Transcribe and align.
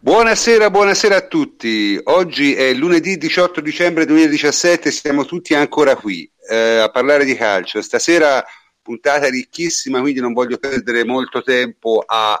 Buonasera, 0.00 0.70
buonasera 0.70 1.16
a 1.16 1.26
tutti. 1.26 1.98
Oggi 2.04 2.54
è 2.54 2.72
lunedì 2.72 3.16
18 3.16 3.60
dicembre 3.60 4.06
2017, 4.06 4.92
siamo 4.92 5.24
tutti 5.24 5.54
ancora 5.54 5.96
qui 5.96 6.30
eh, 6.48 6.76
a 6.76 6.88
parlare 6.88 7.24
di 7.24 7.34
calcio. 7.34 7.82
Stasera 7.82 8.44
puntata 8.80 9.28
ricchissima, 9.28 10.00
quindi 10.00 10.20
non 10.20 10.34
voglio 10.34 10.58
perdere 10.58 11.04
molto 11.04 11.42
tempo 11.42 12.04
a, 12.06 12.40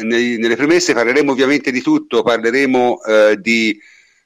nei, 0.00 0.36
nelle 0.38 0.56
premesse. 0.56 0.94
Parleremo 0.94 1.30
ovviamente 1.30 1.70
di 1.70 1.80
tutto, 1.80 2.24
parleremo 2.24 3.04
eh, 3.04 3.36
di 3.40 3.80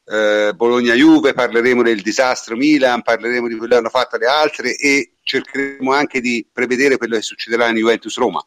eh, 0.06 0.52
Bologna-Juve, 0.56 1.34
parleremo 1.34 1.82
del 1.82 2.00
disastro 2.00 2.56
Milan, 2.56 3.02
parleremo 3.02 3.46
di 3.46 3.56
quello 3.56 3.72
che 3.72 3.78
hanno 3.78 3.90
fatto 3.90 4.16
le 4.16 4.26
altre 4.26 4.74
e 4.74 5.12
cercheremo 5.22 5.92
anche 5.92 6.22
di 6.22 6.46
prevedere 6.50 6.96
quello 6.96 7.16
che 7.16 7.22
succederà 7.22 7.68
in 7.68 7.76
Juventus-Roma. 7.76 8.42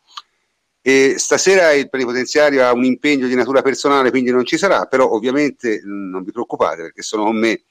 E 0.81 1.15
stasera 1.17 1.73
il 1.73 1.89
plenipotenziario 1.89 2.65
ha 2.65 2.71
un 2.71 2.85
impegno 2.85 3.27
di 3.27 3.35
natura 3.35 3.61
personale, 3.61 4.11
quindi 4.11 4.31
non 4.31 4.45
ci 4.45 4.57
sarà, 4.57 4.85
però 4.85 5.09
ovviamente 5.09 5.81
non 5.83 6.23
vi 6.23 6.31
preoccupate 6.31 6.83
perché 6.83 7.01
sono 7.01 7.25
con 7.25 7.37
me 7.37 7.63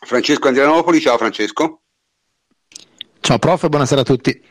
Francesco 0.00 0.48
Andrianopoli. 0.48 1.00
Ciao 1.00 1.18
Francesco. 1.18 1.82
Ciao 3.20 3.38
prof, 3.38 3.68
buonasera 3.68 4.00
a 4.02 4.04
tutti. 4.04 4.42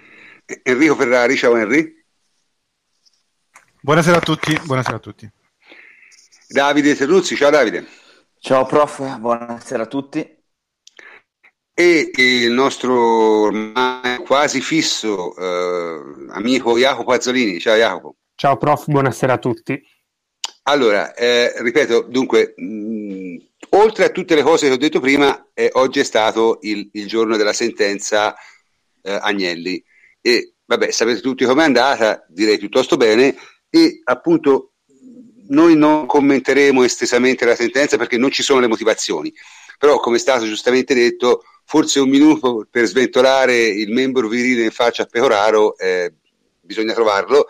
Enrico 0.64 0.95
Ferrari, 0.95 1.36
ciao 1.36 1.55
Henry. 1.55 2.04
Buonasera 3.81 4.17
a 4.17 4.22
tutti, 4.22 4.59
buonasera 4.64 4.98
a 4.98 5.00
tutti. 5.00 5.31
Davide 6.48 6.95
Terruzzi, 6.95 7.36
ciao 7.36 7.50
Davide. 7.50 7.86
Ciao 8.40 8.66
prof, 8.66 9.17
buonasera 9.17 9.84
a 9.84 9.88
tutti. 9.88 10.33
E 11.76 12.12
il 12.13 12.52
nostro 12.52 13.41
ormai 13.45 14.18
quasi 14.18 14.62
fisso 14.62 15.36
eh, 15.36 16.27
amico 16.30 16.77
Jacopo 16.77 17.14
Azzolini. 17.14 17.59
Ciao 17.59 17.76
Jacopo. 17.76 18.16
Ciao 18.36 18.58
prof, 18.58 18.86
buonasera 18.86 19.34
a 19.34 19.38
tutti. 19.40 19.81
Allora, 20.66 21.16
eh, 21.16 21.52
ripeto, 21.64 22.05
dunque, 22.08 22.54
mh, 22.55 23.38
oltre 23.70 24.06
a 24.06 24.09
tutte 24.09 24.36
le 24.36 24.44
cose 24.44 24.67
che 24.67 24.73
ho 24.73 24.78
detto 24.78 25.00
prima, 25.00 25.50
eh, 25.56 25.72
oggi 25.73 26.00
è 26.00 26.03
stato 26.03 26.59
il, 26.61 26.89
il 26.94 27.08
giorno 27.08 27.38
della 27.38 27.53
sentenza 27.53 28.36
eh, 29.02 29.11
Agnelli. 29.11 29.83
E 30.22 30.53
vabbè, 30.64 30.92
sapete 30.92 31.22
tutti 31.22 31.44
com'è 31.44 31.64
andata, 31.64 32.23
direi 32.30 32.59
piuttosto 32.59 32.98
bene, 32.98 33.36
e 33.67 34.02
appunto 34.03 34.73
noi 35.48 35.76
non 35.76 36.05
commenteremo 36.05 36.83
estesamente 36.83 37.45
la 37.45 37.55
sentenza 37.55 37.98
perché 37.98 38.17
non 38.17 38.30
ci 38.30 38.44
sono 38.44 38.59
le 38.59 38.67
motivazioni, 38.67 39.33
però 39.80 40.00
come 40.00 40.17
è 40.17 40.20
stato 40.20 40.45
giustamente 40.45 40.94
detto, 40.94 41.42
forse 41.66 42.00
un 42.00 42.09
minuto 42.09 42.67
per 42.69 42.86
sventolare 42.86 43.56
il 43.56 43.92
membro 43.92 44.28
virile 44.28 44.64
in 44.64 44.72
faccia 44.72 45.03
a 45.03 45.06
Pecoraro, 45.06 45.78
eh, 45.78 46.14
bisogna 46.61 46.94
trovarlo. 46.94 47.47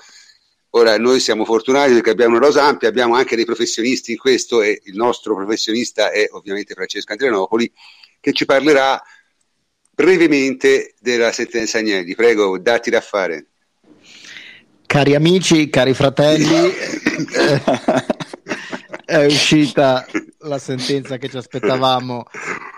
Ora 0.76 0.98
noi 0.98 1.20
siamo 1.20 1.46
fortunati 1.46 1.94
perché 1.94 2.10
abbiamo 2.10 2.38
una 2.38 2.46
rosa 2.46 2.64
ampia, 2.64 2.90
abbiamo 2.90 3.16
anche 3.16 3.36
dei 3.36 3.46
professionisti 3.46 4.12
in 4.12 4.18
questo 4.18 4.62
e 4.62 4.82
il 4.86 4.96
nostro 4.96 5.36
professionista 5.36 6.10
è 6.10 6.28
ovviamente 6.32 6.74
Francesco 6.74 7.12
Andrianopoli 7.12 7.72
che 8.20 8.34
ci 8.34 8.46
parlerà 8.46 9.00
brevemente 9.92 10.96
della 11.00 11.32
sentenza 11.32 11.78
Agnelli. 11.78 12.16
Prego, 12.16 12.58
datti 12.58 12.90
da 12.90 13.02
fare. 13.02 13.48
Cari 14.88 15.16
amici, 15.16 15.70
cari 15.70 15.94
fratelli, 15.94 16.48
è 19.06 19.26
uscita 19.26 20.06
la 20.40 20.58
sentenza 20.58 21.18
che 21.18 21.30
ci 21.30 21.38
aspettavamo 21.38 22.26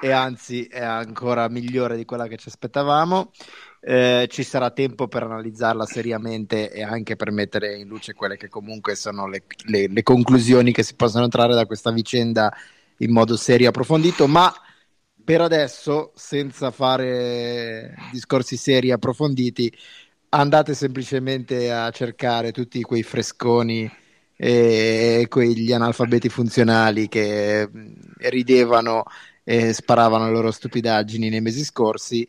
e 0.01 0.11
anzi 0.11 0.65
è 0.65 0.81
ancora 0.81 1.47
migliore 1.49 1.95
di 1.95 2.05
quella 2.05 2.27
che 2.27 2.37
ci 2.37 2.49
aspettavamo. 2.49 3.31
Eh, 3.87 4.27
ci 4.31 4.41
sarà 4.41 4.71
tempo 4.71 5.07
per 5.07 5.23
analizzarla 5.23 5.85
seriamente 5.85 6.71
e 6.71 6.81
anche 6.81 7.15
per 7.15 7.31
mettere 7.31 7.77
in 7.77 7.87
luce 7.87 8.13
quelle 8.13 8.35
che 8.35 8.49
comunque 8.49 8.95
sono 8.95 9.27
le, 9.27 9.43
le, 9.67 9.87
le 9.87 10.03
conclusioni 10.03 10.71
che 10.71 10.81
si 10.81 10.95
possono 10.95 11.27
trarre 11.27 11.53
da 11.53 11.67
questa 11.67 11.91
vicenda 11.91 12.51
in 12.97 13.11
modo 13.11 13.37
serio 13.37 13.67
e 13.67 13.69
approfondito, 13.69 14.27
ma 14.27 14.51
per 15.23 15.41
adesso, 15.41 16.11
senza 16.15 16.71
fare 16.71 17.93
discorsi 18.11 18.57
seri 18.57 18.89
e 18.89 18.93
approfonditi, 18.93 19.71
andate 20.29 20.73
semplicemente 20.73 21.71
a 21.71 21.89
cercare 21.91 22.51
tutti 22.51 22.81
quei 22.81 23.03
fresconi 23.03 23.91
e 24.37 25.25
quegli 25.29 25.71
analfabeti 25.71 26.29
funzionali 26.29 27.07
che 27.07 27.69
ridevano 28.17 29.03
e 29.43 29.73
sparavano 29.73 30.25
le 30.25 30.31
loro 30.31 30.51
stupidaggini 30.51 31.29
nei 31.29 31.41
mesi 31.41 31.63
scorsi 31.63 32.27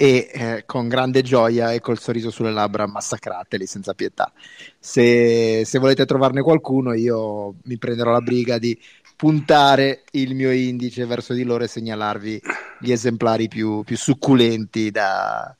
e 0.00 0.30
eh, 0.32 0.62
con 0.64 0.86
grande 0.86 1.22
gioia 1.22 1.72
e 1.72 1.80
col 1.80 1.98
sorriso 1.98 2.30
sulle 2.30 2.52
labbra 2.52 2.86
massacrateli 2.86 3.66
senza 3.66 3.94
pietà. 3.94 4.32
Se, 4.78 5.64
se, 5.64 5.78
volete 5.80 6.06
trovarne 6.06 6.40
qualcuno, 6.40 6.92
io 6.92 7.56
mi 7.64 7.78
prenderò 7.78 8.12
la 8.12 8.20
briga 8.20 8.58
di 8.58 8.78
puntare 9.16 10.04
il 10.12 10.36
mio 10.36 10.52
indice 10.52 11.04
verso 11.04 11.32
di 11.32 11.42
loro 11.42 11.64
e 11.64 11.68
segnalarvi 11.68 12.40
gli 12.78 12.92
esemplari 12.92 13.48
più, 13.48 13.82
più 13.82 13.96
succulenti 13.96 14.92
da, 14.92 15.56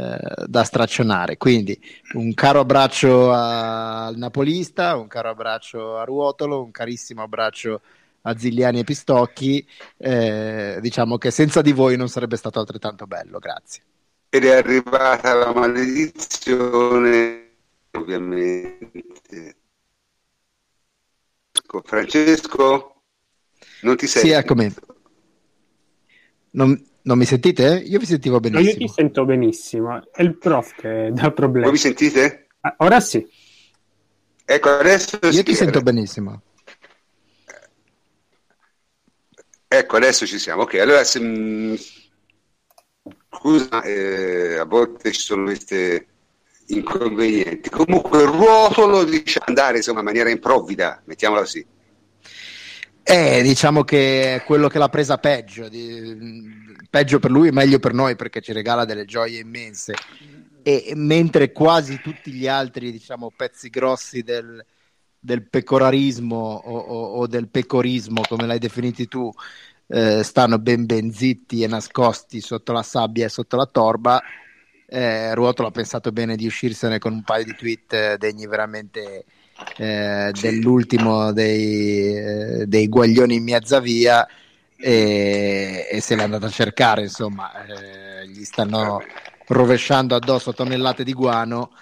eh, 0.00 0.46
da 0.46 0.64
straccionare. 0.64 1.36
Quindi 1.36 1.78
un 2.14 2.32
caro 2.32 2.60
abbraccio 2.60 3.30
al 3.32 4.16
Napolista, 4.16 4.96
un 4.96 5.08
caro 5.08 5.28
abbraccio 5.28 5.98
a 5.98 6.04
Ruotolo, 6.04 6.62
un 6.62 6.70
carissimo 6.70 7.22
abbraccio 7.22 7.82
a 8.22 8.36
Zigliani 8.36 8.78
e 8.80 8.84
Pistocchi. 8.84 9.66
Eh, 9.98 10.78
diciamo 10.80 11.18
che 11.18 11.30
senza 11.30 11.60
di 11.60 11.72
voi 11.72 11.98
non 11.98 12.08
sarebbe 12.08 12.36
stato 12.36 12.58
altrettanto 12.60 13.06
bello. 13.06 13.38
Grazie. 13.38 13.82
Ed 14.30 14.44
è 14.44 14.54
arrivata 14.54 15.34
la 15.34 15.52
maledizione, 15.52 17.50
ovviamente. 17.90 19.56
Francesco, 21.84 23.02
non 23.82 23.96
ti 23.96 24.06
senti? 24.06 24.28
Sì, 24.28 24.34
eccomi. 24.34 24.74
Non, 26.52 26.89
non 27.02 27.18
mi 27.18 27.24
sentite? 27.24 27.82
Io 27.84 27.98
vi 27.98 28.06
sentivo 28.06 28.40
benissimo. 28.40 28.70
io 28.70 28.76
ti 28.76 28.88
sento 28.88 29.24
benissimo. 29.24 30.02
È 30.12 30.22
il 30.22 30.36
prof 30.36 30.74
che 30.74 31.10
dà 31.12 31.30
problemi. 31.30 31.64
Voi 31.64 31.72
mi 31.72 31.78
sentite? 31.78 32.48
Ah, 32.60 32.74
ora 32.78 33.00
sì. 33.00 33.26
Ecco, 34.44 34.68
adesso 34.68 35.18
Io 35.22 35.32
sì, 35.32 35.42
ti 35.42 35.54
sento 35.54 35.80
benissimo. 35.80 36.42
Ecco, 39.68 39.96
adesso 39.96 40.26
ci 40.26 40.38
siamo. 40.38 40.62
Ok, 40.62 40.74
allora 40.74 41.04
se, 41.04 41.20
mh, 41.20 41.78
scusa, 43.30 43.82
eh, 43.82 44.56
a 44.56 44.64
volte 44.64 45.12
ci 45.12 45.20
sono 45.20 45.44
queste 45.44 46.06
inconvenienti. 46.66 47.70
Comunque 47.70 48.22
il 48.22 48.28
ruotolo 48.28 49.04
dice 49.04 49.40
andare 49.44 49.78
insomma 49.78 50.00
in 50.00 50.06
maniera 50.06 50.30
improvvida, 50.30 51.00
mettiamola 51.04 51.42
così. 51.42 51.64
Eh, 53.02 53.42
diciamo 53.42 53.82
che 53.82 54.36
è 54.36 54.44
quello 54.44 54.68
che 54.68 54.78
l'ha 54.78 54.88
presa 54.88 55.18
peggio, 55.18 55.68
di, 55.68 56.16
peggio 56.88 57.18
per 57.18 57.30
lui 57.30 57.48
e 57.48 57.52
meglio 57.52 57.78
per 57.78 57.92
noi 57.92 58.14
perché 58.16 58.40
ci 58.40 58.52
regala 58.52 58.84
delle 58.84 59.04
gioie 59.04 59.40
immense. 59.40 59.94
E 60.62 60.92
mentre 60.94 61.52
quasi 61.52 62.00
tutti 62.00 62.30
gli 62.30 62.46
altri, 62.46 62.92
diciamo, 62.92 63.32
pezzi 63.34 63.70
grossi 63.70 64.22
del, 64.22 64.64
del 65.18 65.48
pecorarismo 65.48 66.36
o, 66.36 66.76
o, 66.78 67.04
o, 67.16 67.26
del 67.26 67.48
pecorismo, 67.48 68.22
come 68.28 68.46
l'hai 68.46 68.58
definiti 68.58 69.08
tu, 69.08 69.32
eh, 69.86 70.22
stanno 70.22 70.58
ben 70.58 70.86
ben 70.86 71.12
zitti 71.12 71.62
e 71.62 71.66
nascosti 71.66 72.40
sotto 72.40 72.72
la 72.72 72.82
sabbia 72.82 73.26
e 73.26 73.28
sotto 73.28 73.56
la 73.56 73.66
torba, 73.66 74.22
eh, 74.86 75.34
Ruotolo 75.34 75.68
ha 75.68 75.72
pensato 75.72 76.12
bene 76.12 76.36
di 76.36 76.46
uscirsene 76.46 76.98
con 76.98 77.12
un 77.12 77.22
paio 77.22 77.44
di 77.44 77.54
tweet 77.54 77.92
eh, 77.92 78.16
degni 78.18 78.46
veramente 78.46 79.24
eh, 79.76 80.32
dell'ultimo 80.40 81.32
dei, 81.32 82.16
eh, 82.16 82.66
dei, 82.66 82.88
guaglioni 82.88 83.36
in 83.36 83.44
mezza 83.44 83.80
via 83.80 84.26
e, 84.76 85.88
e 85.90 86.00
se 86.00 86.16
l'è 86.16 86.22
andato 86.22 86.46
a 86.46 86.50
cercare, 86.50 87.02
insomma, 87.02 87.50
eh, 87.64 88.28
gli 88.28 88.44
stanno 88.44 89.02
rovesciando 89.46 90.14
addosso 90.14 90.52
tonnellate 90.52 91.04
di 91.04 91.12
guano 91.12 91.72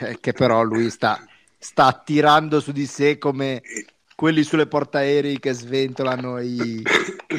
eh, 0.00 0.18
che 0.20 0.32
però 0.32 0.62
lui 0.62 0.90
sta, 0.90 1.24
sta 1.58 1.86
attirando 1.86 2.60
su 2.60 2.72
di 2.72 2.86
sé 2.86 3.18
come 3.18 3.62
quelli 4.14 4.42
sulle 4.42 4.66
portaerei 4.66 5.38
che 5.40 5.52
sventolano 5.52 6.38
i, 6.40 6.82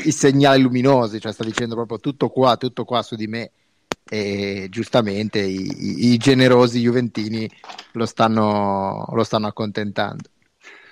i 0.03 0.11
segnali 0.11 0.61
luminosi, 0.61 1.19
cioè 1.19 1.31
sta 1.31 1.43
dicendo 1.43 1.75
proprio 1.75 1.99
tutto 1.99 2.29
qua, 2.29 2.57
tutto 2.57 2.83
qua 2.83 3.01
su 3.01 3.15
di 3.15 3.27
me 3.27 3.51
e 4.07 4.67
giustamente 4.69 5.39
i, 5.39 6.13
i 6.13 6.17
generosi 6.17 6.79
juventini 6.79 7.49
lo 7.93 8.05
stanno, 8.05 9.05
lo 9.11 9.23
stanno 9.23 9.47
accontentando. 9.47 10.29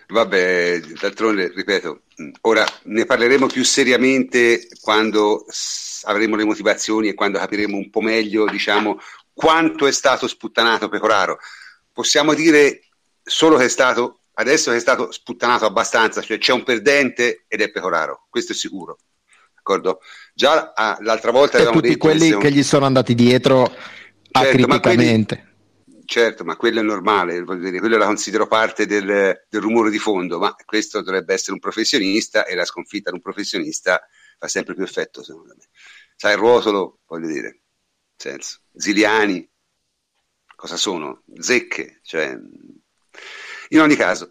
Vabbè, 0.07 0.79
d'altronde, 0.99 1.51
ripeto, 1.55 2.01
ora 2.41 2.65
ne 2.83 3.05
parleremo 3.05 3.47
più 3.47 3.63
seriamente 3.63 4.67
quando 4.81 5.45
avremo 6.03 6.35
le 6.35 6.43
motivazioni 6.43 7.07
e 7.07 7.13
quando 7.13 7.39
capiremo 7.39 7.77
un 7.77 7.89
po' 7.89 8.01
meglio, 8.01 8.45
diciamo, 8.45 8.99
quanto 9.33 9.87
è 9.87 9.91
stato 9.91 10.27
sputtanato 10.27 10.89
Pecoraro. 10.89 11.39
Possiamo 11.91 12.33
dire 12.33 12.81
solo 13.23 13.57
che 13.57 13.65
è 13.65 13.69
stato, 13.69 14.19
adesso 14.33 14.71
che 14.71 14.77
è 14.77 14.81
stato 14.81 15.11
sputtanato 15.11 15.65
abbastanza, 15.65 16.21
cioè 16.21 16.37
c'è 16.37 16.51
un 16.51 16.63
perdente 16.63 17.45
ed 17.47 17.61
è 17.61 17.71
Pecoraro, 17.71 18.27
questo 18.29 18.51
è 18.51 18.55
sicuro. 18.55 18.97
D'accordo? 19.63 20.01
Già 20.33 20.73
ah, 20.75 20.97
l'altra 20.99 21.31
volta 21.31 21.57
e 21.57 21.65
tutti 21.67 21.87
detto 21.87 21.97
quelli 21.99 22.31
che, 22.31 22.37
che 22.37 22.51
gli 22.51 22.63
sono 22.63 22.85
andati 22.85 23.15
dietro 23.15 23.67
certo, 23.67 23.87
acriticamente. 24.31 25.35
Quelli, 25.85 26.03
certo, 26.05 26.43
ma 26.43 26.57
quello 26.57 26.81
è 26.81 26.83
normale, 26.83 27.43
quello 27.45 27.97
la 27.97 28.05
considero 28.05 28.45
parte 28.45 28.85
del, 28.85 29.05
del, 29.49 29.61
rumore 29.61 29.89
di 29.89 29.99
fondo, 29.99 30.37
ma 30.37 30.53
questo 30.65 31.01
dovrebbe 31.01 31.33
essere 31.33 31.53
un 31.53 31.59
professionista 31.59 32.45
e 32.45 32.55
la 32.55 32.65
sconfitta 32.65 33.09
di 33.09 33.15
un 33.15 33.21
professionista 33.21 34.05
fa 34.37 34.49
sempre 34.49 34.75
più 34.75 34.83
effetto, 34.83 35.23
secondo 35.23 35.55
me. 35.57 35.63
Sai, 36.17 36.33
il 36.33 36.39
rotolo, 36.39 36.99
voglio 37.07 37.27
dire, 37.27 37.61
senso, 38.17 38.59
ziliani, 38.75 39.49
cosa 40.57 40.75
sono? 40.75 41.23
Zecche, 41.39 42.01
cioè, 42.03 42.37
in 43.69 43.79
ogni 43.79 43.95
caso. 43.95 44.29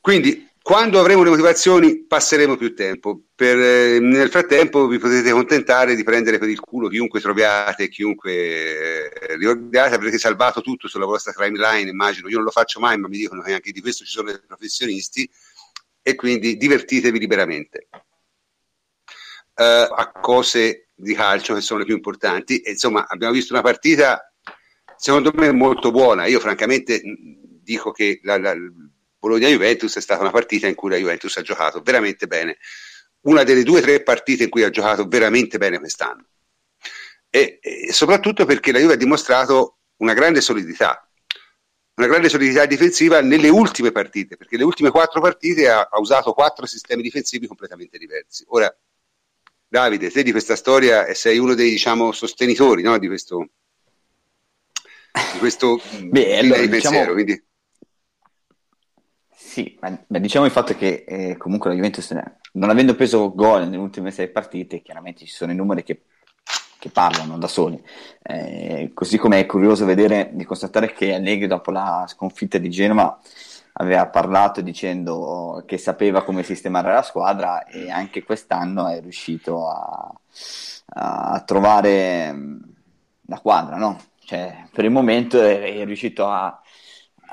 Quindi 0.00 0.49
quando 0.62 1.00
avremo 1.00 1.22
le 1.22 1.30
motivazioni 1.30 2.04
passeremo 2.04 2.56
più 2.56 2.74
tempo. 2.74 3.22
Per, 3.34 3.58
eh, 3.58 3.98
nel 3.98 4.30
frattempo 4.30 4.86
vi 4.86 4.98
potete 4.98 5.30
contentare 5.30 5.94
di 5.94 6.04
prendere 6.04 6.38
per 6.38 6.48
il 6.48 6.60
culo 6.60 6.88
chiunque 6.88 7.20
troviate, 7.20 7.88
chiunque 7.88 8.32
eh, 8.32 9.36
ricordiate, 9.36 9.94
avrete 9.94 10.18
salvato 10.18 10.60
tutto 10.60 10.86
sulla 10.86 11.06
vostra 11.06 11.32
timeline, 11.32 11.88
immagino. 11.88 12.28
Io 12.28 12.36
non 12.36 12.44
lo 12.44 12.50
faccio 12.50 12.78
mai, 12.78 12.98
ma 12.98 13.08
mi 13.08 13.16
dicono 13.16 13.42
che 13.42 13.54
anche 13.54 13.72
di 13.72 13.80
questo 13.80 14.04
ci 14.04 14.12
sono 14.12 14.30
dei 14.30 14.40
professionisti 14.46 15.28
e 16.02 16.14
quindi 16.14 16.56
divertitevi 16.56 17.18
liberamente. 17.18 17.88
Uh, 19.60 19.92
a 19.92 20.12
cose 20.20 20.88
di 20.94 21.14
calcio 21.14 21.54
che 21.54 21.60
sono 21.60 21.80
le 21.80 21.84
più 21.86 21.94
importanti. 21.94 22.60
E, 22.60 22.72
insomma, 22.72 23.06
abbiamo 23.08 23.32
visto 23.32 23.52
una 23.52 23.62
partita 23.62 24.32
secondo 24.96 25.32
me 25.34 25.50
molto 25.52 25.90
buona. 25.90 26.26
Io 26.26 26.40
francamente 26.40 27.00
dico 27.62 27.90
che 27.90 28.20
la, 28.22 28.38
la, 28.38 28.54
Bologna-Juventus 29.20 29.96
è 29.96 30.00
stata 30.00 30.22
una 30.22 30.30
partita 30.30 30.66
in 30.66 30.74
cui 30.74 30.90
la 30.90 30.96
Juventus 30.96 31.36
ha 31.36 31.42
giocato 31.42 31.80
veramente 31.82 32.26
bene, 32.26 32.56
una 33.22 33.44
delle 33.44 33.62
due 33.62 33.78
o 33.78 33.82
tre 33.82 34.02
partite 34.02 34.44
in 34.44 34.50
cui 34.50 34.62
ha 34.64 34.70
giocato 34.70 35.06
veramente 35.06 35.58
bene 35.58 35.78
quest'anno. 35.78 36.26
E, 37.28 37.58
e, 37.60 37.92
soprattutto 37.92 38.44
perché 38.46 38.72
la 38.72 38.80
Juve 38.80 38.94
ha 38.94 38.96
dimostrato 38.96 39.76
una 39.98 40.14
grande 40.14 40.40
solidità, 40.40 41.06
una 41.94 42.06
grande 42.06 42.30
solidità 42.30 42.64
difensiva 42.64 43.20
nelle 43.20 43.50
ultime 43.50 43.92
partite, 43.92 44.38
perché 44.38 44.56
le 44.56 44.64
ultime 44.64 44.90
quattro 44.90 45.20
partite 45.20 45.68
ha, 45.68 45.86
ha 45.90 46.00
usato 46.00 46.32
quattro 46.32 46.64
sistemi 46.64 47.02
difensivi 47.02 47.46
completamente 47.46 47.98
diversi. 47.98 48.42
Ora, 48.48 48.74
Davide, 49.68 50.10
te 50.10 50.22
di 50.22 50.32
questa 50.32 50.56
storia 50.56 51.12
sei 51.14 51.38
uno 51.38 51.54
dei 51.54 51.70
diciamo, 51.70 52.10
sostenitori 52.10 52.82
no, 52.82 52.98
di 52.98 53.06
questo, 53.06 53.50
di 55.32 55.38
questo 55.38 55.80
Beh, 56.00 56.38
allora, 56.38 56.66
diciamo, 56.66 56.70
pensiero. 56.70 57.12
Quindi... 57.12 57.44
Sì, 59.50 59.76
ma, 59.80 60.00
ma, 60.06 60.18
diciamo 60.20 60.44
il 60.44 60.52
fatto 60.52 60.76
che 60.76 61.04
eh, 61.08 61.36
comunque 61.36 61.70
la 61.70 61.74
Juventus, 61.74 62.14
non 62.52 62.70
avendo 62.70 62.94
preso 62.94 63.34
gol 63.34 63.64
nelle 63.64 63.78
ultime 63.78 64.12
sei 64.12 64.28
partite, 64.28 64.80
chiaramente 64.80 65.24
ci 65.26 65.32
sono 65.32 65.50
i 65.50 65.56
numeri 65.56 65.82
che, 65.82 66.02
che 66.78 66.88
parlano 66.90 67.36
da 67.36 67.48
soli. 67.48 67.82
Eh, 68.22 68.92
così 68.94 69.18
come 69.18 69.40
è 69.40 69.46
curioso 69.46 69.84
vedere, 69.84 70.30
di 70.34 70.44
constatare 70.44 70.92
che 70.92 71.14
Allegri 71.14 71.48
dopo 71.48 71.72
la 71.72 72.04
sconfitta 72.06 72.58
di 72.58 72.70
Genova 72.70 73.18
aveva 73.72 74.06
parlato 74.06 74.60
dicendo 74.60 75.64
che 75.66 75.78
sapeva 75.78 76.22
come 76.22 76.44
sistemare 76.44 76.92
la 76.92 77.02
squadra 77.02 77.64
e 77.66 77.90
anche 77.90 78.22
quest'anno 78.22 78.86
è 78.86 79.00
riuscito 79.00 79.68
a, 79.68 80.14
a 80.94 81.42
trovare 81.44 82.32
mm, 82.32 82.60
la 83.26 83.40
quadra, 83.40 83.76
no? 83.78 83.98
Cioè, 84.24 84.68
per 84.70 84.84
il 84.84 84.92
momento 84.92 85.42
è, 85.42 85.60
è 85.60 85.84
riuscito 85.84 86.28
a 86.28 86.60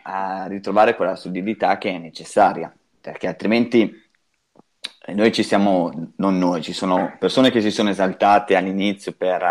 a 0.10 0.48
ritrovare 0.48 0.96
quella 0.96 1.16
solidità 1.16 1.78
che 1.78 1.92
è 1.92 1.98
necessaria, 1.98 2.74
perché 3.02 3.28
altrimenti 3.28 3.92
noi 5.08 5.32
ci 5.34 5.44
siamo, 5.44 6.14
non 6.18 6.38
noi, 6.38 6.62
ci 6.62 6.72
sono 6.74 7.16
persone 7.20 7.52
che 7.52 7.62
si 7.62 7.72
sono 7.72 7.90
esaltate 7.90 8.56
all'inizio 8.56 9.12
per 9.14 9.44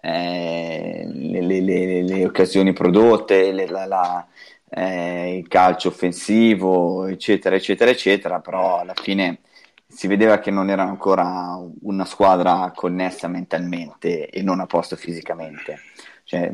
eh, 0.00 1.04
le, 1.06 1.40
le, 1.40 1.60
le, 1.60 2.02
le, 2.02 2.24
occasioni 2.24 2.72
prodotte, 2.72 3.52
la, 3.52 3.86
la, 3.86 4.26
eh, 4.68 5.36
il 5.36 5.48
calcio 5.48 5.88
offensivo, 5.88 7.06
eccetera, 7.06 7.54
eccetera, 7.54 7.90
eccetera, 7.90 8.40
però 8.40 8.80
alla 8.80 8.94
fine 9.00 9.40
si 9.86 10.08
vedeva 10.08 10.38
che 10.40 10.50
non 10.50 10.70
era 10.70 10.82
ancora 10.82 11.56
una 11.82 12.04
squadra 12.04 12.72
connessa 12.74 13.28
mentalmente 13.28 14.28
e 14.28 14.42
non 14.42 14.58
a 14.60 14.66
posto 14.66 14.96
fisicamente. 14.96 15.78
Cioè, 16.24 16.52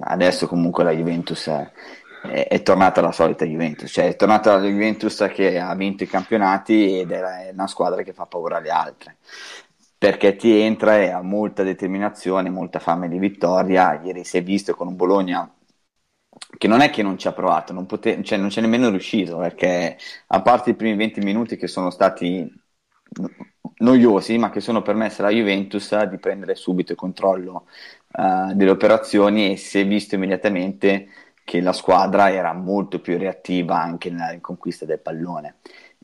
adesso 0.00 0.46
comunque 0.46 0.84
la 0.84 0.92
Juventus 0.92 1.48
è, 1.48 1.70
è, 2.22 2.48
è, 2.48 2.62
tornata 2.62 3.00
la 3.00 3.12
solita 3.12 3.44
Juventus, 3.44 3.90
cioè 3.90 4.08
è 4.08 4.16
tornata 4.16 4.56
la 4.56 4.66
Juventus 4.66 5.28
che 5.32 5.58
ha 5.58 5.74
vinto 5.74 6.04
i 6.04 6.06
campionati 6.06 7.00
ed 7.00 7.10
è 7.12 7.50
una 7.52 7.66
squadra 7.66 8.02
che 8.02 8.12
fa 8.12 8.26
paura 8.26 8.58
alle 8.58 8.70
altre 8.70 9.16
perché 10.00 10.34
ti 10.36 10.58
entra 10.58 10.96
e 10.98 11.10
ha 11.10 11.20
molta 11.20 11.62
determinazione, 11.62 12.48
molta 12.48 12.78
fame 12.78 13.06
di 13.06 13.18
vittoria. 13.18 14.00
Ieri 14.02 14.24
si 14.24 14.38
è 14.38 14.42
visto 14.42 14.74
con 14.74 14.86
un 14.88 14.96
Bologna 14.96 15.54
che 16.56 16.68
non 16.68 16.80
è 16.80 16.88
che 16.88 17.02
non 17.02 17.18
ci 17.18 17.28
ha 17.28 17.32
provato, 17.32 17.74
non, 17.74 17.84
pote- 17.84 18.22
cioè 18.24 18.38
non 18.38 18.48
c'è 18.48 18.62
nemmeno 18.62 18.88
riuscito 18.88 19.36
perché 19.36 19.98
a 20.28 20.40
parte 20.42 20.70
i 20.70 20.74
primi 20.74 20.96
20 20.96 21.20
minuti 21.20 21.56
che 21.56 21.66
sono 21.66 21.90
stati 21.90 22.50
noiosi, 23.78 24.38
ma 24.38 24.48
che 24.50 24.60
sono 24.60 24.80
permessi 24.82 25.20
alla 25.20 25.30
Juventus 25.30 26.02
di 26.04 26.18
prendere 26.18 26.54
subito 26.54 26.92
il 26.92 26.98
controllo 26.98 27.66
uh, 28.12 28.54
delle 28.54 28.70
operazioni 28.70 29.52
e 29.52 29.56
si 29.56 29.80
è 29.80 29.86
visto 29.86 30.14
immediatamente 30.14 31.08
che 31.50 31.60
la 31.60 31.72
squadra 31.72 32.30
era 32.30 32.52
molto 32.52 33.00
più 33.00 33.18
reattiva 33.18 33.76
anche 33.82 34.08
nella 34.08 34.38
conquista 34.40 34.84
del 34.84 35.00
pallone. 35.00 35.56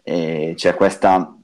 E 0.03 0.55
c'è 0.57 0.75
questa 0.75 1.39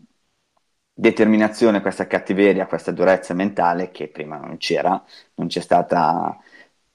determinazione, 0.92 1.80
questa 1.80 2.08
cattiveria, 2.08 2.66
questa 2.66 2.90
durezza 2.90 3.32
mentale 3.32 3.92
che 3.92 4.08
prima 4.08 4.38
non 4.38 4.56
c'era, 4.56 5.00
non 5.34 5.46
c'è 5.46 5.60
stata 5.60 6.36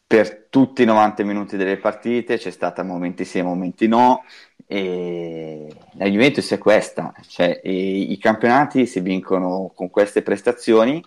per 0.05 0.47
tutti 0.49 0.81
i 0.81 0.85
90 0.85 1.23
minuti 1.23 1.55
delle 1.55 1.77
partite, 1.77 2.37
c'è 2.37 2.51
stata 2.51 2.83
momenti 2.83 3.23
sì 3.23 3.37
e 3.39 3.43
momenti 3.43 3.87
no, 3.87 4.25
e 4.65 5.65
la 5.93 6.05
Juventus 6.07 6.51
è 6.51 6.57
questa, 6.57 7.13
cioè 7.29 7.61
i 7.63 8.17
campionati 8.17 8.85
si 8.85 8.99
vincono 8.99 9.71
con 9.73 9.89
queste 9.89 10.23
prestazioni 10.23 11.01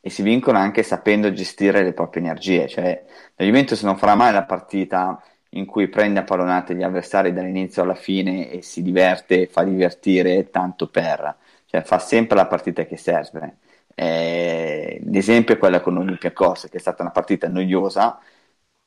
e 0.00 0.08
si 0.08 0.22
vincono 0.22 0.56
anche 0.56 0.82
sapendo 0.82 1.30
gestire 1.34 1.82
le 1.82 1.92
proprie 1.92 2.22
energie, 2.22 2.66
cioè 2.66 3.04
la 3.36 3.44
Juventus 3.44 3.82
non 3.82 3.98
farà 3.98 4.14
mai 4.14 4.32
la 4.32 4.44
partita 4.44 5.22
in 5.56 5.66
cui 5.66 5.88
prende 5.88 6.20
a 6.20 6.24
pallonate 6.24 6.74
gli 6.74 6.82
avversari 6.82 7.32
dall'inizio 7.32 7.82
alla 7.82 7.94
fine 7.94 8.50
e 8.50 8.62
si 8.62 8.82
diverte, 8.82 9.46
fa 9.46 9.62
divertire 9.64 10.50
tanto 10.50 10.88
per, 10.88 11.36
cioè 11.66 11.82
fa 11.82 11.98
sempre 11.98 12.36
la 12.36 12.46
partita 12.46 12.84
che 12.84 12.96
serve. 12.96 13.58
Eh, 13.94 15.00
l'esempio 15.04 15.54
è 15.54 15.58
quella 15.58 15.80
con 15.80 15.96
Olympiacos, 15.96 16.68
che 16.70 16.76
è 16.78 16.80
stata 16.80 17.02
una 17.02 17.12
partita 17.12 17.48
noiosa, 17.48 18.18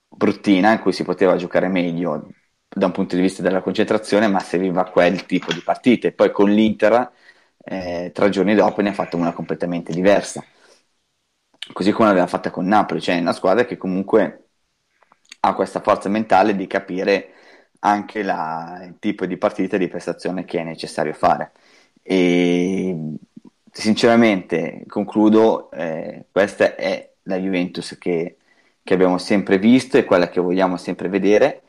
bruttina, 0.08 0.74
in 0.74 0.80
cui 0.80 0.94
si 0.94 1.04
poteva 1.04 1.36
giocare 1.38 1.68
meglio 1.68 2.30
da 2.68 2.86
un 2.88 2.92
punto 2.92 3.16
di 3.16 3.22
vista 3.22 3.42
della 3.42 3.62
concentrazione, 3.62 4.28
ma 4.28 4.40
serviva 4.40 4.90
quel 4.90 5.26
tipo 5.26 5.54
di 5.54 5.62
partite. 5.62 6.12
Poi 6.12 6.32
con 6.32 6.50
l'Inter, 6.52 7.12
eh, 7.64 8.12
tre 8.14 8.30
giorni 8.30 8.56
dopo, 8.56 8.82
ne 8.82 8.90
ha 8.90 8.94
fatto 8.94 9.18
una 9.18 9.34
completamente 9.34 9.94
diversa. 9.94 10.44
Così 11.74 11.92
come 11.92 12.08
l'aveva 12.08 12.28
fatta 12.28 12.50
con 12.50 12.66
Napoli, 12.66 13.02
cioè 13.02 13.20
una 13.20 13.34
squadra 13.34 13.66
che 13.66 13.78
comunque 13.78 14.47
ha 15.42 15.54
questa 15.54 15.82
forza 15.82 16.10
mentale 16.10 16.56
di 16.56 16.68
capire 16.68 17.32
anche 17.80 18.24
la, 18.24 18.82
il 18.86 18.96
tipo 19.00 19.26
di 19.26 19.38
partita 19.38 19.78
di 19.78 19.88
prestazione 19.88 20.46
che 20.46 20.60
è 20.60 20.64
necessario 20.64 21.14
fare. 21.14 21.52
E 22.02 22.96
sinceramente, 23.72 24.84
concludo, 24.88 25.70
eh, 25.72 26.26
questa 26.32 26.76
è 26.76 27.12
la 27.24 27.38
Juventus 27.38 27.98
che, 28.00 28.38
che, 28.84 28.94
abbiamo 28.94 29.18
sempre 29.18 29.60
visto 29.60 29.98
e 29.98 30.06
quella 30.06 30.30
che 30.30 30.40
vogliamo 30.42 30.78
sempre 30.78 31.10
vedere. 31.10 31.62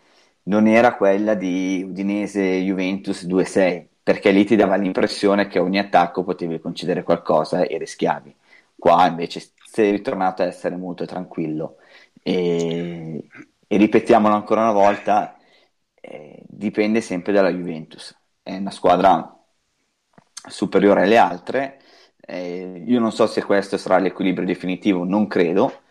Non 0.44 0.66
era 0.66 0.94
quella 0.94 1.34
di 1.34 1.84
Udinese-Juventus 1.86 3.26
2-6, 3.26 3.86
perché 4.02 4.30
lì 4.30 4.44
ti 4.44 4.56
dava 4.56 4.76
l'impressione 4.76 5.46
che 5.48 5.58
ogni 5.58 5.78
attacco 5.78 6.24
potevi 6.24 6.60
concedere 6.60 7.02
qualcosa 7.02 7.62
e 7.64 7.76
rischiavi. 7.76 8.34
Qua 8.78 9.06
invece 9.06 9.42
sei 9.70 9.90
ritornato 9.90 10.42
a 10.42 10.46
essere 10.46 10.76
molto 10.76 11.04
tranquillo. 11.04 11.76
E, 12.22 13.22
e 13.68 13.76
ripetiamolo 13.76 14.34
ancora 14.34 14.62
una 14.62 14.72
volta, 14.72 15.36
eh, 16.00 16.42
dipende 16.46 17.00
sempre 17.00 17.32
dalla 17.32 17.52
Juventus. 17.52 18.16
È 18.42 18.56
una 18.56 18.70
squadra 18.70 19.38
superiore 20.48 21.02
alle 21.02 21.18
altre. 21.18 21.80
Eh, 22.20 22.82
io 22.86 22.98
non 22.98 23.12
so 23.12 23.26
se 23.26 23.42
questo 23.44 23.76
sarà 23.76 23.98
l'equilibrio 23.98 24.46
definitivo, 24.46 25.04
non 25.04 25.26
credo, 25.28 25.82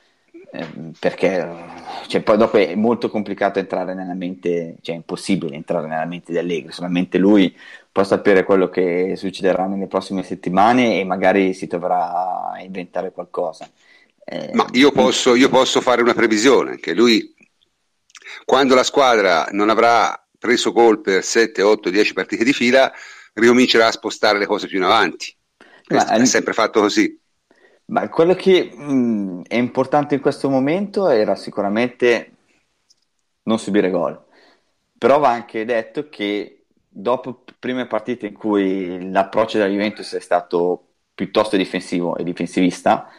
eh, 0.52 0.66
perché 1.00 1.76
cioè, 2.08 2.22
poi 2.22 2.38
dopo 2.38 2.58
è 2.58 2.76
molto 2.76 3.10
complicato 3.10 3.60
entrare 3.60 3.94
nella 3.94 4.14
mente, 4.14 4.78
cioè 4.82 4.96
è 4.96 4.98
impossibile 4.98 5.56
entrare 5.56 5.88
nella 5.88 6.06
mente 6.06 6.32
di 6.32 6.38
Allegri, 6.38 6.72
solamente 6.72 7.18
lui 7.18 7.56
può 7.92 8.04
sapere 8.04 8.44
quello 8.44 8.70
che 8.70 9.16
succederà 9.16 9.66
nelle 9.66 9.88
prossime 9.88 10.24
settimane 10.24 11.00
e 11.00 11.04
magari 11.04 11.54
si 11.54 11.68
troverà 11.68 12.52
a 12.52 12.62
inventare 12.62 13.12
qualcosa. 13.12 13.70
Eh, 14.24 14.52
Ma 14.54 14.68
io 14.74 14.92
posso, 14.92 15.36
io 15.36 15.50
posso 15.50 15.82
fare 15.82 16.02
una 16.02 16.14
previsione, 16.14 16.78
che 16.78 16.94
lui 16.94 17.34
quando 18.46 18.76
la 18.76 18.84
squadra 18.84 19.48
non 19.52 19.70
avrà 19.70 20.22
preso 20.38 20.72
gol 20.72 21.02
per 21.02 21.24
7, 21.24 21.62
8, 21.62 21.90
10 21.90 22.14
partite 22.14 22.44
di 22.44 22.54
fila, 22.54 22.92
ricomincerà 23.34 23.88
a 23.88 23.92
spostare 23.92 24.38
le 24.38 24.46
cose 24.46 24.68
più 24.68 24.78
in 24.78 24.84
avanti. 24.84 25.36
Ma, 25.90 26.08
è 26.08 26.26
sempre 26.26 26.54
fatto 26.54 26.82
così. 26.82 27.20
Ma 27.86 28.08
quello 28.10 28.36
che 28.36 28.72
mh, 28.74 29.44
è 29.48 29.56
importante 29.56 30.16
in 30.16 30.22
questo 30.22 30.50
momento 30.50 31.08
era 31.10 31.36
sicuramente 31.36 32.32
non 33.44 33.60
subire 33.60 33.90
gol. 33.90 34.22
Però 34.98 35.20
va 35.20 35.30
anche 35.30 35.64
detto 35.64 36.10
che 36.10 36.66
dopo 36.88 37.44
prime 37.60 37.86
partite 37.88 38.28
in 38.28 38.34
cui 38.34 39.10
l'approccio 39.12 39.58
della 39.58 39.70
Juventus 39.70 40.14
è 40.16 40.20
stato 40.20 40.84
piuttosto 41.14 41.56
difensivo 41.56 42.18
e 42.18 42.24
difensivista, 42.24 43.10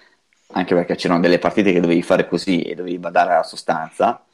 anche 0.53 0.75
perché 0.75 0.97
c'erano 0.97 1.21
delle 1.21 1.39
partite 1.39 1.73
che 1.73 1.81
dovevi 1.81 2.03
fare 2.03 2.29
così 2.29 2.63
e 2.63 2.75
dovevi 2.75 2.99
badare 2.99 3.33
alla 3.33 3.43
sostanza, 3.43 4.25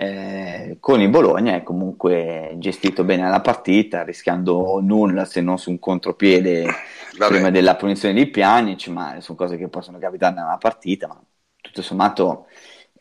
eh, 0.00 0.76
con 0.78 1.00
il 1.00 1.08
Bologna 1.08 1.56
è 1.56 1.64
comunque 1.64 2.54
gestito 2.58 3.02
bene 3.02 3.28
la 3.28 3.40
partita, 3.40 4.04
rischiando 4.04 4.78
nulla 4.80 5.24
se 5.24 5.40
non 5.40 5.58
su 5.58 5.70
un 5.70 5.80
contropiede 5.80 6.66
Vabbè. 7.16 7.32
prima 7.32 7.50
della 7.50 7.74
punizione 7.74 8.14
di 8.14 8.28
Pjanic, 8.28 8.86
ma 8.88 9.20
sono 9.20 9.36
cose 9.36 9.56
che 9.56 9.66
possono 9.66 9.98
capitare 9.98 10.36
nella 10.36 10.56
partita, 10.56 11.08
ma 11.08 11.20
tutto 11.60 11.82
sommato 11.82 12.46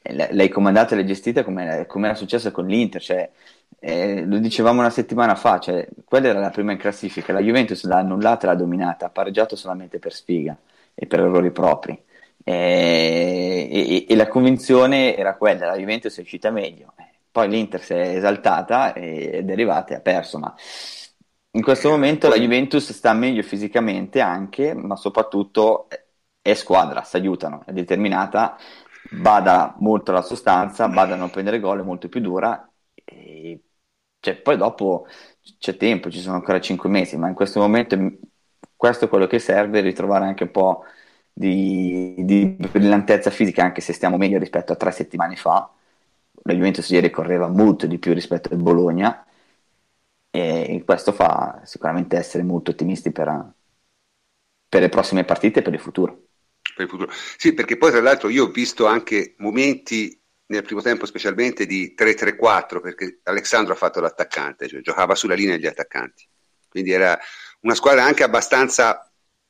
eh, 0.02 0.34
l'hai 0.34 0.50
comandata 0.50 0.94
e 0.94 0.98
l'hai 0.98 1.06
gestita 1.06 1.44
come, 1.44 1.86
come, 1.86 2.08
era 2.08 2.16
successo 2.16 2.50
con 2.52 2.66
l'Inter, 2.66 3.00
cioè, 3.00 3.30
eh, 3.78 4.26
lo 4.26 4.40
dicevamo 4.40 4.80
una 4.80 4.90
settimana 4.90 5.36
fa, 5.36 5.60
cioè, 5.60 5.88
quella 6.04 6.30
era 6.30 6.40
la 6.40 6.50
prima 6.50 6.72
in 6.72 6.80
classifica, 6.80 7.32
la 7.32 7.42
Juventus 7.42 7.84
l'ha 7.84 7.98
annullata 7.98 8.48
e 8.48 8.50
l'ha 8.50 8.56
dominata, 8.56 9.06
ha 9.06 9.10
pareggiato 9.10 9.56
solamente 9.56 10.00
per 10.00 10.14
sfiga 10.14 10.58
e 10.96 11.06
per 11.06 11.20
errori 11.20 11.52
propri. 11.52 12.06
Eh, 12.50 13.68
e, 13.70 14.06
e, 14.08 14.16
la 14.16 14.30
convinzione 14.30 15.18
era 15.18 15.36
quella, 15.36 15.66
la 15.66 15.76
Juventus 15.76 16.18
è 16.18 16.22
uscita 16.22 16.50
meglio, 16.50 16.94
poi 17.30 17.50
l'Inter 17.50 17.82
si 17.84 17.92
è 17.94 18.16
esaltata 18.16 18.94
ed 18.94 19.50
è 19.50 19.52
arrivata 19.52 19.94
e 19.94 19.98
ha 19.98 20.00
perso, 20.00 20.40
ma 20.40 20.56
in 21.52 21.62
questo 21.62 21.90
momento 21.90 22.30
la 22.30 22.38
Juventus 22.38 22.94
sta 22.94 23.12
meglio 23.12 23.42
fisicamente 23.44 24.22
anche, 24.22 24.74
ma 24.74 24.96
soprattutto 24.96 25.90
è 26.42 26.54
squadra, 26.54 27.04
si 27.04 27.18
aiutano, 27.18 27.64
è 27.66 27.74
determinata, 27.74 28.56
bada 29.12 29.76
molto 29.80 30.12
alla 30.12 30.22
sostanza, 30.22 30.88
bada 30.88 31.16
a 31.16 31.18
non 31.18 31.30
prendere 31.30 31.60
gol, 31.60 31.82
è 31.82 31.84
molto 31.84 32.08
più 32.08 32.22
dura, 32.22 32.66
e, 32.94 33.62
cioè, 34.22 34.36
poi 34.38 34.56
dopo 34.56 35.06
c'è 35.60 35.76
tempo, 35.76 36.10
ci 36.10 36.22
sono 36.22 36.36
ancora 36.36 36.62
5 36.62 36.90
mesi, 36.90 37.18
ma 37.18 37.28
in 37.28 37.34
questo 37.36 37.60
momento 37.60 37.98
questo 38.74 39.06
è 39.06 39.10
quello 39.10 39.28
che 39.28 39.40
serve, 39.40 39.82
ritrovare 39.82 40.24
anche 40.26 40.44
un 40.44 40.52
po' 40.52 40.84
di, 41.38 42.16
di 42.18 42.46
brillantezza 42.48 43.30
fisica, 43.30 43.64
anche 43.64 43.80
se 43.80 43.94
stiamo 43.94 44.18
meglio 44.18 44.40
rispetto 44.40 44.74
a 44.74 44.76
tre 44.76 44.92
settimane 44.92 45.36
fa. 45.36 45.72
La 46.44 46.54
Juventus 46.54 46.90
ieri 46.90 47.12
correva 47.12 47.48
molto 47.48 47.86
di 47.86 48.00
più 48.00 48.12
rispetto 48.14 48.50
al 48.52 48.58
Bologna 48.58 49.24
e 50.32 50.82
questo 50.84 51.12
fa 51.12 51.62
sicuramente 51.64 52.18
essere 52.18 52.42
molto 52.42 52.72
ottimisti 52.72 53.12
per, 53.12 53.54
per 54.68 54.82
le 54.82 54.90
prossime 54.90 55.26
partite 55.26 55.60
e 55.60 55.62
per 55.62 55.74
il 55.74 55.80
futuro. 55.80 56.24
Per 56.76 56.86
il 56.86 56.90
futuro. 56.90 57.12
Sì, 57.38 57.54
perché 57.54 57.78
poi 57.78 57.92
tra 57.92 58.02
l'altro 58.02 58.30
io 58.30 58.46
ho 58.46 58.52
visto 58.52 58.88
anche 58.88 59.36
momenti 59.38 60.20
nel 60.48 60.64
primo 60.64 60.82
tempo 60.82 61.06
specialmente 61.06 61.68
di 61.68 61.94
3-3-4 61.96 62.82
perché 62.82 63.20
Alessandro 63.24 63.74
ha 63.74 63.78
fatto 63.78 64.00
l'attaccante, 64.00 64.68
cioè 64.68 64.82
giocava 64.82 65.14
sulla 65.14 65.36
linea 65.36 65.56
degli 65.56 65.68
attaccanti. 65.68 66.28
Quindi 66.68 66.92
era 66.92 67.18
una 67.62 67.76
squadra 67.76 68.04
anche 68.06 68.24
abbastanza 68.24 69.07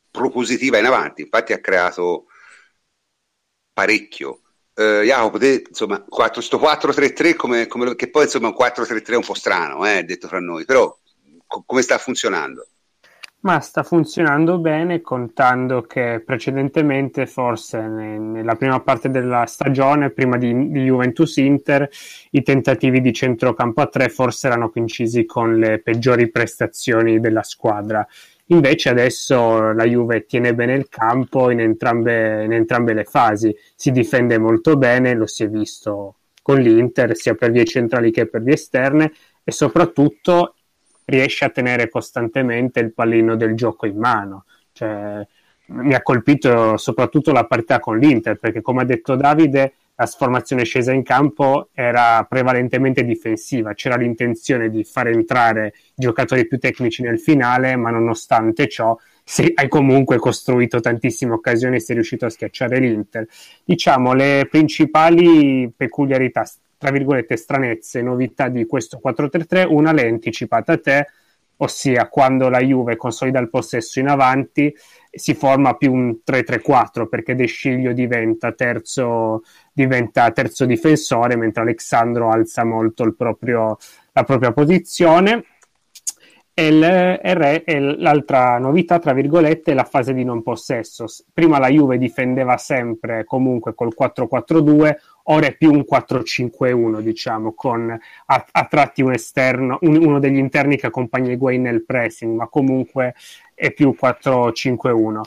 propositiva 0.10 0.78
in 0.78 0.86
avanti, 0.86 1.22
infatti 1.22 1.54
ha 1.54 1.60
creato 1.60 2.26
parecchio. 3.74 4.42
Uh, 4.78 5.02
Jacopo, 5.02 5.40
te, 5.40 5.64
insomma, 5.68 6.04
4, 6.04 6.42
sto 6.42 6.58
4-3-3 6.58 7.36
come, 7.36 7.68
come, 7.68 7.96
che 7.96 8.10
poi 8.10 8.24
insomma 8.24 8.50
un 8.50 8.56
4-3-3 8.56 9.16
un 9.16 9.24
po' 9.24 9.34
strano, 9.34 9.88
eh, 9.88 10.04
detto 10.04 10.28
fra 10.28 10.40
noi, 10.40 10.66
però 10.66 10.96
co- 11.48 11.64
come 11.66 11.82
sta 11.82 11.98
funzionando? 11.98 12.68
Ma 13.40 13.60
sta 13.60 13.84
funzionando 13.84 14.58
bene, 14.58 15.02
contando 15.02 15.84
che 15.84 16.22
precedentemente, 16.26 17.28
forse 17.28 17.88
ne, 17.88 18.18
nella 18.18 18.56
prima 18.56 18.80
parte 18.82 19.10
della 19.10 19.46
stagione, 19.46 20.10
prima 20.10 20.38
di, 20.38 20.72
di 20.72 20.84
Juventus 20.84 21.38
Inter, 21.38 21.88
i 22.32 22.42
tentativi 22.42 23.00
di 23.00 23.14
centrocampo 23.14 23.82
a 23.82 23.88
tre 23.88 24.10
forse 24.10 24.48
erano 24.48 24.70
coincisi 24.70 25.26
con 25.26 25.58
le 25.58 25.80
peggiori 25.80 26.30
prestazioni 26.30 27.20
della 27.20 27.44
squadra 27.44 28.06
Invece 28.50 28.90
adesso 28.90 29.74
la 29.74 29.84
Juve 29.84 30.26
tiene 30.26 30.56
bene 30.56 30.74
il 30.74 30.88
campo 30.88 31.50
in 31.52 31.60
entrambe, 31.60 32.46
in 32.46 32.54
entrambe 32.54 32.94
le 32.94 33.04
fasi, 33.04 33.54
si 33.76 33.92
difende 33.92 34.38
molto 34.38 34.78
bene, 34.78 35.16
lo 35.16 35.26
si 35.26 35.44
è 35.44 35.50
visto 35.50 36.16
con 36.42 36.60
l'Inter 36.60 37.14
sia 37.18 37.36
per 37.36 37.52
vie 37.52 37.66
centrali 37.66 38.10
che 38.10 38.26
per 38.26 38.42
vie 38.42 38.54
esterne 38.54 39.12
e 39.44 39.52
soprattutto 39.52 40.56
riesce 41.04 41.44
a 41.44 41.50
tenere 41.50 41.90
costantemente 41.90 42.80
il 42.80 42.94
pallino 42.94 43.36
del 43.36 43.54
gioco 43.54 43.86
in 43.86 43.98
mano. 43.98 44.46
Cioè, 44.72 45.28
mi 45.68 45.94
ha 45.94 46.02
colpito 46.02 46.78
soprattutto 46.78 47.34
la 47.34 47.46
partita 47.46 47.80
con 47.82 47.98
l'Inter 47.98 48.38
perché 48.38 48.62
come 48.62 48.84
ha 48.84 48.86
detto 48.86 49.16
Davide 49.16 49.74
la 50.00 50.06
sformazione 50.06 50.64
scesa 50.64 50.94
in 50.94 51.02
campo 51.02 51.70
era 51.74 52.24
prevalentemente 52.30 53.04
difensiva, 53.04 53.74
c'era 53.74 53.96
l'intenzione 53.96 54.70
di 54.70 54.84
far 54.84 55.08
entrare 55.08 55.74
giocatori 55.96 56.48
più 56.48 56.60
tecnici 56.60 57.02
nel 57.02 57.20
finale, 57.20 57.76
ma 57.76 57.90
nonostante 57.90 58.68
ciò 58.68 58.96
se 59.24 59.52
hai 59.56 59.68
comunque 59.68 60.18
costruito 60.20 60.80
tantissime 60.80 61.34
occasioni 61.34 61.78
e 61.78 61.80
sei 61.80 61.96
riuscito 61.96 62.28
a 62.28 62.30
schiacciare 62.30 62.78
l'Inter. 62.78 63.28
Diciamo 63.66 64.14
le 64.14 64.48
principali 64.50 65.72
peculiarità, 65.76 66.48
tra 66.78 66.92
virgolette 66.92 67.36
stranezze, 67.36 68.04
novità 68.04 68.50
di 68.50 68.68
questo 68.68 69.02
4-3-3, 69.04 69.66
una 69.68 69.92
l'hai 69.92 70.10
anticipata 70.10 70.74
a 70.74 70.78
te, 70.78 71.08
ossia 71.58 72.08
quando 72.08 72.50
la 72.50 72.60
Juve 72.60 72.98
consolida 72.98 73.40
il 73.40 73.50
possesso 73.50 74.00
in 74.00 74.10
avanti 74.10 74.72
si 75.10 75.34
forma 75.34 75.74
più 75.74 75.92
un 75.92 76.18
3-3-4 76.26 77.08
perché 77.08 77.34
De 77.34 77.48
Sciglio 77.48 77.94
diventa 77.94 78.52
terzo, 78.52 79.42
diventa 79.78 80.32
terzo 80.32 80.66
difensore 80.66 81.36
mentre 81.36 81.62
Alessandro 81.62 82.32
alza 82.32 82.64
molto 82.64 83.14
proprio, 83.16 83.78
la 84.12 84.24
propria 84.24 84.52
posizione 84.52 85.44
e 86.60 86.72
l'altra 86.72 88.58
novità, 88.58 88.98
tra 88.98 89.14
virgolette, 89.14 89.74
è 89.74 89.76
la 89.76 89.84
fase 89.84 90.16
di 90.16 90.24
non 90.24 90.42
possesso. 90.42 91.06
Prima 91.32 91.60
la 91.60 91.70
Juve 91.70 92.00
difendeva 92.00 92.58
sempre 92.58 93.26
comunque 93.26 93.76
col 93.76 93.94
4-4-2, 93.96 94.96
ora 95.26 95.46
è 95.46 95.56
più 95.56 95.72
un 95.72 95.86
4-5-1, 95.88 97.00
diciamo, 97.02 97.54
con 97.54 97.96
a, 98.26 98.46
a 98.52 98.66
tratti 98.66 99.04
un 99.04 99.14
esterno, 99.14 99.78
un, 99.82 100.04
uno 100.04 100.18
degli 100.18 100.40
interni 100.40 100.78
che 100.78 100.88
accompagna 100.88 101.32
i 101.32 101.38
guai 101.38 101.60
nel 101.60 101.86
pressing, 101.86 102.36
ma 102.36 102.48
comunque 102.48 103.14
è 103.54 103.72
più 103.72 103.96
4-5-1. 103.96 105.22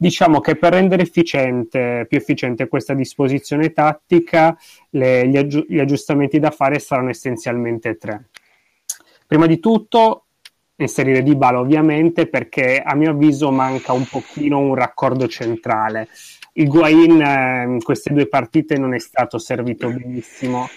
Diciamo 0.00 0.38
che 0.38 0.54
per 0.54 0.74
rendere 0.74 1.02
efficiente, 1.02 2.06
più 2.08 2.18
efficiente 2.18 2.68
questa 2.68 2.94
disposizione 2.94 3.72
tattica, 3.72 4.56
le, 4.90 5.26
gli, 5.26 5.36
aggi- 5.36 5.66
gli 5.68 5.80
aggiustamenti 5.80 6.38
da 6.38 6.52
fare 6.52 6.78
saranno 6.78 7.10
essenzialmente 7.10 7.96
tre. 7.96 8.28
Prima 9.26 9.46
di 9.46 9.58
tutto, 9.58 10.26
inserire 10.76 11.24
Di 11.24 11.34
Bala 11.34 11.58
ovviamente 11.58 12.28
perché 12.28 12.80
a 12.80 12.94
mio 12.94 13.10
avviso 13.10 13.50
manca 13.50 13.92
un 13.92 14.06
pochino 14.06 14.60
un 14.60 14.76
raccordo 14.76 15.26
centrale. 15.26 16.06
Il 16.52 16.68
Guain 16.68 17.20
eh, 17.20 17.64
in 17.64 17.82
queste 17.82 18.12
due 18.12 18.28
partite 18.28 18.78
non 18.78 18.94
è 18.94 19.00
stato 19.00 19.38
servito 19.38 19.90
benissimo 19.90 20.68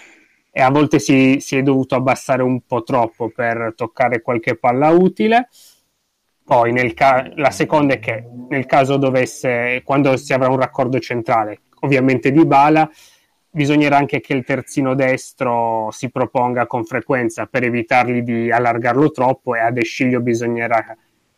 e 0.50 0.60
a 0.60 0.70
volte 0.70 0.98
si, 0.98 1.38
si, 1.38 1.56
è 1.56 1.62
dovuto 1.62 1.94
abbassare 1.94 2.42
un 2.42 2.62
po' 2.66 2.82
troppo 2.82 3.30
per 3.30 3.74
toccare 3.76 4.20
qualche 4.20 4.56
palla 4.56 4.88
utile. 4.90 5.48
Poi 6.44 6.94
ca- 6.94 7.30
la 7.36 7.50
seconda 7.50 7.94
è 7.94 7.98
che 7.98 8.24
nel 8.48 8.66
caso 8.66 8.96
dovesse, 8.96 9.82
quando 9.84 10.16
si 10.16 10.32
avrà 10.32 10.48
un 10.48 10.58
raccordo 10.58 10.98
centrale, 10.98 11.60
ovviamente 11.80 12.32
Di 12.32 12.44
Bala, 12.44 12.90
bisognerà 13.48 13.96
anche 13.96 14.20
che 14.20 14.32
il 14.32 14.44
terzino 14.44 14.94
destro 14.94 15.90
si 15.92 16.10
proponga 16.10 16.66
con 16.66 16.84
frequenza 16.84 17.46
per 17.46 17.64
evitargli 17.64 18.22
di 18.22 18.50
allargarlo 18.50 19.10
troppo 19.10 19.54
e 19.54 19.60
ad 19.60 19.76
Esciglio 19.76 20.20
bisognerà 20.20 20.96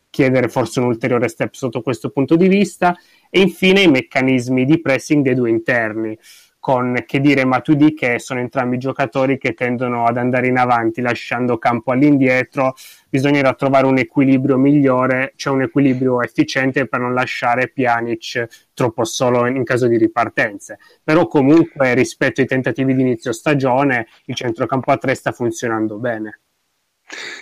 chiedere 0.09 0.47
forse 0.47 0.79
un 0.79 0.85
ulteriore 0.85 1.27
step 1.27 1.53
sotto 1.53 1.81
questo 1.81 2.09
punto 2.09 2.37
di 2.37 2.47
vista. 2.47 2.95
E 3.29 3.41
infine 3.41 3.81
i 3.81 3.89
meccanismi 3.89 4.63
di 4.63 4.79
pressing 4.79 5.23
dei 5.23 5.35
due 5.35 5.49
interni 5.49 6.17
con 6.65 7.03
che 7.05 7.19
dire 7.19 7.45
Matuidi 7.45 7.93
che 7.93 8.17
sono 8.17 8.39
entrambi 8.39 8.79
giocatori 8.79 9.37
che 9.37 9.53
tendono 9.53 10.05
ad 10.05 10.17
andare 10.17 10.47
in 10.47 10.57
avanti 10.57 10.99
lasciando 10.99 11.59
campo 11.59 11.91
all'indietro. 11.91 12.73
Bisognerà 13.07 13.53
trovare 13.53 13.85
un 13.85 13.99
equilibrio 13.99 14.57
migliore 14.57 15.33
cioè 15.35 15.53
un 15.53 15.61
equilibrio 15.61 16.23
efficiente 16.23 16.87
per 16.87 17.01
non 17.01 17.13
lasciare 17.13 17.67
Pjanic 17.67 18.47
troppo 18.73 19.03
solo 19.03 19.45
in 19.45 19.63
caso 19.63 19.85
di 19.85 19.95
ripartenze. 19.95 20.79
Però 21.03 21.27
comunque 21.27 21.93
rispetto 21.93 22.41
ai 22.41 22.47
tentativi 22.47 22.95
di 22.95 23.01
inizio 23.01 23.31
stagione 23.31 24.07
il 24.25 24.33
centrocampo 24.33 24.91
a 24.91 24.97
tre 24.97 25.13
sta 25.13 25.31
funzionando 25.31 25.99
bene. 25.99 26.39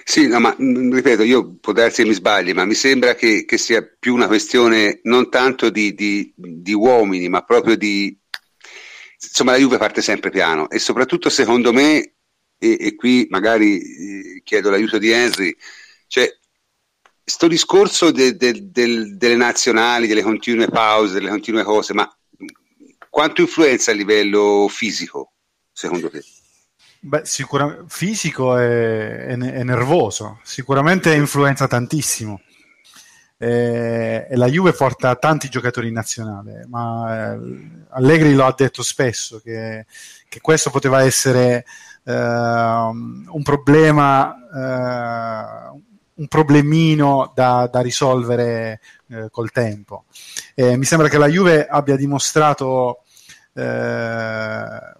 Sì, 0.03 0.27
no, 0.27 0.41
ma 0.41 0.53
mm, 0.61 0.91
ripeto, 0.95 1.23
io 1.23 1.55
può 1.61 1.71
darsi 1.71 2.01
che 2.01 2.09
mi 2.09 2.13
sbagli, 2.13 2.51
ma 2.51 2.65
mi 2.65 2.73
sembra 2.73 3.15
che, 3.15 3.45
che 3.45 3.57
sia 3.57 3.87
più 3.97 4.13
una 4.13 4.27
questione 4.27 4.99
non 5.03 5.29
tanto 5.29 5.69
di, 5.69 5.93
di, 5.93 6.33
di 6.35 6.73
uomini, 6.73 7.29
ma 7.29 7.43
proprio 7.43 7.77
di, 7.77 8.19
insomma 9.27 9.51
la 9.51 9.57
Juve 9.57 9.77
parte 9.77 10.01
sempre 10.01 10.29
piano 10.29 10.69
e 10.69 10.79
soprattutto 10.79 11.29
secondo 11.29 11.71
me, 11.73 12.13
e, 12.57 12.77
e 12.79 12.95
qui 12.95 13.27
magari 13.29 13.79
eh, 13.79 14.41
chiedo 14.43 14.69
l'aiuto 14.69 14.97
di 14.97 15.09
Henry, 15.09 15.55
cioè 16.07 16.29
sto 17.23 17.47
discorso 17.47 18.11
de, 18.11 18.35
de, 18.35 18.69
de, 18.71 19.15
delle 19.15 19.35
nazionali, 19.35 20.07
delle 20.07 20.23
continue 20.23 20.67
pause, 20.67 21.13
delle 21.13 21.29
continue 21.29 21.63
cose, 21.63 21.93
ma 21.93 22.09
quanto 23.09 23.41
influenza 23.41 23.91
a 23.91 23.93
livello 23.93 24.67
fisico, 24.69 25.33
secondo 25.71 26.09
te? 26.09 26.23
Beh, 26.99 27.25
sicuramente 27.25 27.83
fisico 27.87 28.57
e, 28.57 29.35
nervoso, 29.35 30.39
sicuramente 30.43 31.13
influenza 31.13 31.67
tantissimo. 31.67 32.41
E, 33.37 34.27
e, 34.29 34.35
la 34.35 34.47
Juve 34.47 34.71
porta 34.73 35.15
tanti 35.15 35.49
giocatori 35.49 35.87
in 35.87 35.93
nazionale, 35.93 36.65
ma 36.67 37.33
eh, 37.33 37.39
Allegri 37.89 38.33
lo 38.33 38.45
ha 38.45 38.53
detto 38.55 38.83
spesso 38.83 39.39
che, 39.43 39.85
che 40.29 40.41
questo 40.41 40.69
poteva 40.69 41.03
essere 41.03 41.65
eh, 42.03 42.13
un 42.13 43.41
problema, 43.43 44.35
eh, 44.53 45.81
un 46.15 46.27
problemino 46.27 47.31
da, 47.35 47.67
da 47.71 47.81
risolvere 47.81 48.79
eh, 49.07 49.27
col 49.31 49.51
tempo. 49.51 50.05
mi 50.55 50.85
sembra 50.85 51.09
che 51.09 51.17
la 51.17 51.27
Juve 51.27 51.65
abbia 51.65 51.95
dimostrato 51.95 53.03
eh, 53.53 54.93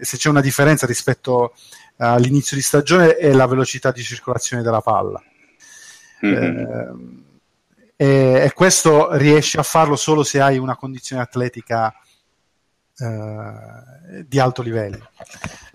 se 0.00 0.16
c'è 0.16 0.28
una 0.28 0.40
differenza 0.40 0.86
rispetto 0.86 1.54
all'inizio 1.96 2.56
di 2.56 2.62
stagione 2.62 3.16
è 3.16 3.32
la 3.32 3.46
velocità 3.46 3.90
di 3.90 4.02
circolazione 4.02 4.62
della 4.62 4.80
palla. 4.80 5.22
Mm-hmm. 6.24 7.26
Eh, 8.00 8.06
e, 8.06 8.44
e, 8.44 8.52
questo 8.52 9.16
riesci 9.16 9.56
a 9.56 9.64
farlo 9.64 9.96
solo 9.96 10.22
se 10.22 10.40
hai 10.40 10.56
una 10.56 10.76
condizione 10.76 11.20
atletica 11.20 11.92
eh, 12.96 14.24
di 14.24 14.38
alto 14.38 14.62
livello. 14.62 15.10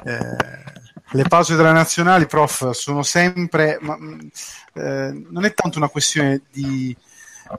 Eh, 0.05 0.81
le 1.11 1.23
pause 1.27 1.55
delle 1.55 1.73
nazionali, 1.73 2.25
prof, 2.25 2.69
sono 2.69 3.03
sempre, 3.03 3.77
ma, 3.81 3.97
eh, 4.73 5.25
non 5.29 5.43
è 5.43 5.53
tanto 5.53 5.79
una 5.79 5.89
questione 5.89 6.43
di, 6.49 6.95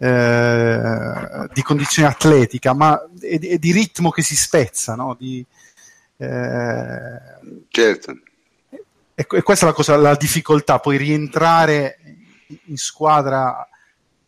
eh, 0.00 1.48
di 1.52 1.62
condizione 1.62 2.08
atletica, 2.08 2.72
ma 2.72 2.98
è, 3.20 3.38
è, 3.38 3.58
di 3.58 3.70
ritmo 3.70 4.10
che 4.10 4.22
si 4.22 4.34
spezza, 4.34 4.94
no? 4.94 5.14
di, 5.18 5.44
eh, 6.16 7.20
certo. 7.68 8.18
E, 9.14 9.26
e, 9.30 9.42
questa 9.42 9.66
è 9.66 9.68
la, 9.68 9.74
cosa, 9.74 9.96
la 9.96 10.16
difficoltà, 10.16 10.78
poi 10.80 10.96
rientrare 10.96 11.98
in 12.66 12.78
squadra 12.78 13.68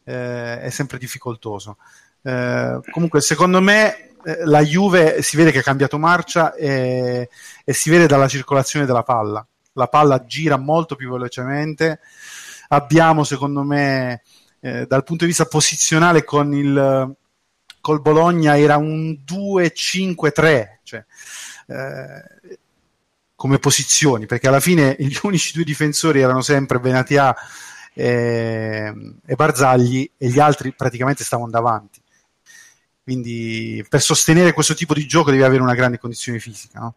eh, 0.07 0.61
è 0.61 0.71
sempre 0.71 0.99
difficoltoso. 0.99 1.77
Eh, 2.23 2.81
comunque, 2.91 3.21
secondo 3.21 3.61
me, 3.61 4.13
eh, 4.25 4.45
la 4.45 4.63
Juve 4.63 5.21
si 5.21 5.37
vede 5.37 5.51
che 5.51 5.59
ha 5.59 5.63
cambiato 5.63 5.99
marcia 5.99 6.55
e, 6.55 7.29
e, 7.65 7.73
si 7.73 7.91
vede 7.91 8.07
dalla 8.07 8.29
circolazione 8.29 8.87
della 8.87 9.03
palla. 9.03 9.47
La 9.73 9.89
palla 9.89 10.25
gira 10.25 10.57
molto 10.57 10.95
più 10.95 11.11
velocemente. 11.11 12.01
Abbiamo, 12.69 13.25
secondo 13.25 13.63
me, 13.63 14.23
eh, 14.61 14.87
dal 14.87 15.05
punto 15.05 15.25
di 15.25 15.31
vista 15.31 15.45
posizionale, 15.47 16.25
con 16.25 16.55
il 16.55 17.15
col 17.87 18.01
Bologna 18.01 18.59
era 18.59 18.79
un 18.79 19.17
2-5-3, 19.25 20.79
cioè 20.83 21.05
eh, 21.69 22.59
come 23.37 23.59
posizioni, 23.61 24.27
perché 24.27 24.49
alla 24.49 24.59
fine 24.59 24.97
gli 24.99 25.17
unici 25.23 25.53
due 25.53 25.63
difensori 25.63 26.21
erano 26.21 26.41
sempre 26.41 26.81
Benatia 26.81 27.33
e, 27.99 28.93
e 29.25 29.35
Barzagli 29.35 30.11
e 30.19 30.29
gli 30.29 30.39
altri 30.39 30.73
praticamente 30.73 31.25
stavano 31.25 31.49
davanti. 31.49 32.03
Quindi 33.03 33.83
per 33.89 34.03
sostenere 34.03 34.53
questo 34.53 34.75
tipo 34.75 34.93
di 34.93 35.07
gioco 35.07 35.31
devi 35.31 35.43
avere 35.43 35.63
una 35.63 35.75
grande 35.75 35.99
condizione 35.99 36.39
fisica, 36.39 36.81
no? 36.81 36.95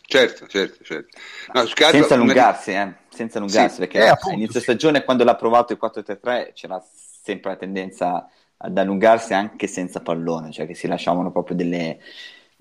Certo, 0.00 0.46
certo, 0.46 0.82
certo. 0.82 1.18
No, 1.52 1.66
senza 1.66 2.14
allungarsi, 2.14 2.72
eh? 2.72 2.94
senza 3.10 3.38
allungarsi, 3.38 3.74
sì, 3.74 3.80
perché 3.80 3.98
eh, 3.98 4.08
appunto, 4.08 4.30
all'inizio 4.30 4.58
sì. 4.58 4.64
stagione 4.64 5.04
quando 5.04 5.22
l'ha 5.22 5.36
provato 5.36 5.74
il 5.74 5.78
4-3-3 5.80 6.52
c'era 6.54 6.82
sempre 6.82 7.50
la 7.50 7.56
tendenza 7.56 8.28
ad 8.56 8.78
allungarsi 8.78 9.34
anche 9.34 9.66
senza 9.66 10.00
pallone, 10.00 10.50
cioè 10.50 10.66
che 10.66 10.74
si 10.74 10.86
lasciavano 10.86 11.30
proprio 11.30 11.56
delle, 11.56 11.98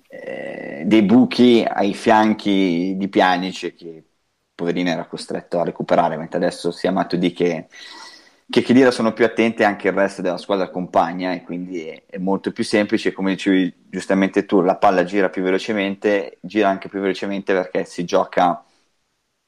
eh, 0.09 0.83
dei 0.85 1.03
buchi 1.03 1.65
ai 1.67 1.93
fianchi 1.93 2.95
di 2.97 3.07
Pianice 3.07 3.73
che 3.73 4.03
poverino 4.57 4.89
era 4.89 5.05
costretto 5.05 5.59
a 5.59 5.63
recuperare, 5.63 6.17
mentre 6.17 6.39
adesso 6.39 6.71
sia 6.71 6.91
Matuidi 6.91 7.31
che, 7.31 7.67
che 8.49 8.61
Chedira 8.63 8.89
sono 8.89 9.13
più 9.13 9.23
attenti 9.23 9.63
anche 9.63 9.89
il 9.89 9.93
resto 9.93 10.23
della 10.23 10.37
squadra 10.37 10.65
accompagna 10.65 11.31
e 11.33 11.43
quindi 11.43 11.85
è, 11.85 12.03
è, 12.07 12.17
molto 12.17 12.51
più 12.51 12.63
semplice, 12.63 13.13
come 13.13 13.33
dicevi 13.33 13.71
giustamente 13.87 14.45
tu, 14.45 14.61
la 14.61 14.75
palla 14.77 15.03
gira 15.03 15.29
più 15.29 15.43
velocemente, 15.43 16.39
gira 16.41 16.69
anche 16.69 16.89
più 16.89 16.99
velocemente 16.99 17.53
perché 17.53 17.85
si 17.85 18.03
gioca 18.03 18.63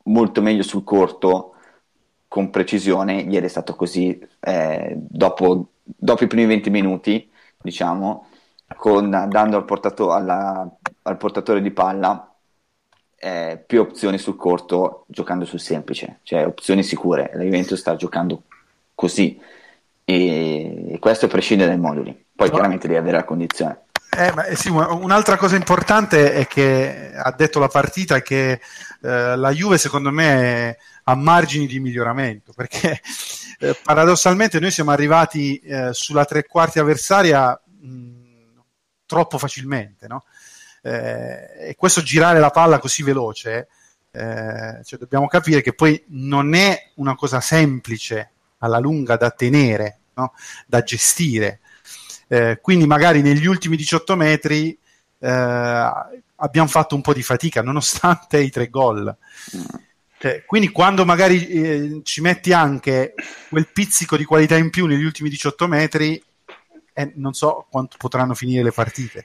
molto 0.06 0.42
meglio 0.44 0.62
sul 0.64 0.84
corto 0.84 1.56
con 2.28 2.52
precisione, 2.52 3.22
ieri 3.22 3.48
è 3.48 3.50
stato 3.50 3.76
così, 3.76 4.20
eh, 4.42 4.94
dopo, 4.96 5.70
dopo 5.84 6.24
i 6.24 6.28
primi 6.28 6.46
20 6.46 6.70
minuti, 6.70 7.32
diciamo, 7.62 8.28
con, 8.78 9.10
dando 9.10 9.58
al, 9.58 9.66
portato, 9.66 10.12
alla, 10.14 10.70
al 11.02 11.18
portatore 11.18 11.62
di 11.62 11.72
palla 11.72 12.29
eh, 13.20 13.62
più 13.66 13.82
opzioni 13.82 14.18
sul 14.18 14.36
corto 14.36 15.04
giocando 15.08 15.46
sul 15.46 15.60
semplice, 15.60 16.20
cioè 16.24 16.46
opzioni 16.46 16.84
sicure. 16.84 17.32
La 17.34 17.44
Juventus 17.44 17.80
sta 17.80 17.96
giocando 17.96 18.44
così 18.96 19.40
e 20.06 20.98
questo 21.00 21.28
prescinde 21.28 21.66
dai 21.66 21.78
moduli. 21.78 22.26
Poi 22.36 22.50
chiaramente 22.50 22.88
devi 22.88 23.00
avere 23.00 23.18
la 23.18 23.26
condizione. 23.26 23.84
Eh, 24.18 24.32
ma, 24.34 24.46
eh, 24.46 24.56
sì, 24.56 24.70
un'altra 24.70 25.38
cosa 25.38 25.56
importante 25.56 26.34
è 26.34 26.48
che 26.48 27.12
ha 27.14 27.32
detto 27.32 27.60
la 27.60 27.68
partita 27.68 28.16
è 28.16 28.22
che 28.22 28.54
eh, 28.54 29.36
la 29.36 29.52
Juve 29.52 29.78
secondo 29.78 30.10
me 30.10 30.78
ha 31.04 31.16
margini 31.16 31.68
di 31.68 31.80
miglioramento 31.80 32.52
perché 32.56 33.00
eh, 33.60 33.78
paradossalmente 33.84 34.60
noi 34.60 34.72
siamo 34.72 34.92
arrivati 34.92 35.58
eh, 35.60 35.94
sulla 35.94 36.26
tre 36.26 36.46
quarti 36.46 36.80
avversaria 36.80 37.60
mh, 37.82 38.20
troppo 39.06 39.38
facilmente, 39.38 40.08
no? 40.08 40.24
Eh, 40.82 41.70
e 41.70 41.76
questo 41.78 42.02
girare 42.02 42.40
la 42.40 42.50
palla 42.50 42.80
così 42.80 43.04
veloce, 43.04 43.68
eh, 44.12 44.82
cioè 44.84 45.00
dobbiamo 45.00 45.28
capire 45.28 45.62
che 45.62 45.74
poi 45.74 46.04
non 46.10 46.54
è 46.54 46.92
una 46.96 47.16
cosa 47.16 47.42
semplice 47.42 48.32
alla 48.60 48.80
lunga 48.80 49.16
da 49.16 49.32
tenere, 49.32 50.00
no? 50.16 50.34
da 50.66 50.82
gestire. 50.82 51.60
Eh, 52.28 52.60
quindi 52.62 52.86
magari 52.86 53.22
negli 53.22 53.46
ultimi 53.46 53.76
18 53.76 54.16
metri 54.16 54.78
eh, 55.20 55.92
abbiamo 56.36 56.68
fatto 56.68 56.96
un 56.96 57.02
po' 57.02 57.14
di 57.14 57.24
fatica 57.24 57.62
nonostante 57.62 58.40
i 58.40 58.50
tre 58.50 58.70
gol. 58.70 59.16
Eh, 60.22 60.44
quindi 60.46 60.70
quando 60.70 61.06
magari 61.06 61.48
eh, 61.48 62.02
ci 62.04 62.20
metti 62.20 62.52
anche 62.52 63.14
quel 63.50 63.70
pizzico 63.72 64.18
di 64.18 64.26
qualità 64.26 64.58
in 64.58 64.70
più 64.70 64.86
negli 64.86 65.04
ultimi 65.04 65.30
18 65.30 65.68
metri, 65.68 66.22
e 66.94 67.14
non 67.16 67.34
so 67.34 67.66
quanto 67.70 67.96
potranno 67.98 68.34
finire 68.34 68.64
le 68.64 68.72
partite. 68.72 69.24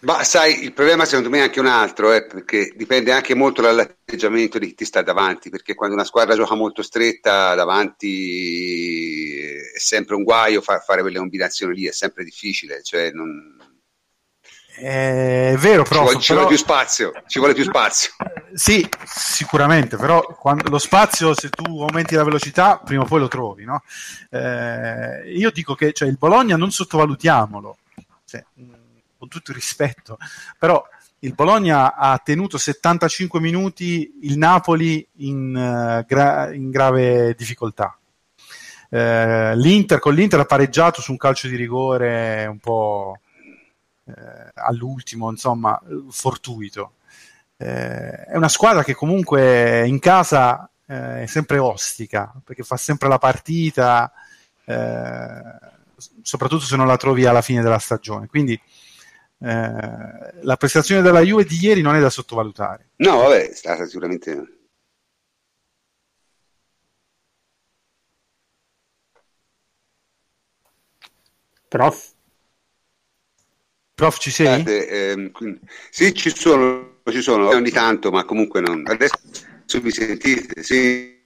Ma 0.00 0.24
sai, 0.24 0.62
il 0.64 0.72
problema 0.72 1.04
secondo 1.04 1.28
me 1.28 1.38
è 1.38 1.42
anche 1.42 1.60
un 1.60 1.66
altro, 1.66 2.12
eh, 2.12 2.24
perché 2.24 2.72
dipende 2.74 3.12
anche 3.12 3.34
molto 3.34 3.60
dall'atteggiamento 3.60 4.58
di 4.58 4.68
chi 4.68 4.74
ti 4.74 4.84
sta 4.86 5.02
davanti, 5.02 5.50
perché 5.50 5.74
quando 5.74 5.94
una 5.94 6.04
squadra 6.04 6.34
gioca 6.34 6.54
molto 6.54 6.82
stretta 6.82 7.54
davanti 7.54 9.44
è 9.74 9.78
sempre 9.78 10.14
un 10.14 10.22
guaio 10.22 10.62
fa- 10.62 10.80
fare 10.80 11.02
quelle 11.02 11.18
combinazioni 11.18 11.74
lì, 11.74 11.86
è 11.86 11.92
sempre 11.92 12.24
difficile, 12.24 12.82
cioè 12.82 13.10
non, 13.12 13.58
è 14.80 15.56
vero, 15.58 15.82
prof, 15.82 15.98
ci 15.98 16.02
vuole, 16.02 16.20
ci 16.20 16.32
vuole 16.32 16.48
più 16.48 16.56
spazio. 16.56 17.12
Ci 17.26 17.38
vuole 17.38 17.54
più 17.54 17.64
spazio. 17.64 18.12
Sì, 18.52 18.84
sicuramente, 19.04 19.96
però 19.96 20.20
quando, 20.36 20.68
lo 20.70 20.78
spazio, 20.78 21.32
se 21.36 21.50
tu 21.50 21.82
aumenti 21.82 22.16
la 22.16 22.24
velocità, 22.24 22.78
prima 22.84 23.02
o 23.02 23.06
poi 23.06 23.20
lo 23.20 23.28
trovi. 23.28 23.62
No? 23.64 23.80
Eh, 24.28 25.32
io 25.36 25.52
dico 25.52 25.76
che 25.76 25.92
cioè, 25.92 26.08
il 26.08 26.16
Bologna 26.18 26.56
non 26.56 26.72
sottovalutiamolo, 26.72 27.76
cioè, 28.24 28.44
con 29.20 29.28
tutto 29.28 29.50
il 29.50 29.56
rispetto, 29.58 30.16
però 30.58 30.82
il 31.20 31.34
Bologna 31.34 31.94
ha 31.94 32.18
tenuto 32.18 32.56
75 32.56 33.38
minuti 33.40 34.18
il 34.22 34.38
Napoli 34.38 35.06
in, 35.16 35.54
uh, 35.54 36.04
gra- 36.06 36.50
in 36.54 36.70
grave 36.70 37.34
difficoltà. 37.36 37.94
Eh, 38.92 39.56
L'Inter 39.56 40.00
con 40.00 40.14
l'Inter 40.14 40.40
ha 40.40 40.44
pareggiato 40.46 41.00
su 41.00 41.12
un 41.12 41.18
calcio 41.18 41.46
di 41.46 41.54
rigore 41.54 42.46
un 42.46 42.58
po' 42.58 43.18
eh, 44.04 44.50
all'ultimo, 44.54 45.30
insomma, 45.30 45.80
fortuito. 46.08 46.94
Eh, 47.56 48.24
è 48.24 48.36
una 48.36 48.48
squadra 48.48 48.82
che 48.82 48.94
comunque 48.94 49.86
in 49.86 49.98
casa 49.98 50.68
eh, 50.86 51.22
è 51.22 51.26
sempre 51.26 51.58
ostica, 51.58 52.32
perché 52.42 52.62
fa 52.62 52.76
sempre 52.76 53.08
la 53.08 53.18
partita, 53.18 54.10
eh, 54.64 55.42
soprattutto 56.22 56.64
se 56.64 56.76
non 56.76 56.86
la 56.86 56.96
trovi 56.96 57.26
alla 57.26 57.42
fine 57.42 57.62
della 57.62 57.78
stagione. 57.78 58.26
Quindi 58.26 58.54
eh, 58.54 58.60
la 59.40 60.56
prestazione 60.58 61.02
della 61.02 61.22
Juve 61.22 61.44
di 61.44 61.58
ieri 61.60 61.80
non 61.80 61.94
è 61.96 62.00
da 62.00 62.10
sottovalutare. 62.10 62.90
No, 62.96 63.18
vabbè, 63.18 63.48
è 63.48 63.54
stata 63.54 63.86
sicuramente 63.86 64.60
Prof. 71.70 72.12
Prof, 73.94 74.18
ci 74.18 74.30
sei? 74.30 74.64
Eh, 74.64 75.30
sì, 75.90 76.12
ci 76.14 76.34
sono, 76.34 76.96
ci 77.08 77.22
sono 77.22 77.48
ogni 77.50 77.70
tanto, 77.70 78.10
ma 78.10 78.24
comunque 78.24 78.60
non. 78.60 78.82
Adesso 78.86 79.14
mi 79.80 79.90
sentite? 79.90 80.62
Sì. 80.64 81.22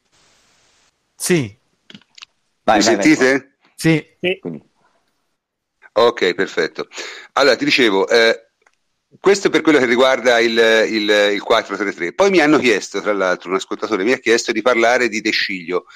Sì. 1.17 1.57
Vai, 2.63 2.79
mi 2.79 2.85
vai, 2.85 2.95
sentite? 2.95 3.31
Vai. 3.33 3.53
Sì. 3.75 4.07
Ok, 5.97 6.35
perfetto. 6.35 6.89
Allora, 7.35 7.55
ti 7.55 7.65
dicevo, 7.65 8.09
eh, 8.09 8.49
questo 9.21 9.49
per 9.49 9.61
quello 9.61 9.79
che 9.79 9.87
riguarda 9.87 10.41
il, 10.41 10.59
il, 10.89 11.09
il 11.35 11.41
433. 11.41 12.15
Poi 12.15 12.31
mi 12.31 12.41
hanno 12.41 12.59
chiesto, 12.59 13.01
tra 13.01 13.13
l'altro, 13.13 13.51
un 13.51 13.57
ascoltatore 13.57 14.03
mi 14.03 14.13
ha 14.13 14.19
chiesto 14.19 14.51
di 14.51 14.61
parlare 14.61 15.09
di 15.09 15.21
Desciglio 15.21 15.87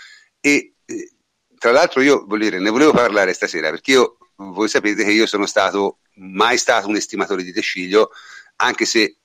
e 0.41 0.75
eh, 0.85 1.13
tra 1.59 1.73
l'altro 1.73 2.01
io 2.01 2.25
dire, 2.39 2.61
ne 2.61 2.71
volevo 2.71 2.93
parlare 2.93 3.33
stasera 3.33 3.71
perché 3.71 3.93
io, 3.93 4.19
voi 4.37 4.69
sapete 4.69 5.03
che 5.05 5.11
io 5.11 5.27
sono 5.27 5.47
stato 5.47 5.99
mai 6.15 6.59
stato 6.59 6.87
un 6.87 6.95
estimatore 6.95 7.43
di 7.43 7.51
Desciglio, 7.51 8.11
anche 8.57 8.85
se 8.85 9.17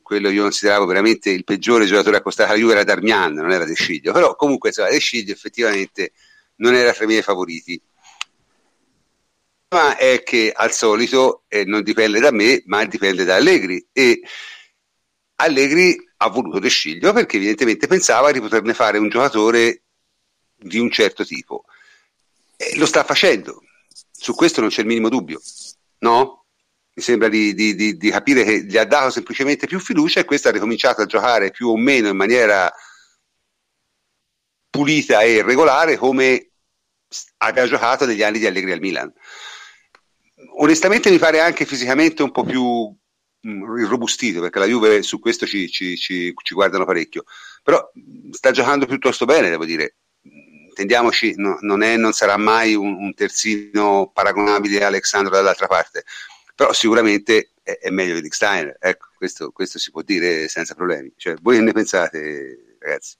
quello 0.00 0.30
io 0.30 0.42
consideravo 0.42 0.86
veramente 0.86 1.30
il 1.30 1.44
peggiore 1.44 1.86
giocatore 1.86 2.18
accostato 2.18 2.50
alla 2.50 2.60
Juve 2.60 2.72
era 2.72 2.84
Darmian, 2.84 3.34
non 3.34 3.50
era 3.50 3.64
Desciglio, 3.64 4.12
però 4.12 4.36
comunque 4.36 4.68
insomma, 4.68 4.90
Desciglio 4.90 5.32
effettivamente 5.32 6.12
non 6.56 6.74
era 6.74 6.92
tra 6.92 7.04
i 7.04 7.08
miei 7.08 7.22
favoriti 7.22 7.80
problema 9.70 9.96
è 9.96 10.24
che 10.24 10.52
al 10.52 10.72
solito 10.72 11.44
eh, 11.46 11.64
non 11.64 11.82
dipende 11.84 12.18
da 12.18 12.32
me, 12.32 12.60
ma 12.66 12.84
dipende 12.84 13.22
da 13.24 13.36
Allegri 13.36 13.86
e 13.92 14.20
Allegri 15.36 15.96
ha 16.18 16.28
voluto 16.28 16.58
De 16.58 16.68
Sciglio 16.68 17.12
perché 17.12 17.36
evidentemente 17.36 17.86
pensava 17.86 18.32
di 18.32 18.40
poterne 18.40 18.74
fare 18.74 18.98
un 18.98 19.08
giocatore 19.08 19.84
di 20.56 20.78
un 20.80 20.90
certo 20.90 21.24
tipo. 21.24 21.64
E 22.56 22.76
lo 22.76 22.84
sta 22.84 23.04
facendo, 23.04 23.62
su 24.10 24.34
questo 24.34 24.60
non 24.60 24.70
c'è 24.70 24.80
il 24.80 24.88
minimo 24.88 25.08
dubbio, 25.08 25.40
no? 25.98 26.46
Mi 26.92 27.02
sembra 27.02 27.28
di, 27.28 27.54
di, 27.54 27.76
di, 27.76 27.96
di 27.96 28.10
capire 28.10 28.42
che 28.44 28.64
gli 28.64 28.76
ha 28.76 28.84
dato 28.84 29.10
semplicemente 29.10 29.68
più 29.68 29.78
fiducia 29.78 30.18
e 30.18 30.24
questo 30.24 30.48
ha 30.48 30.52
ricominciato 30.52 31.00
a 31.00 31.06
giocare 31.06 31.52
più 31.52 31.68
o 31.68 31.76
meno 31.76 32.08
in 32.08 32.16
maniera 32.16 32.70
pulita 34.68 35.22
e 35.22 35.42
regolare 35.42 35.96
come 35.96 36.50
aveva 37.38 37.66
giocato 37.66 38.04
negli 38.04 38.22
anni 38.22 38.40
di 38.40 38.46
Allegri 38.46 38.72
al 38.72 38.80
Milan 38.80 39.12
onestamente 40.60 41.10
mi 41.10 41.18
pare 41.18 41.40
anche 41.40 41.64
fisicamente 41.64 42.22
un 42.22 42.30
po' 42.30 42.44
più 42.44 42.62
mm, 43.46 43.78
irrobustito 43.78 44.40
perché 44.40 44.58
la 44.58 44.66
Juve 44.66 45.02
su 45.02 45.18
questo 45.18 45.46
ci, 45.46 45.68
ci, 45.68 45.96
ci, 45.96 46.32
ci, 46.34 46.54
guardano 46.54 46.84
parecchio. 46.84 47.24
Però 47.62 47.90
sta 48.30 48.50
giocando 48.50 48.86
piuttosto 48.86 49.24
bene 49.24 49.50
devo 49.50 49.64
dire. 49.64 49.96
Intendiamoci 50.22 51.34
no, 51.36 51.58
non, 51.60 51.82
è, 51.82 51.96
non, 51.96 52.12
sarà 52.12 52.36
mai 52.36 52.74
un, 52.74 52.94
un, 52.94 53.12
terzino 53.14 54.10
paragonabile 54.14 54.84
a 54.84 54.86
Alexandro 54.86 55.34
dall'altra 55.34 55.66
parte. 55.66 56.04
Però 56.54 56.72
sicuramente 56.72 57.52
è, 57.62 57.78
è 57.78 57.90
meglio 57.90 58.14
di 58.14 58.22
Dick 58.22 58.34
Steiner 58.34 58.76
ecco 58.80 59.08
questo, 59.16 59.50
questo, 59.50 59.78
si 59.78 59.90
può 59.90 60.02
dire 60.02 60.48
senza 60.48 60.74
problemi. 60.74 61.12
Cioè, 61.16 61.36
voi 61.40 61.56
che 61.56 61.62
ne 61.62 61.72
pensate 61.72 62.76
ragazzi? 62.78 63.16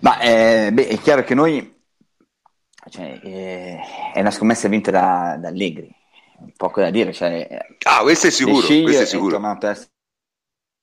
Ma 0.00 0.20
eh, 0.20 0.70
beh, 0.72 0.88
è 0.88 0.98
chiaro 0.98 1.22
che 1.22 1.34
noi 1.34 1.81
cioè, 2.88 3.20
eh, 3.22 3.78
è 4.12 4.20
una 4.20 4.30
scommessa 4.30 4.68
vinta 4.68 4.90
da, 4.90 5.36
da, 5.38 5.48
Allegri, 5.48 5.90
poco 6.56 6.80
da 6.80 6.90
dire. 6.90 7.12
Cioè, 7.12 7.48
ah, 7.84 8.02
questo 8.02 8.26
è 8.26 8.30
sicuro. 8.30 8.66
Questo 8.66 9.02
è 9.02 9.06
sicuro. 9.06 9.36
È 9.36 9.66
essere 9.66 9.90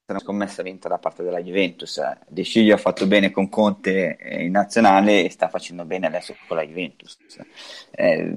una 0.08 0.20
scommessa 0.20 0.64
vinta 0.64 0.88
da 0.88 0.98
parte 0.98 1.24
della 1.24 1.42
Juventus. 1.42 2.02
De 2.28 2.44
Sciglio 2.44 2.74
ha 2.74 2.78
fatto 2.78 3.06
bene 3.06 3.32
con 3.32 3.50
Conte 3.50 4.18
in 4.22 4.52
nazionale 4.52 5.26
e 5.26 5.30
sta 5.30 5.50
facendo 5.50 5.86
bene 5.86 6.08
adesso 6.08 6.36
con 6.48 6.58
la 6.58 6.66
Juventus. 6.66 7.18
Eh, 7.92 8.34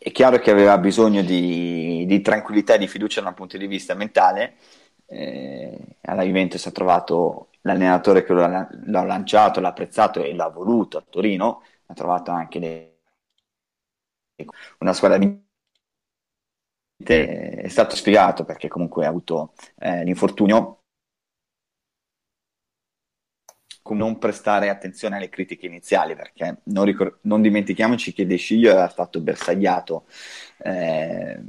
è 0.00 0.12
chiaro 0.12 0.38
che 0.38 0.50
aveva 0.50 0.78
bisogno 0.78 1.22
di, 1.22 2.04
di, 2.06 2.20
tranquillità 2.20 2.74
e 2.74 2.78
di 2.78 2.86
fiducia 2.86 3.20
da 3.20 3.28
un 3.28 3.34
punto 3.34 3.56
di 3.56 3.66
vista 3.66 3.94
mentale. 3.94 4.56
Eh, 5.06 5.78
alla 6.02 6.22
Juventus 6.22 6.66
ha 6.66 6.70
trovato 6.70 7.47
l'allenatore 7.62 8.24
che 8.24 8.32
l'ha, 8.32 8.68
lanciato, 9.04 9.60
l'ha 9.60 9.68
apprezzato 9.68 10.22
e 10.22 10.34
l'ha 10.34 10.48
voluto 10.48 10.98
a 10.98 11.04
Torino, 11.08 11.62
ha 11.86 11.94
trovato 11.94 12.30
anche 12.30 12.58
le... 12.58 12.98
una 14.80 14.92
squadra 14.92 15.18
di 15.18 15.26
è 17.02 17.68
stato 17.68 17.96
spiegato 17.96 18.44
perché 18.44 18.68
comunque 18.68 19.04
ha 19.06 19.08
avuto 19.08 19.54
eh, 19.78 20.04
l'infortunio. 20.04 20.82
Non 23.90 24.18
prestare 24.18 24.68
attenzione 24.68 25.16
alle 25.16 25.30
critiche 25.30 25.64
iniziali 25.64 26.14
perché 26.14 26.58
non, 26.64 26.84
ricor- 26.84 27.20
non 27.22 27.40
dimentichiamoci 27.40 28.12
che 28.12 28.26
De 28.26 28.36
Sciglio 28.36 28.70
era 28.70 28.86
stato 28.88 29.18
bersagliato 29.22 30.06
eh, 30.58 31.40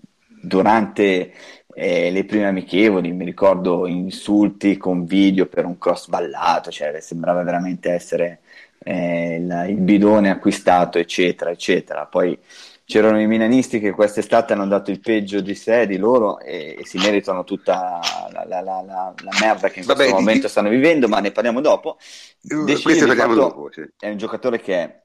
durante 0.42 1.34
eh, 1.74 2.12
le 2.12 2.26
prime 2.26 2.48
amichevoli, 2.48 3.12
mi 3.12 3.26
ricordo 3.26 3.88
insulti 3.88 4.78
con 4.78 5.06
video 5.06 5.46
per 5.46 5.66
un 5.66 5.78
cross 5.78 6.08
ballato, 6.08 6.72
cioè 6.72 7.00
sembrava 7.00 7.44
veramente 7.44 7.92
essere 7.92 8.40
eh, 8.80 9.36
il, 9.36 9.66
il, 9.70 9.78
bidone 9.78 10.30
acquistato, 10.30 10.98
eccetera, 10.98 11.52
eccetera. 11.52 12.06
Poi 12.06 12.38
c'erano 12.86 13.22
i 13.22 13.28
milanisti 13.28 13.80
che 13.80 13.92
quest'estate 13.92 14.54
hanno 14.54 14.68
dato 14.68 14.90
il 14.90 15.00
peggio 15.00 15.42
di 15.42 15.54
sé, 15.54 15.86
di 15.86 15.98
loro, 15.98 16.40
e, 16.40 16.76
e 16.80 16.86
si 16.86 16.98
meritano 16.98 17.44
tutta 17.44 18.00
la, 18.32 18.46
la, 18.46 18.62
la, 18.62 18.84
la 18.84 19.14
merda 19.40 19.70
che 19.70 19.80
in 19.80 19.86
Vabbè, 19.86 20.00
questo 20.00 20.16
momento 20.16 20.48
di... 20.48 20.50
stanno 20.50 20.70
vivendo, 20.70 21.08
ma 21.08 21.20
ne 21.20 21.32
parliamo 21.32 21.62
dopo. 21.62 21.98
Decide, 22.42 23.06
parliamo 23.06 23.36
dopo 23.36 23.70
sì. 23.72 23.88
È 23.98 24.10
un 24.10 24.18
giocatore 24.18 24.60
che 24.60 25.02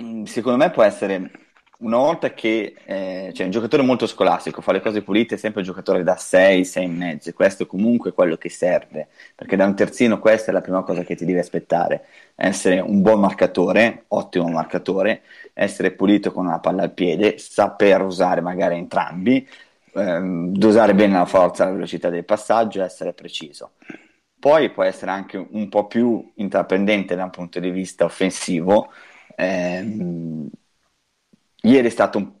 mm, 0.00 0.24
secondo 0.24 0.56
me 0.56 0.70
può 0.70 0.82
essere 0.82 1.30
una 1.82 1.96
volta 1.96 2.32
che 2.32 2.74
eh, 2.84 3.30
c'è 3.32 3.44
un 3.44 3.50
giocatore 3.50 3.82
molto 3.82 4.06
scolastico, 4.06 4.60
fa 4.60 4.72
le 4.72 4.80
cose 4.80 5.02
pulite, 5.02 5.34
è 5.34 5.38
sempre 5.38 5.60
un 5.60 5.66
giocatore 5.66 6.02
da 6.02 6.16
6, 6.16 6.64
6 6.64 6.84
e 6.84 6.88
mezzo, 6.88 7.32
questo 7.32 7.64
è 7.64 7.66
comunque 7.66 8.12
quello 8.12 8.36
che 8.36 8.48
serve, 8.48 9.08
perché 9.34 9.56
da 9.56 9.66
un 9.66 9.74
terzino 9.74 10.18
questa 10.18 10.50
è 10.50 10.54
la 10.54 10.60
prima 10.60 10.82
cosa 10.82 11.02
che 11.02 11.16
ti 11.16 11.24
devi 11.24 11.38
aspettare, 11.38 12.06
essere 12.36 12.80
un 12.80 13.02
buon 13.02 13.20
marcatore, 13.20 14.04
ottimo 14.08 14.48
marcatore, 14.48 15.22
essere 15.54 15.92
pulito 15.92 16.32
con 16.32 16.46
una 16.46 16.60
palla 16.60 16.82
al 16.84 16.92
piede, 16.92 17.38
saper 17.38 18.02
usare 18.02 18.40
magari 18.40 18.76
entrambi, 18.76 19.46
ehm, 19.94 20.52
dosare 20.52 20.94
bene 20.94 21.14
la 21.14 21.26
forza, 21.26 21.64
la 21.64 21.72
velocità 21.72 22.08
del 22.10 22.24
passaggio, 22.24 22.82
essere 22.82 23.12
preciso. 23.12 23.72
Poi 24.38 24.70
può 24.70 24.82
essere 24.82 25.10
anche 25.12 25.36
un 25.36 25.68
po' 25.68 25.86
più 25.86 26.32
intraprendente 26.36 27.14
da 27.14 27.24
un 27.24 27.30
punto 27.30 27.60
di 27.60 27.70
vista 27.70 28.04
offensivo, 28.04 28.90
ehm, 29.36 30.48
Ieri 31.62 31.86
è 31.86 31.90
stato 31.90 32.18
un 32.18 32.32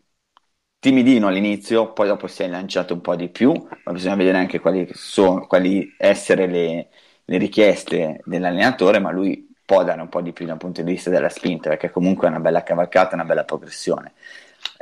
timidino 0.78 1.28
all'inizio, 1.28 1.92
poi 1.92 2.08
dopo 2.08 2.26
si 2.26 2.42
è 2.42 2.48
lanciato 2.48 2.92
un 2.94 3.00
po' 3.00 3.14
di 3.14 3.28
più, 3.28 3.52
ma 3.84 3.92
bisogna 3.92 4.16
vedere 4.16 4.38
anche 4.38 4.58
quali, 4.58 4.88
sono, 4.92 5.46
quali 5.46 5.94
essere 5.96 6.46
le, 6.46 6.88
le 7.24 7.38
richieste 7.38 8.20
dell'allenatore, 8.24 8.98
ma 8.98 9.12
lui 9.12 9.48
può 9.64 9.84
dare 9.84 10.00
un 10.00 10.08
po' 10.08 10.20
di 10.20 10.32
più 10.32 10.44
dal 10.44 10.56
punto 10.56 10.82
di 10.82 10.90
vista 10.90 11.08
della 11.08 11.28
spinta, 11.28 11.68
perché 11.68 11.90
comunque 11.90 12.26
è 12.26 12.30
una 12.30 12.40
bella 12.40 12.64
cavalcata, 12.64 13.14
una 13.14 13.24
bella 13.24 13.44
progressione. 13.44 14.12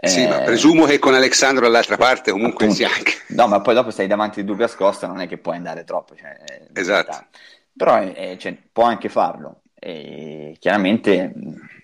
Sì, 0.03 0.23
eh, 0.23 0.29
ma 0.29 0.41
presumo 0.41 0.87
che 0.87 0.99
con 0.99 1.13
Alessandro 1.13 1.67
dall'altra 1.67 1.99
parte 1.99 2.31
comunque 2.31 2.65
appunto, 2.65 2.75
sia 2.75 2.89
anche... 2.89 3.13
No, 3.37 3.47
ma 3.47 3.61
poi 3.61 3.75
dopo 3.75 3.91
sei 3.91 4.07
davanti 4.07 4.41
a 4.41 4.67
scosta, 4.69 5.07
non 5.07 5.21
è 5.21 5.29
che 5.29 5.37
puoi 5.37 5.57
andare 5.57 5.85
troppo. 5.85 6.15
Cioè, 6.17 6.69
esatto. 6.73 7.27
Però 7.77 7.97
è, 7.97 8.37
cioè, 8.39 8.57
può 8.73 8.85
anche 8.85 9.11
farlo. 9.11 9.61
E 9.79 10.57
chiaramente 10.59 11.33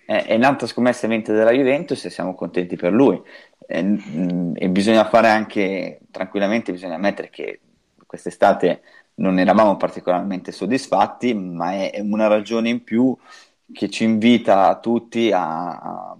è, 0.07 0.35
un'altra 0.35 0.67
scommessa 0.67 1.07
vinta 1.09 1.33
della 1.33 1.51
Juventus 1.51 2.05
e 2.05 2.11
siamo 2.11 2.35
contenti 2.35 2.77
per 2.77 2.93
lui. 2.93 3.21
E, 3.67 3.83
mm, 3.83 4.53
e 4.55 4.69
bisogna 4.71 5.05
fare 5.09 5.29
anche, 5.29 6.01
tranquillamente, 6.11 6.73
bisogna 6.73 6.95
ammettere 6.95 7.29
che 7.31 7.61
quest'estate 8.07 8.83
non 9.17 9.39
eravamo 9.39 9.77
particolarmente 9.77 10.53
soddisfatti, 10.53 11.35
ma 11.35 11.73
è, 11.91 12.01
una 12.01 12.29
ragione 12.29 12.69
in 12.69 12.85
più 12.85 13.17
che 13.73 13.91
ci 13.91 14.05
invita 14.05 14.69
a 14.69 14.79
tutti 14.79 15.33
a, 15.33 15.69
a, 15.79 16.17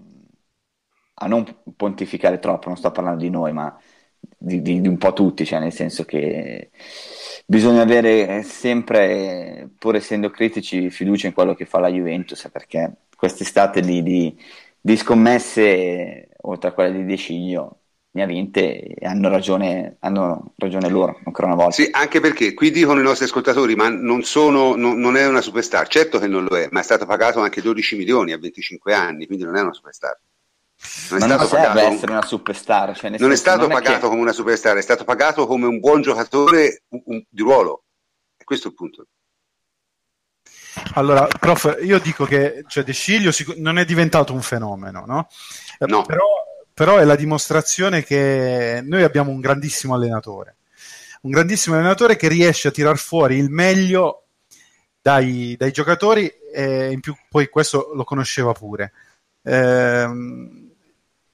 a, 1.15 1.27
non 1.27 1.45
pontificare 1.75 2.39
troppo, 2.39 2.67
non 2.67 2.77
sto 2.77 2.91
parlando 2.91 3.23
di 3.23 3.29
noi, 3.29 3.53
ma 3.53 3.75
di, 4.37 4.61
di, 4.61 4.81
di 4.81 4.87
un 4.87 4.97
po' 4.97 5.13
tutti, 5.13 5.45
cioè 5.45 5.59
nel 5.59 5.71
senso 5.73 6.03
che 6.05 6.71
bisogna 7.45 7.81
avere 7.81 8.43
sempre, 8.43 9.69
pur 9.77 9.95
essendo 9.95 10.29
critici, 10.29 10.89
fiducia 10.89 11.27
in 11.27 11.33
quello 11.33 11.53
che 11.55 11.65
fa 11.65 11.79
la 11.79 11.89
Juventus, 11.89 12.49
perché 12.51 13.06
quest'estate 13.17 13.81
di, 13.81 14.03
di, 14.03 14.37
di 14.79 14.95
scommesse, 14.95 16.29
oltre 16.43 16.69
a 16.69 16.71
quella 16.71 16.95
di 16.95 17.03
Deciglio, 17.03 17.79
ne 18.11 18.23
ha 18.23 18.25
vinte 18.25 18.79
e 18.81 19.05
hanno 19.05 19.27
ragione, 19.27 19.97
hanno 19.99 20.53
ragione 20.57 20.87
loro, 20.87 21.19
ancora 21.25 21.47
una 21.47 21.55
volta. 21.55 21.73
Sì, 21.73 21.89
anche 21.91 22.19
perché 22.19 22.53
qui 22.53 22.71
dicono 22.71 22.99
i 22.99 23.03
nostri 23.03 23.25
ascoltatori, 23.25 23.75
ma 23.75 23.89
non, 23.89 24.23
sono, 24.23 24.75
non, 24.75 24.99
non, 24.99 25.17
è 25.17 25.27
una 25.27 25.41
superstar, 25.41 25.87
certo 25.87 26.19
che 26.19 26.27
non 26.27 26.43
lo 26.43 26.57
è, 26.57 26.67
ma 26.71 26.79
è 26.79 26.83
stato 26.83 27.05
pagato 27.05 27.39
anche 27.39 27.61
12 27.61 27.97
milioni 27.97 28.31
a 28.31 28.37
25 28.37 28.93
anni, 28.93 29.25
quindi 29.25 29.43
non 29.43 29.55
è 29.55 29.61
una 29.61 29.73
superstar. 29.73 30.19
Non 31.09 31.19
ma 31.19 31.25
non 31.25 31.39
serve 31.39 31.67
pagato, 31.67 31.79
essere 31.79 32.11
una 32.11 32.21
superstar. 32.21 32.95
Cioè 32.95 33.09
non 33.09 33.19
senso, 33.19 33.33
è 33.33 33.35
stato 33.35 33.61
non 33.61 33.69
pagato 33.69 33.97
è 33.97 33.99
che... 33.99 34.07
come 34.07 34.21
una 34.21 34.31
superstar, 34.31 34.77
è 34.77 34.81
stato 34.81 35.03
pagato 35.03 35.47
come 35.47 35.65
un 35.65 35.79
buon 35.79 36.01
giocatore 36.01 36.83
un, 36.89 37.01
un, 37.05 37.23
di 37.27 37.41
ruolo. 37.41 37.83
E 38.37 38.43
questo 38.43 38.67
è 38.67 38.69
il 38.69 38.75
punto. 38.75 39.07
Allora, 40.93 41.27
prof, 41.27 41.77
io 41.81 41.99
dico 41.99 42.25
che 42.25 42.63
cioè, 42.67 42.83
De 42.83 42.93
Sciglio 42.93 43.31
non 43.57 43.77
è 43.77 43.85
diventato 43.85 44.33
un 44.33 44.41
fenomeno, 44.41 45.03
no? 45.05 45.27
no. 45.79 46.01
Però, 46.03 46.25
però, 46.73 46.97
è 46.97 47.03
la 47.03 47.15
dimostrazione 47.15 48.03
che 48.03 48.81
noi 48.83 49.03
abbiamo 49.03 49.31
un 49.31 49.39
grandissimo 49.39 49.93
allenatore. 49.93 50.57
Un 51.21 51.31
grandissimo 51.31 51.75
allenatore 51.75 52.15
che 52.15 52.27
riesce 52.27 52.67
a 52.67 52.71
tirar 52.71 52.97
fuori 52.97 53.37
il 53.37 53.49
meglio 53.49 54.27
dai, 55.01 55.55
dai 55.57 55.71
giocatori 55.71 56.31
e 56.53 56.91
in 56.91 56.99
più 56.99 57.15
poi 57.29 57.47
questo 57.49 57.91
lo 57.93 58.03
conosceva 58.03 58.51
pure. 58.53 58.91
Ehm, 59.43 60.71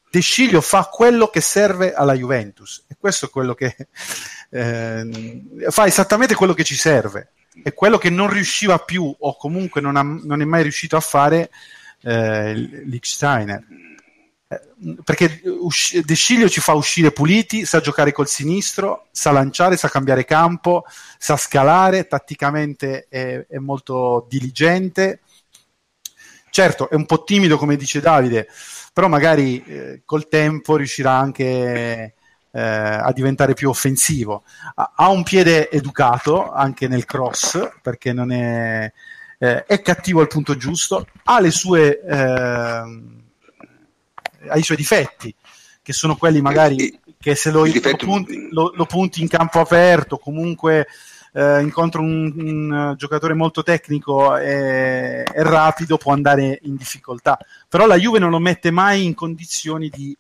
De 0.10 0.20
Sciglio 0.20 0.62
fa 0.62 0.90
quello 0.92 1.28
che 1.28 1.42
serve 1.42 1.94
alla 1.94 2.14
Juventus 2.14 2.84
e 2.88 2.96
questo 3.00 3.26
è 3.26 3.30
quello 3.30 3.56
che 3.56 3.76
eh, 4.52 5.44
fa 5.70 5.88
esattamente 5.88 6.36
quello 6.36 6.54
che 6.54 6.64
ci 6.64 6.76
serve 6.76 7.32
e 7.62 7.74
quello 7.74 7.98
che 7.98 8.10
non 8.10 8.30
riusciva 8.30 8.80
più 8.80 9.14
o 9.18 9.36
comunque 9.38 9.82
non, 9.82 9.96
ha, 9.96 10.02
non 10.02 10.42
è 10.42 10.46
mai 10.46 10.64
riuscito 10.64 10.96
a 10.96 11.02
fare 11.02 11.52
eh, 12.02 12.54
Lichsteiner 12.54 13.64
eh, 14.48 14.98
perché 15.04 15.42
De 16.04 16.16
Sciglio 16.16 16.50
ci 16.50 16.60
fa 16.60 16.74
uscire 16.74 17.12
puliti, 17.12 17.66
sa 17.66 17.80
giocare 17.80 18.12
col 18.12 18.28
sinistro, 18.28 19.08
sa 19.12 19.32
lanciare, 19.32 19.78
sa 19.78 19.90
cambiare 19.90 20.26
campo, 20.26 20.84
sa 21.18 21.38
scalare, 21.38 22.08
tatticamente 22.08 23.08
è, 23.10 23.46
è 23.48 23.58
molto 23.58 24.26
diligente. 24.30 25.22
Certo, 26.50 26.90
è 26.90 26.96
un 26.96 27.06
po' 27.06 27.24
timido, 27.24 27.58
come 27.58 27.76
dice 27.76 28.00
Davide, 28.00 28.48
però 28.94 29.08
magari 29.08 29.64
eh, 29.64 30.02
col 30.06 30.28
tempo 30.28 30.76
riuscirà 30.76 31.14
anche 31.14 32.14
eh, 32.54 32.62
a 32.62 33.12
diventare 33.12 33.54
più 33.54 33.70
offensivo. 33.70 34.44
Ha, 34.76 35.10
un 35.10 35.24
piede 35.24 35.70
educato 35.70 36.52
anche 36.52 36.88
nel 36.88 37.06
cross, 37.06 37.72
perché 37.82 38.14
non 38.14 38.32
è, 38.32 38.92
eh, 39.40 39.66
è 39.66 39.82
cattivo 39.82 40.22
al 40.22 40.28
punto 40.28 40.56
giusto, 40.56 41.08
ha 41.24 41.40
le 41.40 41.52
sue 41.52 42.00
ehm, 42.02 43.22
ha 44.48 44.58
i 44.58 44.64
suoi 44.64 44.78
difetti, 44.78 45.34
che 45.82 45.94
sono 45.94 46.16
quelli 46.16 46.42
magari 46.42 47.00
che 47.20 47.36
se 47.36 47.52
lo, 47.52 47.66
lo, 47.66 47.96
punti, 47.98 48.48
lo, 48.52 48.74
lo 48.76 48.86
punti, 48.86 49.22
in 49.22 49.28
campo 49.28 49.60
aperto, 49.60 50.18
comunque 50.18 50.88
eh, 51.34 51.62
incontra 51.62 52.02
un, 52.02 52.34
un, 52.36 52.94
giocatore 52.98 53.34
molto 53.34 53.64
tecnico 53.64 54.36
e, 54.36 55.24
e, 55.34 55.44
rapido, 55.44 55.98
può 55.98 56.12
andare 56.12 56.60
in 56.64 56.76
difficoltà. 56.76 57.38
Però 57.70 57.86
la 57.86 57.98
Juve 57.98 58.20
non 58.20 58.30
lo 58.30 58.40
mette 58.40 58.72
mai 58.72 59.06
in 59.06 59.14
condizioni 59.14 59.90
di 59.90 60.16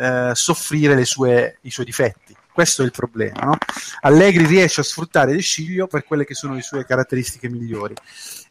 eh, 0.00 0.30
soffrire 0.34 1.04
sue, 1.04 1.58
i 1.62 1.70
suoi 1.70 1.84
difetti. 1.84 2.34
Questo 2.52 2.82
è 2.82 2.84
il 2.84 2.90
problema. 2.90 3.40
No? 3.42 3.58
Allegri 4.00 4.46
riesce 4.46 4.80
a 4.80 4.84
sfruttare 4.84 5.32
De 5.32 5.40
Sciglio 5.40 5.86
per 5.86 6.04
quelle 6.04 6.24
che 6.24 6.34
sono 6.34 6.54
le 6.54 6.62
sue 6.62 6.84
caratteristiche 6.84 7.48
migliori. 7.48 7.94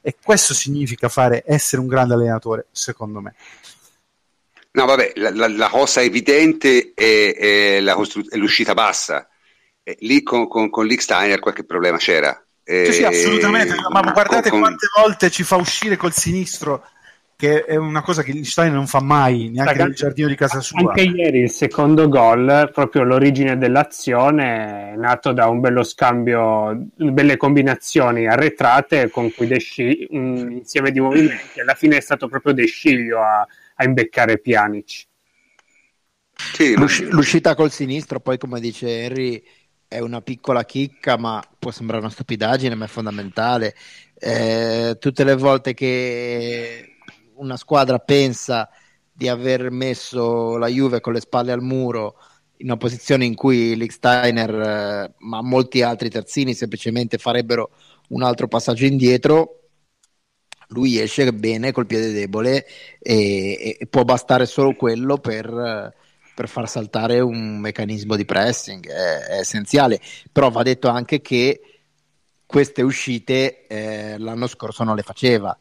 E 0.02 0.16
questo 0.24 0.54
significa 0.54 1.10
fare, 1.10 1.44
essere 1.46 1.82
un 1.82 1.88
grande 1.88 2.14
allenatore, 2.14 2.68
secondo 2.72 3.20
me. 3.20 3.36
No, 4.72 4.86
vabbè, 4.86 5.14
la, 5.16 5.32
la, 5.34 5.48
la 5.48 5.70
cosa 5.70 6.02
evidente 6.02 6.94
è, 6.94 7.36
è, 7.36 7.80
la 7.82 7.96
costru- 7.96 8.30
è 8.30 8.38
l'uscita 8.38 8.74
bassa. 8.74 9.28
E 9.84 9.98
lì 10.02 10.22
con, 10.22 10.48
con, 10.48 10.70
con 10.70 10.86
Licksteiner 10.86 11.40
qualche 11.40 11.66
problema 11.66 11.98
c'era. 11.98 12.42
Sì, 12.64 12.94
sì, 12.94 13.04
assolutamente. 13.04 13.74
Ma 13.90 14.02
guardate 14.02 14.52
con, 14.52 14.60
quante 14.60 14.88
volte 14.96 15.32
ci 15.32 15.44
fa 15.44 15.56
uscire 15.56 15.98
col 15.98 16.14
sinistro, 16.14 16.86
che 17.40 17.64
è 17.64 17.78
una 17.78 18.02
cosa 18.02 18.22
che 18.22 18.34
Licksteiner 18.34 18.74
non 18.76 18.86
fa 18.86 19.02
mai, 19.02 19.50
neanche 19.50 19.72
Ragazzi, 19.72 19.84
nel 19.84 19.96
giardino 19.96 20.28
di 20.28 20.36
casa 20.36 20.60
sua. 20.60 20.90
Anche 20.90 21.04
ieri 21.04 21.40
il 21.40 21.50
secondo 21.50 22.10
gol, 22.10 22.70
proprio 22.74 23.04
l'origine 23.04 23.58
dell'azione, 23.58 24.92
è 24.92 24.96
nato 24.98 25.32
da 25.32 25.48
un 25.48 25.62
bello 25.62 25.84
scambio, 25.84 26.88
belle 26.96 27.38
combinazioni 27.38 28.28
arretrate 28.28 29.10
con 29.10 29.32
cui 29.34 29.48
Desci, 29.48 30.08
un 30.10 30.52
insieme 30.52 30.92
di 30.92 31.00
movimenti. 31.00 31.62
Alla 31.62 31.76
fine 31.76 31.96
è 31.96 32.02
stato 32.02 32.28
proprio 32.28 32.52
Desciglio 32.52 33.22
a 33.22 33.48
a 33.80 33.86
imbeccare 33.86 34.40
Pjanic. 34.40 35.08
Sì, 36.54 36.76
L'usci- 36.76 37.10
l'uscita 37.10 37.56
col 37.56 37.72
sinistro, 37.72 38.20
poi 38.20 38.38
come 38.38 38.60
dice 38.60 39.04
Henry, 39.04 39.42
è 39.88 40.00
una 40.00 40.22
piccola 40.22 40.64
chicca, 40.64 41.18
ma 41.18 41.42
può 41.58 41.72
sembrare 41.72 42.02
una 42.02 42.12
stupidaggine, 42.12 42.76
ma 42.76 42.86
è 42.86 42.88
fondamentale. 42.88 43.76
Eh, 44.18 44.98
tutte 45.00 45.24
le 45.24 45.36
volte 45.36 45.74
che 45.74 46.98
una 47.40 47.58
squadra 47.58 48.00
pensa 48.00 48.70
di 49.12 49.28
aver 49.28 49.70
messo 49.72 50.58
la 50.58 50.68
Juve 50.68 51.02
con 51.02 51.14
le 51.14 51.20
spalle 51.20 51.52
al 51.52 51.62
muro 51.62 52.16
in 52.58 52.68
una 52.68 52.78
posizione 52.78 53.26
in 53.26 53.36
cui 53.36 53.76
Licksteiner, 53.76 54.50
eh, 54.50 55.14
ma 55.20 55.42
molti 55.42 55.82
altri 55.82 56.10
terzini 56.10 56.54
semplicemente 56.54 57.18
farebbero 57.18 57.72
un 58.10 58.22
altro 58.22 58.48
passaggio 58.48 58.86
indietro, 58.86 59.60
lui 60.70 61.00
esce 61.00 61.32
bene 61.34 61.72
col 61.72 61.86
piede 61.86 62.12
debole 62.12 62.66
e, 63.00 63.78
e 63.80 63.88
può 63.90 64.04
bastare 64.04 64.46
solo 64.46 64.76
quello 64.76 65.18
per, 65.18 65.94
per, 66.36 66.48
far 66.50 66.70
saltare 66.70 67.22
un 67.22 67.60
meccanismo 67.60 68.16
di 68.16 68.26
pressing, 68.26 68.88
è, 68.88 69.20
è, 69.20 69.40
essenziale. 69.40 70.00
Però 70.32 70.50
va 70.50 70.62
detto 70.64 70.90
anche 70.90 71.22
che 71.22 71.62
queste 72.46 72.82
uscite 72.82 73.68
eh, 73.68 74.18
l'anno 74.18 74.48
scorso 74.48 74.84
non 74.84 74.96
le 74.96 75.04
faceva 75.04 75.58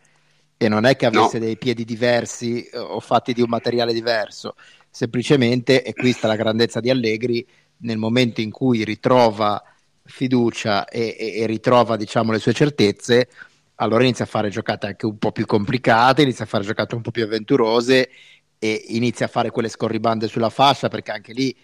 e 0.59 0.69
non 0.69 0.85
è 0.85 0.97
che 0.97 1.07
avesse 1.07 1.39
no. 1.39 1.45
dei 1.45 1.57
piedi 1.57 1.85
diversi 1.85 2.65
eh, 2.65 2.77
o 2.79 3.01
fatti 3.01 3.33
di 3.33 3.41
un 3.41 3.49
materiale 3.49 3.95
diverso, 3.95 4.57
semplicemente, 4.91 5.83
e 5.83 5.95
qui 5.95 6.13
sta 6.13 6.27
la 6.27 6.37
grandezza 6.37 6.81
di 6.81 6.91
Allegri, 6.91 7.47
nel 7.79 7.97
momento 7.97 8.41
in 8.41 8.51
cui 8.51 8.85
ritrova 8.85 9.63
fiducia 10.03 10.87
e, 10.87 11.17
e, 11.19 11.41
e 11.41 11.47
ritrova 11.47 11.97
diciamo, 11.97 12.33
le 12.33 12.39
sue 12.39 12.53
certezze, 12.53 13.29
allora 13.77 14.03
inizia 14.03 14.25
a 14.25 14.29
fare 14.29 14.51
giocate 14.51 14.87
anche 14.87 15.07
un 15.07 15.19
po' 15.19 15.31
più 15.31 15.47
complicate, 15.47 16.23
inizia 16.23 16.45
a 16.45 16.49
fare 16.49 16.65
giocate 16.65 16.95
un 16.97 17.03
po' 17.03 17.13
più 17.13 17.23
avventurose 17.23 18.11
e 18.59 18.85
inizia 18.89 19.27
a 19.27 19.29
fare 19.29 19.51
quelle 19.51 19.69
scorribande 19.69 20.27
sulla 20.27 20.51
fascia 20.51 20.89
perché 20.89 21.13
anche 21.13 21.33
lì 21.33 21.57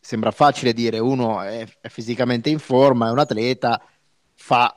sembra 0.00 0.32
facile 0.32 0.72
dire 0.72 0.98
uno 0.98 1.40
è, 1.40 1.64
è 1.80 1.88
fisicamente 1.88 2.50
in 2.50 2.58
forma, 2.58 3.08
è 3.08 3.10
un 3.10 3.20
atleta, 3.20 3.80
fa 4.34 4.74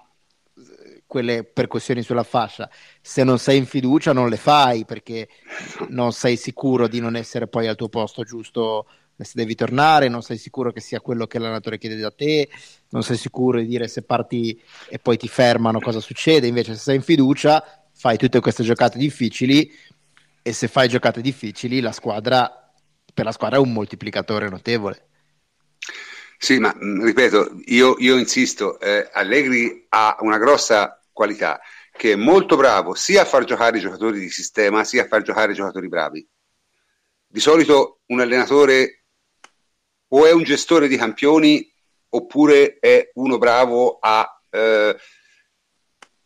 eh, 0.55 1.03
quelle 1.07 1.43
percussioni 1.43 2.01
sulla 2.03 2.23
fascia. 2.23 2.69
Se 3.07 3.23
non 3.23 3.39
sei 3.39 3.57
in 3.57 3.65
fiducia 3.65 4.11
non 4.11 4.27
le 4.27 4.35
fai 4.35 4.83
perché 4.83 5.29
non 5.87 6.11
sei 6.11 6.35
sicuro 6.35 6.89
di 6.89 6.99
non 6.99 7.15
essere 7.15 7.47
poi 7.47 7.65
al 7.65 7.77
tuo 7.77 7.87
posto 7.87 8.23
giusto 8.23 8.85
se 9.17 9.31
devi 9.35 9.55
tornare, 9.55 10.09
non 10.09 10.21
sei 10.21 10.37
sicuro 10.37 10.73
che 10.73 10.81
sia 10.81 10.99
quello 10.99 11.25
che 11.25 11.39
l'allenatore 11.39 11.77
chiede 11.77 11.95
da 11.95 12.11
te, 12.11 12.49
non 12.89 13.03
sei 13.03 13.15
sicuro 13.15 13.59
di 13.59 13.65
dire 13.65 13.87
se 13.87 14.01
parti 14.01 14.61
e 14.89 14.99
poi 14.99 15.15
ti 15.15 15.29
fermano 15.29 15.79
cosa 15.79 16.01
succede, 16.01 16.47
invece 16.47 16.73
se 16.73 16.81
sei 16.81 16.95
in 16.97 17.01
fiducia 17.01 17.63
fai 17.93 18.17
tutte 18.17 18.41
queste 18.41 18.63
giocate 18.63 18.97
difficili 18.97 19.71
e 20.41 20.51
se 20.51 20.67
fai 20.67 20.89
giocate 20.89 21.21
difficili 21.21 21.79
la 21.79 21.93
squadra, 21.93 22.73
per 23.13 23.23
la 23.23 23.31
squadra 23.31 23.55
è 23.55 23.61
un 23.61 23.71
moltiplicatore 23.71 24.49
notevole. 24.49 25.07
Sì, 26.37 26.59
ma 26.59 26.75
ripeto, 26.77 27.61
io, 27.67 27.95
io 27.99 28.17
insisto, 28.17 28.77
eh, 28.81 29.09
Allegri 29.13 29.85
ha 29.89 30.17
una 30.19 30.37
grossa 30.37 31.01
qualità, 31.13 31.59
che 31.97 32.13
è 32.13 32.15
molto 32.15 32.55
bravo 32.55 32.93
sia 32.93 33.23
a 33.23 33.25
far 33.25 33.43
giocare 33.43 33.77
i 33.77 33.81
giocatori 33.81 34.19
di 34.19 34.29
sistema, 34.29 34.85
sia 34.85 35.03
a 35.03 35.07
far 35.07 35.23
giocare 35.23 35.51
i 35.51 35.55
giocatori 35.55 35.89
bravi. 35.89 36.25
Di 37.27 37.39
solito 37.41 38.01
un 38.05 38.21
allenatore 38.21 39.03
o 40.09 40.25
è 40.25 40.31
un 40.31 40.43
gestore 40.43 40.87
di 40.87 40.95
campioni 40.95 41.69
oppure 42.09 42.77
è 42.79 43.11
uno 43.15 43.37
bravo 43.37 43.97
a 43.99 44.41
eh, 44.49 44.95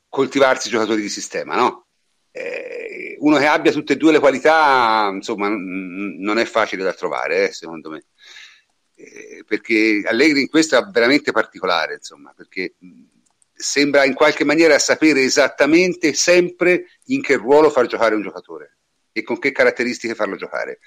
coltivarsi 0.07 0.67
i 0.67 0.71
giocatori 0.71 1.01
di 1.01 1.10
sistema, 1.10 1.55
no? 1.55 1.88
Eh, 2.31 3.17
uno 3.19 3.38
che 3.38 3.47
abbia 3.47 3.71
tutte 3.71 3.93
e 3.93 3.97
due 3.97 4.12
le 4.12 4.19
qualità, 4.19 5.10
insomma, 5.12 5.47
n- 5.47 6.17
non 6.19 6.38
è 6.38 6.45
facile 6.45 6.84
da 6.84 6.93
trovare, 6.93 7.49
eh, 7.49 7.53
secondo 7.53 7.89
me. 7.89 8.05
Eh, 8.95 9.43
perché 9.47 10.03
Allegri 10.05 10.41
in 10.41 10.49
questo 10.49 10.77
è 10.77 10.84
veramente 10.91 11.31
particolare, 11.31 11.95
insomma, 11.95 12.34
perché 12.36 12.75
sembra 13.62 14.06
in 14.06 14.13
qualche 14.13 14.43
maniera 14.43 14.78
sapere 14.80 15.21
esattamente 15.21 16.13
sempre 16.13 16.88
in 17.06 17.21
che 17.21 17.36
ruolo 17.36 17.69
far 17.69 17.86
giocare 17.88 18.15
un 18.15 18.21
giocatore 18.21 18.78
e 19.12 19.24
con 19.24 19.39
che 19.39 19.52
caratteristiche 19.52 20.15
farlo 20.15 20.36
giocare 20.36 20.80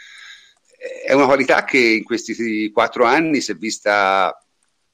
è 1.05 1.13
una 1.13 1.27
qualità 1.27 1.65
che 1.65 1.79
in 1.79 2.05
questi 2.05 2.71
quattro 2.71 3.05
anni 3.05 3.41
si 3.41 3.53
è 3.53 3.55
vista, 3.55 4.37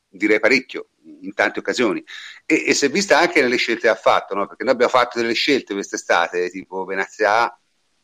direi 0.09 0.39
parecchio, 0.39 0.91
in 1.23 1.35
tante 1.35 1.59
occasioni, 1.59 2.03
e, 2.47 2.65
e 2.67 2.75
si 2.75 2.85
è 2.85 2.91
vista 2.91 3.19
anche 3.19 3.41
nelle 3.41 3.57
scelte 3.57 3.83
che 3.83 3.89
ha 3.89 3.97
fatto, 3.97 4.35
no? 4.35 4.47
perché 4.47 4.63
noi 4.63 4.75
abbiamo 4.75 4.93
fatto 4.93 5.19
delle 5.19 5.33
scelte 5.33 5.75
quest'estate, 5.75 6.51
tipo 6.51 6.85
Venezia, 6.85 7.53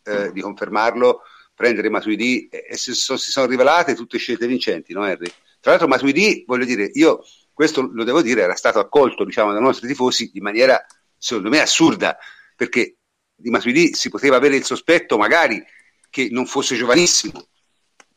eh, 0.02 0.32
di 0.32 0.40
confermarlo, 0.40 1.22
prendere 1.54 1.88
Matuidi, 1.88 2.48
e, 2.48 2.66
e 2.68 2.76
si, 2.76 2.92
so, 2.92 3.16
si, 3.16 3.30
sono 3.30 3.46
rivelate 3.46 3.94
tutte 3.94 4.18
scelte 4.18 4.46
vincenti, 4.46 4.92
no 4.92 5.06
Henry? 5.06 5.32
Tra 5.60 5.70
l'altro 5.72 5.88
Matuidi, 5.88 6.44
voglio 6.46 6.64
dire, 6.64 6.90
io 6.92 7.24
questo 7.56 7.88
lo 7.90 8.04
devo 8.04 8.20
dire, 8.20 8.42
era 8.42 8.54
stato 8.54 8.78
accolto 8.78 9.24
diciamo, 9.24 9.50
dai 9.50 9.62
nostri 9.62 9.88
tifosi 9.88 10.30
in 10.34 10.42
maniera, 10.42 10.84
secondo 11.16 11.48
me, 11.48 11.58
assurda, 11.58 12.18
perché 12.54 12.98
di 13.34 13.48
Matuidi 13.48 13.94
si 13.94 14.10
poteva 14.10 14.36
avere 14.36 14.56
il 14.56 14.64
sospetto 14.64 15.16
magari 15.16 15.64
che 16.10 16.28
non 16.30 16.44
fosse 16.44 16.76
giovanissimo, 16.76 17.48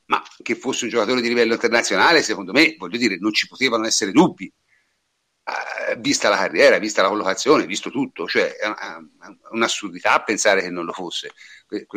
ma 0.08 0.22
che 0.44 0.56
fosse 0.56 0.84
un 0.84 0.90
giocatore 0.90 1.22
di 1.22 1.30
livello 1.30 1.54
internazionale, 1.54 2.22
secondo 2.22 2.52
me, 2.52 2.76
voglio 2.78 2.98
dire, 2.98 3.16
non 3.18 3.32
ci 3.32 3.48
potevano 3.48 3.86
essere 3.86 4.12
dubbi. 4.12 4.52
Uh, 5.46 5.98
vista 6.02 6.28
la 6.28 6.36
carriera, 6.36 6.78
vista 6.78 7.02
la 7.02 7.08
collocazione, 7.08 7.66
visto 7.66 7.90
tutto, 7.90 8.28
cioè 8.28 8.58
è 8.58 8.68
un'assurdità 9.52 10.22
pensare 10.22 10.60
che 10.60 10.70
non 10.70 10.84
lo 10.84 10.92
fosse. 10.92 11.32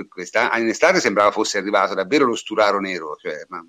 Questa, 0.09 0.57
in 0.59 0.69
estate 0.69 1.01
sembrava 1.01 1.33
fosse 1.33 1.59
arrivato 1.59 1.95
davvero 1.95 2.25
lo 2.25 2.37
sturaro 2.37 2.79
nero, 2.79 3.17
cioè, 3.21 3.45
ma... 3.49 3.67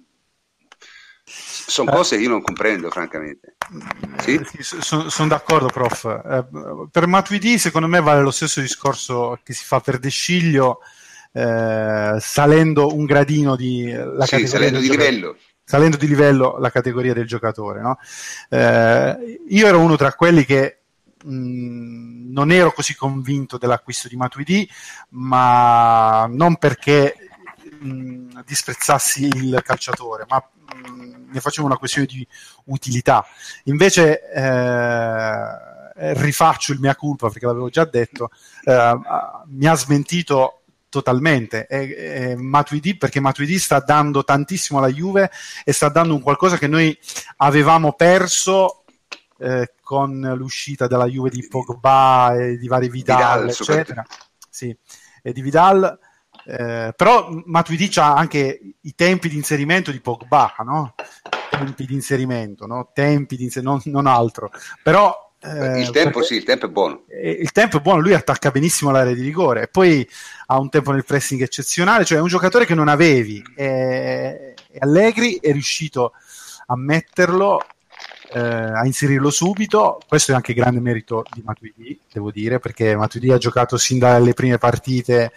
sono 1.25 1.91
eh. 1.91 1.95
cose 1.95 2.17
che 2.17 2.23
io 2.23 2.29
non 2.29 2.41
comprendo, 2.41 2.89
francamente. 2.89 3.55
Sì? 4.19 4.35
Eh, 4.35 4.63
sì, 4.63 4.77
sono 4.81 5.09
son 5.09 5.27
d'accordo, 5.27 5.67
prof. 5.67 6.05
Eh, 6.05 6.87
per 6.91 7.07
Matuidi, 7.07 7.57
secondo 7.57 7.87
me, 7.87 8.01
vale 8.01 8.21
lo 8.21 8.31
stesso 8.31 8.61
discorso 8.61 9.39
che 9.43 9.53
si 9.53 9.63
fa 9.63 9.79
per 9.79 9.99
De 9.99 10.09
Sciglio 10.09 10.79
eh, 11.31 12.15
salendo 12.19 12.93
un 12.93 13.05
gradino 13.05 13.55
di, 13.55 13.91
la 13.91 14.25
sì, 14.25 14.45
salendo 14.45 14.79
di 14.79 14.89
livello 14.89 15.35
salendo 15.65 15.97
di 15.97 16.07
livello 16.07 16.57
la 16.59 16.69
categoria 16.69 17.13
del 17.13 17.25
giocatore. 17.25 17.81
No? 17.81 17.97
Eh, 18.49 19.41
io 19.47 19.67
ero 19.67 19.79
uno 19.79 19.95
tra 19.95 20.13
quelli 20.13 20.45
che 20.45 20.79
mh, 21.23 22.31
non 22.31 22.51
ero 22.51 22.73
così 22.73 22.95
convinto 22.95 23.57
dell'acquisto 23.57 24.07
di 24.07 24.15
Matuidi, 24.15 24.69
ma 25.09 26.27
non 26.29 26.57
perché 26.57 27.15
mh, 27.83 28.43
disprezzassi 28.45 29.25
il 29.25 29.61
calciatore, 29.63 30.25
ma 30.27 30.43
mh, 30.75 31.31
ne 31.31 31.39
facevo 31.39 31.67
una 31.67 31.77
questione 31.77 32.07
di 32.07 32.25
utilità. 32.65 33.25
Invece 33.65 34.31
eh, 34.31 36.13
rifaccio 36.13 36.73
il 36.73 36.79
mia 36.79 36.95
colpa 36.95 37.29
perché 37.29 37.45
l'avevo 37.45 37.69
già 37.69 37.85
detto, 37.85 38.29
eh, 38.63 38.99
mi 39.47 39.67
ha 39.67 39.75
smentito 39.75 40.61
totalmente. 40.89 41.65
E, 41.67 41.95
e 41.97 42.35
Matuidi, 42.35 42.95
perché 42.95 43.19
Matuidi 43.19 43.57
sta 43.57 43.79
dando 43.79 44.23
tantissimo 44.23 44.79
alla 44.79 44.91
Juve 44.91 45.31
e 45.63 45.73
sta 45.73 45.89
dando 45.89 46.13
un 46.13 46.21
qualcosa 46.21 46.57
che 46.57 46.67
noi 46.67 46.97
avevamo 47.37 47.93
perso 47.93 48.83
eh, 49.39 49.73
con 49.81 50.19
l'uscita 50.37 50.85
della 50.87 51.07
Juve 51.07 51.31
di 51.31 51.47
Pogba 51.47 52.35
e 52.35 52.57
di 52.57 52.67
vari 52.67 52.89
Vidal, 52.89 53.45
Vidal 53.45 53.49
eccetera. 53.49 54.05
Sì, 54.49 54.75
e 55.23 55.33
di 55.33 55.41
Vidal. 55.41 55.99
Eh, 56.45 56.93
però 56.95 57.29
Matuidi 57.45 57.89
ha 57.95 58.15
anche 58.15 58.59
i 58.81 58.95
tempi 58.95 59.29
di 59.29 59.35
inserimento 59.35 59.91
di 59.91 60.01
Pogba, 60.01 60.53
no? 60.65 60.95
Tempi 61.49 61.85
di 61.85 61.93
inserimento, 61.93 62.65
no? 62.65 62.89
Tempi 62.93 63.35
di 63.37 63.43
inserimento, 63.43 63.89
non, 63.89 64.03
non 64.03 64.13
altro. 64.13 64.51
Però 64.81 65.23
eh, 65.45 65.81
il 65.81 65.89
tempo 65.89 66.21
sì, 66.23 66.35
il 66.35 66.43
tempo 66.43 66.67
è 66.67 66.69
buono. 66.69 67.03
Il 67.09 67.51
tempo 67.51 67.77
è 67.77 67.81
buono, 67.81 67.99
lui 67.99 68.13
attacca 68.13 68.49
benissimo 68.49 68.91
l'area 68.91 69.13
di 69.13 69.21
rigore 69.21 69.63
e 69.63 69.67
poi 69.67 70.07
ha 70.47 70.57
un 70.57 70.69
tempo 70.69 70.91
nel 70.91 71.03
pressing 71.03 71.41
eccezionale, 71.41 72.05
cioè 72.05 72.17
è 72.17 72.21
un 72.21 72.27
giocatore 72.27 72.65
che 72.65 72.75
non 72.75 72.87
avevi 72.87 73.43
e, 73.55 74.53
e 74.69 74.77
Allegri 74.79 75.39
è 75.41 75.51
riuscito 75.51 76.13
a 76.67 76.77
metterlo, 76.77 77.61
eh, 78.33 78.39
a 78.39 78.85
inserirlo 78.85 79.29
subito, 79.29 79.99
questo 80.07 80.31
è 80.31 80.35
anche 80.35 80.53
grande 80.53 80.79
merito 80.79 81.23
di 81.31 81.43
Matuidi, 81.45 81.99
devo 82.11 82.31
dire, 82.31 82.59
perché 82.59 82.95
Matuidi 82.95 83.31
ha 83.31 83.37
giocato 83.37 83.77
sin 83.77 83.99
dalle 83.99 84.33
prime 84.33 84.57
partite 84.57 85.31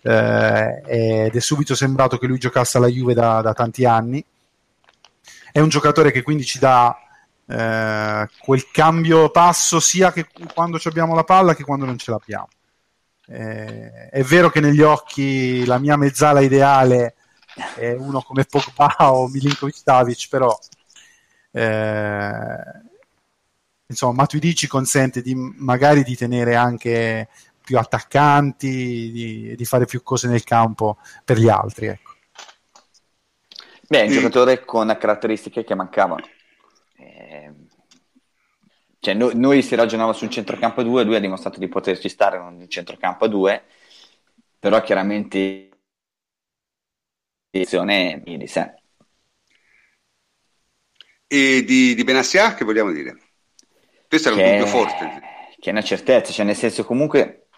eh, 0.00 0.82
ed 0.86 1.36
è 1.36 1.40
subito 1.40 1.74
sembrato 1.74 2.16
che 2.16 2.26
lui 2.26 2.38
giocasse 2.38 2.78
alla 2.78 2.86
Juve 2.86 3.12
da, 3.12 3.42
da 3.42 3.52
tanti 3.52 3.84
anni. 3.84 4.24
È 5.52 5.60
un 5.60 5.68
giocatore 5.68 6.10
che 6.10 6.22
quindi 6.22 6.44
ci 6.44 6.58
dà 6.58 6.96
eh, 7.46 8.28
quel 8.38 8.70
cambio 8.70 9.28
passo 9.30 9.78
sia 9.78 10.12
quando 10.54 10.80
abbiamo 10.84 11.14
la 11.14 11.24
palla 11.24 11.54
che 11.54 11.64
quando 11.64 11.84
non 11.84 11.98
ce 11.98 12.10
l'abbiamo. 12.10 12.48
Eh, 13.26 14.08
è 14.08 14.22
vero 14.22 14.48
che 14.48 14.60
negli 14.60 14.80
occhi 14.80 15.66
la 15.66 15.78
mia 15.78 15.98
mezzala 15.98 16.40
ideale 16.40 17.14
è 17.74 17.92
uno 17.92 18.22
come 18.22 18.44
Pogba 18.44 18.96
o 19.12 19.28
Milinkovic 19.28 19.76
Savic, 19.84 20.28
però 20.30 20.56
eh, 21.58 22.82
insomma 23.86 24.12
Matuidi 24.12 24.54
ci 24.54 24.66
consente 24.66 25.22
di, 25.22 25.34
magari 25.34 26.02
di 26.02 26.16
tenere 26.16 26.54
anche 26.54 27.28
più 27.62 27.78
attaccanti, 27.78 29.10
di, 29.12 29.54
di, 29.56 29.64
fare 29.64 29.84
più 29.84 30.02
cose 30.02 30.28
nel 30.28 30.44
campo 30.44 30.98
per 31.24 31.38
gli 31.38 31.48
altri. 31.48 31.86
Ecco. 31.86 32.12
Beh, 33.86 34.02
è 34.02 34.06
un 34.06 34.12
giocatore 34.12 34.64
con 34.64 34.96
caratteristiche 34.98 35.64
che 35.64 35.74
mancavano 35.74 36.16
cioè, 39.00 39.14
no, 39.14 39.30
noi 39.32 39.62
si 39.62 39.74
ragionava 39.74 40.12
su 40.12 40.24
un 40.24 40.30
centrocampo 40.30 40.80
a 40.80 40.84
2, 40.84 41.04
lui 41.04 41.16
ha 41.16 41.20
dimostrato 41.20 41.58
di 41.58 41.68
poterci 41.68 42.08
stare 42.08 42.36
in 42.36 42.42
un 42.42 42.68
centrocampo 42.68 43.24
a 43.24 43.28
2, 43.28 43.64
però 44.58 44.80
chiaramente 44.82 45.68
è 47.50 47.64
di 47.64 48.46
sé. 48.46 48.77
E 51.28 51.62
di, 51.64 51.94
di 51.94 52.04
Benassia 52.04 52.54
che 52.54 52.64
vogliamo 52.64 52.90
dire? 52.90 53.16
Questo 54.08 54.30
era 54.30 54.42
un 54.42 54.50
dubbio 54.50 54.66
forte. 54.66 55.20
Che 55.58 55.68
è 55.68 55.72
una 55.72 55.82
certezza, 55.82 56.32
cioè 56.32 56.46
nel 56.46 56.56
senso 56.56 56.84
comunque 56.84 57.48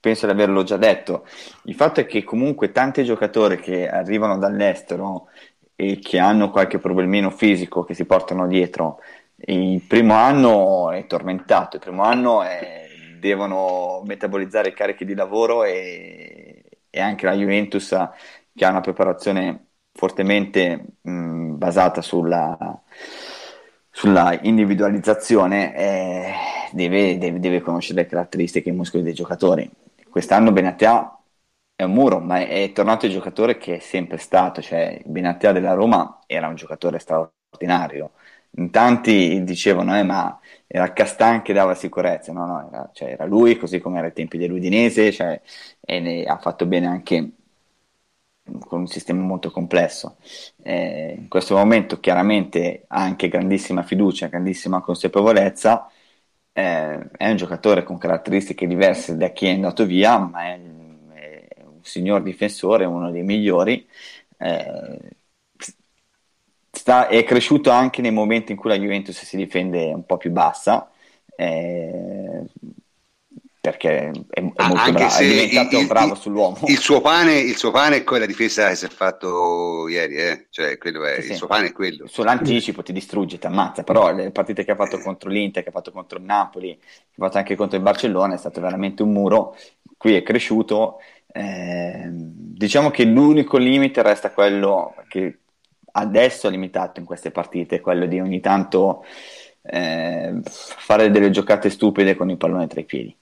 penso 0.00 0.26
di 0.26 0.32
averlo 0.32 0.62
già 0.62 0.76
detto. 0.76 1.26
Il 1.64 1.74
fatto 1.74 2.00
è 2.00 2.06
che 2.06 2.22
comunque 2.22 2.72
tanti 2.72 3.04
giocatori 3.04 3.58
che 3.58 3.88
arrivano 3.88 4.38
dall'estero 4.38 5.28
e 5.74 5.98
che 5.98 6.18
hanno 6.18 6.50
qualche 6.50 6.78
problemino 6.78 7.30
fisico 7.30 7.84
che 7.84 7.94
si 7.94 8.04
portano 8.04 8.46
dietro 8.46 9.00
il 9.40 9.82
primo 9.82 10.14
anno 10.14 10.90
è 10.90 11.06
tormentato, 11.06 11.76
il 11.76 11.82
primo 11.82 12.02
anno 12.02 12.42
è, 12.42 12.86
devono 13.20 14.02
metabolizzare 14.04 14.70
i 14.70 14.74
carichi 14.74 15.04
di 15.04 15.14
lavoro 15.14 15.64
e, 15.64 16.64
e, 16.90 17.00
anche 17.00 17.26
la 17.26 17.34
Juventus 17.34 17.88
che 18.54 18.64
ha 18.64 18.70
una 18.70 18.80
preparazione 18.80 19.67
fortemente 19.98 20.84
mh, 21.00 21.56
basata 21.56 22.02
sulla, 22.02 22.56
sulla 23.90 24.38
individualizzazione 24.42 25.74
eh, 25.76 26.32
deve, 26.70 27.18
deve, 27.18 27.40
deve, 27.40 27.60
conoscere 27.60 28.02
le 28.02 28.06
caratteristiche 28.06 28.68
e 28.68 28.72
i 28.72 28.76
muscoli 28.76 29.02
dei 29.02 29.12
giocatori. 29.12 29.68
Quest'anno 30.08 30.52
Benatia 30.52 31.18
è 31.74 31.82
un 31.82 31.92
muro, 31.92 32.20
ma 32.20 32.38
è, 32.46 32.70
tornato 32.72 33.06
il 33.06 33.12
giocatore 33.12 33.58
che 33.58 33.76
è 33.76 33.78
sempre 33.80 34.18
stato, 34.18 34.62
cioè 34.62 35.02
Benatia 35.04 35.50
della 35.50 35.72
Roma 35.72 36.20
era 36.26 36.46
un 36.46 36.54
giocatore 36.54 37.00
straordinario 37.00 38.12
in 38.52 38.70
tanti 38.70 39.42
dicevano, 39.44 39.96
eh, 39.98 40.02
ma 40.04 40.38
era 40.66 40.92
Castan 40.92 41.42
che 41.42 41.52
dava 41.52 41.74
sicurezza, 41.74 42.32
no, 42.32 42.46
no, 42.46 42.68
era, 42.68 42.90
cioè, 42.92 43.10
era 43.10 43.24
lui, 43.24 43.56
così 43.56 43.78
come 43.80 43.98
era 43.98 44.06
ai 44.06 44.12
tempi 44.12 44.38
dell'Udinese, 44.38 45.10
cioè, 45.12 45.40
e 45.80 46.24
ha 46.26 46.38
fatto 46.38 46.66
bene 46.66 46.86
anche 46.86 47.32
con 48.66 48.80
un 48.80 48.86
sistema 48.86 49.22
molto 49.22 49.50
complesso. 49.50 50.16
Eh, 50.62 51.14
in 51.18 51.28
questo 51.28 51.54
momento 51.56 52.00
chiaramente 52.00 52.84
ha 52.88 53.02
anche 53.02 53.28
grandissima 53.28 53.82
fiducia, 53.82 54.26
grandissima 54.28 54.80
consapevolezza, 54.80 55.90
eh, 56.52 57.10
è 57.16 57.30
un 57.30 57.36
giocatore 57.36 57.82
con 57.84 57.98
caratteristiche 57.98 58.66
diverse 58.66 59.16
da 59.16 59.28
chi 59.30 59.46
è 59.46 59.50
andato 59.52 59.84
via, 59.86 60.18
ma 60.18 60.44
è, 60.46 60.60
è 61.14 61.62
un 61.64 61.82
signor 61.82 62.22
difensore, 62.22 62.84
uno 62.84 63.10
dei 63.10 63.22
migliori. 63.22 63.86
Eh, 64.38 64.98
sta, 66.70 67.08
è 67.08 67.24
cresciuto 67.24 67.70
anche 67.70 68.02
nei 68.02 68.12
momenti 68.12 68.52
in 68.52 68.58
cui 68.58 68.70
la 68.70 68.78
Juventus 68.78 69.22
si 69.24 69.36
difende 69.36 69.92
un 69.92 70.04
po' 70.06 70.16
più 70.16 70.30
bassa. 70.30 70.90
Perché 73.60 74.10
è, 74.10 74.10
è 74.30 74.40
molto 74.40 74.92
bravo, 74.92 75.14
è 75.16 75.26
diventato 75.26 75.78
il, 75.78 75.86
bravo 75.86 76.12
il, 76.12 76.18
sull'uomo. 76.18 76.58
Il 76.66 76.78
suo, 76.78 77.00
pane, 77.00 77.38
il 77.38 77.56
suo 77.56 77.70
pane 77.72 77.96
è 77.96 78.04
quella 78.04 78.24
difesa 78.24 78.68
che 78.68 78.76
si 78.76 78.84
è 78.84 78.88
fatto 78.88 79.88
ieri, 79.88 80.16
eh? 80.16 80.46
cioè, 80.50 80.78
quello 80.78 81.04
è, 81.04 81.20
sì, 81.20 81.32
il 81.32 81.36
suo 81.36 81.48
pane 81.48 81.68
è 81.68 81.72
quello. 81.72 82.06
Sull'anticipo 82.06 82.82
ti 82.82 82.92
distrugge, 82.92 83.38
ti 83.38 83.46
ammazza, 83.46 83.82
però 83.82 84.12
le 84.12 84.30
partite 84.30 84.64
che 84.64 84.70
ha 84.70 84.76
fatto 84.76 84.98
contro 84.98 85.28
l'Inter, 85.28 85.64
che 85.64 85.70
ha 85.70 85.72
fatto 85.72 85.90
contro 85.90 86.18
il 86.18 86.24
Napoli, 86.24 86.78
che 86.78 87.14
ha 87.16 87.24
fatto 87.24 87.38
anche 87.38 87.56
contro 87.56 87.76
il 87.76 87.82
Barcellona, 87.82 88.34
è 88.34 88.38
stato 88.38 88.60
veramente 88.60 89.02
un 89.02 89.12
muro. 89.12 89.56
Qui 89.96 90.14
è 90.14 90.22
cresciuto. 90.22 90.98
Eh, 91.30 92.08
diciamo 92.10 92.90
che 92.90 93.04
l'unico 93.04 93.58
limite 93.58 94.02
resta 94.02 94.30
quello 94.30 94.94
che 95.08 95.38
adesso 95.92 96.46
è 96.46 96.50
limitato 96.50 97.00
in 97.00 97.06
queste 97.06 97.30
partite, 97.30 97.80
quello 97.80 98.06
di 98.06 98.20
ogni 98.20 98.40
tanto 98.40 99.04
eh, 99.62 100.40
fare 100.44 101.10
delle 101.10 101.30
giocate 101.30 101.70
stupide 101.70 102.14
con 102.14 102.30
il 102.30 102.36
pallone 102.36 102.66
tra 102.66 102.80
i 102.80 102.84
piedi. 102.84 103.16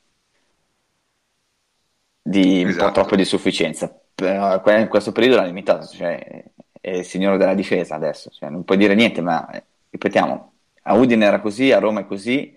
Di 2.28 2.62
esatto. 2.62 2.64
un 2.64 2.64
po' 2.64 2.70
esatto. 2.70 2.92
troppo 2.92 3.16
di 3.16 3.24
sufficienza. 3.24 4.00
Però 4.14 4.62
in 4.78 4.88
questo 4.88 5.12
periodo 5.12 5.36
l'ha 5.36 5.44
limitato, 5.44 5.86
cioè 5.86 6.44
è 6.80 6.96
il 6.96 7.04
signore 7.04 7.36
della 7.36 7.54
difesa 7.54 7.94
adesso, 7.94 8.30
cioè, 8.30 8.48
non 8.48 8.64
puoi 8.64 8.78
dire 8.78 8.94
niente, 8.94 9.20
ma 9.20 9.48
ripetiamo, 9.90 10.52
a 10.82 10.94
Udine 10.94 11.24
era 11.24 11.40
così, 11.40 11.72
a 11.72 11.78
Roma 11.78 12.00
è 12.00 12.06
così, 12.06 12.56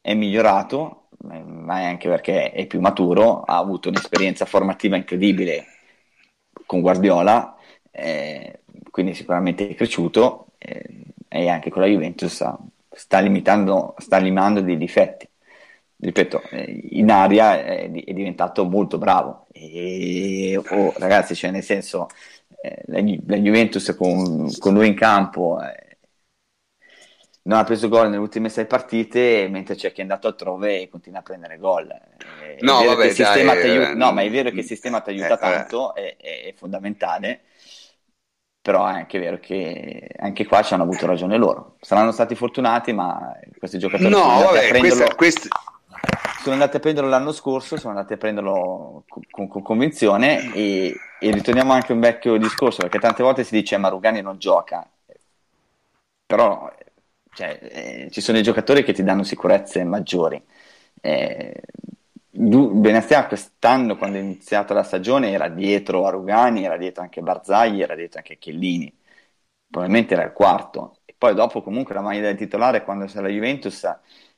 è 0.00 0.14
migliorato, 0.14 1.08
ma 1.18 1.80
è 1.80 1.84
anche 1.84 2.08
perché 2.08 2.52
è 2.52 2.66
più 2.66 2.80
maturo, 2.80 3.42
ha 3.42 3.56
avuto 3.56 3.88
un'esperienza 3.88 4.44
formativa 4.44 4.96
incredibile 4.96 5.66
con 6.66 6.80
Guardiola, 6.80 7.56
eh, 7.90 8.60
quindi 8.90 9.14
sicuramente 9.14 9.68
è 9.68 9.74
cresciuto 9.74 10.48
eh, 10.58 11.04
e 11.28 11.48
anche 11.48 11.70
con 11.70 11.82
la 11.82 11.88
Juventus 11.88 12.32
sta, 12.32 12.58
sta, 12.90 13.20
limitando, 13.20 13.94
sta 13.98 14.18
limando 14.18 14.60
dei 14.60 14.76
difetti. 14.76 15.28
Ripeto, 16.02 16.42
eh, 16.50 16.80
in 16.90 17.12
aria 17.12 17.62
è, 17.62 17.88
è, 17.88 18.12
diventato 18.12 18.64
molto 18.64 18.98
bravo. 18.98 19.46
E, 19.52 20.60
oh, 20.70 20.92
ragazzi, 20.96 21.36
cioè 21.36 21.52
nel 21.52 21.62
senso, 21.62 22.08
eh, 22.60 22.82
la, 22.86 22.98
la, 23.28 23.36
Juventus 23.36 23.94
con, 23.96 24.50
con, 24.58 24.74
lui 24.74 24.88
in 24.88 24.96
campo 24.96 25.60
eh, 25.62 25.98
non 27.42 27.60
ha 27.60 27.62
preso 27.62 27.88
gol 27.88 28.06
nelle 28.06 28.16
ultime 28.16 28.48
sei 28.48 28.66
partite, 28.66 29.46
mentre 29.48 29.76
c'è 29.76 29.92
chi 29.92 30.00
è 30.00 30.02
andato 30.02 30.26
altrove 30.26 30.80
e 30.80 30.88
continua 30.88 31.20
a 31.20 31.22
prendere 31.22 31.56
gol. 31.56 31.86
No, 32.58 32.82
vabbè, 32.82 33.14
dai, 33.14 33.48
aiuta, 33.48 33.94
no, 33.94 34.10
ma 34.10 34.22
è 34.22 34.30
vero 34.30 34.50
che 34.50 34.58
il 34.58 34.66
sistema 34.66 34.98
ti 35.02 35.10
aiuta 35.10 35.36
tanto, 35.36 35.94
è, 35.94 36.16
è 36.16 36.52
fondamentale 36.56 37.42
però 38.60 38.86
è 38.86 38.92
anche 38.92 39.18
vero 39.18 39.40
che 39.40 40.08
anche 40.18 40.46
qua 40.46 40.62
ci 40.62 40.72
hanno 40.72 40.84
avuto 40.84 41.04
ragione 41.04 41.36
loro. 41.36 41.78
Saranno 41.80 42.12
stati 42.12 42.36
fortunati, 42.36 42.92
ma 42.92 43.36
questi 43.58 43.76
giocatori 43.76 44.08
no, 44.08 44.20
vabbè, 44.20 44.78
questa, 44.78 45.14
questa, 45.16 45.48
sono 46.42 46.54
andati 46.54 46.76
a 46.76 46.80
prenderlo 46.80 47.08
l'anno 47.08 47.32
scorso, 47.32 47.76
sono 47.76 47.94
andati 47.94 48.14
a 48.14 48.16
prenderlo 48.16 49.04
con, 49.30 49.48
con 49.48 49.62
convinzione 49.62 50.52
e, 50.52 50.94
e, 51.20 51.30
ritorniamo 51.30 51.72
anche 51.72 51.92
a 51.92 51.94
un 51.94 52.00
vecchio 52.00 52.36
discorso, 52.36 52.82
perché 52.82 52.98
tante 52.98 53.22
volte 53.22 53.44
si 53.44 53.54
dice 53.54 53.76
ma 53.76 53.88
Rugani 53.88 54.20
non 54.22 54.38
gioca, 54.38 54.84
però 56.26 56.72
cioè, 57.34 57.58
eh, 57.62 58.10
ci 58.10 58.20
sono 58.20 58.36
dei 58.36 58.44
giocatori 58.46 58.82
che 58.82 58.92
ti 58.92 59.02
danno 59.02 59.22
sicurezze 59.22 59.84
maggiori. 59.84 60.42
Eh, 61.00 61.62
Benastia 62.34 63.26
quest'anno 63.26 63.96
quando 63.96 64.18
è 64.18 64.20
iniziata 64.20 64.74
la 64.74 64.82
stagione 64.82 65.30
era 65.30 65.48
dietro 65.48 66.06
a 66.06 66.10
Rugani, 66.10 66.64
era 66.64 66.76
dietro 66.76 67.02
anche 67.02 67.20
Barzagli, 67.20 67.82
era 67.82 67.94
dietro 67.94 68.18
anche 68.18 68.38
Chiellini, 68.38 68.92
probabilmente 69.68 70.14
era 70.14 70.24
il 70.24 70.32
quarto. 70.32 70.98
E 71.04 71.14
poi 71.16 71.34
dopo 71.34 71.62
comunque 71.62 71.94
la 71.94 72.00
maglia 72.00 72.22
del 72.22 72.36
titolare 72.36 72.82
quando 72.84 73.06
sei 73.06 73.22
la 73.22 73.28
Juventus 73.28 73.84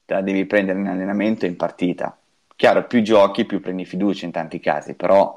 te 0.05 0.15
la 0.15 0.23
devi 0.23 0.45
prendere 0.47 0.79
in 0.79 0.89
allenamento 0.89 1.45
e 1.45 1.49
in 1.49 1.57
partita. 1.57 2.17
Chiaro, 2.57 2.87
più 2.87 3.03
giochi 3.03 3.45
più 3.45 3.61
prendi 3.61 3.85
fiducia 3.85 4.27
in 4.27 4.33
tanti 4.33 4.61
casi, 4.61 4.95
però 4.95 5.37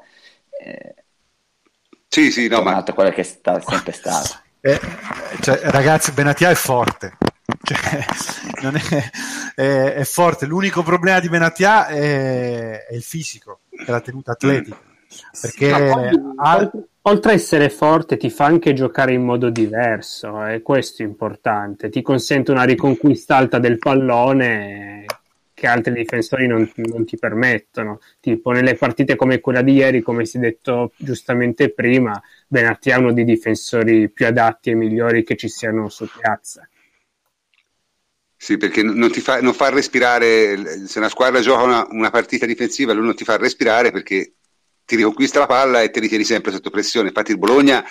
eh, 0.61 0.95
sì, 2.07 2.31
sì, 2.31 2.47
no, 2.47 2.61
ma... 2.61 2.83
quello 2.83 3.09
che 3.09 3.21
è 3.21 3.23
sta, 3.23 3.59
sempre 3.59 3.91
stato. 3.91 4.39
Eh, 4.61 4.79
cioè, 5.41 5.59
ragazzi, 5.65 6.11
Benatia 6.11 6.49
è 6.49 6.55
forte. 6.55 7.17
Cioè, 7.61 8.05
è, 8.71 9.61
è, 9.61 9.93
è, 9.93 10.03
forte. 10.03 10.45
L'unico 10.45 10.83
problema 10.83 11.19
di 11.19 11.29
Benatia 11.29 11.87
è, 11.87 12.85
è 12.85 12.93
il 12.93 13.03
fisico, 13.03 13.59
è 13.69 13.91
la 13.91 14.01
tenuta 14.01 14.31
atletica. 14.31 14.79
Perché 15.39 15.69
no, 15.69 16.33
ha... 16.37 16.71
oltre 17.07 17.31
a 17.31 17.35
essere 17.35 17.69
forte, 17.69 18.17
ti 18.17 18.29
fa 18.29 18.45
anche 18.45 18.73
giocare 18.73 19.13
in 19.13 19.23
modo 19.23 19.49
diverso, 19.49 20.45
e 20.45 20.61
questo 20.61 21.03
è 21.03 21.05
importante. 21.05 21.89
Ti 21.89 22.01
consente 22.01 22.51
una 22.51 22.63
riconquista 22.63 23.37
alta 23.37 23.59
del 23.59 23.77
pallone 23.77 25.05
che 25.53 25.65
altri 25.65 25.93
difensori 25.93 26.45
non, 26.47 26.69
non, 26.75 27.05
ti 27.05 27.17
permettono. 27.17 27.99
Tipo 28.19 28.51
nelle 28.51 28.75
partite 28.75 29.15
come 29.15 29.39
quella 29.39 29.61
di 29.61 29.73
ieri, 29.73 30.01
come 30.01 30.25
si 30.25 30.37
è 30.37 30.39
detto 30.39 30.91
giustamente 30.97 31.73
prima, 31.73 32.21
Benatti 32.47 32.91
è 32.91 32.95
uno 32.95 33.13
dei 33.13 33.23
difensori 33.23 34.09
più 34.09 34.27
adatti 34.27 34.69
e 34.69 34.75
migliori 34.75 35.23
che 35.23 35.35
ci 35.35 35.47
siano 35.47 35.89
su 35.89 36.07
piazza. 36.07 36.67
Sì, 38.39 38.57
perché 38.57 38.83
non 38.83 39.09
ti 39.09 39.19
fa, 39.19 39.41
non 39.41 39.53
fa 39.53 39.69
respirare, 39.69 40.85
se 40.85 40.99
una 40.99 41.09
squadra 41.09 41.41
gioca 41.41 41.63
una, 41.63 41.87
una, 41.89 42.11
partita 42.11 42.45
difensiva, 42.45 42.93
lui 42.93 43.05
non 43.05 43.15
ti 43.15 43.23
fa 43.23 43.35
respirare 43.35 43.91
perché 43.91 44.33
ti 44.87 44.95
riconquista 44.95 45.39
la 45.39 45.47
palla 45.47 45.81
e 45.81 45.91
ti 45.91 45.99
ritieni 45.99 46.23
sempre 46.23 46.53
sotto 46.53 46.69
pressione. 46.69 47.09
Infatti 47.09 47.31
il 47.31 47.37
Bologna 47.37 47.83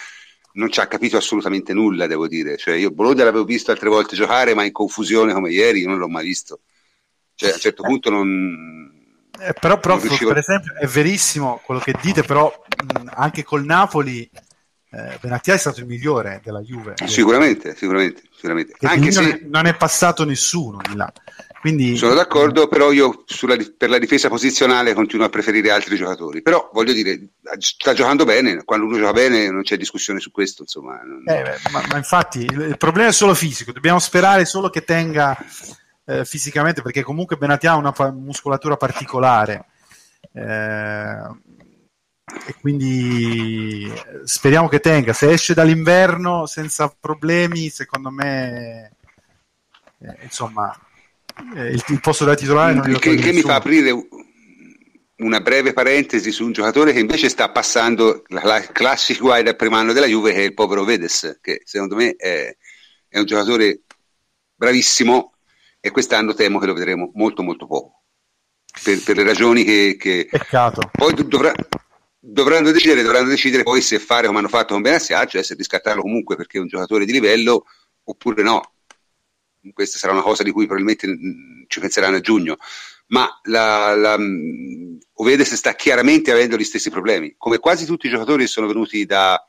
non 0.52 0.72
ci 0.72 0.80
ha 0.80 0.86
capito 0.86 1.18
assolutamente 1.18 1.74
nulla, 1.74 2.06
devo 2.06 2.26
dire. 2.26 2.56
Cioè, 2.56 2.74
io 2.74 2.90
Bologna 2.90 3.22
l'avevo 3.22 3.44
visto 3.44 3.70
altre 3.70 3.90
volte 3.90 4.16
giocare, 4.16 4.54
ma 4.54 4.64
in 4.64 4.72
confusione 4.72 5.34
come 5.34 5.50
ieri, 5.50 5.80
io 5.80 5.88
non 5.88 5.98
l'ho 5.98 6.08
mai 6.08 6.24
visto. 6.24 6.60
Cioè, 7.34 7.50
a 7.50 7.54
un 7.54 7.60
certo 7.60 7.82
punto 7.82 8.08
non... 8.08 8.90
Eh, 9.38 9.52
però, 9.60 9.78
prof, 9.78 10.00
riuscivo... 10.00 10.30
per 10.30 10.38
esempio, 10.38 10.74
è 10.74 10.86
verissimo 10.86 11.60
quello 11.62 11.80
che 11.80 11.94
dite, 12.00 12.22
però 12.22 12.50
mh, 12.50 13.10
anche 13.12 13.44
col 13.44 13.66
Napoli 13.66 14.26
eh, 14.90 15.18
Benatia 15.20 15.52
è 15.52 15.58
stato 15.58 15.80
il 15.80 15.86
migliore 15.86 16.40
della 16.42 16.62
Juve. 16.62 16.94
Sicuramente, 17.04 17.76
sicuramente. 17.76 18.22
sicuramente. 18.32 18.72
Anche 18.80 19.12
se... 19.12 19.42
non, 19.44 19.66
è, 19.66 19.76
passato 19.76 20.24
nessuno 20.24 20.80
di 20.88 20.96
là. 20.96 21.12
Quindi... 21.60 21.96
Sono 21.96 22.14
d'accordo, 22.14 22.68
però 22.68 22.92
io 22.92 23.24
sulla, 23.26 23.56
per 23.76 23.90
la 23.90 23.98
difesa 23.98 24.28
posizionale 24.28 24.94
continuo 24.94 25.26
a 25.26 25.30
preferire 25.30 25.70
altri 25.70 25.96
giocatori. 25.96 26.42
Però 26.42 26.70
voglio 26.72 26.92
dire, 26.92 27.30
sta 27.58 27.92
giocando 27.92 28.24
bene, 28.24 28.62
quando 28.64 28.86
uno 28.86 28.98
gioca 28.98 29.12
bene 29.12 29.50
non 29.50 29.62
c'è 29.62 29.76
discussione 29.76 30.20
su 30.20 30.30
questo. 30.30 30.62
Insomma. 30.62 31.00
Eh, 31.26 31.58
ma, 31.70 31.82
ma, 31.88 31.96
infatti 31.96 32.40
il, 32.40 32.76
problema 32.78 33.08
è 33.08 33.12
solo 33.12 33.34
fisico, 33.34 33.72
dobbiamo 33.72 33.98
sperare 33.98 34.44
solo 34.44 34.70
che 34.70 34.84
tenga 34.84 35.36
eh, 36.04 36.24
fisicamente, 36.24 36.82
perché 36.82 37.02
comunque 37.02 37.36
Benatia 37.36 37.72
ha 37.72 37.76
una 37.76 37.92
pa- 37.92 38.12
muscolatura 38.12 38.76
particolare. 38.76 39.66
Eh, 40.32 41.44
e 42.46 42.54
quindi 42.60 43.90
speriamo 44.24 44.68
che 44.68 44.80
tenga. 44.80 45.12
Se 45.12 45.30
esce 45.30 45.54
dall'inverno 45.54 46.46
senza 46.46 46.94
problemi, 46.98 47.70
secondo 47.70 48.10
me, 48.10 48.92
eh, 49.98 50.18
insomma, 50.22 50.76
eh, 51.54 51.68
il, 51.68 51.84
il, 51.88 52.00
posto 52.00 52.24
da 52.24 52.34
titolare 52.34 52.74
non 52.74 52.98
che, 52.98 53.14
che 53.14 53.32
mi 53.32 53.42
fa 53.42 53.56
aprire 53.56 53.92
una 55.18 55.40
breve 55.40 55.72
parentesi 55.72 56.30
su 56.30 56.44
un 56.44 56.52
giocatore 56.52 56.92
che 56.92 56.98
invece 56.98 57.28
sta 57.28 57.50
passando 57.50 58.22
la, 58.28 58.42
la 58.44 58.60
classic 58.60 59.18
guida 59.18 59.50
al 59.50 59.56
primo 59.56 59.76
anno 59.76 59.92
della 59.92 60.06
Juve, 60.06 60.32
che 60.32 60.40
è 60.40 60.44
il 60.44 60.54
povero 60.54 60.84
Vedes, 60.84 61.38
che 61.40 61.62
secondo 61.64 61.94
me 61.94 62.16
è, 62.16 62.54
è 63.08 63.18
un 63.18 63.24
giocatore 63.24 63.82
bravissimo 64.54 65.32
e 65.80 65.90
quest'anno 65.90 66.34
temo 66.34 66.58
che 66.58 66.66
lo 66.66 66.74
vedremo 66.74 67.10
molto 67.14 67.42
molto 67.42 67.66
poco. 67.66 68.02
Per, 68.82 69.02
per 69.02 69.16
le 69.16 69.22
ragioni 69.22 69.64
che, 69.64 69.96
che... 69.98 70.26
Peccato. 70.30 70.90
poi 70.92 71.14
dovrà, 71.14 71.50
dovranno 72.18 72.70
decidere, 72.72 73.02
dovranno 73.02 73.28
decidere 73.28 73.62
poi 73.62 73.80
se 73.80 73.98
fare 73.98 74.26
come 74.26 74.40
hanno 74.40 74.48
fatto 74.48 74.74
con 74.74 74.82
Benassia, 74.82 75.24
cioè 75.24 75.42
se 75.42 75.54
riscattarlo 75.54 76.02
comunque 76.02 76.36
perché 76.36 76.58
è 76.58 76.60
un 76.60 76.66
giocatore 76.66 77.06
di 77.06 77.12
livello 77.12 77.64
oppure 78.04 78.42
no. 78.42 78.72
Questa 79.72 79.98
sarà 79.98 80.12
una 80.12 80.22
cosa 80.22 80.42
di 80.42 80.50
cui 80.50 80.66
probabilmente 80.66 81.06
mm, 81.08 81.64
ci 81.68 81.80
penseranno 81.80 82.16
a 82.16 82.20
giugno. 82.20 82.56
Ma 83.08 83.28
la, 83.44 83.94
la, 83.94 84.18
mm, 84.18 84.96
Ovedes 85.14 85.54
sta 85.54 85.74
chiaramente 85.74 86.32
avendo 86.32 86.56
gli 86.56 86.64
stessi 86.64 86.90
problemi, 86.90 87.34
come 87.38 87.58
quasi 87.58 87.86
tutti 87.86 88.06
i 88.06 88.10
giocatori 88.10 88.42
che 88.44 88.48
sono 88.48 88.66
venuti 88.66 89.04
da, 89.06 89.42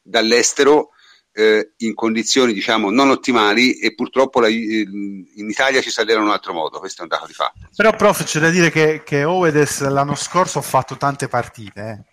dall'estero 0.00 0.90
eh, 1.34 1.72
in 1.78 1.94
condizioni 1.94 2.52
diciamo 2.52 2.90
non 2.90 3.08
ottimali 3.08 3.78
e 3.78 3.94
purtroppo 3.94 4.40
la, 4.40 4.48
in 4.48 5.24
Italia 5.34 5.80
ci 5.80 5.90
allena 5.98 6.20
in 6.20 6.26
un 6.26 6.32
altro 6.32 6.52
modo, 6.52 6.78
questo 6.78 7.00
è 7.00 7.02
un 7.04 7.08
dato 7.08 7.26
di 7.26 7.32
fatto. 7.32 7.68
Però 7.74 7.94
prof 7.94 8.24
c'è 8.24 8.40
da 8.40 8.50
dire 8.50 8.70
che, 8.70 9.02
che 9.04 9.24
Ovedes 9.24 9.86
l'anno 9.88 10.14
scorso 10.14 10.58
ha 10.58 10.62
fatto 10.62 10.96
tante 10.96 11.28
partite, 11.28 11.80
eh 11.80 12.11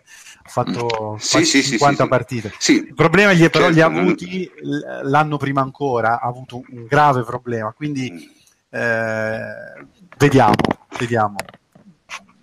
fatto 0.49 1.17
sì, 1.19 1.45
sì, 1.45 1.63
50 1.63 2.03
sì, 2.03 2.09
partite. 2.09 2.53
Sì. 2.57 2.73
Il 2.73 2.93
problema 2.93 3.33
gli, 3.33 3.47
però 3.49 3.65
certo, 3.65 3.73
li 3.73 3.81
ha 3.81 3.85
avuti 3.85 4.51
non... 4.61 5.09
l'anno 5.09 5.37
prima 5.37 5.61
ancora, 5.61 6.19
ha 6.19 6.27
avuto 6.27 6.61
un 6.69 6.85
grave 6.85 7.23
problema, 7.23 7.71
quindi 7.71 8.11
mm. 8.11 8.77
eh, 8.77 9.85
vediamo, 10.17 10.55
vediamo. 10.97 11.35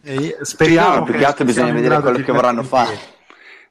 E 0.02 0.38
speriamo 0.42 0.98
no, 0.98 1.04
più 1.04 1.14
che 1.14 1.24
altro 1.24 1.44
bisogna 1.44 1.72
vedere 1.72 2.00
quello 2.00 2.18
che 2.18 2.32
vorranno 2.32 2.62
fare. 2.62 2.98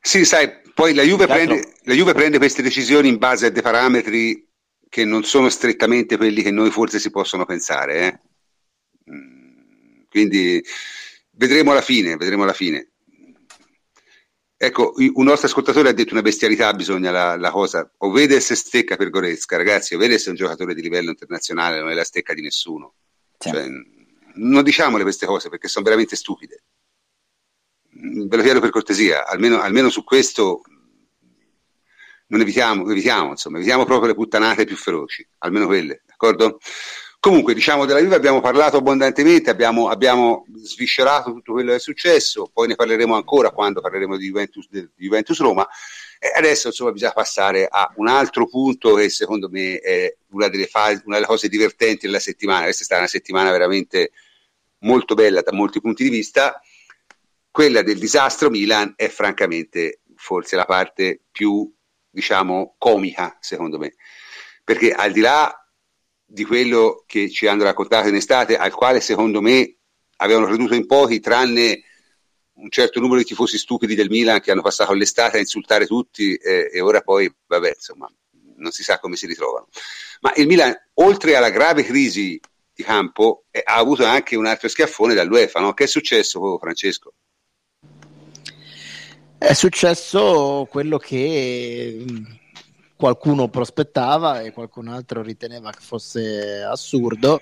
Sì, 0.02 0.26
sai, 0.26 0.52
poi 0.74 0.94
la 0.94 1.04
Juve, 1.04 1.26
prende, 1.26 1.74
la 1.84 1.94
Juve 1.94 2.14
prende 2.14 2.38
queste 2.38 2.62
decisioni 2.62 3.08
in 3.08 3.18
base 3.18 3.46
a 3.46 3.50
dei 3.50 3.62
parametri 3.62 4.46
che 4.90 5.06
non 5.06 5.24
sono 5.24 5.50
strettamente 5.50 6.18
quelli 6.18 6.42
che 6.42 6.52
noi 6.52 6.70
forse 6.70 7.00
si 7.00 7.10
possono 7.10 7.46
pensare. 7.46 7.98
Eh? 7.98 8.20
Mm, 9.12 10.04
quindi 10.10 10.64
vedremo 11.32 11.72
alla 11.72 11.82
fine, 11.82 12.18
vedremo 12.18 12.44
alla 12.44 12.54
fine. 12.54 12.92
Ecco, 14.58 14.94
un 14.96 15.26
nostro 15.26 15.48
ascoltatore 15.48 15.90
ha 15.90 15.94
detto 15.94 16.14
una 16.14 16.22
bestialità, 16.22 16.74
bisogna 16.74 17.12
la, 17.12 17.36
la 17.36 17.52
cosa. 17.52 17.92
Ovedes 17.98 18.54
stecca 18.54 18.96
per 18.96 19.10
Goresca, 19.10 19.58
ragazzi, 19.58 19.96
Ovedes 19.96 20.26
è 20.26 20.30
un 20.30 20.36
giocatore 20.36 20.74
di 20.74 20.82
livello 20.82 21.10
internazionale, 21.10 21.80
non 21.80 21.90
è 21.90 21.94
la 21.94 22.06
stecca 22.06 22.34
di 22.34 22.42
nessuno. 22.42 22.94
Sì. 23.38 23.50
Cioè, 23.50 23.68
non 24.36 24.64
diciamole 24.64 25.04
queste 25.04 25.26
cose 25.26 25.50
perché 25.50 25.68
sono 25.68 25.84
veramente 25.84 26.16
stupide. 26.16 26.64
Ve 27.90 28.36
lo 28.36 28.44
chiedo 28.44 28.60
per 28.60 28.70
cortesia, 28.70 29.26
almeno, 29.26 29.60
almeno 29.60 29.90
su 29.90 30.04
questo 30.04 30.62
non 32.28 32.42
evitiamo, 32.42 32.90
evitiamo, 32.90 33.32
insomma, 33.32 33.58
evitiamo 33.58 33.86
proprio 33.86 34.08
le 34.08 34.16
puttanate 34.16 34.66
più 34.66 34.76
feroci, 34.76 35.28
almeno 35.40 35.66
quelle, 35.66 36.04
d'accordo? 36.06 36.60
Comunque, 37.26 37.56
diciamo 37.56 37.86
della 37.86 38.02
Juve 38.02 38.14
abbiamo 38.14 38.40
parlato 38.40 38.78
abbondantemente, 38.78 39.50
abbiamo, 39.50 39.90
abbiamo, 39.90 40.46
sviscerato 40.58 41.34
tutto 41.34 41.54
quello 41.54 41.72
che 41.72 41.78
è 41.78 41.80
successo, 41.80 42.52
poi 42.54 42.68
ne 42.68 42.76
parleremo 42.76 43.16
ancora 43.16 43.50
quando 43.50 43.82
parleremo 43.82 44.16
di 44.16 44.28
Juventus, 44.28 44.68
di 44.70 44.88
Juventus 44.96 45.40
Roma. 45.40 45.68
E 46.20 46.32
adesso 46.38 46.68
insomma 46.68 46.92
bisogna 46.92 47.14
passare 47.14 47.68
a 47.68 47.92
un 47.96 48.10
altro 48.10 48.46
punto 48.48 48.94
che 48.94 49.10
secondo 49.10 49.50
me 49.50 49.80
è 49.80 50.16
una 50.34 50.50
delle, 50.50 50.68
fasi, 50.68 51.02
una 51.06 51.16
delle 51.16 51.26
cose 51.26 51.50
divertenti 51.50 52.06
della 52.06 52.20
settimana. 52.20 52.66
Questa 52.66 52.84
è 52.84 52.86
stata 52.86 53.02
una 53.02 53.10
settimana 53.10 53.50
veramente 53.50 54.12
molto 54.82 55.16
bella 55.16 55.42
da 55.42 55.52
molti 55.52 55.82
punti 55.82 56.04
di 56.04 56.10
vista. 56.12 56.62
Quella 57.50 57.82
del 57.82 57.98
disastro 57.98 58.52
Milan 58.52 58.94
è 58.96 59.08
francamente 59.08 60.02
forse 60.16 60.56
la 60.56 60.66
parte 60.66 61.22
più, 61.32 61.74
diciamo, 62.08 62.76
comica, 62.78 63.36
secondo 63.40 63.80
me. 63.80 63.96
Perché 64.64 64.92
al 64.92 65.12
di 65.12 65.22
là 65.22 65.65
di 66.36 66.44
quello 66.44 67.06
che 67.08 67.32
ci 67.32 67.48
hanno 67.48 67.64
raccontato 67.64 68.10
in 68.10 68.16
estate, 68.16 68.58
al 68.58 68.74
quale 68.74 69.00
secondo 69.00 69.42
me 69.42 69.78
avevano 70.18 70.48
creduto 70.48 70.74
in 70.74 70.86
pochi, 70.86 71.22
tranne 71.22 71.82
un 72.56 72.70
certo 72.70 73.00
numero 73.00 73.20
di 73.20 73.26
tifosi 73.26 73.58
stupidi 73.58 73.96
del 73.96 74.10
Milan 74.10 74.42
che 74.42 74.52
hanno 74.52 74.62
passato 74.62 74.92
l'estate 74.94 75.38
a 75.38 75.40
insultare 75.40 75.88
tutti 75.88 76.36
eh, 76.36 76.70
e 76.72 76.82
ora 76.82 77.00
poi, 77.00 77.34
vabbè, 77.48 77.72
insomma, 77.76 78.12
non 78.58 78.72
si 78.72 78.84
sa 78.84 79.00
come 79.00 79.16
si 79.16 79.28
ritrovano. 79.28 79.70
Ma 80.20 80.34
il 80.36 80.48
Milan, 80.48 80.76
oltre 80.96 81.38
alla 81.38 81.50
grave 81.50 81.84
crisi 81.84 82.38
di 82.74 82.84
campo, 82.84 83.46
eh, 83.50 83.62
ha 83.64 83.76
avuto 83.76 84.04
anche 84.04 84.36
un 84.36 84.46
altro 84.46 84.68
schiaffone 84.68 85.14
dall'UEFA, 85.14 85.62
no? 85.62 85.74
Che 85.74 85.86
è 85.86 85.88
successo, 85.88 86.58
Francesco? 86.60 87.14
È 89.38 89.54
successo 89.54 90.68
quello 90.70 90.98
che 90.98 92.04
qualcuno 92.96 93.50
prospettava 93.50 94.42
e 94.42 94.52
qualcun 94.52 94.88
altro 94.88 95.22
riteneva 95.22 95.72
che 95.72 95.82
fosse 95.82 96.64
assurdo, 96.64 97.42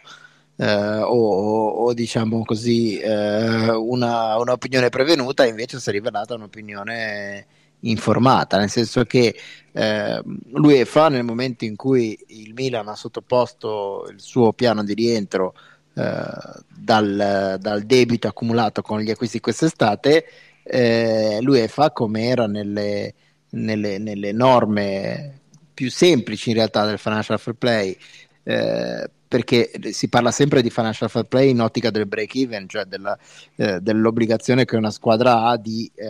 eh, 0.55 0.97
o, 0.99 1.67
o, 1.69 1.93
diciamo 1.93 2.43
così 2.43 2.97
eh, 2.99 3.69
una, 3.71 4.37
un'opinione 4.37 4.89
prevenuta, 4.89 5.45
invece 5.45 5.79
si 5.79 5.89
è 5.89 5.91
rivelata 5.91 6.35
un'opinione 6.35 7.45
informata, 7.81 8.57
nel 8.57 8.69
senso 8.69 9.03
che 9.03 9.35
eh, 9.71 10.21
l'UEFA 10.51 11.09
nel 11.09 11.23
momento 11.23 11.65
in 11.65 11.75
cui 11.75 12.17
il 12.27 12.53
Milan 12.53 12.87
ha 12.87 12.95
sottoposto 12.95 14.07
il 14.09 14.21
suo 14.21 14.53
piano 14.53 14.83
di 14.83 14.93
rientro 14.93 15.53
eh, 15.95 16.23
dal, 16.67 17.57
dal, 17.59 17.81
debito 17.83 18.27
accumulato 18.27 18.81
con 18.81 18.99
gli 18.99 19.11
acquisti 19.11 19.39
quest'estate, 19.39 20.25
eh, 20.63 21.39
l'UEFA 21.41 21.91
come 21.91 22.25
era 22.27 22.47
nelle, 22.47 23.13
nelle, 23.49 23.97
nelle, 23.97 24.31
norme 24.31 25.41
più 25.73 25.89
semplici 25.89 26.49
in 26.49 26.55
realtà 26.55 26.85
del 26.85 26.97
financial 26.97 27.39
fair 27.39 27.55
play 27.55 27.97
eh, 28.43 29.09
perché 29.33 29.71
si 29.91 30.09
parla 30.09 30.29
sempre 30.29 30.61
di 30.61 30.69
financial 30.69 31.09
fair 31.09 31.25
play 31.25 31.49
in 31.49 31.59
ottica 31.59 31.89
del 31.89 32.05
break 32.05 32.35
even, 32.35 32.69
cioè 32.69 32.83
della, 32.83 33.17
eh, 33.55 33.79
dell'obbligazione 33.79 34.63
che 34.63 34.75
una 34.75 34.91
squadra 34.91 35.45
ha 35.45 35.57
di 35.57 35.91
eh, 35.95 36.07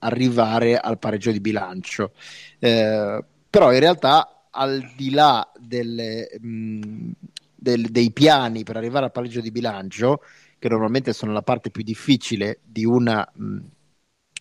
arrivare 0.00 0.76
al 0.76 0.98
pareggio 0.98 1.30
di 1.30 1.38
bilancio. 1.38 2.10
Eh, 2.58 3.24
però 3.48 3.72
in 3.72 3.78
realtà 3.78 4.48
al 4.50 4.92
di 4.96 5.10
là 5.10 5.48
delle, 5.56 6.28
mh, 6.40 7.10
del, 7.54 7.90
dei 7.90 8.10
piani 8.10 8.64
per 8.64 8.76
arrivare 8.76 9.04
al 9.04 9.12
pareggio 9.12 9.40
di 9.40 9.52
bilancio, 9.52 10.22
che 10.58 10.68
normalmente 10.68 11.12
sono 11.12 11.32
la 11.32 11.42
parte 11.42 11.70
più 11.70 11.84
difficile 11.84 12.58
di 12.64 12.84
una 12.84 13.24
mh, 13.32 13.58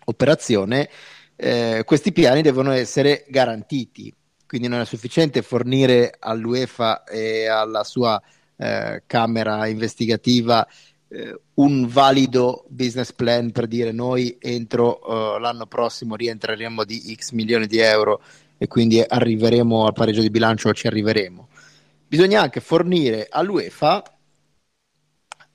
operazione, 0.05 0.89
eh, 1.35 1.83
questi 1.85 2.11
piani 2.11 2.41
devono 2.41 2.71
essere 2.71 3.25
garantiti 3.27 4.11
quindi 4.53 4.69
non 4.69 4.81
è 4.81 4.85
sufficiente 4.85 5.41
fornire 5.41 6.13
all'UEFA 6.19 7.05
e 7.05 7.47
alla 7.47 7.83
sua 7.83 8.21
eh, 8.55 9.01
Camera 9.07 9.65
investigativa 9.65 10.67
eh, 11.07 11.39
un 11.55 11.87
valido 11.87 12.63
business 12.67 13.13
plan 13.13 13.51
per 13.51 13.65
dire 13.65 13.91
noi 13.91 14.37
entro 14.39 14.99
uh, 15.01 15.39
l'anno 15.39 15.65
prossimo 15.65 16.15
rientreremo 16.15 16.83
di 16.83 17.15
X 17.19 17.31
milioni 17.31 17.65
di 17.65 17.79
euro 17.79 18.21
e 18.59 18.67
quindi 18.67 19.01
arriveremo 19.01 19.87
al 19.87 19.93
pareggio 19.93 20.21
di 20.21 20.29
bilancio 20.29 20.69
o 20.69 20.73
ci 20.75 20.85
arriveremo. 20.85 21.47
Bisogna 22.07 22.43
anche 22.43 22.59
fornire 22.59 23.25
all'UEFA 23.31 24.03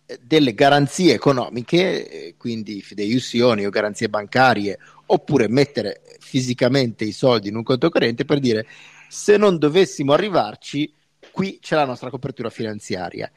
eh, 0.06 0.18
delle 0.20 0.54
garanzie 0.54 1.14
economiche, 1.14 2.10
eh, 2.10 2.34
quindi 2.36 2.82
fideiussioni 2.82 3.64
o 3.64 3.70
garanzie 3.70 4.08
bancarie, 4.08 4.76
oppure 5.10 5.48
mettere 5.48 6.02
fisicamente 6.18 7.04
i 7.04 7.12
soldi 7.12 7.48
in 7.48 7.56
un 7.56 7.62
conto 7.62 7.88
corrente 7.90 8.24
per 8.24 8.38
dire 8.40 8.66
se 9.08 9.36
non 9.36 9.58
dovessimo 9.58 10.12
arrivarci, 10.12 10.92
qui 11.30 11.58
c'è 11.60 11.74
la 11.76 11.84
nostra 11.84 12.10
copertura 12.10 12.50
finanziaria. 12.50 13.30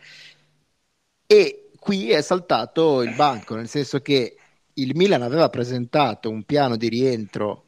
E 1.26 1.70
qui 1.80 2.12
è 2.12 2.22
saltato 2.22 3.02
il 3.02 3.16
banco, 3.16 3.56
nel 3.56 3.70
senso 3.70 4.02
che 4.02 4.36
il 4.74 4.96
Milan 4.96 5.22
aveva 5.22 5.50
presentato 5.50 6.30
un 6.30 6.44
piano 6.44 6.76
di 6.76 6.90
rientro 6.90 7.66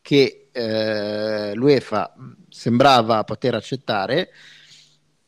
che 0.00 0.48
eh, 0.52 1.54
l'UEFA 1.54 2.14
sembrava 2.48 3.24
poter 3.24 3.54
accettare, 3.54 4.30